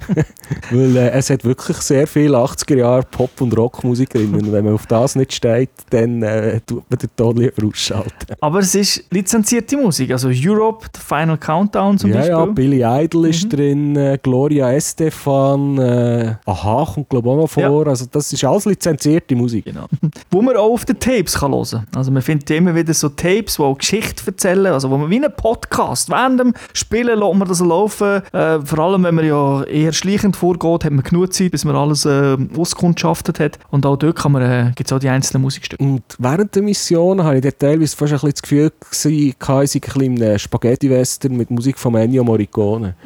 Weil 0.72 0.98
äh, 0.98 1.10
es 1.12 1.30
hat 1.30 1.44
wirklich 1.44 1.78
sehr 1.78 2.08
viele 2.08 2.36
80er 2.38 2.78
Jahre 2.78 3.04
Pop- 3.04 3.40
und 3.42 3.56
Rockmusik 3.56 4.10
drin. 4.10 4.34
Und 4.34 4.52
wenn 4.52 4.66
man 4.66 4.74
auf 4.74 4.88
das 4.88 5.16
nicht 5.16 5.34
steht, 5.34 5.70
dann 5.92 6.24
äh, 6.24 6.60
tut 6.62 6.84
man 6.90 6.98
den 6.98 7.10
Ton 7.16 7.38
lieber 7.38 7.68
ausschalten. 7.68 8.34
Aber 8.40 8.60
es 8.60 8.74
ist 8.74 9.04
lizenzierte 9.12 9.78
Musik, 9.78 10.12
also 10.12 10.30
Europe, 10.34 10.88
The 10.96 11.00
Final 11.00 11.38
Countdown 11.38 11.98
zum 12.00 12.10
ja, 12.10 12.16
Beispiel. 12.18 12.36
ja, 12.36 12.46
Billy 12.46 12.84
Idol 13.06 13.28
ist 13.28 13.44
Mhm. 13.46 13.50
drin, 13.50 13.96
äh, 13.96 14.18
Gloria 14.22 14.72
Estefan, 14.72 15.78
äh, 15.78 16.36
Aha 16.46 16.88
kommt 16.92 17.10
glaube 17.10 17.28
ich 17.30 17.34
auch 17.34 17.38
noch 17.42 17.48
vor. 17.50 17.88
Also 17.88 18.06
das 18.12 18.34
ist 18.34 18.44
alles 18.44 18.66
lizenzierte 18.66 19.36
Musik. 19.36 19.66
Genau. 19.66 19.86
Wo 20.32 20.42
man 20.42 20.58
auch 20.58 20.72
auf 20.74 20.86
den 20.86 21.00
Tapes 21.00 21.38
kann 21.38 21.52
hören 21.54 21.68
kann. 21.70 21.88
Also 21.96 22.12
man 22.12 22.24
findet 22.24 22.50
immer 22.50 22.74
wieder 22.74 22.94
so 22.96 23.10
Tapes, 23.10 23.58
die 23.58 23.62
auch 23.62 23.78
Geschichte 23.78 24.24
erzählen, 24.26 24.66
also 24.68 24.90
wo 24.90 24.98
man 24.98 25.10
wie 25.10 25.18
einen 25.18 25.32
Podcast, 25.52 26.10
während 26.10 26.40
dem 26.40 26.54
Spielen 26.72 27.20
lässt 27.20 27.36
man 27.36 27.46
das 27.46 27.60
laufen. 27.60 28.22
Äh, 28.32 28.60
vor 28.62 28.80
allem, 28.80 29.04
wenn 29.04 29.16
man 29.16 29.26
ja 29.26 29.64
eher 29.64 29.92
schleichend 29.92 30.38
vorgeht, 30.38 30.86
hat 30.86 30.94
man 30.94 31.04
genug 31.04 31.34
Zeit, 31.34 31.52
bis 31.52 31.66
man 31.66 31.76
alles 31.76 32.06
äh, 32.06 32.38
auskundschaftet 32.58 33.42
hat. 33.42 33.60
Und 33.70 33.86
auch 33.86 33.98
dort 33.98 34.16
kann 34.16 34.32
man, 34.32 34.44
äh, 34.44 34.72
gibt 34.74 34.90
es 34.90 34.94
auch 34.94 35.00
die 35.00 35.10
einzelnen 35.10 35.42
Musikstücke. 35.42 35.84
Und 35.84 36.04
während 36.20 36.56
der 36.56 36.64
Mission 36.64 37.22
habe 37.22 37.40
ich 37.40 37.54
teilweise 37.60 37.98
fast 37.98 38.14
ein 38.14 38.16
bisschen 38.16 38.32
das 38.32 38.42
Gefühl, 38.42 38.72
gewesen, 38.80 39.12
ich 39.12 39.36
sei 39.42 39.54
ein 39.54 39.82
bisschen 39.82 40.02
in 40.02 40.24
einem 40.24 40.40
Spaghetti-Western 40.40 41.36
mit 41.36 41.52
Musik 41.52 41.78
von 41.78 41.96
Ennio 41.96 42.24
Morricone. 42.24 42.96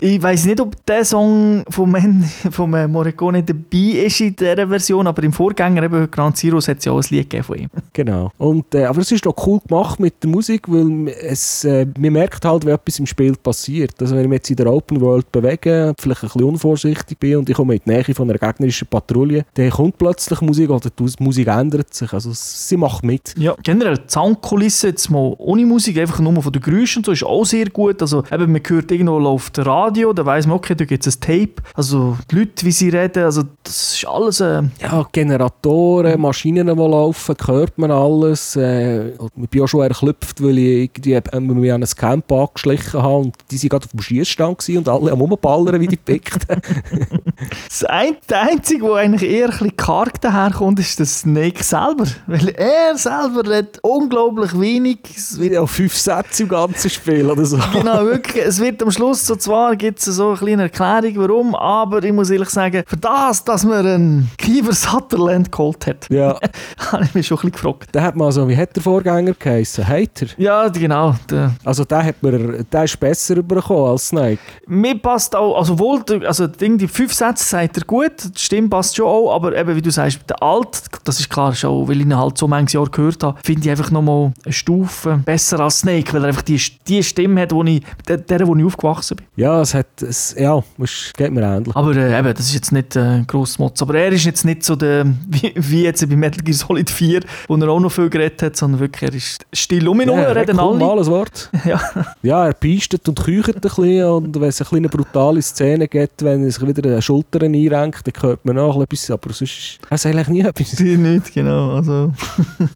Ich 0.00 0.22
weiß 0.22 0.44
nicht, 0.44 0.60
ob 0.60 0.86
der 0.86 1.04
Song 1.04 1.64
von, 1.68 1.90
Men 1.90 2.22
von 2.52 2.72
äh, 2.74 2.86
Morricone 2.86 3.42
dabei 3.42 4.04
ist 4.06 4.20
in 4.20 4.36
dieser 4.36 4.68
Version, 4.68 5.06
aber 5.08 5.24
im 5.24 5.32
Vorgänger, 5.32 5.82
eben 5.82 6.08
Grand 6.08 6.36
Zeros, 6.36 6.68
hat 6.68 6.78
es 6.78 6.84
ja 6.84 6.92
auch 6.92 7.02
ein 7.02 7.06
Lied 7.10 7.44
von 7.44 7.58
ihm. 7.58 7.68
Genau. 7.92 8.30
Und, 8.38 8.72
äh, 8.76 8.84
aber 8.84 9.00
es 9.00 9.10
ist 9.10 9.26
auch 9.26 9.34
cool 9.44 9.58
gemacht 9.66 9.98
mit 9.98 10.22
der 10.22 10.30
Musik, 10.30 10.68
weil 10.68 11.08
es, 11.08 11.57
äh, 11.64 11.86
man 11.98 12.12
merkt 12.12 12.44
halt, 12.44 12.64
wenn 12.64 12.74
etwas 12.74 12.98
im 12.98 13.06
Spiel 13.06 13.34
passiert. 13.36 13.94
Also 14.00 14.14
wenn 14.14 14.22
ich 14.22 14.28
mich 14.28 14.38
jetzt 14.38 14.50
in 14.50 14.56
der 14.56 14.72
Open 14.72 15.00
World 15.00 15.30
bewege, 15.32 15.94
vielleicht 15.98 16.22
ein 16.22 16.28
bisschen 16.28 16.44
unvorsichtig 16.44 17.18
bin 17.18 17.38
und 17.38 17.48
ich 17.48 17.56
komme 17.56 17.74
in 17.74 17.80
die 17.84 17.90
Nähe 17.90 18.14
von 18.14 18.28
einer 18.28 18.38
gegnerischen 18.38 18.88
Patrouille, 18.88 19.44
dann 19.54 19.70
kommt 19.70 19.98
plötzlich 19.98 20.40
Musik 20.40 20.70
oder 20.70 20.90
die 20.90 21.06
Musik 21.20 21.48
ändert 21.48 21.92
sich. 21.94 22.12
Also 22.12 22.30
sie 22.34 22.76
macht 22.76 23.04
mit. 23.04 23.34
Ja, 23.36 23.54
generell 23.62 23.98
die 23.98 24.10
Soundkulisse 24.10 24.88
jetzt 24.88 25.10
mal 25.10 25.34
ohne 25.38 25.66
Musik, 25.66 25.98
einfach 25.98 26.20
nur 26.20 26.42
von 26.42 26.52
den 26.52 26.62
Geräuschen 26.62 27.00
und 27.00 27.06
so, 27.06 27.12
ist 27.12 27.24
auch 27.24 27.44
sehr 27.44 27.66
gut. 27.70 28.00
Also 28.02 28.24
eben, 28.30 28.52
man 28.52 28.62
hört 28.66 28.90
irgendwo 28.90 29.18
läuft 29.18 29.58
Radio, 29.58 30.12
da 30.12 30.24
weiss 30.24 30.46
man, 30.46 30.56
okay, 30.56 30.74
da 30.74 30.84
gibt 30.84 31.06
es 31.06 31.16
ein 31.16 31.20
Tape. 31.20 31.62
Also 31.74 32.16
die 32.30 32.36
Leute, 32.36 32.64
wie 32.66 32.72
sie 32.72 32.88
reden, 32.88 33.24
also 33.24 33.42
das 33.62 33.94
ist 33.94 34.06
alles... 34.06 34.40
Äh, 34.40 34.62
Ja, 34.80 35.06
Generatoren, 35.12 36.20
Maschinen, 36.20 36.66
die 36.66 36.72
laufen, 36.72 37.34
hört 37.46 37.78
man 37.78 37.90
alles. 37.90 38.56
Äh, 38.56 39.10
ich 39.10 39.48
bin 39.50 39.62
auch 39.62 39.66
schon 39.66 39.82
erklüpft, 39.82 40.42
weil 40.42 40.58
ich 40.58 40.90
irgendwie 40.94 41.16
äh, 41.50 41.54
mich 41.54 41.72
an 41.72 41.82
ein 41.82 41.88
Camp 41.88 42.30
angeschlichen 42.32 43.02
habe 43.02 43.16
und 43.16 43.34
die 43.50 43.56
waren 43.62 43.68
gerade 43.68 43.84
auf 43.86 43.90
dem 43.92 44.00
Schießstand 44.00 44.68
und 44.70 44.88
alle 44.88 45.12
am 45.12 45.20
Rumballern 45.20 45.80
wie 45.80 45.86
die 45.88 45.96
Pickten. 45.96 46.60
das 47.68 47.84
ein, 47.84 48.16
der 48.28 48.42
Einzige, 48.42 48.84
der 48.84 48.94
eigentlich 48.94 49.30
eher 49.30 49.46
ein 49.46 49.50
bisschen 49.50 49.76
karg 49.76 50.20
daherkommt, 50.20 50.78
ist 50.80 50.98
der 50.98 51.06
Snake 51.06 51.62
selber. 51.62 52.04
Weil 52.26 52.48
er 52.50 52.96
selber 52.96 53.48
redet 53.48 53.78
unglaublich 53.82 54.58
wenig. 54.58 54.98
Es 55.16 55.38
wird 55.38 55.52
ja, 55.52 55.66
fünf 55.66 55.96
Sätze 55.96 56.42
im 56.44 56.48
ganzen 56.48 56.90
Spiel 56.90 57.30
oder 57.30 57.44
so. 57.44 57.58
Genau, 57.72 58.04
wirklich. 58.04 58.44
Es 58.44 58.60
wird 58.60 58.82
am 58.82 58.90
Schluss 58.90 59.26
so 59.26 59.36
zwar 59.36 59.76
gibt 59.76 59.98
es 60.00 60.04
so 60.06 60.30
eine 60.30 60.36
kleine 60.38 60.62
Erklärung, 60.64 61.16
warum, 61.16 61.54
aber 61.54 62.02
ich 62.02 62.12
muss 62.12 62.30
ehrlich 62.30 62.48
sagen, 62.50 62.82
für 62.86 62.96
das, 62.96 63.44
dass 63.44 63.64
man 63.64 63.86
einen 63.86 64.30
Kiefer 64.38 64.72
Sutherland 64.72 65.52
geholt 65.52 65.86
hat, 65.86 66.06
Ja, 66.10 66.38
habe 66.92 67.04
ich 67.04 67.14
mich 67.14 67.26
schon 67.26 67.38
ein 67.38 67.50
bisschen 67.50 67.52
gefragt. 67.52 67.88
da 67.92 68.02
hat 68.02 68.16
man 68.16 68.32
so, 68.32 68.48
wie 68.48 68.56
hat 68.56 68.74
der 68.74 68.82
Vorgänger 68.82 69.34
geheißen? 69.38 69.86
Hater? 69.86 70.26
Ja, 70.36 70.68
genau. 70.68 71.14
Der, 71.30 71.37
Also 71.64 71.84
der 71.84 72.04
hat 72.04 72.22
mir, 72.22 72.64
der 72.64 72.84
ist 72.84 72.98
besser 72.98 73.36
übergekommen 73.36 73.84
als 73.90 74.08
Snake. 74.08 74.38
mir 74.66 74.98
passt 74.98 75.34
auch, 75.36 75.56
also 75.58 75.78
wohl, 75.78 76.02
also 76.26 76.46
Ding, 76.46 76.78
die 76.78 76.88
fünf 76.88 77.12
Sätze 77.12 77.44
sagt 77.44 77.76
er 77.78 77.84
gut, 77.84 78.12
die 78.24 78.38
Stimme 78.40 78.68
passt 78.68 78.96
schon 78.96 79.06
auch, 79.06 79.34
aber 79.34 79.56
eben, 79.56 79.74
wie 79.76 79.82
du 79.82 79.90
sagst, 79.90 80.20
der 80.28 80.42
Alt, 80.42 80.82
das 81.04 81.20
ist 81.20 81.28
klar 81.30 81.54
schon, 81.54 81.88
weil 81.88 81.96
ich 81.96 82.02
ihn 82.06 82.16
halt 82.16 82.38
so 82.38 82.46
manches 82.48 82.72
Jahr 82.74 82.86
gehört 82.88 83.22
habe, 83.22 83.38
finde 83.44 83.62
ich 83.64 83.70
einfach 83.70 83.90
nochmal 83.90 84.32
eine 84.44 84.52
Stufe 84.52 85.20
besser 85.24 85.60
als 85.60 85.80
Snake, 85.80 86.12
weil 86.12 86.22
er 86.24 86.28
einfach 86.28 86.42
die, 86.42 86.60
die 86.86 87.02
Stimme 87.02 87.40
hat, 87.42 87.52
wo 87.52 87.62
ich, 87.64 87.82
der, 88.06 88.18
der, 88.18 88.46
wo 88.46 88.54
ich 88.56 88.64
aufgewachsen 88.64 89.16
bin. 89.16 89.26
Ja, 89.36 89.60
es 89.60 89.74
hat, 89.74 90.02
es, 90.02 90.34
ja, 90.38 90.62
es 90.82 91.12
geht 91.16 91.32
mir 91.32 91.42
ähnlich. 91.42 91.74
Aber 91.76 91.94
äh, 91.96 92.18
eben, 92.18 92.34
das 92.34 92.46
ist 92.46 92.54
jetzt 92.54 92.72
nicht 92.72 92.96
äh, 92.96 93.22
gross 93.26 93.58
Motz. 93.58 93.80
Aber 93.82 93.94
er 93.94 94.12
ist 94.12 94.24
jetzt 94.24 94.44
nicht 94.44 94.62
so 94.64 94.76
der, 94.76 95.06
wie, 95.28 95.52
wie 95.56 95.82
jetzt 95.84 96.08
bei 96.08 96.16
Metal 96.16 96.42
Gear 96.42 96.56
Solid 96.56 96.90
4, 96.90 97.20
wo 97.46 97.56
er 97.56 97.68
auch 97.68 97.80
noch 97.80 97.90
viel 97.92 98.08
geredet 98.10 98.42
hat, 98.42 98.56
sondern 98.56 98.80
wirklich, 98.80 99.10
er 99.10 99.14
ist 99.16 99.46
still 99.52 99.88
um 99.88 100.00
ihn 100.00 100.08
herum, 100.08 100.20
Ja, 100.22 100.32
reden 100.32 100.58
alle. 100.58 100.78
mal 100.78 100.98
Wort. 101.18 101.50
Ja. 101.64 101.80
Ja, 102.22 102.46
er 102.46 102.54
peistet 102.54 103.06
und 103.08 103.22
küchert 103.22 103.56
ein 103.56 103.60
bisschen 103.60 104.04
und 104.04 104.40
wenn 104.40 104.48
es 104.48 104.72
eine 104.72 104.88
brutale 104.88 105.42
Szene 105.42 105.86
gibt, 105.86 106.22
wenn 106.24 106.44
er 106.44 106.50
sich 106.50 106.66
wieder 106.66 106.80
die 106.80 107.02
Schultern 107.02 107.54
einrenkt, 107.54 108.06
dann 108.06 108.22
hört 108.22 108.44
man 108.44 108.58
auch 108.58 108.80
etwas, 108.80 109.10
aber 109.10 109.32
sonst 109.32 109.42
ist 109.42 109.78
es 109.90 110.06
eigentlich 110.06 110.28
nie 110.28 110.40
etwas. 110.40 110.70
Die 110.70 110.96
nicht, 110.96 111.34
genau. 111.34 111.72
Also. 111.72 112.12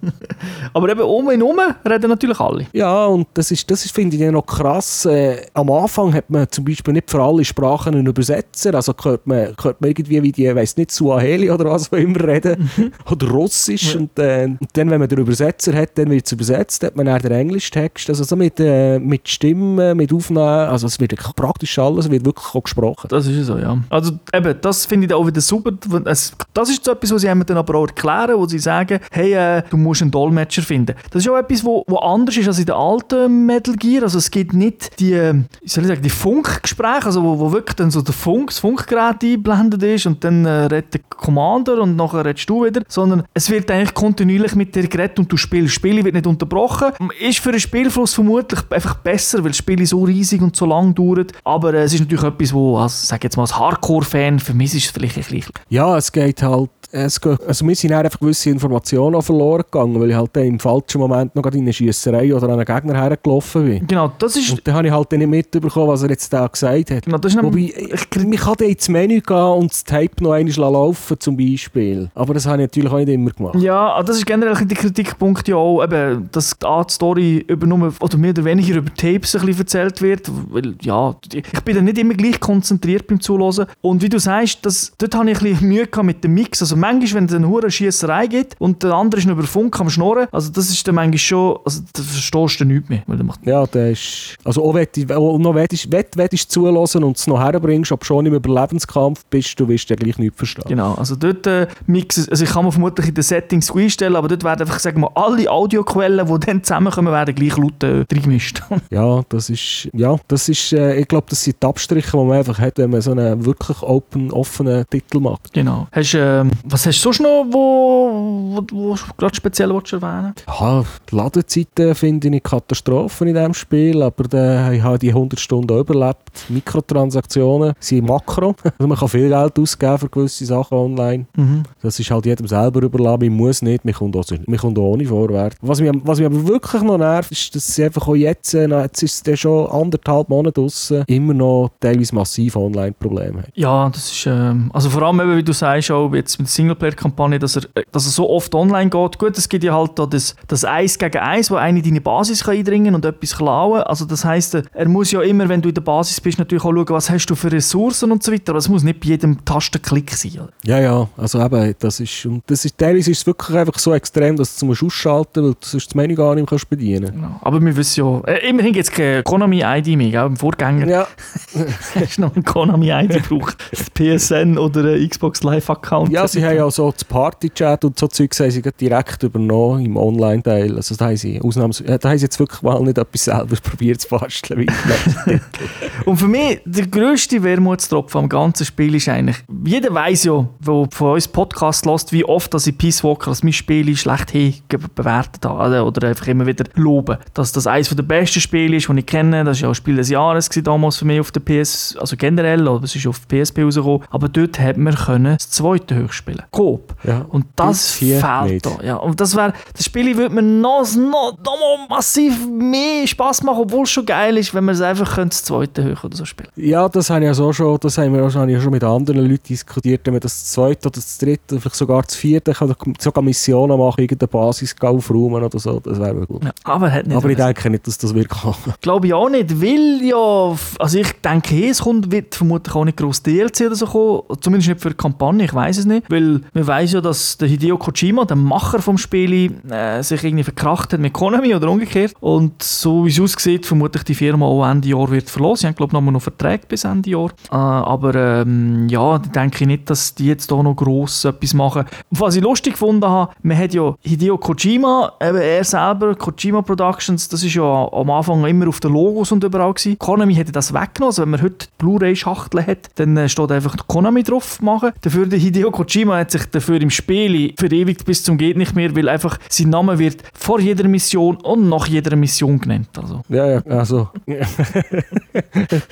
Aber 0.74 0.90
eben 0.90 1.00
um 1.00 1.30
ihn 1.30 1.40
herum 1.40 1.58
reden 1.88 2.08
natürlich 2.08 2.40
alle. 2.40 2.66
Ja, 2.72 3.06
und 3.06 3.28
das 3.34 3.50
ist, 3.50 3.70
das 3.70 3.84
ist 3.84 3.94
finde 3.94 4.16
ich 4.16 4.22
ja 4.22 4.32
noch 4.32 4.46
krass. 4.46 5.04
Äh, 5.06 5.46
am 5.54 5.70
Anfang 5.70 6.12
hat 6.12 6.28
man 6.28 6.50
zum 6.50 6.64
Beispiel 6.64 6.92
nicht 6.94 7.10
für 7.10 7.22
alle 7.22 7.44
Sprachen 7.44 7.94
einen 7.94 8.06
Übersetzer, 8.06 8.74
also 8.74 8.92
hört 9.02 9.26
man, 9.26 9.54
hört 9.62 9.80
man 9.80 9.90
irgendwie 9.90 10.22
wie 10.22 10.32
die, 10.32 10.54
weiss 10.54 10.76
nicht, 10.76 10.90
Suaheli 10.90 11.50
oder 11.50 11.66
was 11.66 11.92
auch 11.92 11.96
immer 11.96 12.22
reden, 12.24 12.70
oder 13.10 13.28
Russisch 13.28 13.94
und, 13.96 14.18
äh, 14.18 14.44
und 14.44 14.68
dann, 14.74 14.90
wenn 14.90 15.00
man 15.00 15.08
den 15.08 15.18
Übersetzer 15.18 15.72
hat, 15.74 15.96
dann 15.96 16.10
wird 16.10 16.26
es 16.26 16.32
übersetzt, 16.32 16.82
hat 16.84 16.96
man 16.96 17.06
dann 17.06 17.20
den 17.20 17.32
Englischtext, 17.32 18.08
also 18.08 18.24
so 18.32 18.36
mit, 18.36 18.58
äh, 18.60 18.98
mit 18.98 19.28
Stimmen, 19.28 19.96
mit 19.96 20.12
Aufnahmen, 20.12 20.70
also 20.70 20.86
es 20.86 20.98
wird 20.98 21.14
praktisch 21.36 21.78
alles, 21.78 22.10
wird 22.10 22.24
wirklich 22.24 22.54
auch 22.54 22.62
gesprochen. 22.62 23.08
Das 23.08 23.26
ist 23.26 23.46
so, 23.46 23.58
ja. 23.58 23.76
Also 23.90 24.12
eben, 24.32 24.56
das 24.60 24.86
finde 24.86 25.06
ich 25.06 25.12
auch 25.12 25.26
wieder 25.26 25.40
super. 25.40 25.70
Das 26.02 26.68
ist 26.70 26.84
so 26.84 26.92
etwas, 26.92 27.12
was 27.12 27.20
sie 27.20 27.28
einem 27.28 27.44
dann 27.44 27.58
aber 27.58 27.74
auch 27.74 27.86
erklären, 27.86 28.38
wo 28.38 28.46
sie 28.46 28.58
sagen, 28.58 29.00
hey, 29.10 29.34
äh, 29.34 29.62
du 29.68 29.76
musst 29.76 30.00
einen 30.00 30.10
Dolmetscher 30.10 30.62
finden. 30.62 30.94
Das 31.10 31.22
ist 31.22 31.30
auch 31.30 31.36
etwas, 31.36 31.62
wo, 31.62 31.84
wo 31.86 31.98
anders 31.98 32.36
ist 32.36 32.48
als 32.48 32.58
in 32.58 32.66
den 32.66 32.74
alten 32.74 33.44
Metal 33.44 33.76
Gear. 33.76 34.04
Also 34.04 34.16
es 34.16 34.30
gibt 34.30 34.54
nicht 34.54 34.98
die, 34.98 35.12
wie 35.12 35.68
soll 35.68 35.84
ich 35.84 35.88
sagen, 35.88 36.02
die 36.02 36.10
Funkgespräche, 36.10 37.06
also 37.06 37.22
wo, 37.22 37.38
wo 37.38 37.52
wirklich 37.52 37.76
dann 37.76 37.90
so 37.90 38.00
der 38.00 38.14
Funk, 38.14 38.48
das 38.48 38.60
Funkgerät 38.60 39.22
eingeblendet 39.22 39.82
ist 39.82 40.06
und 40.06 40.24
dann 40.24 40.46
äh, 40.46 40.66
redet 40.66 40.94
der 40.94 41.00
Commander 41.10 41.82
und 41.82 41.96
nachher 41.96 42.24
redest 42.24 42.48
du 42.48 42.64
wieder, 42.64 42.82
sondern 42.88 43.24
es 43.34 43.50
wird 43.50 43.70
eigentlich 43.70 43.92
kontinuierlich 43.92 44.54
mit 44.54 44.74
dir 44.74 44.88
geredet 44.88 45.18
und 45.18 45.30
du 45.30 45.36
spielst. 45.36 45.66
Das 45.66 45.74
Spiel 45.74 46.02
wird 46.02 46.14
nicht 46.14 46.26
unterbrochen. 46.26 46.92
Ist 47.20 47.40
für 47.40 47.52
den 47.52 47.60
Spielfluss 47.60 48.14
vermutlich 48.22 48.60
einfach 48.70 48.94
besser, 48.94 49.42
weil 49.42 49.50
das 49.50 49.56
Spiel 49.56 49.84
so 49.86 50.04
riesig 50.04 50.40
und 50.40 50.54
so 50.54 50.66
lang 50.66 50.94
dauert. 50.94 51.32
Aber 51.44 51.74
äh, 51.74 51.82
es 51.82 51.94
ist 51.94 52.00
natürlich 52.00 52.24
etwas, 52.24 52.52
wo, 52.52 52.78
als, 52.78 53.08
sag 53.08 53.24
jetzt 53.24 53.36
mal, 53.36 53.42
als 53.42 53.58
Hardcore-Fan, 53.58 54.38
für 54.38 54.54
mich 54.54 54.74
ist 54.74 54.84
es 54.84 54.90
vielleicht 54.90 55.16
ein 55.16 55.24
bisschen... 55.24 55.52
Ja, 55.68 55.96
es 55.96 56.12
geht 56.12 56.42
halt, 56.42 56.70
es 56.92 57.20
geht, 57.20 57.42
also 57.46 57.64
mir 57.64 57.74
sind 57.74 57.92
einfach 57.92 58.20
gewisse 58.20 58.50
Informationen 58.50 59.20
verloren 59.22 59.64
gegangen, 59.70 59.98
weil 59.98 60.10
ich 60.10 60.16
halt 60.16 60.36
im 60.36 60.60
falschen 60.60 61.00
Moment 61.00 61.34
noch 61.34 61.44
in 61.46 61.62
eine 61.62 61.72
Schiesserei 61.72 62.34
oder 62.34 62.44
an 62.44 62.52
einen 62.52 62.64
Gegner 62.66 62.94
hergelaufen 62.94 63.64
bin. 63.64 63.86
Genau, 63.86 64.12
das 64.18 64.36
ist... 64.36 64.50
Und 64.50 64.66
dann 64.66 64.74
habe 64.74 64.86
ich 64.86 64.92
halt 64.92 65.10
nicht 65.12 65.26
mitbekommen, 65.26 65.88
was 65.88 66.02
er 66.02 66.10
jetzt 66.10 66.30
da 66.32 66.46
gesagt 66.46 66.90
hat. 66.90 67.04
Genau, 67.04 67.16
das 67.16 67.34
ist 67.34 67.42
Wobei, 67.42 67.72
ich, 67.74 67.92
ich 67.92 68.40
kann 68.40 68.54
dann 68.58 68.68
ins 68.68 68.88
Menü 68.88 69.20
gehen 69.20 69.36
und 69.36 69.70
das 69.70 69.84
Tape 69.84 70.10
noch 70.20 70.32
einmal 70.32 70.52
laufen 70.54 71.18
zum 71.18 71.36
Beispiel. 71.36 72.10
Aber 72.14 72.34
das 72.34 72.46
habe 72.46 72.62
ich 72.62 72.68
natürlich 72.68 72.92
auch 72.92 72.98
nicht 72.98 73.08
immer 73.08 73.30
gemacht. 73.30 73.56
Ja, 73.56 73.94
ah, 73.94 74.02
das 74.02 74.18
ist 74.18 74.26
generell 74.26 74.54
der 74.54 74.76
Kritikpunkt 74.76 75.48
ja 75.48 75.56
auch, 75.56 75.82
eben, 75.82 76.28
dass 76.30 76.58
die 76.58 76.66
Art 76.66 76.90
Story 76.90 77.44
über 77.48 77.66
nur, 77.66 77.92
oder 78.00 78.18
mehr 78.18 78.30
oder 78.30 78.44
weniger 78.44 78.76
über 78.76 78.92
Tapes 78.94 79.34
ein 79.34 79.46
bisschen 79.46 79.60
erzählt 79.60 80.02
wird, 80.02 80.30
weil, 80.50 80.74
ja, 80.82 81.16
ich 81.32 81.60
bin 81.64 81.74
dann 81.74 81.84
nicht 81.84 81.98
immer 81.98 82.14
gleich 82.14 82.38
konzentriert 82.38 83.06
beim 83.06 83.20
Zuhören. 83.20 83.66
Und 83.80 84.02
wie 84.02 84.10
du 84.10 84.18
sagst, 84.18 84.58
das, 84.66 84.92
dort 84.98 85.14
habe 85.14 85.30
ich 85.30 85.38
ein 85.38 85.44
bisschen 85.44 85.68
Mühe 85.68 85.86
gehabt 85.86 86.06
mit 86.06 86.22
dem 86.22 86.34
Mix. 86.34 86.60
Also 86.60 86.76
manchmal, 86.82 87.14
wenn 87.14 87.24
es 87.26 87.34
eine 87.34 87.48
hure 87.48 87.70
Schiesserei 87.70 88.26
gibt 88.26 88.56
und 88.58 88.82
der 88.82 88.94
andere 88.94 89.20
ist 89.20 89.26
noch 89.26 89.34
über 89.38 89.44
Funk 89.44 89.80
am 89.80 89.88
Schnurren, 89.88 90.26
also 90.32 90.50
das 90.50 90.68
ist 90.68 90.86
dann 90.86 90.96
manchmal 90.96 91.18
schon, 91.18 91.58
also 91.64 91.80
da 91.92 92.02
verstehst 92.02 92.60
du 92.60 92.64
nichts 92.64 92.88
mehr. 92.88 93.02
Weil 93.06 93.16
der 93.16 93.26
macht 93.26 93.46
Ja, 93.46 93.66
der 93.66 93.92
ist, 93.92 94.36
also 94.44 94.64
auch 94.64 94.74
wenn 94.74 94.86
du 94.92 95.38
noch 95.38 95.54
willst, 95.54 95.90
willst, 95.90 96.16
willst 96.16 96.50
zulassen 96.50 97.04
und 97.04 97.16
es 97.16 97.26
noch 97.26 97.38
herbringst, 97.40 97.92
ob 97.92 98.04
schon 98.04 98.26
im 98.26 98.34
Überlebenskampf 98.34 99.24
bist, 99.30 99.58
du 99.58 99.68
wirst 99.68 99.88
ja 99.90 99.96
gleich 99.96 100.18
nichts 100.18 100.36
verstehen. 100.36 100.64
Genau, 100.68 100.94
also 100.94 101.14
dort 101.14 101.46
äh, 101.46 101.68
mixen, 101.86 102.26
also 102.28 102.44
ich 102.44 102.50
kann 102.50 102.64
mir 102.64 102.72
vermutlich 102.72 103.08
in 103.08 103.14
den 103.14 103.22
Settings 103.22 103.70
einstellen, 103.70 104.16
aber 104.16 104.28
dort 104.28 104.42
werden 104.42 104.62
einfach, 104.62 104.80
sagen 104.80 105.00
wir, 105.00 105.16
alle 105.16 105.48
Audioquellen, 105.50 106.26
die 106.26 106.46
dann 106.46 106.64
zusammenkommen, 106.64 107.12
werden 107.12 107.34
gleich 107.34 107.56
laut 107.56 107.82
äh, 107.82 108.04
reingemischt. 108.12 108.62
Ja, 108.90 109.22
das 109.28 109.48
ist, 109.48 109.88
ja, 109.94 110.16
das 110.28 110.48
ist, 110.48 110.72
äh, 110.72 110.96
ich 110.96 111.08
glaube, 111.08 111.26
das 111.30 111.44
sind 111.44 111.56
die 111.62 111.66
Abstriche, 111.66 112.10
die 112.10 112.24
man 112.24 112.38
einfach 112.38 112.58
hat, 112.58 112.78
wenn 112.78 112.90
man 112.90 113.00
so 113.00 113.12
einen 113.12 113.44
wirklich 113.44 113.80
open, 113.82 114.30
offenen 114.32 114.84
Titel 114.90 115.20
macht. 115.20 115.52
Genau. 115.52 115.86
Hast, 115.92 116.14
ähm, 116.14 116.50
was 116.72 116.86
hast 116.86 116.98
du 116.98 117.02
sonst 117.12 117.20
noch, 117.20 117.44
wo, 117.50 118.56
wo, 118.56 118.66
wo 118.72 118.96
gerade 119.18 119.34
speziell 119.34 119.70
erwähnen 119.70 120.34
Ja, 120.48 120.84
die 121.10 121.14
Ladezeiten 121.14 121.94
finde 121.94 122.28
ich 122.28 122.42
Katastrophen 122.42 123.28
in 123.28 123.34
diesem 123.34 123.54
Spiel, 123.54 124.02
aber 124.02 124.24
da, 124.24 124.72
ich 124.72 124.82
habe 124.82 124.98
die 124.98 125.10
100 125.10 125.38
Stunden 125.38 125.78
überlebt. 125.78 126.48
Mikrotransaktionen 126.48 127.74
sind 127.78 128.06
Makro. 128.06 128.54
Also 128.78 128.88
man 128.88 128.96
kann 128.98 129.08
viel 129.08 129.28
Geld 129.28 129.58
ausgeben 129.58 129.98
für 129.98 130.08
gewisse 130.08 130.46
Sachen 130.46 130.76
online. 130.76 131.26
Mhm. 131.36 131.62
Das 131.82 132.00
ist 132.00 132.10
halt 132.10 132.26
jedem 132.26 132.48
selber 132.48 132.82
überlassen. 132.82 133.20
Man 133.26 133.36
muss 133.36 133.62
nicht, 133.62 133.84
man 133.84 133.94
kommt 133.94 134.16
auch, 134.16 134.24
man 134.46 134.58
kommt 134.58 134.78
auch 134.78 134.82
ohne 134.82 135.04
vorwärts. 135.04 135.56
Was 135.60 135.80
mich, 135.80 135.92
was 136.02 136.18
mich 136.18 136.26
aber 136.26 136.46
wirklich 136.46 136.82
noch 136.82 136.98
nervt, 136.98 137.30
ist, 137.30 137.54
dass 137.54 137.74
sie 137.74 137.84
einfach 137.84 138.08
auch 138.08 138.14
jetzt, 138.14 138.54
äh, 138.54 138.66
jetzt 138.66 139.02
ist 139.02 139.28
es 139.28 139.40
schon 139.40 139.66
anderthalb 139.68 140.28
Monate 140.28 140.60
draussen, 140.60 141.04
immer 141.06 141.34
noch 141.34 141.70
teilweise 141.80 142.14
massiv 142.14 142.56
Online-Probleme 142.56 143.42
haben. 143.42 143.52
Ja, 143.54 143.90
das 143.90 144.10
ist, 144.10 144.26
ähm, 144.26 144.70
also 144.72 144.88
vor 144.90 145.02
allem, 145.02 145.20
eben, 145.20 145.36
wie 145.36 145.44
du 145.44 145.52
sagst, 145.52 145.90
auch 145.90 146.12
jetzt 146.14 146.38
mit 146.38 146.48
Singleplayer-Kampagne, 146.62 147.38
dass 147.38 147.56
er, 147.56 147.64
äh, 147.74 147.84
dass 147.92 148.06
er 148.06 148.10
so 148.10 148.30
oft 148.30 148.54
online 148.54 148.90
geht. 148.90 149.18
Gut, 149.18 149.36
es 149.36 149.48
gibt 149.48 149.64
ja 149.64 149.74
halt 149.74 149.98
da 149.98 150.06
das, 150.06 150.34
das 150.48 150.64
Eis 150.64 150.98
gegen 150.98 151.18
Eis, 151.18 151.50
wo 151.50 151.56
eine 151.56 151.78
in 151.78 151.84
deine 151.84 152.00
Basis 152.00 152.44
kann 152.44 152.56
eindringen 152.56 152.94
und 152.94 153.04
etwas 153.04 153.36
klauen. 153.36 153.82
Also 153.82 154.04
das 154.04 154.24
heisst, 154.24 154.54
äh, 154.54 154.62
er 154.72 154.88
muss 154.88 155.10
ja 155.10 155.20
immer, 155.22 155.48
wenn 155.48 155.62
du 155.62 155.68
in 155.68 155.74
der 155.74 155.82
Basis 155.82 156.20
bist, 156.20 156.38
natürlich 156.38 156.64
auch 156.64 156.72
schauen, 156.72 156.88
was 156.88 157.10
hast 157.10 157.26
du 157.26 157.34
für 157.34 157.50
Ressourcen 157.50 158.12
und 158.12 158.22
so 158.22 158.32
weiter. 158.32 158.50
Aber 158.50 158.58
es 158.58 158.68
muss 158.68 158.82
nicht 158.82 159.00
bei 159.00 159.08
jedem 159.08 159.44
Tastenklick 159.44 160.10
sein. 160.12 160.32
Oder? 160.34 160.48
Ja, 160.64 160.80
ja, 160.80 161.08
also 161.16 161.40
eben, 161.42 161.74
das 161.78 162.00
ist, 162.00 162.26
und 162.26 162.42
das 162.46 162.64
ist, 162.64 162.78
teilweise 162.78 163.10
ist 163.10 163.18
es 163.18 163.26
wirklich 163.26 163.56
einfach 163.56 163.78
so 163.78 163.92
extrem, 163.92 164.36
dass 164.36 164.56
du 164.58 164.72
es 164.72 164.82
ausschalten 164.82 165.42
musst, 165.42 165.56
weil 165.56 165.60
du 165.60 165.66
sonst 165.66 165.86
das 165.88 165.94
Menü 165.94 166.14
gar 166.14 166.34
nicht 166.34 166.42
mehr 166.42 166.46
kannst 166.46 166.68
bedienen 166.68 167.12
Genau. 167.12 167.38
Aber 167.42 167.60
wir 167.60 167.76
wissen 167.76 168.00
ja, 168.00 168.20
äh, 168.32 168.48
immerhin 168.48 168.72
gibt 168.72 168.86
es 168.86 168.90
keine 168.90 169.22
Konami-ID 169.22 169.96
mehr, 169.96 170.10
gell? 170.10 170.26
im 170.26 170.36
Vorgänger 170.36 170.86
Ja, 170.86 171.06
hast 171.94 172.18
du 172.18 172.22
noch 172.22 172.34
eine 172.34 172.42
Konami-ID 172.44 173.28
gebraucht. 173.28 173.56
PSN 173.94 174.58
oder 174.58 174.84
ein 174.84 175.08
Xbox 175.08 175.42
Live-Account. 175.42 176.10
ja 176.12 176.26
sie 176.26 176.41
haben 176.44 176.56
ja 176.56 176.70
so 176.70 176.90
das 176.90 177.04
Party-Chat 177.04 177.84
und 177.84 177.98
so 177.98 178.06
Zeug 178.08 178.30
haben 178.38 178.50
sie 178.50 178.62
direkt 178.62 179.22
übernommen 179.22 179.84
im 179.84 179.96
Online-Teil. 179.96 180.76
Also 180.76 180.94
da 180.94 181.06
haben 181.06 181.16
sie, 181.16 181.40
Ausnahms 181.40 181.82
ja, 181.86 181.98
da 181.98 182.10
haben 182.10 182.18
sie 182.18 182.24
jetzt 182.24 182.38
wirklich 182.38 182.62
mal 182.62 182.80
nicht 182.82 182.98
etwas 182.98 183.24
selber 183.24 183.56
probiert 183.62 184.00
zu 184.00 184.08
basteln. 184.08 184.66
Und 186.04 186.16
für 186.16 186.28
mich, 186.28 186.60
der 186.64 186.86
grösste 186.86 187.42
Wermutstropfen 187.42 188.22
am 188.22 188.28
ganzen 188.28 188.64
Spiel 188.66 188.94
ist 188.94 189.08
eigentlich, 189.08 189.36
jeder 189.64 189.92
weiß 189.94 190.24
ja, 190.24 190.48
der 190.60 190.86
von 190.90 191.12
uns 191.12 191.28
Podcast 191.28 191.86
lässt, 191.86 192.12
wie 192.12 192.24
oft 192.24 192.52
dass 192.52 192.66
ich 192.66 192.76
Peace 192.76 193.04
Walker 193.04 193.28
als 193.28 193.42
mein 193.42 193.52
Spiel 193.52 193.96
schlechthin 193.96 194.54
ge- 194.68 194.80
bewertet 194.94 195.44
habe. 195.44 195.82
Oder- 195.84 196.08
einfach 196.08 196.26
immer 196.26 196.46
wieder 196.46 196.64
loben. 196.74 197.18
Dass 197.34 197.52
das 197.52 197.66
eines 197.66 197.88
der 197.90 198.02
besten 198.02 198.40
Spiele 198.40 198.76
ist, 198.76 198.88
die 198.88 198.98
ich 198.98 199.06
kenne. 199.06 199.44
Das 199.44 199.58
war 199.58 199.68
ja 199.68 199.70
auch 199.70 199.74
Spiel 199.74 199.96
des 199.96 200.08
Jahres 200.10 200.48
damals 200.48 200.96
für 200.96 201.04
mich 201.04 201.20
auf 201.20 201.30
der 201.30 201.40
PS, 201.40 201.96
also 201.98 202.16
generell, 202.16 202.66
oder 202.66 202.84
es 202.84 202.96
ist 202.96 203.06
auf 203.06 203.20
PSP 203.28 203.60
rausgekommen. 203.62 204.02
Aber 204.10 204.28
dort 204.28 204.58
hat 204.58 204.76
man 204.76 204.94
können 204.94 205.36
das 205.36 205.50
zweite 205.50 205.94
höchst 205.94 206.24
spielen. 206.32 206.46
Coop. 206.50 206.94
Ja, 207.04 207.26
Und 207.28 207.46
das 207.56 207.92
fehlt 207.92 208.24
nicht. 208.44 208.66
da. 208.66 208.78
Ja, 208.82 208.96
und 208.96 209.20
das 209.20 209.36
wäre, 209.36 209.52
das 209.76 209.84
Spiel 209.84 210.16
würde 210.16 210.34
mir 210.34 210.42
noch, 210.42 210.84
noch, 210.96 211.36
noch 211.44 211.86
massiv 211.88 212.46
mehr 212.48 213.06
Spaß 213.06 213.42
machen, 213.42 213.60
obwohl 213.62 213.82
es 213.84 213.90
schon 213.90 214.06
geil 214.06 214.36
ist, 214.36 214.54
wenn 214.54 214.64
man 214.64 214.74
es 214.74 214.80
einfach 214.80 215.14
könnte, 215.14 215.30
das 215.30 215.44
zweite 215.44 215.82
höher 215.84 216.04
oder 216.04 216.16
so 216.16 216.24
spielen. 216.24 216.48
Ja, 216.56 216.88
das 216.88 217.10
habe 217.10 217.20
ich 217.20 217.26
ja 217.26 217.34
so 217.34 217.52
schon, 217.52 217.78
das 217.80 217.98
haben 217.98 218.14
wir 218.14 218.24
auch 218.24 218.30
schon, 218.30 218.48
ja 218.48 218.60
schon 218.60 218.70
mit 218.72 218.84
anderen 218.84 219.26
Leuten 219.28 219.42
diskutiert, 219.48 220.00
wenn 220.04 220.14
man 220.14 220.20
das 220.20 220.46
zweite 220.46 220.88
oder 220.88 220.96
das 220.96 221.18
dritte, 221.18 221.60
vielleicht 221.60 221.76
sogar 221.76 222.02
das 222.02 222.14
vierte, 222.14 222.52
kann 222.52 222.74
sogar 222.98 223.22
Missionen 223.22 223.78
machen, 223.78 224.00
irgendeine 224.00 224.28
Basis 224.28 224.74
aufräumen 224.80 225.42
oder 225.42 225.58
so, 225.58 225.80
das 225.80 225.98
wäre 225.98 226.26
gut. 226.26 226.44
Ja, 226.44 226.50
aber 226.64 226.86
er 226.88 226.92
hat 226.94 227.06
nicht 227.06 227.16
Aber 227.16 227.28
ich 227.30 227.36
denke 227.36 227.70
nicht, 227.70 227.86
dass 227.86 227.98
das 227.98 228.14
wirklich 228.14 228.40
kann. 228.40 228.54
Glaube 228.80 229.06
ich 229.06 229.14
auch 229.14 229.28
nicht, 229.28 229.60
weil 229.60 230.00
ja, 230.02 230.56
also 230.78 230.98
ich 230.98 231.12
denke, 231.20 231.68
es 231.68 231.80
kommt, 231.82 232.10
wird 232.10 232.34
vermutlich 232.34 232.74
auch 232.74 232.84
nicht 232.84 232.96
groß 232.96 233.22
DLC 233.22 233.62
oder 233.66 233.74
so 233.76 233.86
kommen, 233.86 234.22
zumindest 234.40 234.68
nicht 234.68 234.80
für 234.80 234.90
die 234.90 234.96
Kampagne, 234.96 235.44
ich 235.44 235.54
weiß 235.54 235.78
es 235.78 235.84
nicht, 235.84 236.10
weil 236.10 236.21
man 236.52 236.66
weiß 236.66 236.92
ja, 236.92 237.00
dass 237.00 237.38
der 237.38 237.48
Hideo 237.48 237.78
Kojima, 237.78 238.24
der 238.24 238.36
Macher 238.36 238.80
vom 238.80 238.98
Spiel, 238.98 239.54
äh, 239.70 240.02
sich 240.02 240.24
irgendwie 240.24 240.44
verkracht 240.44 240.92
hat 240.92 241.00
mit 241.00 241.12
Konami 241.12 241.54
oder 241.54 241.70
umgekehrt 241.70 242.14
und 242.20 242.62
so 242.62 243.06
wie 243.06 243.10
es 243.10 243.20
aussieht, 243.20 243.66
vermutlich 243.66 244.02
die 244.04 244.14
Firma 244.14 244.46
auch 244.46 244.68
Ende 244.68 244.88
Jahr 244.88 245.10
wird 245.10 245.30
verloren. 245.30 245.56
Sie 245.56 245.66
haben 245.66 245.74
glaube 245.74 245.90
ich 245.90 246.00
noch 246.00 246.10
noch 246.12 246.22
Verträge 246.22 246.64
bis 246.68 246.84
Ende 246.84 247.10
Jahr, 247.10 247.30
äh, 247.50 247.54
aber 247.54 248.14
ähm, 248.14 248.88
ja, 248.88 249.18
denke 249.18 249.62
ich 249.62 249.66
nicht, 249.66 249.90
dass 249.90 250.14
die 250.14 250.26
jetzt 250.26 250.50
da 250.50 250.62
noch 250.62 250.74
gross 250.74 251.24
etwas 251.24 251.54
machen. 251.54 251.84
Was 252.10 252.36
ich 252.36 252.42
lustig 252.42 252.74
gefunden 252.74 253.06
habe, 253.06 253.32
man 253.42 253.58
hat 253.58 253.74
ja 253.74 253.94
Hideo 254.02 254.38
Kojima, 254.38 255.12
eben 255.20 255.38
er 255.38 255.64
selber, 255.64 256.14
Kojima 256.14 256.62
Productions, 256.62 257.28
das 257.28 257.42
ist 257.42 257.54
ja 257.54 257.88
am 257.92 258.10
Anfang 258.10 258.44
immer 258.44 258.68
auf 258.68 258.80
den 258.80 258.92
Logos 258.92 259.32
und 259.32 259.44
überall 259.44 259.72
gewesen. 259.72 259.98
Konami 259.98 260.34
hätte 260.34 260.52
das 260.52 260.72
weggenommen, 260.72 261.10
also 261.10 261.22
wenn 261.22 261.30
man 261.30 261.42
heute 261.42 261.66
Blu-ray-Schachtel 261.78 262.66
hat, 262.66 262.90
dann 262.96 263.16
äh, 263.16 263.28
steht 263.28 263.50
einfach 263.50 263.76
Konami 263.86 264.22
drauf 264.22 264.60
machen. 264.60 264.92
Dafür 265.00 265.26
der 265.26 265.38
Hideo 265.38 265.70
Kojima 265.70 266.11
hat 266.16 266.30
sich 266.30 266.44
dafür 266.46 266.80
im 266.80 266.90
Spiel 266.90 267.52
verewigt 267.58 268.04
bis 268.04 268.22
zum 268.24 268.36
geht 268.38 268.56
nicht 268.56 268.74
mehr, 268.74 268.94
weil 268.96 269.08
einfach 269.08 269.38
sein 269.48 269.70
Name 269.70 269.98
wird 269.98 270.22
vor 270.34 270.60
jeder 270.60 270.86
Mission 270.88 271.36
und 271.36 271.68
nach 271.68 271.86
jeder 271.86 272.16
Mission 272.16 272.58
genannt. 272.58 272.88
Also, 272.96 273.22
Ja, 273.28 273.46
ja, 273.52 273.62
also. 273.68 274.08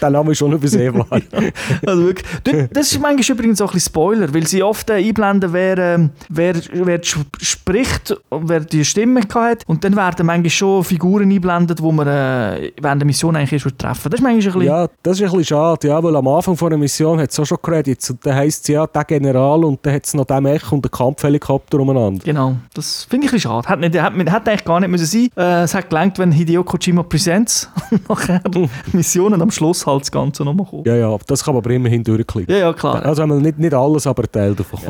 Der 0.01 0.11
Name 0.11 0.33
ist 0.33 0.39
schon 0.39 0.53
übersehbar. 0.53 1.07
also 1.87 2.05
wirklich, 2.05 2.69
das 2.73 2.93
ist 2.93 3.01
manchmal 3.01 3.37
übrigens 3.39 3.61
auch 3.61 3.73
ein 3.75 3.81
Spoiler, 3.81 4.33
weil 4.33 4.47
sie 4.47 4.63
oft 4.63 4.91
äh, 4.91 4.95
einblenden, 4.95 5.53
wer, 5.53 5.79
ähm, 5.79 6.11
wer, 6.29 6.55
wer 6.73 7.01
sp- 7.05 7.27
spricht 7.41 8.15
und 8.29 8.49
wer 8.49 8.61
die 8.61 8.85
Stimme 8.85 9.21
hat 9.35 9.65
und 9.67 9.85
dann 9.85 9.97
werden 9.97 10.27
manchmal 10.27 10.51
schon 10.51 10.85
Figuren 10.85 11.25
eingeblendet, 11.25 11.79
die 11.79 11.83
man 11.93 12.07
äh, 12.07 12.73
während 12.81 13.03
der 13.03 13.07
Mission 13.07 13.37
eigentlich 13.37 13.65
erst 13.65 13.79
treffen. 13.79 14.11
Das 14.11 14.21
ist 14.21 14.23
manchmal 14.23 14.33
ein 14.33 14.45
bisschen... 14.45 14.63
Ja, 14.63 14.89
das 15.03 15.17
ist 15.19 15.23
ein 15.23 15.31
bisschen 15.31 15.45
schade, 15.45 15.89
ja, 15.89 16.03
weil 16.03 16.17
am 16.17 16.29
Anfang 16.29 16.57
von 16.57 16.71
der 16.71 16.79
Mission 16.79 17.19
hat 17.21 17.31
es 17.31 17.39
auch 17.41 17.47
schon 17.47 17.59
Credits 17.63 18.11
und 18.11 18.25
dann 18.25 18.35
heisst 18.35 18.63
es 18.65 18.69
ja, 18.69 18.87
der 18.87 19.05
General 19.05 19.65
und 19.65 19.79
dann 19.83 19.95
hat 19.95 20.07
es 20.11 20.15
noch 20.15 20.27
den 20.27 20.43
Mech 20.43 20.71
und 20.73 20.85
den 20.85 20.91
Kampfhelikopter 20.91 21.79
umeinander. 21.79 22.23
Genau, 22.25 22.57
das 22.75 23.05
finde 23.09 23.27
ich 23.27 23.33
ein 23.33 23.41
schade. 23.41 23.69
Hat, 23.69 23.81
nicht, 23.81 24.01
hat, 24.01 24.13
hat 24.13 24.49
eigentlich 24.49 24.65
gar 24.65 24.81
nicht 24.81 24.91
müssen 24.91 25.07
sein. 25.07 25.29
Äh, 25.37 25.63
es 25.63 25.75
hat 25.75 25.89
gelangt, 25.89 26.19
wenn 26.19 26.33
Hideo 26.33 26.65
Kojima 26.65 27.03
Presents 27.03 27.69
nachher 28.09 28.43
Missionen 28.93 29.41
am 29.41 29.51
Schluss 29.51 29.87
halt 29.87 30.03
das 30.03 30.13
Ganze 30.13 30.45
nochmal 30.45 30.67
kommen. 30.67 30.85
Ja, 30.85 30.97
ja, 30.97 31.17
das 31.27 31.45
kann 31.45 31.55
man 31.55 31.63
aber 31.63 31.71
immerhin 31.71 32.05
durchklicken. 32.05 32.55
Ja, 32.55 32.61
ja, 32.61 32.73
klar. 32.73 33.05
Also 33.05 33.23
einmal 33.23 33.41
nicht, 33.41 33.59
nicht 33.59 33.75
alles, 33.75 34.07
aber 34.07 34.25
ein 34.25 34.33
Teil 34.33 34.55
davon. 34.55 34.81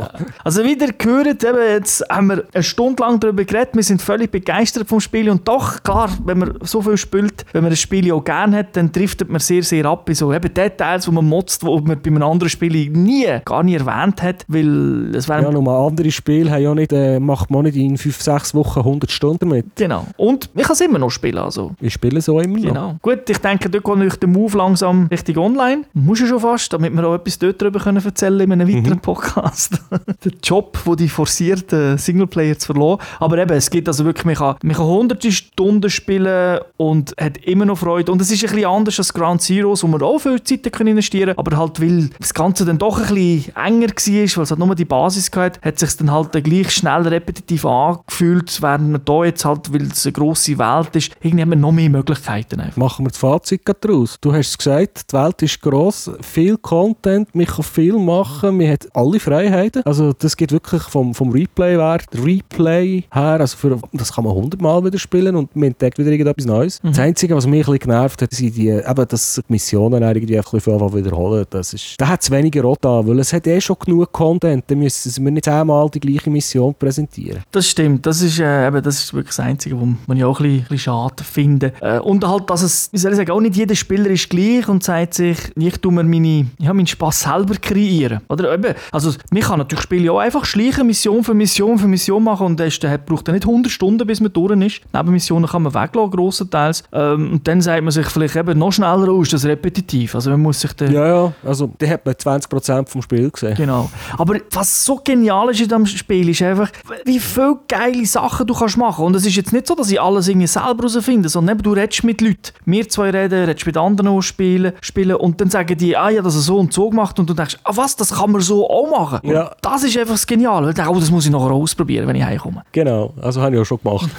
Also 0.44 0.64
wieder 0.64 0.88
gehört, 0.88 1.44
eben 1.44 1.58
jetzt 1.68 2.04
haben 2.08 2.28
wir 2.28 2.44
eine 2.52 2.62
Stunde 2.62 3.02
lang 3.02 3.20
darüber 3.20 3.44
geredet, 3.44 3.70
wir 3.74 3.82
sind 3.82 4.02
völlig 4.02 4.30
begeistert 4.30 4.88
vom 4.88 5.00
Spiel 5.00 5.30
und 5.30 5.46
doch, 5.46 5.82
klar, 5.82 6.10
wenn 6.24 6.38
man 6.38 6.58
so 6.62 6.82
viel 6.82 6.96
spielt, 6.96 7.44
wenn 7.52 7.62
man 7.62 7.70
das 7.70 7.80
Spiel 7.80 8.12
auch 8.12 8.24
gerne 8.24 8.58
hat, 8.58 8.76
dann 8.76 8.92
driftet 8.92 9.28
man 9.28 9.40
sehr, 9.40 9.62
sehr 9.62 9.84
ab 9.86 10.08
in 10.08 10.14
so 10.14 10.32
eben 10.32 10.52
Details, 10.52 11.06
wo 11.06 11.12
man 11.12 11.26
motzt, 11.26 11.64
wo 11.64 11.78
man 11.78 12.00
bei 12.00 12.10
einem 12.10 12.22
anderen 12.22 12.50
Spiel 12.50 12.90
nie, 12.90 13.26
gar 13.44 13.62
nie 13.62 13.74
erwähnt 13.74 14.22
hat, 14.22 14.44
weil 14.48 15.09
es 15.14 15.28
wäre... 15.28 15.42
Ja, 15.42 15.50
nur 15.50 15.68
andere 15.68 16.10
Spiele 16.10 16.50
haben 16.50 16.62
ja 16.62 16.74
nicht, 16.74 16.92
äh, 16.92 17.18
macht 17.18 17.50
man 17.50 17.64
nicht 17.64 17.76
in 17.76 17.98
5, 17.98 18.20
6 18.20 18.54
Wochen 18.54 18.80
100 18.80 19.10
Stunden 19.10 19.48
mit. 19.48 19.66
Genau. 19.76 20.06
Und 20.16 20.50
ich 20.54 20.62
kann 20.62 20.72
es 20.72 20.80
immer 20.80 20.98
noch 20.98 21.10
spielen, 21.10 21.38
also... 21.38 21.72
Ich 21.80 21.92
spiele 21.92 22.20
so 22.20 22.40
immer 22.40 22.58
noch. 22.58 22.68
Genau. 22.68 22.96
Gut, 23.02 23.28
ich 23.28 23.38
denke, 23.38 23.68
dort 23.68 23.84
kommt 23.84 23.98
natürlich 23.98 24.20
der 24.20 24.28
Move 24.28 24.56
langsam 24.56 25.06
Richtung 25.10 25.38
Online. 25.38 25.82
Muss 25.92 26.20
ja 26.20 26.26
schon 26.26 26.40
fast, 26.40 26.72
damit 26.72 26.94
wir 26.94 27.06
auch 27.06 27.14
etwas 27.14 27.38
dort 27.38 27.60
drüber 27.60 27.80
können 27.80 28.02
erzählen 28.04 28.40
in 28.40 28.52
einem 28.52 28.68
weiteren 28.68 29.00
Podcast. 29.00 29.80
der 30.24 30.32
Job, 30.42 30.78
wo 30.84 30.94
die 30.94 31.08
forcierten 31.08 31.98
Singleplayer 31.98 32.58
zu 32.58 32.66
verloren. 32.66 33.00
Aber 33.18 33.38
eben, 33.38 33.52
es 33.52 33.70
gibt 33.70 33.88
also 33.88 34.04
wirklich, 34.04 34.24
man 34.24 34.34
kann, 34.34 34.56
man 34.62 34.76
kann 34.76 34.86
hunderte 34.86 35.32
Stunden 35.32 35.90
spielen 35.90 36.60
und 36.76 37.14
hat 37.20 37.38
immer 37.38 37.64
noch 37.64 37.78
Freude. 37.78 38.12
Und 38.12 38.20
es 38.20 38.30
ist 38.30 38.44
ein 38.44 38.50
bisschen 38.50 38.68
anders 38.70 38.98
als 38.98 39.12
Ground 39.12 39.42
Zeroes, 39.42 39.82
wo 39.82 39.88
man 39.88 40.02
auch 40.02 40.18
viel 40.18 40.42
Zeit 40.42 40.70
können 40.72 40.90
investieren 40.90 41.34
aber 41.36 41.56
halt, 41.56 41.80
weil 41.80 42.10
das 42.18 42.34
Ganze 42.34 42.64
dann 42.64 42.78
doch 42.78 42.98
ein 42.98 43.14
bisschen 43.14 43.56
enger 43.56 43.88
war, 43.88 44.14
weil 44.14 44.24
es 44.24 44.50
halt 44.50 44.58
nur 44.58 44.74
die 44.74 44.84
Basis 44.84 44.99
hatte, 45.04 45.60
hat 45.62 45.78
sich 45.78 45.96
dann 45.96 46.10
halt 46.10 46.32
gleich 46.32 46.70
schnell 46.70 47.08
repetitiv 47.08 47.64
angefühlt, 47.64 48.60
während 48.62 48.90
man 48.90 49.02
da 49.04 49.24
jetzt 49.24 49.44
halt, 49.44 49.72
weil 49.72 49.82
es 49.82 50.06
eine 50.06 50.12
grosse 50.12 50.58
Welt 50.58 50.94
ist, 50.96 51.12
irgendwie 51.20 51.42
haben 51.42 51.50
wir 51.50 51.56
noch 51.56 51.72
mehr 51.72 51.90
Möglichkeiten 51.90 52.60
einfach. 52.60 52.76
Machen 52.76 53.04
wir 53.04 53.10
das 53.10 53.18
Fazit 53.18 53.62
daraus. 53.80 54.18
Du 54.20 54.32
hast 54.32 54.48
es 54.50 54.58
gesagt, 54.58 55.12
die 55.12 55.16
Welt 55.16 55.42
ist 55.42 55.60
gross, 55.60 56.10
viel 56.20 56.56
Content, 56.56 57.34
man 57.34 57.46
kann 57.46 57.64
viel 57.64 57.98
machen, 57.98 58.56
man 58.56 58.68
hat 58.70 58.88
alle 58.94 59.20
Freiheiten. 59.20 59.82
Also 59.84 60.12
das 60.12 60.36
geht 60.36 60.52
wirklich 60.52 60.82
vom, 60.82 61.14
vom 61.14 61.30
Replay-Wert, 61.30 62.08
Replay 62.14 63.04
her, 63.10 63.40
also 63.40 63.56
für, 63.56 63.78
das 63.92 64.12
kann 64.12 64.24
man 64.24 64.34
hundertmal 64.34 64.84
wieder 64.84 64.98
spielen 64.98 65.36
und 65.36 65.54
man 65.54 65.68
entdeckt 65.68 65.98
wieder 65.98 66.10
irgendetwas 66.10 66.46
Neues. 66.46 66.80
Das 66.82 66.98
Einzige, 66.98 67.34
was 67.36 67.46
mich 67.46 67.66
ein 67.66 67.72
bisschen 67.72 67.90
genervt 67.90 68.22
hat, 68.22 68.32
sind 68.32 68.56
die, 68.56 68.68
eben, 68.68 69.08
dass 69.08 69.34
die 69.34 69.42
Missionen 69.48 70.02
irgendwie 70.02 70.36
einfach 70.36 70.52
ein 70.52 70.58
bisschen 70.58 70.74
anfangen 70.74 70.94
wiederholen. 70.94 71.44
Das 71.50 71.72
ist, 71.72 71.94
da 71.98 72.08
hat 72.08 72.22
es 72.22 72.30
weniger 72.30 72.64
auch 72.64 72.76
da, 72.80 73.06
weil 73.06 73.18
es 73.18 73.32
hat 73.32 73.46
eh 73.46 73.60
schon 73.60 73.76
genug 73.78 74.12
Content, 74.12 74.64
dann 74.68 74.89
müssen 74.90 75.24
mir 75.24 75.30
nicht 75.30 75.48
einmal 75.48 75.88
die 75.90 76.00
gleiche 76.00 76.30
Mission 76.30 76.74
präsentieren. 76.74 77.42
Das 77.52 77.68
stimmt, 77.68 78.06
das 78.06 78.22
ist, 78.22 78.38
äh, 78.38 78.66
eben, 78.66 78.82
das 78.82 78.98
ist 78.98 79.14
wirklich 79.14 79.36
das 79.36 79.40
Einzige, 79.40 79.80
was 79.80 79.88
man 80.06 80.16
ja 80.16 80.26
auch 80.26 80.40
ein 80.40 80.44
bisschen, 80.44 80.58
ein 80.58 80.68
bisschen 80.68 80.78
schade 80.78 81.24
finde. 81.24 81.72
Äh, 81.80 81.98
und 82.00 82.26
halt, 82.26 82.50
dass 82.50 82.62
es, 82.62 82.88
wie 82.92 82.98
soll 82.98 83.12
ich 83.12 83.18
sagen, 83.18 83.30
auch 83.30 83.40
nicht 83.40 83.56
jeder 83.56 83.74
Spieler 83.74 84.06
ist 84.10 84.28
gleich 84.28 84.68
und 84.68 84.82
sagt 84.82 85.14
sich, 85.14 85.38
ich 85.56 85.78
tue 85.78 85.92
mir 85.92 86.04
meine, 86.04 86.46
ja, 86.58 86.72
meinen 86.72 86.86
Spass 86.86 87.20
selber 87.20 87.54
kreieren. 87.54 88.20
Oder 88.28 88.52
eben, 88.54 88.74
also 88.90 89.12
man 89.30 89.42
kann 89.42 89.58
natürlich 89.58 89.82
Spiele 89.82 90.12
auch 90.12 90.18
einfach 90.18 90.44
schleichen, 90.44 90.86
Mission 90.86 91.22
für 91.22 91.34
Mission 91.34 91.78
für 91.78 91.88
Mission 91.88 92.22
machen 92.22 92.46
und 92.46 92.60
das 92.60 92.78
braucht 93.06 93.28
dann 93.28 93.34
nicht 93.34 93.46
100 93.46 93.70
Stunden, 93.70 94.06
bis 94.06 94.20
man 94.20 94.32
durch 94.32 94.50
ist. 94.60 94.80
Nebenmissionen 94.92 95.48
kann 95.48 95.62
man 95.62 95.74
weglassen, 95.74 96.10
grossenteils. 96.10 96.82
Ähm, 96.92 97.32
und 97.32 97.48
dann 97.48 97.60
sagt 97.60 97.82
man 97.82 97.90
sich 97.90 98.06
vielleicht 98.06 98.36
eben 98.36 98.58
noch 98.58 98.72
schneller, 98.72 99.20
ist 99.20 99.32
das 99.32 99.44
repetitiv. 99.44 100.14
Also 100.14 100.30
man 100.30 100.40
muss 100.40 100.60
sich 100.60 100.72
dann... 100.72 100.92
Ja, 100.92 101.06
ja, 101.06 101.32
also 101.44 101.70
da 101.78 101.86
hat 101.86 102.04
man 102.04 102.14
20% 102.14 102.88
vom 102.88 103.02
Spiel 103.02 103.30
gesehen. 103.30 103.54
Genau. 103.54 103.90
Aber 104.16 104.36
was 104.52 104.79
so 104.84 105.00
genial 105.02 105.50
ist 105.50 105.60
in 105.60 105.68
diesem 105.68 105.86
Spiel, 105.86 106.28
ist 106.28 106.42
einfach, 106.42 106.70
wie 107.04 107.20
viele 107.20 107.58
geile 107.68 108.06
Sachen 108.06 108.46
du 108.46 108.54
kannst 108.54 108.76
machen. 108.76 109.04
Und 109.04 109.16
es 109.16 109.26
ist 109.26 109.36
jetzt 109.36 109.52
nicht 109.52 109.66
so, 109.66 109.74
dass 109.74 109.90
ich 109.90 110.00
alles 110.00 110.28
irgendwie 110.28 110.46
selber 110.46 110.88
herausfinde, 110.88 111.28
sondern 111.28 111.56
eben, 111.56 111.62
du 111.62 111.72
redest 111.72 112.04
mit 112.04 112.20
Leuten. 112.20 112.52
Wir 112.64 112.88
zwei 112.88 113.10
reden, 113.10 113.44
redest 113.44 113.66
mit 113.66 113.76
anderen, 113.76 114.16
die 114.16 114.22
spielen, 114.22 114.72
spielen 114.80 115.16
und 115.16 115.40
dann 115.40 115.50
sagen 115.50 115.76
die, 115.76 115.96
ah 115.96 116.10
ja, 116.10 116.22
das 116.22 116.34
ist 116.34 116.46
so 116.46 116.58
und 116.58 116.72
so 116.72 116.90
gemacht 116.90 117.18
und 117.18 117.28
du 117.28 117.34
denkst, 117.34 117.58
ah 117.64 117.72
was, 117.74 117.96
das 117.96 118.14
kann 118.14 118.32
man 118.32 118.40
so 118.40 118.68
auch 118.68 118.90
machen. 118.90 119.28
Ja. 119.28 119.44
Und 119.44 119.56
das 119.62 119.84
ist 119.84 119.96
einfach 119.96 120.14
das 120.14 120.26
Geniale. 120.26 120.70
Ich 120.70 120.74
denke, 120.74 120.90
oh, 120.90 120.98
das 120.98 121.10
muss 121.10 121.24
ich 121.24 121.30
nachher 121.30 121.52
ausprobieren, 121.52 122.06
wenn 122.06 122.16
ich 122.16 122.24
heimkomme. 122.24 122.62
Genau, 122.72 123.12
also 123.20 123.40
habe 123.40 123.56
ich 123.56 123.60
auch 123.60 123.64
schon 123.64 123.78
gemacht. 123.82 124.10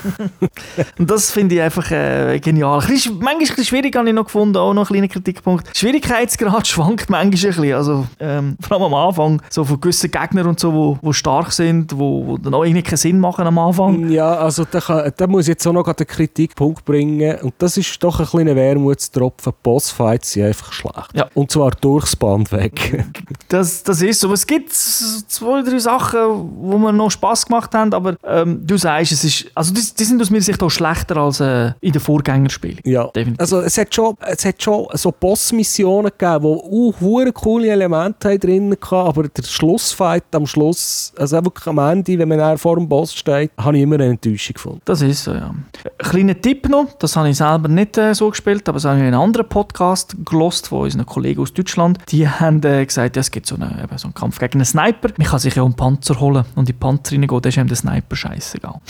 Und 0.98 1.10
das 1.10 1.32
finde 1.32 1.56
ich 1.56 1.62
einfach 1.62 1.90
äh, 1.92 2.40
genial. 2.40 2.80
Ein 2.82 2.88
bisschen, 2.88 3.14
manchmal 3.16 3.34
ein 3.34 3.40
bisschen 3.40 3.66
schwierig, 3.66 3.96
habe 3.96 4.08
ich 4.08 4.16
noch 4.16 4.26
gefunden, 4.26 4.58
auch 4.58 4.74
noch 4.74 4.84
ein 4.84 4.94
kleiner 4.94 5.08
Kritikpunkt. 5.08 5.76
Schwierigkeitsgrad 5.78 6.68
schwankt 6.68 7.10
manchmal 7.10 7.22
ein 7.22 7.32
bisschen. 7.32 7.74
Also, 7.74 8.08
ähm, 8.20 8.58
vor 8.62 8.78
allem 8.78 8.94
am 8.94 8.94
Anfang, 8.94 9.42
so 9.50 9.64
von 9.64 9.80
gewissen 9.80 10.12
Gegnern 10.12 10.41
und 10.48 10.60
so, 10.60 10.74
wo, 10.74 10.98
wo 11.02 11.14
stark 11.14 11.52
sind, 11.52 11.98
wo, 11.98 12.26
wo 12.28 12.38
dann 12.38 12.54
auch 12.54 12.64
irgendwie 12.64 12.84
keinen 12.84 12.98
Sinn 12.98 13.20
machen 13.20 13.46
am 13.48 13.58
Anfang. 13.58 14.10
Ja, 14.10 14.36
also 14.36 14.66
da, 14.70 14.80
kann, 14.80 15.12
da 15.16 15.28
muss 15.28 15.44
ich 15.44 15.50
jetzt 15.50 15.68
auch 15.68 15.74
noch 15.74 15.86
einen 15.86 16.08
Kritikpunkt 16.08 16.86
bringen. 16.86 17.40
Und 17.42 17.54
das 17.58 17.78
ist 17.78 18.02
doch 18.04 18.20
ein 18.20 18.26
kleiner 18.26 18.56
Wermutstropfen. 18.56 19.54
Bossfights 19.64 20.34
sind 20.34 20.46
einfach 20.46 20.72
schlecht. 20.72 21.10
Ja. 21.14 21.28
Und 21.34 21.52
zwar 21.52 21.72
durchs 21.72 22.16
Band 22.16 22.52
weg. 22.52 23.06
Das, 23.48 23.84
das 23.84 24.02
ist 24.02 24.22
so. 24.22 24.28
Aber 24.28 24.36
Es 24.36 24.48
gibt 24.48 24.72
zwei, 24.72 25.62
drei 25.62 25.78
Sachen, 25.78 26.20
wo 26.62 26.78
mir 26.78 26.94
noch 26.94 27.12
Spass 27.12 27.46
gemacht 27.46 27.74
haben, 27.74 27.94
aber 27.94 28.16
ähm, 28.24 28.66
du 28.66 28.78
sagst, 28.78 29.12
es 29.12 29.26
ist, 29.26 29.52
also 29.54 29.74
die, 29.74 29.82
die 30.00 30.04
sind 30.06 30.22
aus 30.22 30.30
meiner 30.30 30.42
Sicht 30.42 30.64
auch 30.64 30.70
schlechter 30.70 31.18
als 31.18 31.42
äh, 31.42 31.74
in 31.82 31.92
den 31.92 32.00
Vorgängerspielen. 32.00 32.80
ja. 32.86 33.08
Definitiv. 33.08 33.42
Also 33.42 33.60
es 33.60 33.78
hat 33.78 33.94
schon, 33.94 34.16
es 34.22 34.46
hat 34.46 34.62
schon 34.64 34.88
so 34.94 35.12
Bossmissionen 35.12 36.12
gegeben, 36.18 36.44
die 36.44 36.48
auch 36.48 37.02
hure 37.02 37.34
coole 37.34 37.68
Elemente 37.70 38.40
drin 38.40 38.72
hatten, 38.72 38.96
aber 38.96 39.28
der 39.28 39.44
Schlussfight 39.44 40.24
am 40.36 40.48
Schluss, 40.48 41.14
also 41.18 41.38
auch 41.38 41.46
wirklich 41.46 41.68
am 41.68 41.78
Ende, 41.78 42.18
wenn 42.18 42.30
man 42.30 42.58
vor 42.58 42.76
dem 42.76 42.88
Boss 42.88 43.14
steht, 43.14 43.52
habe 43.58 43.78
ich 43.78 43.84
immer 43.84 43.96
eine 43.96 44.06
Enttäuschung 44.06 44.54
gefunden. 44.54 44.82
Das 44.86 45.02
ist 45.02 45.24
so, 45.24 45.34
ja. 45.34 45.50
Ein 45.50 45.66
kleiner 45.98 46.40
Tipp 46.40 46.70
noch, 46.70 46.88
das 47.00 47.16
habe 47.16 47.30
ich 47.30 47.38
selber 47.38 47.68
nicht 47.68 47.98
äh, 47.98 48.14
so 48.14 48.30
gespielt, 48.30 48.68
aber 48.68 48.78
das 48.78 48.86
habe 48.86 48.98
ich 48.98 49.02
in 49.02 49.08
einem 49.08 49.22
anderen 49.22 49.48
Podcast 49.48 50.16
gelost 50.26 50.68
von 50.68 50.82
unseren 50.82 51.06
Kollegen 51.06 51.42
aus 51.42 51.54
Deutschland. 51.54 52.00
Die 52.10 52.28
haben 52.28 52.64
äh, 52.64 52.86
gesagt, 52.86 53.16
ja, 53.16 53.20
es 53.20 53.32
gibt 53.32 53.48
so, 53.48 53.56
eine, 53.56 53.84
eben 53.84 53.98
so 53.98 54.08
einen 54.08 54.14
Kampf 54.14 54.40
gegen 54.40 54.56
einen 54.56 54.66
Sniper. 54.66 55.10
Man 55.18 55.28
kann 55.28 55.40
sich 55.40 55.56
ja 55.56 55.64
um 55.64 55.74
Panzer 55.74 56.20
holen 56.20 56.46
und 56.56 56.62
in 56.62 56.66
die 56.66 56.74
Panzer 56.74 57.14
reingehen, 57.14 57.42
dann 57.42 57.50
ist 57.50 57.58
einem 57.58 57.68
der 57.68 57.78
Sniper 57.78 58.16
scheißegal. 58.16 58.74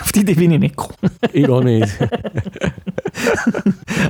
Auf 0.00 0.12
die 0.12 0.20
Idee 0.20 0.34
bin 0.34 0.52
ich 0.52 0.60
nicht 0.60 0.76
gekommen. 0.76 0.96
Ich 1.32 1.48
auch 1.48 1.62
nicht. 1.62 1.88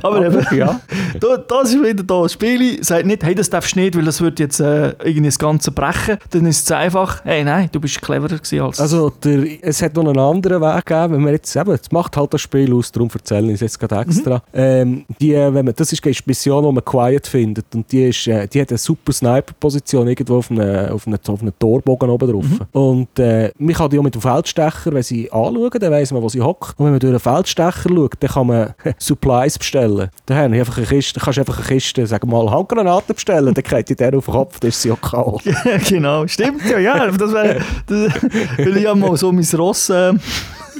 Aber 0.03 0.25
eben, 0.25 0.57
ja. 0.57 0.79
da, 1.19 1.37
das 1.37 1.73
ist 1.73 1.83
wieder 1.83 2.03
da. 2.03 2.23
Das 2.23 2.33
Spiel 2.33 2.83
sagt 2.83 3.05
nicht, 3.05 3.23
hey, 3.23 3.35
das 3.35 3.49
darfst 3.49 3.75
du 3.75 3.79
nicht, 3.79 3.95
weil 3.95 4.05
das 4.05 4.21
wird 4.21 4.39
jetzt 4.39 4.59
äh, 4.59 4.89
irgendwie 5.03 5.27
das 5.27 5.39
Ganze 5.39 5.68
brechen. 5.71 6.17
Dann 6.29 6.45
ist 6.45 6.65
es 6.65 6.71
einfach, 6.71 7.23
hey, 7.23 7.43
nein, 7.43 7.69
du 7.71 7.79
bist 7.79 8.01
cleverer 8.01 8.37
gewesen 8.37 8.61
als... 8.61 8.79
Also 8.79 9.09
der, 9.09 9.45
es 9.61 9.81
hat 9.81 9.95
noch 9.95 10.07
einen 10.07 10.19
anderen 10.19 10.61
Weg 10.61 10.85
gegeben, 10.85 11.13
wenn 11.13 11.21
man 11.21 11.33
jetzt, 11.33 11.55
eben, 11.55 11.71
jetzt 11.71 11.91
macht 11.91 12.15
halt 12.17 12.33
das 12.33 12.41
Spiel 12.41 12.73
aus, 12.73 12.91
darum 12.91 13.09
erzähle 13.13 13.47
ich 13.47 13.55
es 13.55 13.61
jetzt 13.61 13.79
gerade 13.79 14.01
extra. 14.01 14.41
Ähm, 14.53 15.05
die, 15.19 15.33
äh, 15.33 15.53
wenn 15.53 15.65
man, 15.65 15.73
das 15.75 15.91
ist 15.91 16.03
die 16.03 16.15
Mission, 16.25 16.63
wo 16.63 16.71
man 16.71 16.83
Quiet 16.83 17.27
findet 17.27 17.73
und 17.73 17.91
die, 17.91 18.09
ist, 18.09 18.27
äh, 18.27 18.47
die 18.47 18.61
hat 18.61 18.69
eine 18.69 18.77
super 18.77 19.11
Sniper-Position 19.11 20.07
irgendwo 20.07 20.37
auf 20.37 20.51
einem, 20.51 20.91
auf 20.91 21.07
einem, 21.07 21.19
auf 21.27 21.41
einem 21.41 21.53
Torbogen 21.57 22.09
oben 22.09 22.31
drauf. 22.31 22.45
Und 22.71 23.19
äh, 23.19 23.51
man 23.57 23.73
kann 23.73 23.89
die 23.89 23.99
auch 23.99 24.03
mit 24.03 24.15
dem 24.15 24.21
Feldstecher, 24.21 24.93
wenn 24.93 25.03
sie 25.03 25.31
anschauen, 25.31 25.79
dann 25.79 25.91
weiss 25.91 26.11
man, 26.11 26.21
wo 26.21 26.29
sie 26.29 26.41
hockt. 26.41 26.79
Und 26.79 26.85
wenn 26.85 26.91
man 26.91 26.99
durch 26.99 27.11
einen 27.11 27.19
Feldstecher 27.19 27.89
schaut, 27.89 28.13
dann 28.19 28.29
kann 28.29 28.47
man 28.47 28.73
Supplies 28.97 29.57
bestellen. 29.57 30.09
Dann 30.25 30.37
habe 30.37 30.53
ich 30.55 30.59
einfach 30.59 30.77
eine 30.77 30.85
Kiste, 30.85 31.19
kannst 31.19 31.37
du 31.37 31.41
einfach 31.41 31.57
eine 31.57 31.67
Kiste, 31.67 32.05
sagen 32.07 32.29
wir 32.29 32.43
mal, 32.43 32.51
Handgranaten 32.51 33.15
bestellen, 33.15 33.53
dann 33.53 33.63
kriegt 33.63 33.89
die 33.89 33.95
der 33.95 34.17
auf 34.17 34.25
den 34.25 34.33
Kopf, 34.33 34.59
dann 34.59 34.69
ist 34.69 34.81
sie 34.81 34.91
auch 34.91 35.01
kalt. 35.01 35.43
genau, 35.89 36.27
stimmt 36.27 36.65
ja, 36.65 36.79
ja. 36.79 37.07
Das 37.11 37.33
wäre, 37.33 37.59
das, 37.87 38.13
weil 38.57 38.77
ich 38.77 38.85
habe 38.85 38.99
mal 38.99 39.17
so 39.17 39.31
mein 39.31 39.47
Ross 39.55 39.89
äh, 39.89 40.13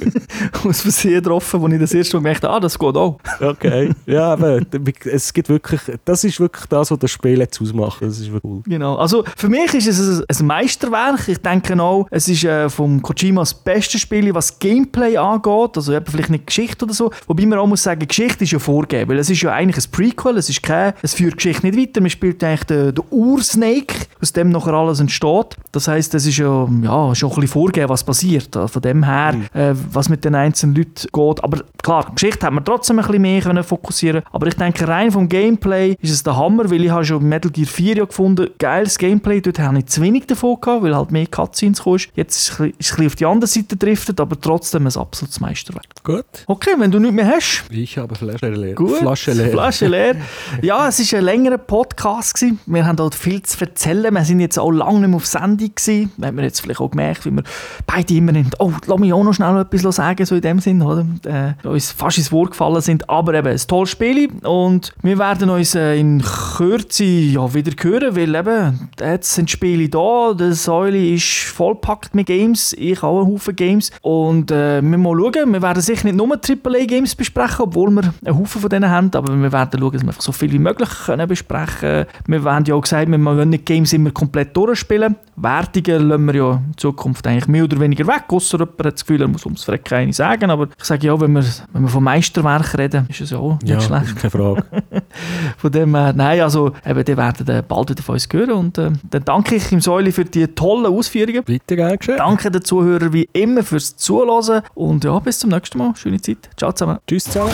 aus 0.64 0.80
Versehen 0.80 1.22
getroffen, 1.22 1.60
wo 1.60 1.68
ich 1.68 1.78
das 1.78 1.94
erste 1.94 2.16
Mal 2.16 2.20
gemerkt 2.22 2.44
habe, 2.44 2.54
ah, 2.54 2.60
das 2.60 2.78
geht 2.78 2.96
auch. 2.96 3.18
Okay. 3.40 3.92
ja, 4.06 4.32
aber 4.32 4.60
es 5.04 5.32
gibt 5.32 5.48
wirklich, 5.48 5.80
das 6.04 6.24
ist 6.24 6.40
wirklich 6.40 6.66
das, 6.66 6.90
was 6.90 6.98
das 6.98 7.10
Spiel 7.10 7.38
jetzt 7.38 7.60
ausmacht. 7.60 8.02
Das 8.02 8.18
ist 8.18 8.30
cool. 8.42 8.62
Genau. 8.66 8.96
Also 8.96 9.24
für 9.36 9.48
mich 9.48 9.72
ist 9.74 9.86
es 9.86 10.20
ein, 10.20 10.24
ein 10.28 10.46
Meisterwerk. 10.46 11.28
Ich 11.28 11.38
denke 11.38 11.80
auch, 11.80 12.06
es 12.10 12.28
ist 12.28 12.44
äh, 12.44 12.68
vom 12.68 13.00
Kojima 13.02 13.42
das 13.42 13.54
beste 13.54 13.98
Spiel, 13.98 14.34
was 14.34 14.58
Gameplay 14.58 15.16
angeht. 15.16 15.76
Also 15.76 15.92
eben 15.92 16.06
vielleicht 16.06 16.30
nicht 16.30 16.46
Geschichte 16.46 16.84
oder 16.84 16.94
so. 16.94 17.10
Wobei 17.26 17.46
man 17.46 17.58
auch 17.58 17.66
muss 17.66 17.82
sagen, 17.82 18.06
Geschichte 18.06 18.44
ist 18.44 18.52
ja 18.52 18.58
vorgegeben, 18.58 19.10
weil 19.10 19.18
es 19.18 19.30
ist 19.30 19.42
ja 19.42 19.52
eigentlich 19.52 19.84
ein 19.84 19.90
Prequel. 19.90 20.36
Es 20.36 20.48
ist 20.48 20.62
kein, 20.62 20.94
es 21.02 21.14
führt 21.14 21.36
Geschichte 21.36 21.66
nicht 21.66 21.78
weiter. 21.78 22.00
Man 22.00 22.10
spielt 22.10 22.42
eigentlich 22.44 22.64
den, 22.64 22.94
den 22.94 23.04
Ursnake, 23.10 24.06
aus 24.20 24.32
dem 24.32 24.50
nachher 24.50 24.74
alles 24.74 25.00
entsteht. 25.00 25.56
Das 25.72 25.88
heißt, 25.88 26.14
es 26.14 26.26
ist 26.26 26.38
ja, 26.38 26.68
ja 26.82 27.14
schon 27.14 27.30
ein 27.30 27.34
bisschen 27.34 27.48
vorgegeben, 27.48 27.88
was 27.88 28.04
passiert. 28.04 28.56
Also 28.56 28.68
Von 28.68 28.82
dem 28.82 29.04
her, 29.04 29.34
äh, 29.54 29.74
was 29.92 30.08
mit 30.08 30.24
den 30.24 30.34
einzelnen 30.34 30.74
Leuten 30.76 31.08
geht. 31.12 31.44
Aber 31.44 31.62
klar, 31.82 32.06
die 32.10 32.14
Geschichte 32.14 32.46
hat 32.46 32.52
man 32.52 32.64
trotzdem 32.64 32.98
ein 32.98 33.06
bisschen 33.06 33.22
mehr 33.22 33.40
können 33.40 33.64
fokussieren. 33.64 34.22
Aber 34.32 34.46
ich 34.46 34.54
denke, 34.54 34.86
rein 34.88 35.10
vom 35.10 35.28
Gameplay 35.28 35.96
ist 36.00 36.10
es 36.12 36.22
der 36.22 36.36
Hammer, 36.36 36.70
weil 36.70 36.84
ich 36.84 36.90
habe 36.90 37.04
schon 37.04 37.22
Metal 37.28 37.50
Gear 37.50 37.66
4 37.66 37.96
ja 37.96 38.04
gefunden, 38.04 38.48
geiles 38.58 38.98
Gameplay. 38.98 39.40
Dort 39.40 39.58
habe 39.58 39.78
ich 39.78 39.86
zu 39.86 40.00
wenig 40.02 40.26
davon 40.26 40.60
gehabt, 40.60 40.82
weil 40.82 40.94
halt 40.96 41.10
mehr 41.10 41.26
Cutscenes 41.26 41.82
kam. 41.82 41.96
Jetzt 42.14 42.36
ist 42.36 42.52
es 42.52 42.60
ein 42.60 42.72
bisschen- 42.72 43.06
auf 43.06 43.16
die 43.16 43.26
andere 43.26 43.46
Seite 43.48 43.66
gedriftet, 43.76 44.20
aber 44.20 44.38
trotzdem 44.40 44.86
ein 44.86 44.96
absolutes 44.96 45.40
Meisterwerk. 45.40 45.86
Gut. 46.04 46.24
Okay, 46.46 46.70
wenn 46.78 46.90
du 46.90 46.98
nichts 46.98 47.16
mehr 47.16 47.26
hast, 47.26 47.64
Ich 47.70 47.98
habe 47.98 48.14
Flasche 48.14 48.50
leer. 48.50 48.74
Gut. 48.74 48.96
Flasche 48.98 49.32
leer. 49.32 49.50
Flasche 49.50 49.86
leer. 49.86 50.14
Ja, 50.62 50.88
es 50.88 51.12
war 51.12 51.18
ein 51.18 51.24
längerer 51.24 51.58
Podcast. 51.58 52.34
Gewesen. 52.34 52.58
Wir 52.66 52.86
haben 52.86 52.96
dort 52.96 53.14
viel 53.14 53.42
zu 53.42 53.58
erzählen. 53.60 54.12
Wir 54.14 54.24
sind 54.24 54.40
jetzt 54.40 54.58
auch 54.58 54.70
lange 54.70 55.00
nicht 55.00 55.08
mehr 55.08 55.16
auf 55.16 55.26
Sendung. 55.26 55.70
Gewesen. 55.74 56.12
Wir 56.16 56.28
haben 56.28 56.36
wir 56.36 56.44
jetzt 56.44 56.60
vielleicht 56.60 56.80
auch 56.80 56.90
gemerkt, 56.90 57.24
wie 57.26 57.30
wir 57.30 57.42
beide 57.86 58.14
immer 58.14 58.32
nicht, 58.32 58.54
oh, 58.58 58.72
lass 58.86 58.98
mich 58.98 59.12
auch 59.12 59.24
noch 59.24 59.32
schnell 59.34 59.58
etwas 59.60 59.79
sagen, 59.92 60.24
so 60.26 60.34
in 60.34 60.40
dem 60.40 60.58
Sinn, 60.60 60.82
oder? 60.82 61.06
Äh, 61.24 61.66
uns 61.66 61.92
fast 61.92 62.18
ins 62.18 62.32
Wort 62.32 62.50
gefallen 62.50 62.80
sind. 62.80 63.08
Aber 63.08 63.34
eben, 63.34 63.48
ein 63.48 63.58
tolles 63.66 63.90
Spiel. 63.90 64.28
Und 64.42 64.92
wir 65.02 65.18
werden 65.18 65.50
uns 65.50 65.74
äh, 65.74 65.96
in 65.98 66.22
Kürze 66.22 67.04
ja, 67.04 67.52
wieder 67.52 67.72
hören, 67.80 68.16
weil 68.16 68.34
eben, 68.34 68.90
jetzt 68.98 69.34
sind 69.34 69.50
Spiele 69.50 69.88
da. 69.88 70.34
Der 70.34 70.52
Säule 70.52 71.14
ist 71.14 71.44
vollpackt 71.44 72.14
mit 72.14 72.26
Games. 72.26 72.74
Ich 72.78 73.02
auch 73.02 73.22
einen 73.22 73.32
Haufen 73.32 73.56
Games. 73.56 73.90
Und 74.02 74.50
äh, 74.50 74.82
wir 74.82 74.98
mal 74.98 75.16
schauen. 75.18 75.52
Wir 75.52 75.62
werden 75.62 75.82
sicher 75.82 76.04
nicht 76.06 76.16
nur 76.16 76.30
AAA-Games 76.30 77.14
besprechen, 77.14 77.64
obwohl 77.64 77.90
wir 77.90 78.14
einen 78.24 78.38
Haufen 78.38 78.60
von 78.60 78.70
denen 78.70 78.90
haben. 78.90 79.10
Aber 79.14 79.34
wir 79.34 79.52
werden 79.52 79.80
schauen, 79.80 79.92
dass 79.92 80.04
wir 80.04 80.12
so 80.18 80.32
viel 80.32 80.52
wie 80.52 80.58
möglich 80.58 80.88
können 81.06 81.28
besprechen 81.28 81.78
können. 81.80 82.06
Wir 82.26 82.44
haben 82.44 82.64
ja 82.64 82.74
auch 82.74 82.82
gesagt, 82.82 83.10
wir 83.10 83.24
wollen 83.24 83.50
nicht 83.50 83.66
Games 83.66 83.92
immer 83.92 84.10
komplett 84.10 84.56
durchspielen. 84.56 85.16
Wertungen 85.36 86.08
lassen 86.08 86.26
wir 86.26 86.34
ja 86.34 86.52
in 86.52 86.76
Zukunft 86.76 87.26
eigentlich 87.26 87.48
mehr 87.48 87.64
oder 87.64 87.80
weniger 87.80 88.06
weg. 88.06 88.24
Ausser 88.28 88.58
jemand 88.58 88.78
hat 88.78 88.94
das 88.94 89.06
Gefühl, 89.06 89.22
er 89.22 89.28
muss 89.28 89.44
ums 89.44 89.64
Verrecken 89.70 89.94
eine 89.94 90.12
sagen. 90.12 90.50
Aber 90.50 90.68
ich 90.78 90.84
sage 90.84 91.06
ja, 91.06 91.20
wenn 91.20 91.32
wir, 91.32 91.44
wenn 91.72 91.82
wir 91.82 91.88
von 91.88 92.02
Meisterwerk 92.04 92.76
reden, 92.76 93.06
ist 93.08 93.20
es 93.20 93.30
ja 93.30 93.38
auch 93.38 93.58
nicht 93.60 93.68
Ja, 93.68 93.80
schlecht. 93.80 94.16
keine 94.16 94.30
Frage. 94.30 94.64
Von 95.58 95.72
dem 95.72 95.94
her, 95.94 96.12
nein, 96.14 96.40
also 96.40 96.72
eben, 96.86 97.04
die 97.04 97.16
werden 97.16 97.48
äh, 97.48 97.62
bald 97.66 97.90
wieder 97.90 98.02
von 98.02 98.14
uns 98.14 98.28
hören. 98.32 98.52
Und 98.52 98.78
äh, 98.78 98.90
dann 99.10 99.24
danke 99.24 99.56
ich 99.56 99.70
im 99.72 99.80
Säule 99.80 100.12
für 100.12 100.24
die 100.24 100.46
tollen 100.48 100.86
Ausführungen. 100.86 101.42
Weiter 101.46 101.76
gern 101.76 101.96
geschehen. 101.98 102.16
Danke 102.18 102.50
den 102.50 102.62
Zuhörern 102.62 103.12
wie 103.12 103.28
immer 103.32 103.62
fürs 103.62 103.96
Zuhören. 103.96 104.62
Und 104.74 105.04
ja, 105.04 105.18
bis 105.18 105.38
zum 105.40 105.50
nächsten 105.50 105.78
Mal. 105.78 105.94
Schöne 105.96 106.20
Zeit. 106.20 106.48
Ciao 106.56 106.72
zusammen. 106.72 106.98
Tschüss 107.06 107.24
zusammen. 107.24 107.50